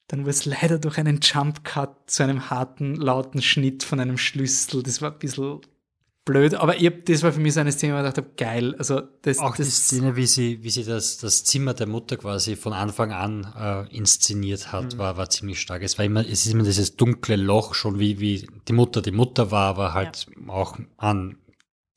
[0.09, 4.17] dann wurde es leider durch einen Jump Cut zu einem harten, lauten Schnitt von einem
[4.17, 4.83] Schlüssel.
[4.83, 5.61] Das war ein bisschen
[6.29, 8.75] blöd, aber ich hab, das war für mich so eine Szene, wo ich dachte, geil.
[8.77, 12.17] Also das, Auch das, die Szene, wie sie, wie sie das, das Zimmer der Mutter
[12.17, 14.97] quasi von Anfang an äh, inszeniert hat, mhm.
[14.99, 15.81] war, war ziemlich stark.
[15.81, 19.11] Es war immer, es ist immer dieses dunkle Loch, schon wie, wie die Mutter die
[19.11, 20.53] Mutter war, aber halt ja.
[20.53, 21.37] auch an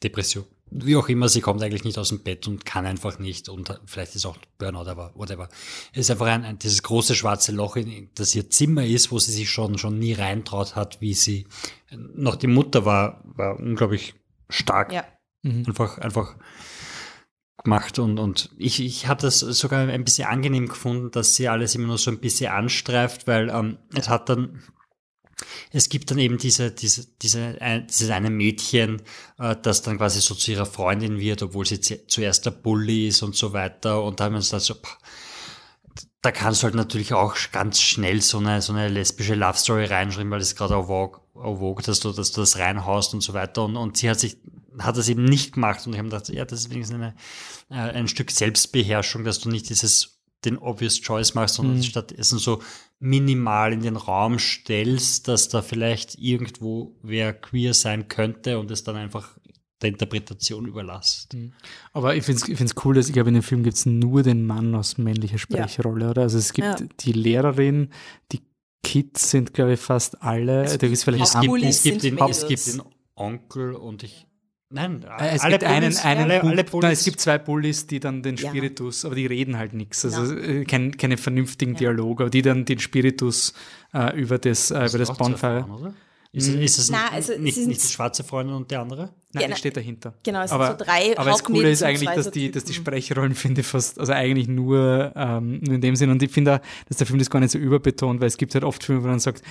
[0.03, 0.47] Depression.
[0.75, 3.79] Wie auch immer, sie kommt eigentlich nicht aus dem Bett und kann einfach nicht und
[3.85, 5.51] vielleicht ist auch Burnout, aber whatever.
[5.93, 9.19] Es ist einfach ein, ein dieses große schwarze Loch, in, das ihr Zimmer ist, wo
[9.19, 11.47] sie sich schon, schon nie reintraut hat, wie sie
[11.91, 14.15] noch die Mutter war, war unglaublich
[14.53, 14.93] stark.
[14.93, 15.05] Ja.
[15.43, 15.65] Mhm.
[15.67, 16.37] Einfach, einfach
[17.63, 21.75] gemacht und, und ich, ich habe das sogar ein bisschen angenehm gefunden, dass sie alles
[21.75, 24.63] immer nur so ein bisschen anstreift, weil ähm, es hat dann
[25.73, 29.03] es gibt dann eben diese, diese, diese, ein, dieses eine Mädchen,
[29.39, 33.23] äh, das dann quasi so zu ihrer Freundin wird, obwohl sie zuerst der Bully ist
[33.23, 34.03] und so weiter.
[34.03, 34.99] Und da haben wir uns dann so, pff,
[36.23, 39.85] da kannst du halt natürlich auch ganz schnell so eine, so eine lesbische Love Story
[39.87, 43.65] reinschreiben, weil das gerade Vogue, dass du, dass du das reinhaust und so weiter.
[43.65, 44.37] Und, und sie hat sich,
[44.79, 45.85] hat das eben nicht gemacht.
[45.85, 47.15] Und ich habe gedacht, ja, das ist wenigstens eine,
[47.71, 51.83] äh, ein Stück Selbstbeherrschung, dass du nicht dieses, den obvious choice machst, sondern mhm.
[51.83, 52.63] stattdessen so
[53.01, 58.85] minimal in den Raum stellst, dass da vielleicht irgendwo wer queer sein könnte und es
[58.85, 59.37] dann einfach
[59.83, 61.35] der Interpretation überlasst.
[61.35, 61.53] Mhm.
[61.93, 64.23] Aber ich finde es ich cool, dass ich glaube, in dem Film gibt es nur
[64.23, 66.11] den Mann aus männlicher Sprechrolle, ja.
[66.11, 66.23] oder?
[66.23, 66.87] Also es gibt ja.
[67.01, 67.91] die Lehrerin,
[68.31, 68.41] die
[68.83, 70.65] Kids sind, glaube ich, fast alle.
[70.65, 72.83] Es, da vielleicht es, gibt, es, gibt den, es gibt den
[73.15, 74.27] Onkel und ich.
[74.71, 78.01] Nein, äh, es alle gibt einen, einen alle, alle Nein, es gibt zwei Bullies, die
[78.01, 79.09] dann den Spiritus, ja.
[79.09, 80.05] aber die reden halt nichts.
[80.05, 80.41] Also ja.
[80.41, 81.81] Äh, kein, keine vernünftigen ja.
[81.81, 83.53] Dialoge, aber die dann den Spiritus
[83.93, 85.95] äh, über das, äh, über das Bonfire.
[86.35, 89.11] Ist, es, ist es Na, also nicht, nicht die schwarze Freundin und der andere?
[89.33, 90.15] Nein, genau, die steht dahinter.
[90.23, 92.73] Genau, es aber, sind so drei Aber das Coole ist eigentlich, dass die, dass die
[92.73, 96.09] Sprechrollen, finde ich, fast, also eigentlich nur, ähm, nur in dem Sinn.
[96.09, 98.65] Und ich finde, dass der Film das gar nicht so überbetont, weil es gibt halt
[98.65, 99.43] oft Filme, wo man sagt,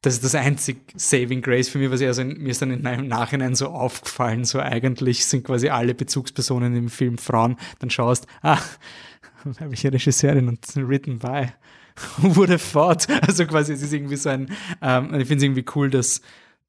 [0.00, 2.70] das ist das einzig Saving Grace für mich, was ich also in, mir ist dann
[2.70, 4.46] in meinem Nachhinein so aufgefallen.
[4.46, 7.56] So eigentlich sind quasi alle Bezugspersonen im Film Frauen.
[7.78, 8.58] Dann schaust, ah,
[9.60, 11.48] habe ich eine Regisseurin und written by
[12.18, 13.06] wurde fort.
[13.22, 16.20] Also quasi, es ist irgendwie so ein, ähm, ich finde es irgendwie cool, dass,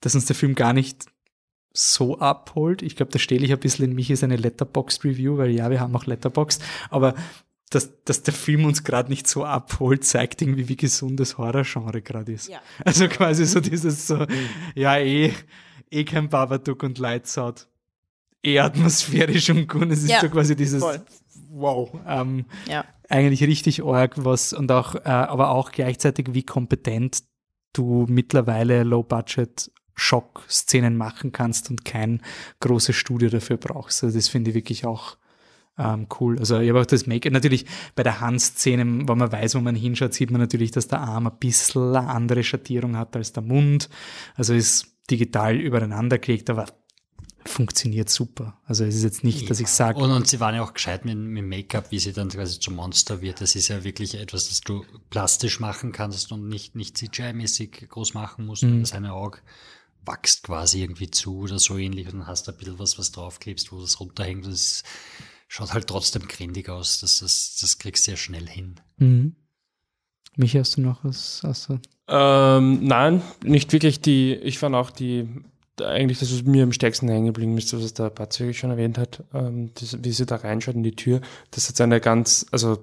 [0.01, 1.05] dass uns der Film gar nicht
[1.73, 2.81] so abholt.
[2.81, 5.79] Ich glaube, da stehle ich ein bisschen in mich ist eine Letterboxd-Review, weil ja, wir
[5.79, 7.15] haben auch Letterboxd, aber
[7.71, 12.03] dass, dass der Film uns gerade nicht so abholt, zeigt irgendwie, wie gesund das Horrorgenre
[12.03, 12.47] gerade ist.
[12.47, 12.61] Ja.
[12.85, 14.27] Also quasi so dieses so,
[14.75, 15.33] ja, eh,
[15.89, 17.67] eh kein Babadook und Lights Out.
[18.43, 19.89] Eh atmosphärisch und gut.
[19.89, 21.01] Es ist ja, so quasi dieses, voll.
[21.49, 27.23] wow, ähm, ja eigentlich richtig arg, was und auch, äh, aber auch gleichzeitig, wie kompetent
[27.73, 32.21] du mittlerweile Low-Budget Schock-Szenen machen kannst und kein
[32.61, 34.03] großes Studio dafür brauchst.
[34.03, 35.17] Also das finde ich wirklich auch
[35.77, 36.39] ähm, cool.
[36.39, 37.65] Also ich habe auch das Make natürlich
[37.95, 41.27] bei der Handszene, wenn man weiß, wo man hinschaut, sieht man natürlich, dass der Arm
[41.27, 43.89] ein bisschen eine andere Schattierung hat als der Mund.
[44.35, 46.65] Also ist digital übereinander gelegt, aber
[47.45, 48.59] funktioniert super.
[48.65, 49.99] Also es ist jetzt nicht, dass ich sage.
[49.99, 52.75] Und, und sie waren ja auch gescheit mit, mit Make-up, wie sie dann quasi zum
[52.75, 53.41] Monster wird.
[53.41, 58.13] Das ist ja wirklich etwas, das du plastisch machen kannst und nicht, nicht CGI-mäßig groß
[58.13, 58.63] machen musst.
[58.63, 58.85] Mhm.
[58.85, 59.39] Seine Auge
[60.05, 63.11] wächst quasi irgendwie zu oder so ähnlich und dann hast du ein bisschen was, was
[63.11, 64.45] draufklebst, wo das runterhängt.
[64.45, 64.83] Das
[65.47, 66.99] schaut halt trotzdem grindig aus.
[66.99, 68.75] Das, das, das kriegst du ja schnell hin.
[68.97, 69.35] Mhm.
[70.35, 71.43] Michi, hast du noch was?
[71.45, 71.79] Außer?
[72.07, 75.27] Ähm, nein, nicht wirklich die, ich fand auch die
[75.81, 79.23] eigentlich das, was mir am stärksten hängen geblieben ist, was der Patrick schon erwähnt hat,
[79.33, 81.21] ähm, das, wie sie da reinschaut in die Tür,
[81.51, 82.79] das hat eine ganz, also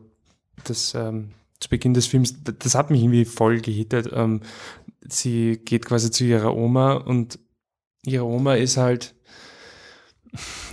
[0.64, 1.30] das ähm,
[1.60, 4.10] zu Beginn des Films, das hat mich irgendwie voll gehittet.
[4.12, 4.40] Ähm,
[5.00, 7.38] sie geht quasi zu ihrer Oma und
[8.04, 9.14] ihre Oma ist halt,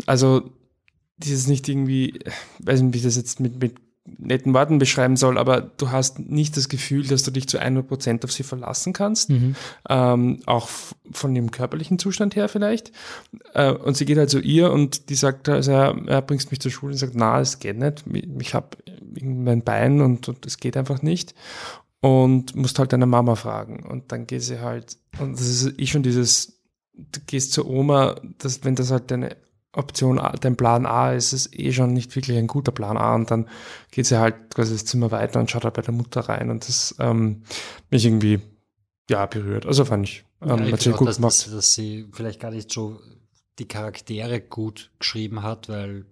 [0.06, 0.49] also
[1.18, 2.19] dieses nicht irgendwie,
[2.60, 3.76] weiß nicht, wie ich das jetzt mit, mit
[4.17, 8.23] netten Worten beschreiben soll, aber du hast nicht das Gefühl, dass du dich zu 100%
[8.23, 9.55] auf sie verlassen kannst, mhm.
[9.89, 10.69] ähm, auch
[11.11, 12.91] von dem körperlichen Zustand her vielleicht.
[13.53, 16.59] Äh, und sie geht halt zu ihr und die sagt, also er, er bringst mich
[16.59, 18.05] zur Schule und sagt, na, es geht nicht,
[18.39, 18.77] ich habe
[19.21, 21.34] mein Bein und, es geht einfach nicht
[21.99, 25.85] und musst halt deine Mama fragen und dann geht sie halt, und das ist eh
[25.88, 26.59] schon dieses,
[26.93, 29.35] du gehst zur Oma, dass, wenn das halt deine
[29.73, 33.15] Option A, dein Plan A ist es eh schon nicht wirklich ein guter Plan A
[33.15, 33.48] und dann
[33.91, 36.68] geht sie halt quasi das Zimmer weiter und schaut halt bei der Mutter rein und
[36.68, 37.44] das ähm,
[37.89, 38.39] mich irgendwie
[39.10, 39.65] ja berührt.
[39.65, 41.19] Also fand ich, ähm, ja, ich auch, gut dass.
[41.19, 42.99] Dass, dass sie vielleicht gar nicht so
[43.60, 46.06] die Charaktere gut geschrieben hat, weil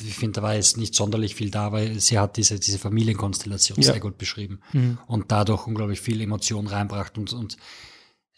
[0.00, 3.78] ich finde, da war jetzt nicht sonderlich viel da, weil sie hat diese, diese Familienkonstellation
[3.78, 3.92] ja.
[3.92, 4.98] sehr gut beschrieben mhm.
[5.06, 7.56] und dadurch unglaublich viel Emotion reinbracht und, und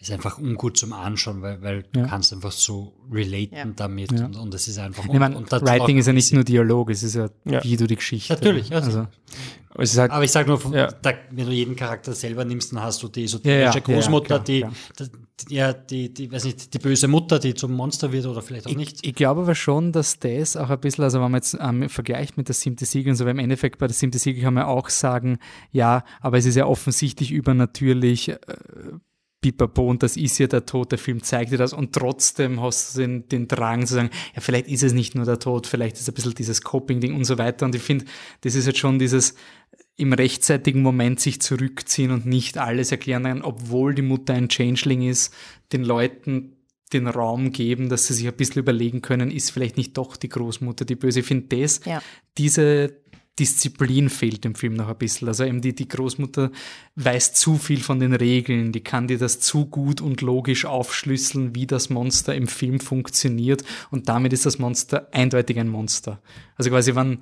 [0.09, 1.83] ist einfach ungut zum Anschauen, weil, weil ja.
[1.93, 3.65] du kannst einfach so relaten ja.
[3.75, 4.27] damit ja.
[4.27, 5.05] Und, und es ist einfach.
[5.05, 7.97] Ich meine, und Writing ist ja nicht nur Dialog, es ist ja, wie du die
[7.97, 8.33] Geschichte.
[8.35, 9.07] Natürlich, also.
[9.75, 13.03] also halt, aber ich sage nur, da, wenn du jeden Charakter selber nimmst, dann hast
[13.03, 14.65] du die esoterische Großmutter, die,
[14.99, 18.67] die, ja, die, die, weiß nicht, die böse Mutter, die zum Monster wird oder vielleicht
[18.67, 19.07] auch ich, nicht.
[19.07, 22.37] Ich glaube aber schon, dass das auch ein bisschen, also wenn man jetzt ähm, vergleicht
[22.37, 24.65] mit der siebte Siegel und so, weil im Endeffekt bei der siebte Siegel kann man
[24.65, 25.39] auch sagen,
[25.73, 28.39] ja, aber es ist ja offensichtlich übernatürlich, äh,
[29.53, 32.97] pipapo und das ist ja der Tod, der Film zeigt dir das und trotzdem hast
[32.97, 35.97] du den, den Drang zu sagen, ja, vielleicht ist es nicht nur der Tod, vielleicht
[35.97, 38.05] ist es ein bisschen dieses Coping-Ding und so weiter und ich finde,
[38.43, 39.35] das ist jetzt schon dieses
[39.97, 45.33] im rechtzeitigen Moment sich zurückziehen und nicht alles erklären, obwohl die Mutter ein Changeling ist,
[45.73, 46.57] den Leuten
[46.93, 50.29] den Raum geben, dass sie sich ein bisschen überlegen können, ist vielleicht nicht doch die
[50.29, 51.21] Großmutter die Böse.
[51.21, 52.01] Ich finde das, ja.
[52.39, 52.97] diese,
[53.39, 55.29] Disziplin fehlt im Film noch ein bisschen.
[55.29, 56.51] Also eben die, die Großmutter
[56.95, 61.55] weiß zu viel von den Regeln, die kann dir das zu gut und logisch aufschlüsseln,
[61.55, 66.21] wie das Monster im Film funktioniert und damit ist das Monster eindeutig ein Monster.
[66.57, 67.19] Also quasi, wenn,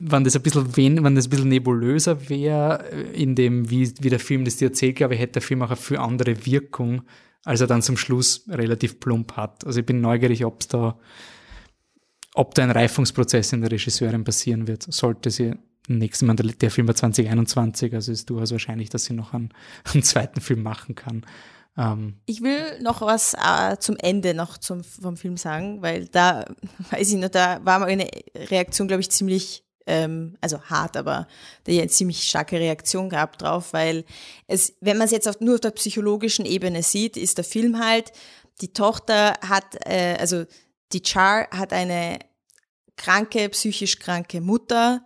[0.00, 4.10] wenn das ein bisschen, wen, wenn das ein bisschen nebulöser wäre, in dem, wie, wie
[4.10, 7.02] der Film das dir erzählt, glaube ich, hätte der Film auch eine viel andere Wirkung,
[7.44, 9.64] als er dann zum Schluss relativ plump hat.
[9.64, 10.98] Also ich bin neugierig, ob es da
[12.34, 15.54] ob da ein Reifungsprozess in der Regisseurin passieren wird, sollte sie
[15.88, 19.52] nächsten Mal, der Film war 2021, also ist durchaus wahrscheinlich, dass sie noch einen,
[19.92, 21.26] einen zweiten Film machen kann.
[21.76, 26.44] Ähm ich will noch was äh, zum Ende noch zum, vom Film sagen, weil da,
[26.90, 31.26] weiß ich noch, da war meine Reaktion, glaube ich, ziemlich, ähm, also hart, aber
[31.64, 34.04] da eine ziemlich starke Reaktion gehabt drauf, weil
[34.46, 37.84] es, wenn man es jetzt auf, nur auf der psychologischen Ebene sieht, ist der Film
[37.84, 38.12] halt,
[38.60, 40.44] die Tochter hat, äh, also
[40.92, 42.18] die Char hat eine
[42.96, 45.04] kranke, psychisch kranke Mutter,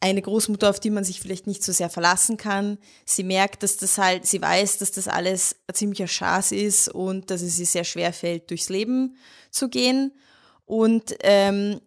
[0.00, 2.78] eine Großmutter, auf die man sich vielleicht nicht so sehr verlassen kann.
[3.04, 7.30] Sie merkt, dass das halt, sie weiß, dass das alles ein ziemlicher Schaß ist und
[7.30, 9.16] dass es ihr sehr schwer fällt, durchs Leben
[9.50, 10.12] zu gehen.
[10.66, 11.80] Und, ähm,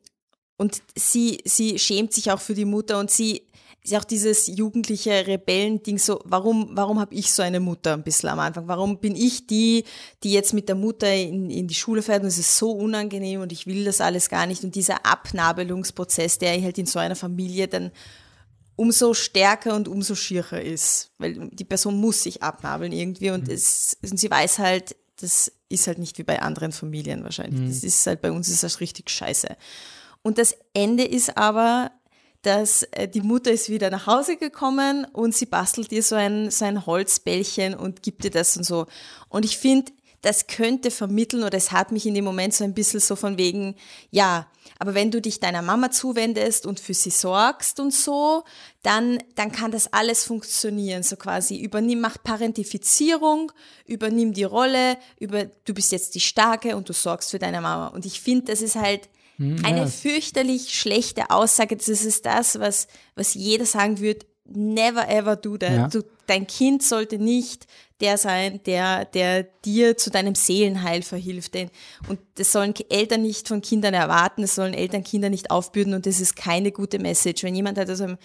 [0.57, 3.47] und sie, sie schämt sich auch für die Mutter und sie
[3.83, 8.29] ist auch dieses jugendliche Rebellending so, warum, warum habe ich so eine Mutter ein bisschen
[8.29, 8.67] am Anfang?
[8.67, 9.85] Warum bin ich die,
[10.23, 13.41] die jetzt mit der Mutter in, in die Schule fährt und es ist so unangenehm
[13.41, 17.15] und ich will das alles gar nicht und dieser Abnabelungsprozess, der halt in so einer
[17.15, 17.91] Familie dann
[18.75, 23.53] umso stärker und umso schierer ist, weil die Person muss sich abnabeln irgendwie und, mhm.
[23.53, 27.61] es, und sie weiß halt, das ist halt nicht wie bei anderen Familien wahrscheinlich.
[27.61, 27.67] Mhm.
[27.67, 29.55] Das ist halt bei uns ist das richtig scheiße.
[30.21, 31.91] Und das Ende ist aber
[32.41, 36.49] dass äh, die Mutter ist wieder nach Hause gekommen und sie bastelt ihr so ein,
[36.49, 38.87] so ein Holzbällchen und gibt dir das und so.
[39.29, 39.91] Und ich finde,
[40.21, 43.37] das könnte vermitteln oder es hat mich in dem Moment so ein bisschen so von
[43.37, 43.75] wegen,
[44.11, 44.47] ja,
[44.77, 48.43] aber wenn du dich deiner Mama zuwendest und für sie sorgst und so,
[48.83, 51.03] dann, dann kann das alles funktionieren.
[51.03, 53.51] So quasi übernimm, mach Parentifizierung,
[53.85, 57.87] übernimm die Rolle, über, du bist jetzt die Starke und du sorgst für deine Mama.
[57.87, 59.09] Und ich finde, das ist halt,
[59.39, 61.75] Eine fürchterlich schlechte Aussage.
[61.75, 64.25] Das ist das, was, was jeder sagen würde.
[64.45, 65.71] Never ever do that.
[65.71, 65.87] Ja.
[65.87, 67.67] Du, dein Kind sollte nicht
[68.01, 71.53] der sein, der, der dir zu deinem Seelenheil verhilft.
[71.53, 71.69] Denn,
[72.07, 76.05] und das sollen Eltern nicht von Kindern erwarten, das sollen Eltern Kinder nicht aufbürden und
[76.05, 77.43] das ist keine gute Message.
[77.43, 78.17] Wenn jemand halt aus einem,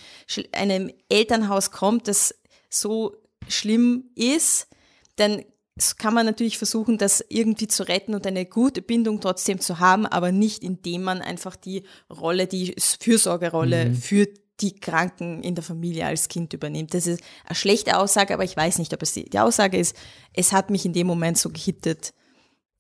[0.53, 2.35] einem Elternhaus kommt, das
[2.69, 3.15] so
[3.49, 4.69] schlimm ist,
[5.17, 5.45] dann
[5.99, 10.07] kann man natürlich versuchen, das irgendwie zu retten und eine gute Bindung trotzdem zu haben,
[10.07, 14.27] aber nicht indem man einfach die Rolle, die Fürsorgerolle für
[14.61, 16.95] die Kranken in der Familie als Kind übernimmt.
[16.95, 19.95] Das ist eine schlechte Aussage, aber ich weiß nicht, ob es die, die Aussage ist.
[20.33, 22.15] Es hat mich in dem Moment so gehittet.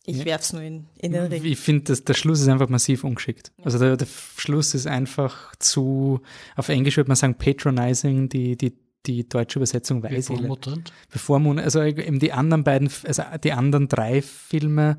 [0.06, 1.44] Ich werf's nur in, in den Ring.
[1.44, 3.52] Ich finde, der Schluss ist einfach massiv ungeschickt.
[3.62, 4.06] Also der, der
[4.36, 6.20] Schluss ist einfach zu,
[6.54, 8.72] auf Englisch würde man sagen, patronizing, die, die,
[9.06, 10.36] die deutsche Übersetzung weiß ich.
[10.36, 10.92] Bevormundend.
[11.10, 14.98] Bevormundend, also eben die anderen beiden, also die anderen drei Filme,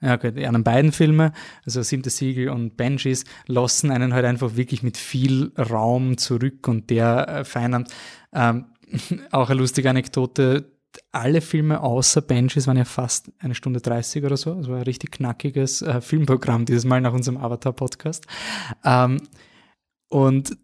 [0.00, 1.32] ja, okay, die anderen beiden Filme,
[1.64, 6.90] also Siebte Siegel und Banshees, lassen einen halt einfach wirklich mit viel Raum zurück und
[6.90, 7.88] der äh, vereinnahmt.
[8.32, 8.66] Ähm,
[9.32, 10.72] auch eine lustige Anekdote,
[11.12, 14.58] alle Filme außer Banshees waren ja fast eine Stunde 30 oder so.
[14.58, 18.26] Es war ein richtig knackiges äh, Filmprogramm dieses Mal nach unserem Avatar-Podcast.
[18.84, 19.20] Ähm,
[20.08, 20.56] und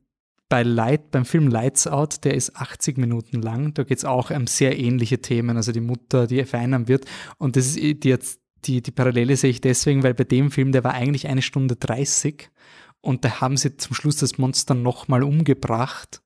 [0.48, 4.30] bei Light, beim Film Lights Out, der ist 80 Minuten lang, da geht es auch
[4.30, 7.06] um sehr ähnliche Themen, also die Mutter, die vereinnahmt wird.
[7.38, 10.72] Und das ist die jetzt, die, die Parallele sehe ich deswegen, weil bei dem Film,
[10.72, 12.50] der war eigentlich eine Stunde 30
[13.00, 16.22] und da haben sie zum Schluss das Monster nochmal umgebracht.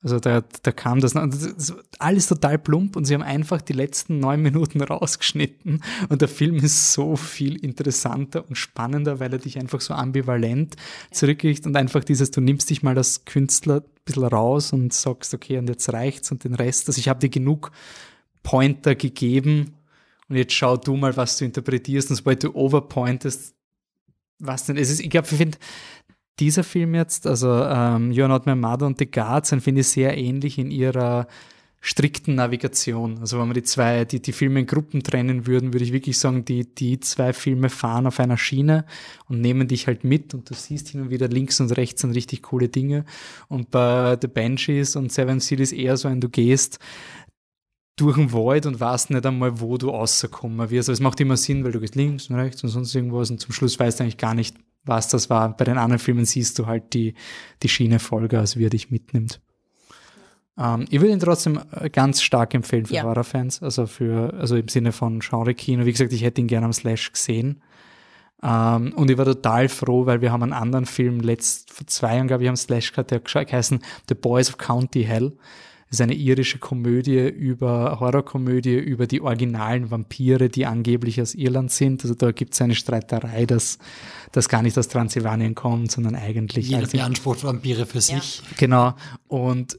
[0.00, 4.20] Also da, da kam das, das alles total plump und sie haben einfach die letzten
[4.20, 5.82] neun Minuten rausgeschnitten.
[6.08, 10.76] Und der Film ist so viel interessanter und spannender, weil er dich einfach so ambivalent
[11.10, 15.34] zurückkriegt und einfach dieses, du nimmst dich mal als Künstler ein bisschen raus und sagst,
[15.34, 17.72] okay, und jetzt reicht's und den Rest, also ich habe dir genug
[18.44, 19.74] Pointer gegeben
[20.28, 22.10] und jetzt schau du mal, was du interpretierst.
[22.10, 23.54] Und sobald du overpointest,
[24.38, 25.58] was denn, es ist, ich glaube, ich finde,
[26.40, 29.88] dieser Film jetzt, also ähm, You're Not My Mother und The Guards, sind, finde ich,
[29.88, 31.26] sehr ähnlich in ihrer
[31.80, 33.18] strikten Navigation.
[33.18, 36.18] Also wenn man die zwei, die, die Filme in Gruppen trennen würden, würde ich wirklich
[36.18, 38.84] sagen, die, die zwei Filme fahren auf einer Schiene
[39.28, 42.14] und nehmen dich halt mit und du siehst hin und wieder links und rechts sind
[42.16, 43.04] richtig coole Dinge.
[43.48, 46.80] Und bei The Banshees und Seven ist eher so ein, du gehst
[47.96, 50.88] durch den Wald und weißt nicht einmal, wo du rauskommen wirst.
[50.88, 53.40] Aber es macht immer Sinn, weil du gehst links und rechts und sonst irgendwas und
[53.40, 55.56] zum Schluss weißt du eigentlich gar nicht, was das war.
[55.56, 57.14] Bei den anderen Filmen siehst du halt die,
[57.62, 59.40] die Schiene Vollgas, wie er dich mitnimmt.
[60.58, 63.04] Ähm, ich würde ihn trotzdem äh, ganz stark empfehlen für Ja.
[63.04, 65.84] Horrorfans, also für, also im Sinne von Genre-Kino.
[65.84, 67.62] Wie gesagt, ich hätte ihn gerne am Slash gesehen.
[68.42, 72.16] Ähm, und ich war total froh, weil wir haben einen anderen Film letzt, vor zwei
[72.16, 75.36] Jahren, glaube ich, am Slash gehabt, der geheißen The Boys of County Hell.
[75.90, 81.70] Das ist eine irische Komödie über, Horrorkomödie über die originalen Vampire, die angeblich aus Irland
[81.70, 82.02] sind.
[82.02, 83.78] Also da gibt es eine Streiterei, dass
[84.32, 88.42] das gar nicht aus Transsilvanien kommt, sondern eigentlich Jeder als in- beansprucht Vampire für sich.
[88.58, 88.94] Genau.
[89.28, 89.78] Und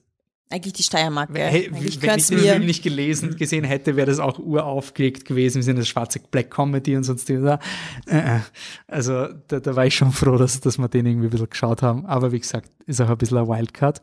[0.52, 1.30] Eigentlich die Steiermark.
[1.31, 5.61] Hey, wenn ich den Film nicht gelesen, gesehen hätte, wäre das auch uraufgelegt gewesen im
[5.61, 7.60] Sinne des schwarze Black Comedy und sonst irgendwas.
[8.07, 8.40] Äh, äh.
[8.88, 11.84] Also da, da war ich schon froh, dass, dass wir den irgendwie ein bisschen geschaut
[11.84, 12.07] haben.
[12.07, 14.02] Aber wie gesagt, ist auch ein bisschen ein Wildcard.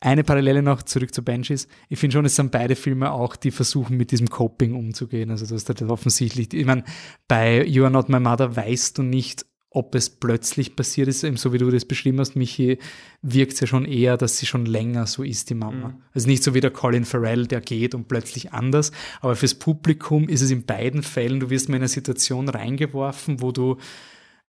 [0.00, 1.68] Eine Parallele noch zurück zu Banshees.
[1.90, 5.30] Ich finde schon, es sind beide Filme auch, die versuchen, mit diesem Coping umzugehen.
[5.30, 6.84] Also, das ist halt offensichtlich, ich meine,
[7.28, 11.36] bei You Are Not My Mother weißt du nicht, ob es plötzlich passiert ist, eben
[11.36, 12.78] so wie du das beschrieben hast, Michi,
[13.22, 15.96] wirkt es ja schon eher, dass sie schon länger so ist, die Mama.
[16.12, 20.28] Also nicht so wie der Colin Farrell, der geht und plötzlich anders, aber fürs Publikum
[20.28, 23.76] ist es in beiden Fällen, du wirst mal in eine Situation reingeworfen, wo du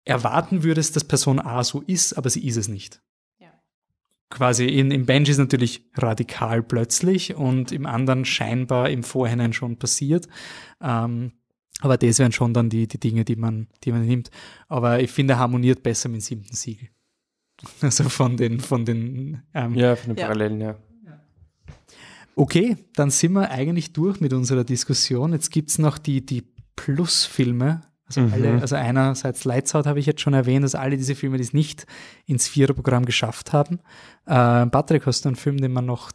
[0.03, 3.01] erwarten würdest, dass Person A so ist, aber sie ist es nicht.
[4.29, 9.77] Quasi in, im Benji ist natürlich radikal plötzlich und im anderen scheinbar im Vorhinein schon
[9.77, 10.27] passiert.
[10.81, 11.33] Ähm,
[11.81, 14.31] aber das wären schon dann die, die Dinge, die man, die man nimmt.
[14.67, 16.89] Aber ich finde, er harmoniert besser mit dem siebten Siegel.
[17.81, 20.25] Also von den, von den ähm, Ja, von den Ja.
[20.25, 20.77] Parallelen, ja.
[22.37, 25.31] Okay, dann sind wir eigentlich durch mit unserer Diskussion.
[25.31, 26.43] Jetzt gibt's noch die, die
[26.75, 27.81] Plus-Filme.
[28.07, 28.33] Also, Mhm.
[28.33, 31.43] alle, also einerseits Lights Out habe ich jetzt schon erwähnt, also alle diese Filme, die
[31.43, 31.87] es nicht
[32.25, 33.79] ins Viererprogramm geschafft haben.
[34.25, 36.11] Äh, Patrick, hast du einen Film, den man noch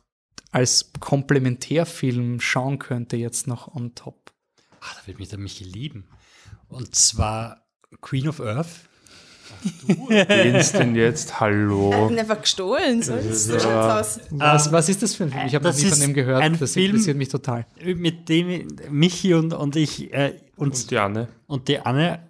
[0.52, 4.33] als Komplementärfilm schauen könnte, jetzt noch on top?
[4.81, 6.09] Ah, da wird mich der Michi lieben.
[6.69, 7.67] Und zwar
[8.01, 8.89] Queen of Earth.
[10.08, 11.30] Wen's denn jetzt?
[11.30, 11.92] Er Hallo.
[11.94, 13.02] hat ihn einfach gestohlen.
[13.02, 14.20] So schaut's ja- aus.
[14.30, 15.46] Was, was ist das für ein Film?
[15.46, 16.42] Ich habe noch das nie von dem gehört.
[16.42, 17.66] ein Das Film- interessiert mich total.
[17.84, 21.28] Mit dem Michi und, und ich äh, uns Und die Anne.
[21.46, 22.20] und die Anne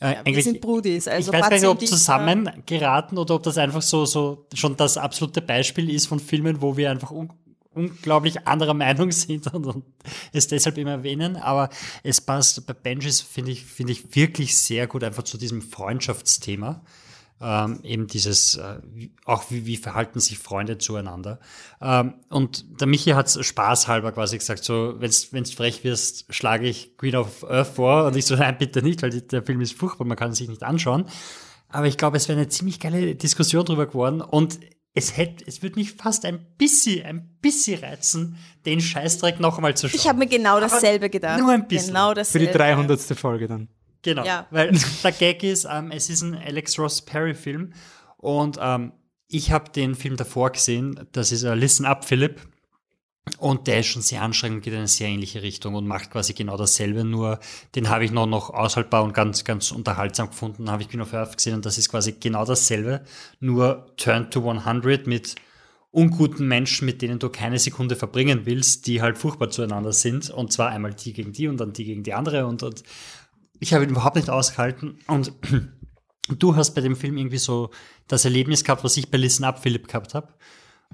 [0.00, 1.08] äh, Wir eigentlich sind Brudis.
[1.08, 4.04] Also ich weiß gar nicht, ob und ich, zusammen geraten oder ob das einfach so,
[4.04, 7.32] so schon das absolute Beispiel ist von Filmen, wo wir einfach un
[7.78, 9.84] unglaublich anderer Meinung sind und, und
[10.32, 11.36] es deshalb immer erwähnen.
[11.36, 11.70] Aber
[12.02, 16.82] es passt bei Benjis, finde ich, finde ich wirklich sehr gut einfach zu diesem Freundschaftsthema.
[17.40, 18.80] Ähm, eben dieses, äh,
[19.24, 21.38] auch wie, wie verhalten sich Freunde zueinander.
[21.80, 26.96] Ähm, und der Michi hat spaßhalber quasi gesagt, so, wenn du frech wirst, schlage ich
[26.96, 28.06] Queen of Earth vor.
[28.06, 30.64] Und ich so, nein, bitte nicht, weil der Film ist furchtbar, man kann sich nicht
[30.64, 31.04] anschauen.
[31.68, 34.20] Aber ich glaube, es wäre eine ziemlich geile Diskussion drüber geworden.
[34.20, 34.58] Und
[34.98, 38.36] es hätte, es würde mich fast ein bisschen, ein bisschen reizen,
[38.66, 39.96] den Scheißdreck noch einmal zu schauen.
[39.98, 41.38] Ich habe mir genau dasselbe gedacht.
[41.40, 41.88] Nur ein bisschen.
[41.94, 42.46] Genau Für dasselbe.
[42.48, 43.00] die 300.
[43.18, 43.68] Folge dann.
[44.02, 44.46] Genau, Ja.
[44.50, 47.72] weil der Gag ist, ähm, es ist ein Alex Ross Perry Film
[48.16, 48.92] und ähm,
[49.28, 52.40] ich habe den Film davor gesehen, das ist äh, Listen Up Philip
[53.38, 56.34] und der ist schon sehr anstrengend, geht in eine sehr ähnliche Richtung und macht quasi
[56.34, 57.40] genau dasselbe, nur
[57.74, 61.14] den habe ich noch, noch aushaltbar und ganz, ganz unterhaltsam gefunden, habe ich Queen of
[61.14, 63.02] Earth gesehen und das ist quasi genau dasselbe,
[63.40, 65.36] nur Turn to 100 mit
[65.90, 70.52] unguten Menschen, mit denen du keine Sekunde verbringen willst, die halt furchtbar zueinander sind und
[70.52, 72.82] zwar einmal die gegen die und dann die gegen die andere und, und
[73.60, 75.32] ich habe ihn überhaupt nicht ausgehalten und
[76.28, 77.70] du hast bei dem Film irgendwie so
[78.06, 80.28] das Erlebnis gehabt, was ich bei Listen Up Philipp gehabt habe.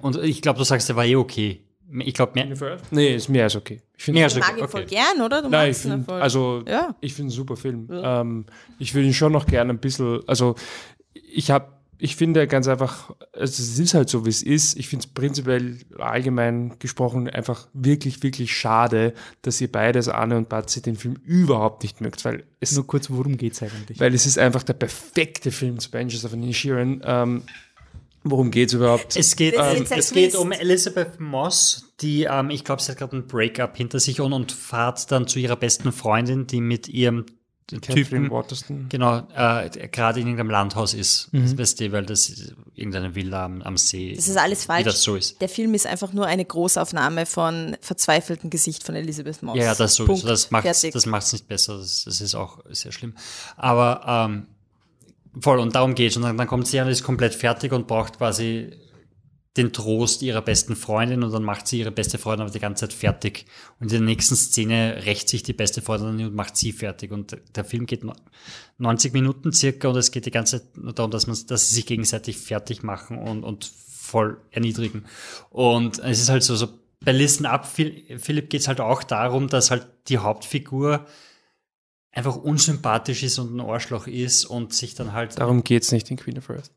[0.00, 1.63] Und ich glaube, du sagst, der war eh okay.
[2.00, 2.46] Ich glaube, mehr,
[2.90, 3.80] Nee, ist mehr als okay.
[3.96, 4.60] Ich finde mag okay.
[4.60, 4.94] ihn voll okay.
[4.94, 5.42] gern, oder?
[5.42, 6.20] Du Nein, ich finde, voll.
[6.20, 6.94] also, Ja.
[7.00, 7.88] ich finde einen super Film.
[7.90, 8.46] Ähm,
[8.78, 10.56] ich würde ihn schon noch gerne ein bisschen, also,
[11.12, 14.76] ich habe, ich finde ganz einfach, also es ist halt so, wie es ist.
[14.76, 20.48] Ich finde es prinzipiell allgemein gesprochen einfach wirklich, wirklich schade, dass ihr beides, Anne und
[20.48, 24.00] Batzi, den Film überhaupt nicht mögt, weil es Nur kurz, worum geht's eigentlich?
[24.00, 27.00] weil es ist einfach der perfekte Film zu Benches of Inishiren.
[27.04, 27.42] Ähm,
[28.24, 29.16] worum geht's überhaupt?
[29.16, 32.98] Es geht, Das ähm, es geht um Elizabeth Moss, die, ähm, ich glaube, sie hat
[32.98, 36.88] gerade ein Breakup hinter sich und, und fahrt dann zu ihrer besten Freundin, die mit
[36.88, 37.26] ihrem
[37.66, 38.86] Typen, Waterston.
[38.90, 41.32] genau, äh, gerade in irgendeinem Landhaus ist.
[41.32, 41.42] Mhm.
[41.42, 44.14] Das weißt du, weil das ist irgendeine Villa am, am See.
[44.14, 44.80] Das ist alles falsch.
[44.80, 45.40] Wie das so ist.
[45.40, 49.56] Der Film ist einfach nur eine Großaufnahme von verzweifeltem Gesicht von Elisabeth Moss.
[49.56, 50.12] Ja, ja, das sowieso.
[50.12, 50.28] Punkt.
[50.28, 51.78] Das macht das macht's nicht besser.
[51.78, 53.14] Das, das ist auch sehr schlimm.
[53.56, 54.46] Aber ähm,
[55.40, 56.16] voll, und darum geht's.
[56.16, 58.70] Und dann, dann kommt sie an, ist komplett fertig und braucht quasi
[59.56, 62.88] den Trost ihrer besten Freundin und dann macht sie ihre beste Freundin aber die ganze
[62.88, 63.46] Zeit fertig.
[63.78, 67.12] Und in der nächsten Szene rächt sich die beste Freundin und macht sie fertig.
[67.12, 68.16] Und der Film geht no-
[68.78, 71.76] 90 Minuten circa und es geht die ganze Zeit nur darum, dass man, dass sie
[71.76, 75.04] sich gegenseitig fertig machen und, und voll erniedrigen.
[75.50, 76.66] Und es ist halt so, so
[77.04, 81.06] bei Listen Up, Phil- Philipp geht's halt auch darum, dass halt die Hauptfigur
[82.14, 86.16] einfach unsympathisch ist und ein Arschloch ist und sich dann halt Darum geht's nicht in
[86.16, 86.70] Queen of Earth.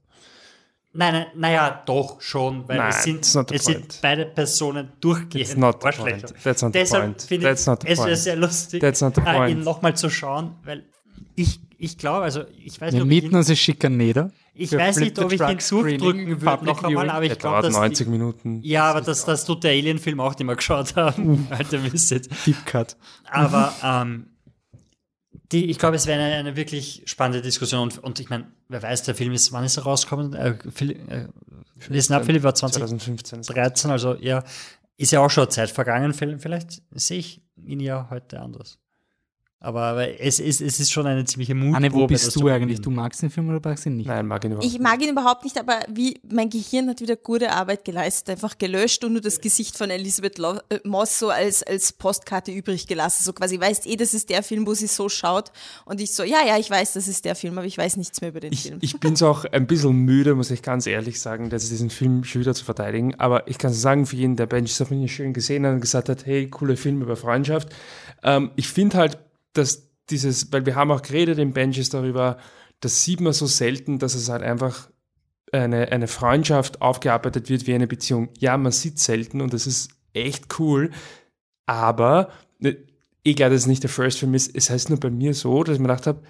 [0.94, 3.92] Nein, nein, naja, doch schon, weil Nein, es sind, that's not the es point.
[3.92, 6.28] sind beide Personen durchgehend That's not Arschlöcher.
[6.28, 6.44] point.
[6.44, 8.18] That's not the Deshalb finde ich not the es wäre point.
[8.18, 9.52] sehr lustig, That's not the äh, point.
[9.52, 10.86] ihn nochmal zu schauen, weil
[11.36, 14.32] ich, ich glaube, also ich weiß Wir nicht, ob ich, mieten ihn, uns in Schikaneder.
[14.56, 17.74] ich weiß nicht, ob ich Truck Screening, durchdrücken würde noch einmal, aber ich glaube, dass
[17.74, 18.60] 90 die, Minuten.
[18.64, 21.46] ja, aber das, das tut der Alien-Film auch, den wir geschaut haben.
[21.52, 22.12] Alter Mist.
[22.48, 22.98] Deep Cut.
[23.30, 24.28] Aber ähm,
[25.52, 27.84] die, ich glaube, es wäre eine, eine wirklich spannende Diskussion.
[27.84, 30.34] Und, und ich meine, wer weiß, der Film ist, wann ist er rausgekommen?
[30.34, 31.28] Äh, Phil, äh,
[31.90, 33.92] Listen Up, Philipp war 2013, 2015.
[33.92, 34.44] also ja,
[34.98, 36.14] ist ja auch schon Zeit vergangen.
[36.14, 38.80] Vielleicht sehe ich ihn ja heute anders.
[39.60, 41.78] Aber, aber es, es, es ist schon eine ziemliche Mutprobe.
[41.78, 42.80] Anne, wo bist du eigentlich?
[42.80, 44.06] Du magst den Film oder magst du ihn nicht?
[44.06, 47.16] Nein, mag ihn überhaupt Ich mag ihn überhaupt nicht, aber wie mein Gehirn hat wieder
[47.16, 51.30] gute Arbeit geleistet, einfach gelöscht und nur das Gesicht von Elisabeth Lo äh, Moss so
[51.30, 53.24] als, als Postkarte übrig gelassen.
[53.24, 55.52] So quasi, weißt eh, das ist der Film, wo sie so schaut.
[55.86, 58.22] Und ich so, ja, ja, ich weiß, das ist der Film, aber ich weiß nichts
[58.22, 58.78] mehr über den Ich, Film.
[58.82, 61.90] ich bin so auch ein bisschen müde, muss ich ganz ehrlich sagen, dass ich diesen
[61.90, 63.16] Film schon wieder zu verteidigen.
[63.16, 66.28] Aber ich kann sagen, für jeden, der Bench of schön gesehen hat und gesagt hat,
[66.28, 67.70] hey, cooler Film über Freundschaft.
[68.24, 69.18] Ähm, ich finde halt,
[69.58, 72.38] dass dieses, weil wir haben auch geredet in Benches darüber,
[72.80, 74.90] das sieht man so selten, dass es halt einfach
[75.52, 78.30] eine, eine Freundschaft aufgearbeitet wird wie eine Beziehung.
[78.38, 80.92] Ja, man sieht selten und das ist echt cool,
[81.66, 82.78] aber ne,
[83.24, 85.76] egal, dass es nicht der First Film ist, es heißt nur bei mir so, dass
[85.76, 86.22] ich mir gedacht habe,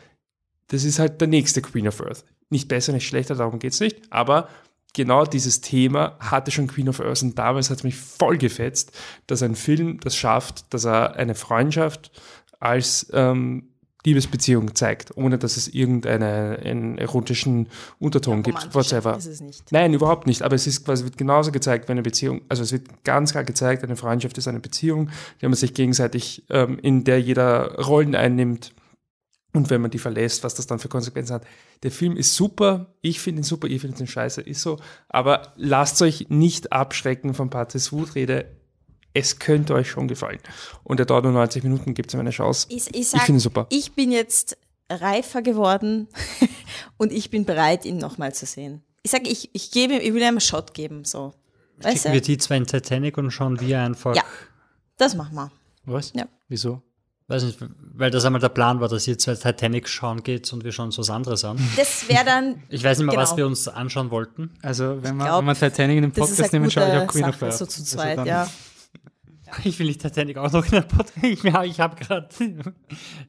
[0.68, 2.26] das ist halt der nächste Queen of Earth.
[2.50, 4.50] Nicht besser, nicht schlechter, darum geht's nicht, aber
[4.94, 8.92] genau dieses Thema hatte schon Queen of Earth und damals hat es mich voll gefetzt,
[9.28, 12.12] dass ein Film das schafft, dass er eine Freundschaft
[12.60, 13.70] als ähm,
[14.08, 17.68] Liebesbeziehung zeigt, ohne dass es irgendeinen erotischen
[18.00, 19.18] Unterton gibt, Romantisch whatsoever.
[19.18, 19.72] ist es nicht.
[19.72, 20.44] Nein, überhaupt nicht.
[20.44, 22.42] Aber es ist quasi wird genauso gezeigt wie eine Beziehung.
[22.48, 25.74] Also es wird ganz klar gezeigt, eine Freundschaft ist eine Beziehung, in der man sich
[25.74, 28.74] gegenseitig, ähm, in der jeder Rollen einnimmt.
[29.54, 31.48] Und wenn man die verlässt, was das dann für Konsequenzen hat.
[31.84, 32.94] Der Film ist super.
[33.02, 33.68] Ich finde ihn super.
[33.68, 34.42] Ihr findet ihn scheiße.
[34.42, 34.78] Ist so.
[35.10, 38.57] Aber lasst euch nicht abschrecken von Patrice Wutrede.
[39.18, 40.40] Es könnte euch schon gefallen.
[40.84, 41.94] Und der dauert nur 90 Minuten.
[41.94, 42.68] Gibt es ihm eine Chance.
[42.70, 43.66] Ich, ich, Ich finde ihn super.
[43.70, 44.58] ich bin jetzt
[44.90, 46.08] reifer geworden
[46.98, 48.84] und ich bin bereit, ihn nochmal zu sehen.
[49.04, 51.34] Ich sage, ich, ich gebe, ich will ihm einen Shot geben, so.
[51.80, 52.14] Weißt Schicken du?
[52.16, 54.16] wir die zwei in Titanic und schauen wir einfach.
[54.16, 54.24] Ja.
[54.98, 55.52] Das machen wir.
[55.86, 56.12] Was?
[56.16, 56.28] Ja.
[56.48, 56.82] Wieso?
[57.30, 57.60] Weiß nicht,
[57.94, 60.88] weil das einmal der Plan war, dass ihr zwei Titanic schauen geht und wir schauen
[60.88, 61.58] uns was anderes an.
[61.76, 62.64] Das wäre dann.
[62.70, 63.38] Ich weiß nicht mehr, was Genau.
[63.38, 64.52] wir uns anschauen wollten.
[64.62, 67.26] Also, wenn wir, glaub, wenn wir Titanic in den Podcast nehmen, schaue ich auch Queen
[67.26, 67.54] of Earth.
[67.58, 68.50] so zu Also zweit, dann- ja.
[69.64, 71.18] Ich will nicht Titanic auch noch in der Podcast.
[71.24, 72.30] Ich, habe gerade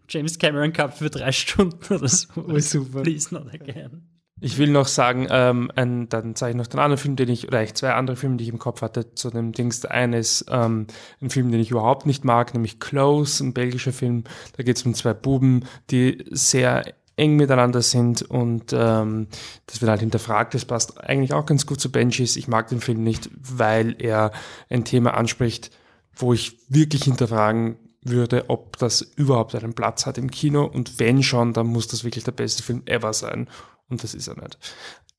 [0.09, 2.29] James Cameron gehabt für drei Stunden oder so.
[2.37, 3.03] Oh, super.
[3.03, 4.03] Please not again.
[4.41, 7.49] Ich will noch sagen, ähm, ein, dann sage ich noch den anderen Film, den ich,
[7.49, 9.81] oder eigentlich zwei andere Filme, die ich im Kopf hatte, zu dem Dings.
[9.81, 10.87] Der eine ist ähm,
[11.21, 14.25] ein Film, den ich überhaupt nicht mag, nämlich Close, ein belgischer Film.
[14.57, 16.85] Da geht es um zwei Buben, die sehr
[17.19, 19.27] eng miteinander sind und ähm,
[19.67, 20.55] das wird halt hinterfragt.
[20.55, 22.37] Das passt eigentlich auch ganz gut zu Benjis.
[22.37, 24.31] Ich mag den Film nicht, weil er
[24.71, 25.73] ein Thema anspricht,
[26.19, 31.23] wo ich wirklich hinterfragen würde, ob das überhaupt einen Platz hat im Kino und wenn
[31.23, 33.49] schon, dann muss das wirklich der beste Film ever sein
[33.89, 34.59] und das ist er nicht.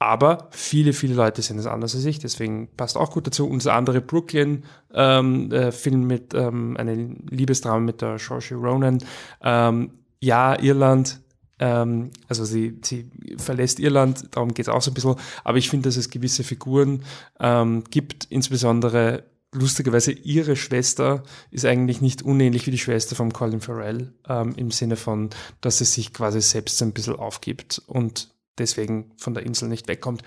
[0.01, 3.47] Aber viele, viele Leute sehen es anders als ich, deswegen passt auch gut dazu.
[3.47, 4.63] Unser andere Brooklyn
[4.93, 8.99] ähm, äh, Film mit ähm, einem Liebesdrama mit der Saoirse Ronan.
[9.43, 11.19] Ähm, ja, Irland,
[11.59, 15.15] ähm, also sie, sie verlässt Irland, darum geht es auch so ein bisschen.
[15.43, 17.03] Aber ich finde, dass es gewisse Figuren
[17.41, 23.61] ähm, gibt, insbesondere lustigerweise ihre Schwester ist eigentlich nicht unähnlich wie die Schwester von Colin
[23.61, 25.29] Farrell, ähm, im Sinne von,
[25.61, 29.87] dass sie sich quasi selbst so ein bisschen aufgibt und deswegen von der Insel nicht
[29.87, 30.21] wegkommt.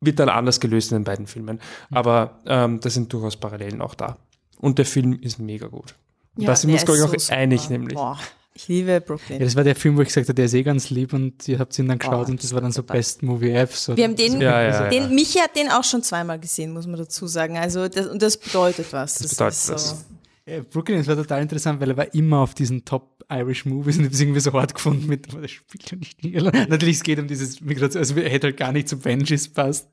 [0.00, 1.60] Wird dann anders gelöst in den beiden Filmen.
[1.90, 4.16] Aber ähm, da sind durchaus Parallelen auch da.
[4.56, 5.96] Und der Film ist mega gut.
[6.36, 7.72] Und da sind wir uns, glaube ich, auch so einig, super.
[7.72, 7.94] nämlich.
[7.94, 8.18] Boah,
[8.58, 9.38] ich liebe Ja, Brooklyn.
[9.40, 11.58] das war der Film, wo ich gesagt habe, der ist eh ganz lieb und ihr
[11.58, 12.82] habt ihn dann geschaut Oh, und das war dann so.
[12.82, 13.72] Best Movie Ever.
[13.72, 13.96] So.
[13.96, 14.88] Wir haben den, Ja, ja, ja.
[14.90, 17.56] den Michi hat den auch schon zweimal gesehen, muss man dazu sagen.
[17.56, 19.14] Also das, und das bedeutet was.
[19.14, 19.72] Das, bedeutet ist so.
[19.74, 20.04] was.
[20.44, 23.96] Äh, Brooklyn, das war total interessant, weil er war immer auf diesen Top Irish Movies
[23.98, 26.32] und ich habe es irgendwie so hart gefunden mit, aber das spielt ja nicht in
[26.32, 26.70] Irland.
[26.70, 29.88] Natürlich, es geht um dieses Migration, also er hätte halt gar nicht zu Benjis passt.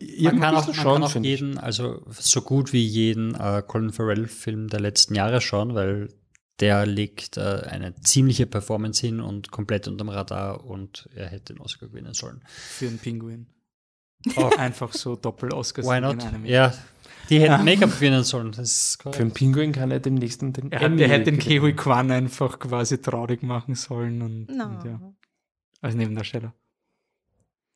[0.00, 3.62] Ja, Man kann auch, man schon, kann auch jeden, also so gut wie jeden äh,
[3.64, 6.08] Colin Farrell-Film der letzten Jahre schauen, weil
[6.60, 11.60] der legt äh, eine ziemliche Performance hin und komplett unterm Radar und er hätte den
[11.60, 12.42] Oscar gewinnen sollen.
[12.46, 13.46] für einen Pinguin.
[14.36, 14.50] Oh.
[14.58, 16.24] Einfach so Doppel-Oscars Why in not?
[16.24, 16.44] einem.
[16.44, 16.74] Ja,
[17.30, 18.52] die hätten Make-up gewinnen sollen.
[18.52, 19.32] Das ist Für einen.
[19.32, 21.38] Pinguin kann er demnächst den Er, Emmy er hätte den.
[21.38, 24.64] Kehui Kwan einfach quasi traurig machen sollen und, No.
[24.66, 25.00] und ja,
[25.80, 26.52] als Nebendarsteller.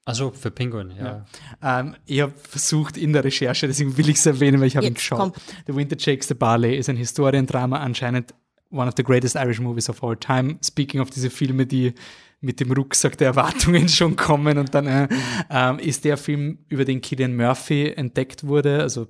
[0.06, 1.24] Also für Penguin, ja.
[1.62, 4.86] Ähm, ich habe versucht in der Recherche, deswegen will ich es erwähnen, weil ich habe
[4.86, 5.18] ihn geschaut.
[5.18, 5.36] kommt.
[5.66, 8.34] The Winter Shakes the Barley ist ein Historiendrama, anscheinend
[8.74, 10.58] one of the greatest Irish movies of all time.
[10.62, 11.94] Speaking of diese Filme, die
[12.40, 15.08] mit dem Rucksack der Erwartungen schon kommen und dann äh,
[15.50, 19.08] ähm, ist der Film, über den Killian Murphy entdeckt wurde, also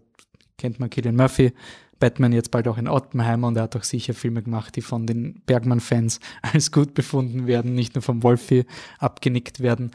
[0.57, 1.52] kennt man Killian Murphy,
[1.99, 5.07] Batman jetzt bald auch in Oppenheimer und er hat auch sicher Filme gemacht, die von
[5.07, 8.65] den Bergman-Fans als gut befunden werden, nicht nur vom Wolfie
[8.99, 9.91] abgenickt werden.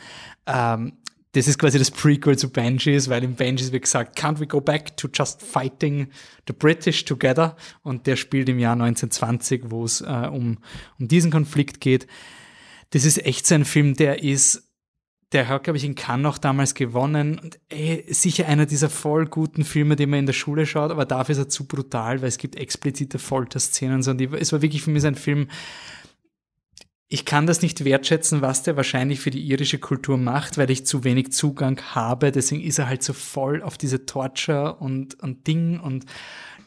[0.46, 0.94] Ähm,
[1.34, 4.60] das ist quasi das Prequel zu Banshees, weil in Banshees wird gesagt, can't we go
[4.60, 6.10] back to just fighting
[6.48, 7.56] the British together?
[7.84, 10.58] Und der spielt im Jahr 1920, wo es äh, um,
[11.00, 12.08] um diesen Konflikt geht.
[12.92, 14.70] Das ist echt so ein Film, der ist
[15.32, 17.40] der hat, glaube ich, in Cannes auch damals gewonnen.
[17.40, 21.06] Und ey, sicher einer dieser voll guten Filme, die man in der Schule schaut, aber
[21.06, 24.90] dafür ist er zu brutal, weil es gibt explizite Folterszenen die, es war wirklich für
[24.90, 25.48] mich so ein Film,
[27.12, 30.86] ich kann das nicht wertschätzen, was der wahrscheinlich für die irische Kultur macht, weil ich
[30.86, 32.32] zu wenig Zugang habe.
[32.32, 36.06] Deswegen ist er halt so voll auf diese Torture und, und Ding und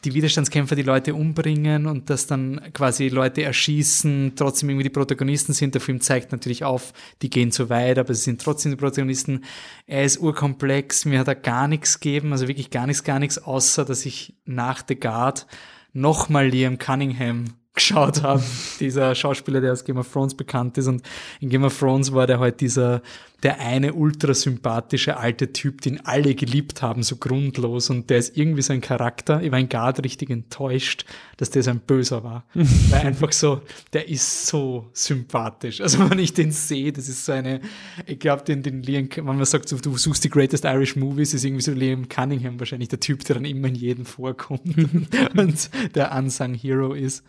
[0.03, 5.53] die Widerstandskämpfer die Leute umbringen und dass dann quasi Leute erschießen, trotzdem irgendwie die Protagonisten
[5.53, 5.75] sind.
[5.75, 6.91] Der Film zeigt natürlich auf,
[7.21, 9.45] die gehen zu weit, aber sie sind trotzdem die Protagonisten.
[9.87, 13.37] Er ist urkomplex, mir hat er gar nichts gegeben, also wirklich gar nichts, gar nichts,
[13.37, 15.47] außer dass ich nach The Guard
[15.93, 18.43] nochmal Liam Cunningham geschaut habe,
[18.79, 20.87] dieser Schauspieler, der aus Game of Thrones bekannt ist.
[20.87, 21.01] Und
[21.39, 23.01] in Game of Thrones war der halt dieser,
[23.43, 27.89] der eine ultrasympathische alte Typ, den alle geliebt haben, so grundlos.
[27.89, 29.43] Und der ist irgendwie so ein Charakter.
[29.43, 31.05] Ich war in Guard richtig enttäuscht,
[31.35, 32.45] dass der so ein Böser war.
[32.53, 35.81] Weil einfach so, der ist so sympathisch.
[35.81, 37.59] Also wenn ich den sehe, das ist so eine,
[38.05, 41.33] ich glaube, den, den Liam, wenn man sagt, so, du suchst die Greatest Irish Movies,
[41.33, 44.63] ist irgendwie so Liam Cunningham wahrscheinlich der Typ, der dann immer in jedem vorkommt
[45.35, 47.23] und der unsung Hero ist.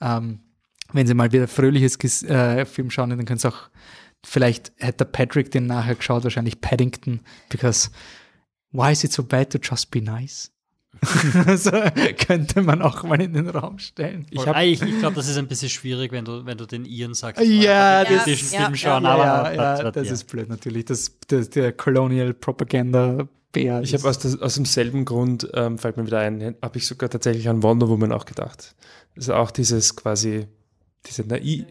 [0.00, 0.40] Ähm,
[0.92, 3.70] wenn Sie mal wieder fröhliches äh, Film schauen, dann können Sie auch,
[4.24, 7.90] vielleicht hätte Patrick den nachher geschaut, wahrscheinlich Paddington, because
[8.72, 10.50] why is it so bad to just be nice?
[11.46, 11.70] also
[12.26, 14.26] könnte man auch mal in den Raum stellen.
[14.30, 17.14] Ich, ich, ich glaube, das ist ein bisschen schwierig, wenn du, wenn du den Iren
[17.14, 17.42] sagst.
[17.42, 20.12] Ja, das- ja, schauen, ja, ja, ja.
[20.12, 20.84] ist blöd natürlich.
[20.86, 23.80] Das, das, der Colonial Propaganda Bär.
[23.82, 27.08] Ich habe aus, das- aus demselben Grund, ähm, fällt mir wieder ein, habe ich sogar
[27.08, 28.74] tatsächlich an Wonder Woman auch gedacht.
[29.16, 30.48] Also auch dieses quasi,
[31.06, 31.64] diese naiv.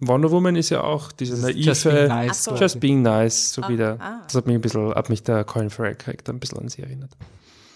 [0.00, 1.58] Wonder Woman ist ja auch diese naive.
[1.60, 2.44] Just being nice.
[2.44, 2.54] So.
[2.56, 3.96] Just being nice, so Ah, wieder.
[4.00, 4.20] ah.
[4.24, 6.82] Das hat mich ein bisschen, hat mich der Colin Farrell Charakter ein bisschen an sie
[6.82, 7.10] erinnert.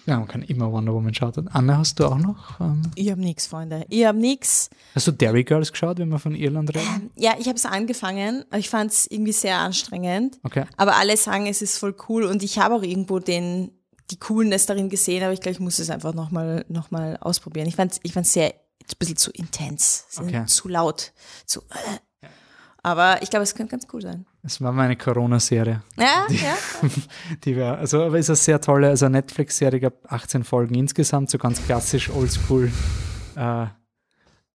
[0.07, 1.49] Ja, man kann immer Wonder Woman schauen.
[1.53, 2.61] Anna, hast du auch noch?
[2.61, 3.87] Ähm, Ich habe nichts, Freunde.
[3.89, 4.69] Ich habe nichts.
[4.95, 7.11] hast du Derry Girls geschaut, wenn wir von Irland reden?
[7.17, 10.39] Ja, ich habe es angefangen, aber ich fand es irgendwie sehr anstrengend.
[10.43, 10.65] Okay.
[10.77, 13.71] Aber alle sagen, es ist voll cool und ich habe auch irgendwo den,
[14.11, 17.67] die Coolness darin gesehen, aber ich glaube, ich muss es einfach nochmal noch mal ausprobieren.
[17.67, 20.45] Ich fand es ich fand's sehr, ein bisschen zu intens, Okay.
[20.45, 21.15] zu laut,
[21.47, 21.61] zu.
[21.71, 21.99] Äh.
[22.85, 24.27] Aber ich glaube, es könnte ganz cool sein.
[24.43, 25.83] Das war meine Corona-Serie.
[25.97, 26.55] Ja, ja.
[27.45, 31.39] Die wäre, also, aber ist eine sehr tolle, also Netflix-Serie, gab 18 Folgen insgesamt, so
[31.39, 32.71] ganz klassisch, oldschool,
[33.37, 33.67] äh,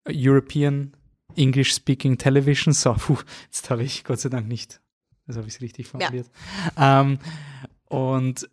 [0.10, 0.92] European
[1.38, 2.74] English-Speaking Television.
[2.74, 4.82] So, puh, jetzt habe ich Gott sei Dank nicht,
[5.26, 6.30] also habe ich es richtig formuliert.
[6.78, 7.20] Ähm,
[7.86, 8.50] und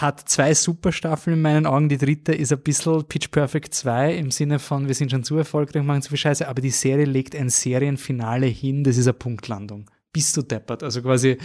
[0.00, 1.88] hat zwei Superstaffeln in meinen Augen.
[1.88, 5.36] Die dritte ist ein bisschen Pitch Perfect 2 im Sinne von, wir sind schon zu
[5.36, 9.14] erfolgreich, machen zu viel Scheiße, aber die Serie legt ein Serienfinale hin, das ist eine
[9.14, 9.90] Punktlandung.
[10.12, 10.82] Bist du deppert.
[10.82, 11.38] Also quasi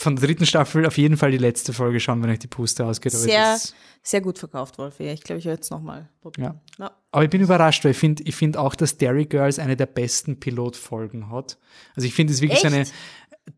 [0.00, 2.84] von der dritten Staffel auf jeden Fall die letzte Folge schauen, wenn euch die Puste
[2.84, 3.12] ausgeht.
[3.12, 3.58] Sehr,
[4.02, 5.08] sehr gut verkauft, Wolfi.
[5.10, 6.60] Ich glaube, ich werde es nochmal probieren.
[6.78, 6.90] Ja.
[7.12, 9.86] aber ich bin überrascht, weil ich finde ich find auch, dass Derry Girls eine der
[9.86, 11.58] besten Pilotfolgen hat.
[11.94, 12.92] Also ich finde es wirklich so eine, Echt?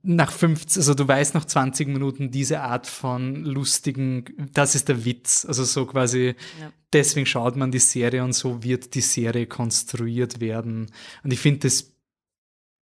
[0.02, 5.04] Nach 15, also du weißt nach 20 Minuten diese Art von lustigen, das ist der
[5.04, 5.44] Witz.
[5.44, 6.72] Also so quasi, Ja.
[6.92, 10.90] deswegen schaut man die Serie und so wird die Serie konstruiert werden.
[11.22, 11.92] Und ich finde das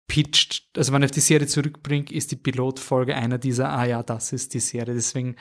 [0.07, 4.03] pitcht, also wenn ich auf die Serie zurückbringe, ist die Pilotfolge einer dieser, ah ja,
[4.03, 4.93] das ist die Serie.
[4.93, 5.35] Deswegen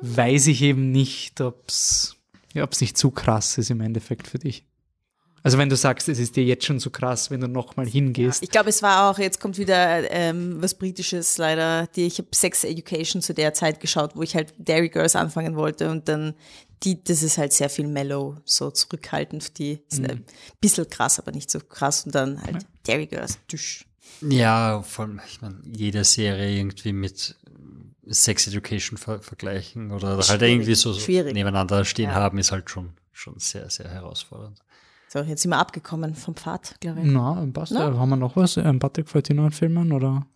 [0.00, 2.16] weiß ich eben nicht, ob es
[2.54, 4.66] ja, ob's nicht zu krass ist im Endeffekt für dich.
[5.44, 8.42] Also wenn du sagst, es ist dir jetzt schon zu krass, wenn du nochmal hingehst.
[8.42, 11.88] Ich glaube, es war auch, jetzt kommt wieder ähm, was Britisches leider.
[11.96, 15.56] Die, ich habe Sex Education zu der Zeit geschaut, wo ich halt Dairy Girls anfangen
[15.56, 16.34] wollte und dann
[16.84, 19.58] die, das ist halt sehr viel mellow, so zurückhaltend.
[19.58, 20.24] Die sind ein
[20.60, 22.06] bisschen krass, aber nicht so krass.
[22.06, 23.38] Und dann halt Dairy Girls.
[23.48, 23.86] Tüsch.
[24.20, 27.36] Ja, vor allem, ich meine, jede Serie irgendwie mit
[28.06, 32.14] Sex Education ver vergleichen oder halt irgendwie so, so nebeneinander stehen Ja.
[32.14, 34.58] haben, ist halt schon, schon sehr, sehr herausfordernd.
[35.12, 37.06] So, jetzt sind wir abgekommen vom Pfad, glaube ich.
[37.06, 37.72] Na, passt.
[37.72, 37.98] Na?
[37.98, 38.56] Haben wir noch was?
[38.56, 40.26] Ähm, Patrick, wollt ihr noch einen Filmen oder?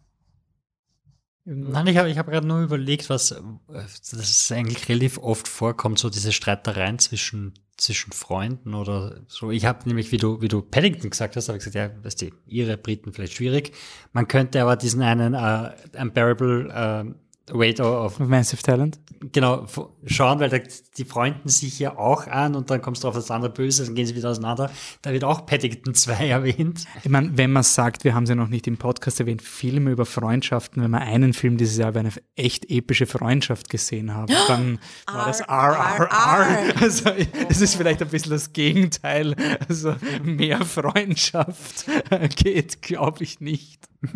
[1.46, 1.72] Irgendwas?
[1.72, 5.48] Nein, ich habe ich hab gerade nur überlegt, was äh, dass es eigentlich relativ oft
[5.48, 9.50] vorkommt, so diese Streitereien zwischen, zwischen Freunden oder so.
[9.50, 12.20] Ich habe nämlich, wie du, wie du Paddington gesagt hast, habe ich gesagt, ja, weißt
[12.20, 13.72] du, ihre Briten vielleicht schwierig.
[14.12, 16.68] Man könnte aber diesen einen äh, Unbearable
[17.06, 17.14] äh,
[17.52, 18.98] Weight of Massive Talent.
[19.32, 19.66] genau
[20.04, 20.58] schauen, weil da,
[20.96, 23.94] die freunden sich ja auch an und dann kommst du auf das andere Böse, dann
[23.94, 24.70] gehen sie wieder auseinander.
[25.02, 26.84] Da wird auch Paddington 2 erwähnt.
[27.02, 30.06] Ich meine, wenn man sagt, wir haben sie noch nicht im Podcast erwähnt, Filme über
[30.06, 34.78] Freundschaften, wenn wir einen Film dieses Jahr über eine echt epische Freundschaft gesehen haben, dann
[35.06, 36.74] war das RRR.
[36.86, 37.10] Also
[37.48, 39.34] es ist vielleicht ein bisschen das Gegenteil.
[39.68, 41.86] Also mehr Freundschaft
[42.36, 43.80] geht, glaube ich nicht.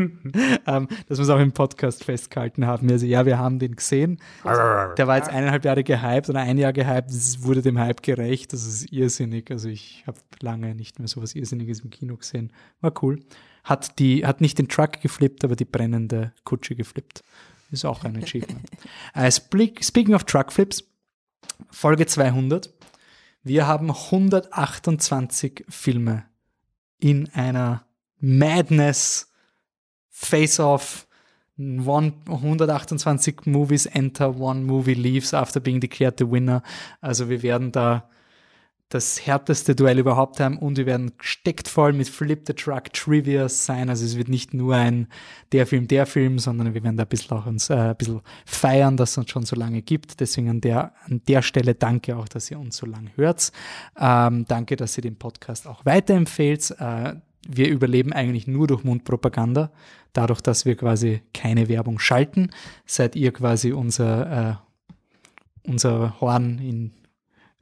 [0.66, 2.90] ähm, dass wir es auch im Podcast festgehalten haben.
[2.90, 4.20] Also ja, wir haben den gesehen.
[4.96, 7.10] Der war jetzt eineinhalb Jahre gehypt oder ein Jahr gehypt.
[7.10, 8.52] Es wurde dem Hype gerecht.
[8.52, 9.50] Das ist irrsinnig.
[9.50, 12.52] Also ich habe lange nicht mehr so was Irrsinniges im Kino gesehen.
[12.80, 13.20] War cool.
[13.64, 17.22] Hat, die, hat nicht den Truck geflippt, aber die brennende Kutsche geflippt.
[17.70, 18.68] Ist auch ein Achievement.
[19.30, 20.84] spe- speaking of Truck Flips,
[21.70, 22.72] Folge 200.
[23.42, 26.24] Wir haben 128 Filme
[26.98, 27.86] in einer
[28.18, 29.29] Madness
[30.20, 31.06] Face-Off
[31.58, 36.62] one, 128 Movies enter, one movie leaves after being declared the winner.
[37.00, 38.08] Also wir werden da
[38.90, 43.48] das härteste Duell überhaupt haben und wir werden steckt voll mit Flip the Truck Trivia
[43.48, 43.88] sein.
[43.88, 45.06] Also es wird nicht nur ein
[45.52, 48.20] der Film, der Film, sondern wir werden da ein bisschen auch uns äh, ein bisschen
[48.44, 50.18] feiern, dass es uns schon so lange gibt.
[50.20, 53.52] Deswegen an der, an der Stelle danke auch, dass ihr uns so lange hört.
[53.96, 56.74] Ähm, danke, dass ihr den Podcast auch weiterempfehlt.
[56.78, 57.14] Äh,
[57.48, 59.72] wir überleben eigentlich nur durch Mundpropaganda.
[60.12, 62.50] Dadurch, dass wir quasi keine Werbung schalten,
[62.86, 66.92] seid ihr quasi unser, äh, unser Horn, in,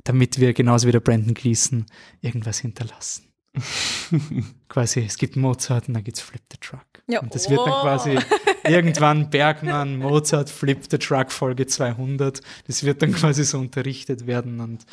[0.04, 1.86] damit wir genauso wie der Brandon Gleason
[2.20, 3.24] irgendwas hinterlassen.
[4.68, 6.97] quasi, es gibt Mozart und dann gibt's Flip the Truck.
[7.10, 7.20] Ja.
[7.20, 8.18] Und das wird dann quasi
[8.64, 12.42] irgendwann Bergmann, Mozart, Flip the Truck, Folge 200.
[12.66, 14.84] Das wird dann quasi so unterrichtet werden und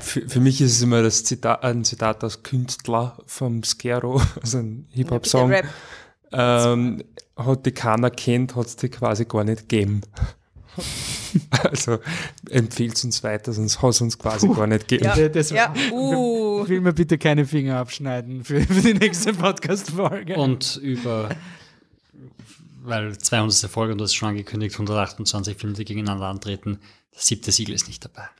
[0.00, 4.58] Für, für mich ist es immer das Zitat, ein Zitat aus Künstler vom Scaro, also
[4.58, 5.52] ein Hip-Hop-Song.
[6.32, 7.04] Ähm,
[7.36, 10.02] hat die keiner kennt, hat es die quasi gar nicht gegeben.
[11.50, 11.98] also
[12.50, 15.10] empfiehlt uns weiter, sonst hat es uns quasi gar nicht gegeben.
[15.16, 15.28] Ja.
[15.28, 16.66] das, Ja, uh.
[16.68, 20.36] will mir bitte keine Finger abschneiden für, für die nächste Podcast-Folge.
[20.36, 21.30] Und über,
[22.84, 23.70] weil 200.
[23.70, 26.78] Folge, und du hast schon angekündigt, 128 Filme, die gegeneinander antreten,
[27.12, 28.28] das siebte Siegel ist nicht dabei.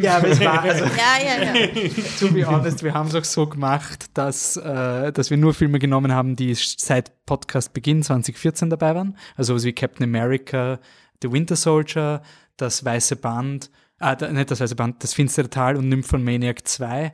[0.00, 1.88] Ja, aber es war, also, Ja, ja, ja.
[2.18, 5.78] to be honest, wir haben es auch so gemacht, dass, äh, dass wir nur Filme
[5.78, 9.16] genommen haben, die seit Podcast-Beginn 2014 dabei waren.
[9.36, 10.80] Also sowas wie Captain America,
[11.22, 12.22] The Winter Soldier,
[12.56, 17.12] Das Weiße Band ah, da, nicht das weiße Band, das finstere Tal und Nymphomaniac 2,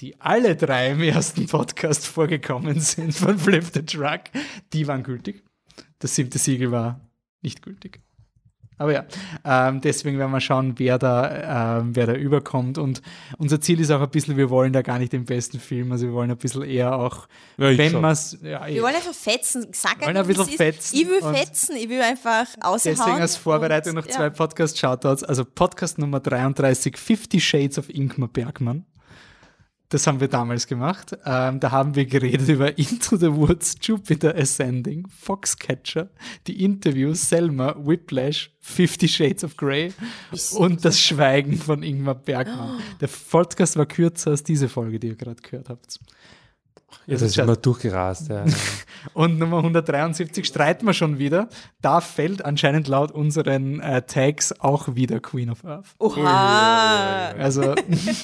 [0.00, 4.22] die alle drei im ersten Podcast vorgekommen sind von Flip the Truck,
[4.72, 5.42] die waren gültig.
[5.98, 7.00] Das siebte Siegel war
[7.42, 8.00] nicht gültig.
[8.78, 9.04] Aber ja,
[9.44, 12.78] ähm, deswegen werden wir schauen, wer da, ähm, wer da überkommt.
[12.78, 13.02] Und
[13.36, 16.06] unser Ziel ist auch ein bisschen, wir wollen da gar nicht den besten Film, also
[16.06, 19.14] wir wollen ein bisschen eher auch, Ja, ich wenn man es, ja, Wir wollen einfach
[19.14, 19.66] fetzen.
[19.72, 22.96] Sag Wollen einfach, ein bisschen fetzen Ich will fetzen, ich will einfach aushauen.
[22.96, 24.30] Deswegen als Vorbereitung und, noch zwei ja.
[24.30, 25.24] Podcast-Shoutouts.
[25.24, 28.86] Also Podcast Nummer 33, Fifty Shades of Ingmar Bergmann.
[29.90, 31.16] Das haben wir damals gemacht.
[31.24, 36.10] Ähm, da haben wir geredet über Into the Woods, Jupiter Ascending, Foxcatcher,
[36.46, 39.94] die Interviews, Selma, Whiplash, Fifty Shades of Grey
[40.56, 42.80] und das Schweigen von Ingmar Bergmann.
[43.00, 45.98] Der Podcast war kürzer als diese Folge, die ihr gerade gehört habt.
[47.06, 48.28] Ja, das ist immer durchgerast.
[48.28, 48.44] Ja.
[49.14, 51.48] Und Nummer 173 streiten wir schon wieder.
[51.80, 55.94] Da fällt anscheinend laut unseren äh, Tags auch wieder Queen of Earth.
[55.98, 57.30] Oha.
[57.32, 57.74] Also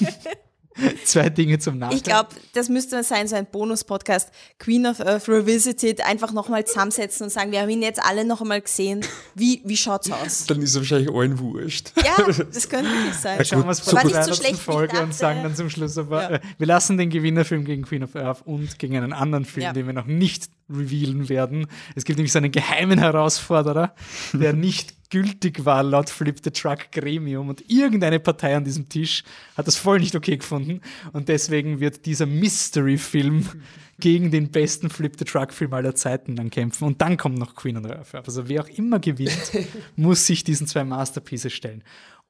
[1.05, 1.97] zwei Dinge zum Nachdenken.
[1.97, 4.29] Ich glaube, das müsste sein, so ein Bonus-Podcast.
[4.59, 8.41] Queen of Earth Revisited, einfach nochmal zusammensetzen und sagen, wir haben ihn jetzt alle noch
[8.41, 9.01] einmal gesehen.
[9.35, 10.45] Wie, wie schaut's aus?
[10.47, 11.91] Dann ist es wahrscheinlich allen wurscht.
[11.97, 12.15] Ja,
[12.53, 13.43] das könnte wirklich sein.
[13.45, 14.35] Schauen wir es War vor der nicht so 300.
[14.37, 16.29] schlecht, wie ich Folge und sagen dann zum Schluss aber, Ja.
[16.35, 19.73] äh, wir lassen den Gewinnerfilm gegen Queen of Earth und gegen einen anderen Film, Ja.
[19.73, 21.67] den wir noch nicht revealen werden.
[21.95, 23.93] Es gibt nämlich so einen geheimen Herausforderer,
[24.33, 29.23] der nicht gültig war laut Flip the Truck Gremium und irgendeine Partei an diesem Tisch
[29.55, 30.81] hat das voll nicht okay gefunden
[31.13, 33.45] und deswegen wird dieser Mystery-Film
[33.99, 37.77] gegen den besten Flip the Truck-Film aller Zeiten dann kämpfen und dann kommt noch Queen
[37.77, 38.15] of Earth.
[38.15, 39.51] Also wer auch immer gewinnt,
[39.95, 41.83] muss sich diesen zwei Masterpieces stellen.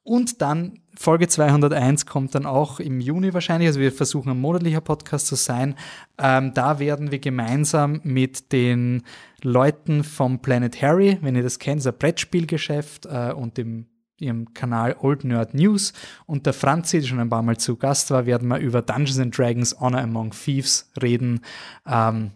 [0.06, 3.66] Und dann Folge 201 kommt dann auch im Juni wahrscheinlich.
[3.66, 5.74] Also wir versuchen ein monatlicher Podcast zu sein.
[6.16, 9.02] Ähm, da werden wir gemeinsam mit den
[9.42, 13.86] Leuten vom Planet Harry, wenn ihr das kennt, das Brettspielgeschäft äh, und dem
[14.18, 15.92] ihrem Kanal Old Nerd News
[16.24, 19.18] und der Franzi, die schon ein paar Mal zu Gast war, werden wir über Dungeons
[19.18, 21.40] and Dragons Honor Among Thieves reden.
[21.84, 22.30] Ähm,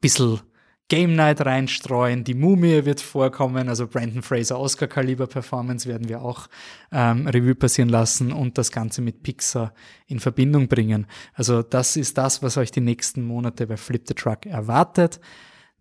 [0.00, 0.40] bisschen
[0.88, 6.48] Game Night reinstreuen, die Mumie wird vorkommen, also Brandon Fraser Oscar-Kaliber Performance werden wir auch
[6.90, 9.72] ähm, Revue passieren lassen und das Ganze mit Pixar
[10.06, 11.06] in Verbindung bringen.
[11.32, 15.18] Also das ist das, was euch die nächsten Monate bei Flip the Truck erwartet.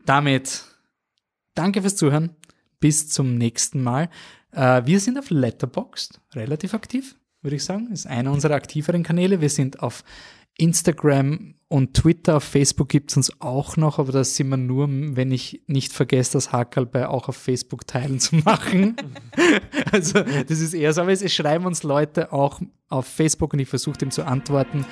[0.06, 0.64] Damit
[1.56, 2.36] danke fürs Zuhören.
[2.80, 4.10] Bis zum nächsten Mal.
[4.52, 7.92] Äh, wir sind auf Letterboxd relativ aktiv, würde ich sagen.
[7.92, 9.42] Ist einer unserer aktiveren Kanäle.
[9.42, 10.04] Wir sind auf
[10.58, 14.90] Instagram und Twitter, auf Facebook gibt es uns auch noch, aber das sind wir nur,
[14.90, 18.98] wenn ich nicht vergesse, das Hackerl bei auch auf Facebook teilen zu machen.
[19.92, 23.60] also das ist eher so, aber es, es schreiben uns Leute auch auf Facebook und
[23.60, 24.86] ich versuche dem zu antworten.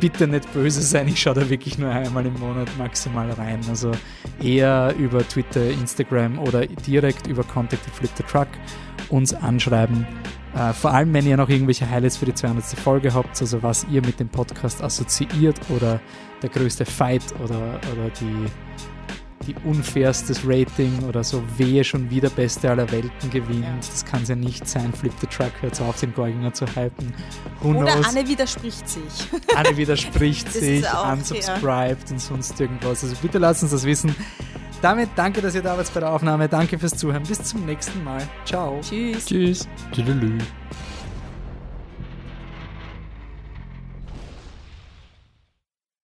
[0.00, 3.60] Bitte nicht böse sein, ich schaue da wirklich nur einmal im Monat maximal rein.
[3.68, 3.92] Also
[4.42, 8.48] eher über Twitter, Instagram oder direkt über Contact Flip the Truck
[9.10, 10.06] uns anschreiben.
[10.54, 12.64] Äh, vor allem, wenn ihr noch irgendwelche Highlights für die 200.
[12.64, 16.00] Folge habt, also was ihr mit dem Podcast assoziiert oder
[16.42, 18.46] der größte Fight oder, oder die,
[19.46, 23.64] die unfairstes Rating oder so, wehe schon wieder Beste aller Welten gewinnt.
[23.80, 24.92] Das kann es ja nicht sein.
[24.92, 27.12] Flip the Truck hört auf, den Gorginger zu hypen.
[27.60, 28.08] Who Oder knows?
[28.08, 29.02] Anne widerspricht sich.
[29.56, 33.02] Anne widerspricht sich, unsubscribed und sonst irgendwas.
[33.02, 34.14] Also bitte lasst uns das wissen.
[34.82, 36.48] Damit danke, dass ihr da wart bei der Aufnahme.
[36.48, 37.22] Danke fürs Zuhören.
[37.22, 38.22] Bis zum nächsten Mal.
[38.44, 38.80] Ciao.
[38.82, 39.26] Tschüss.
[39.26, 39.68] Tschüss.
[39.92, 40.38] Tüdelü.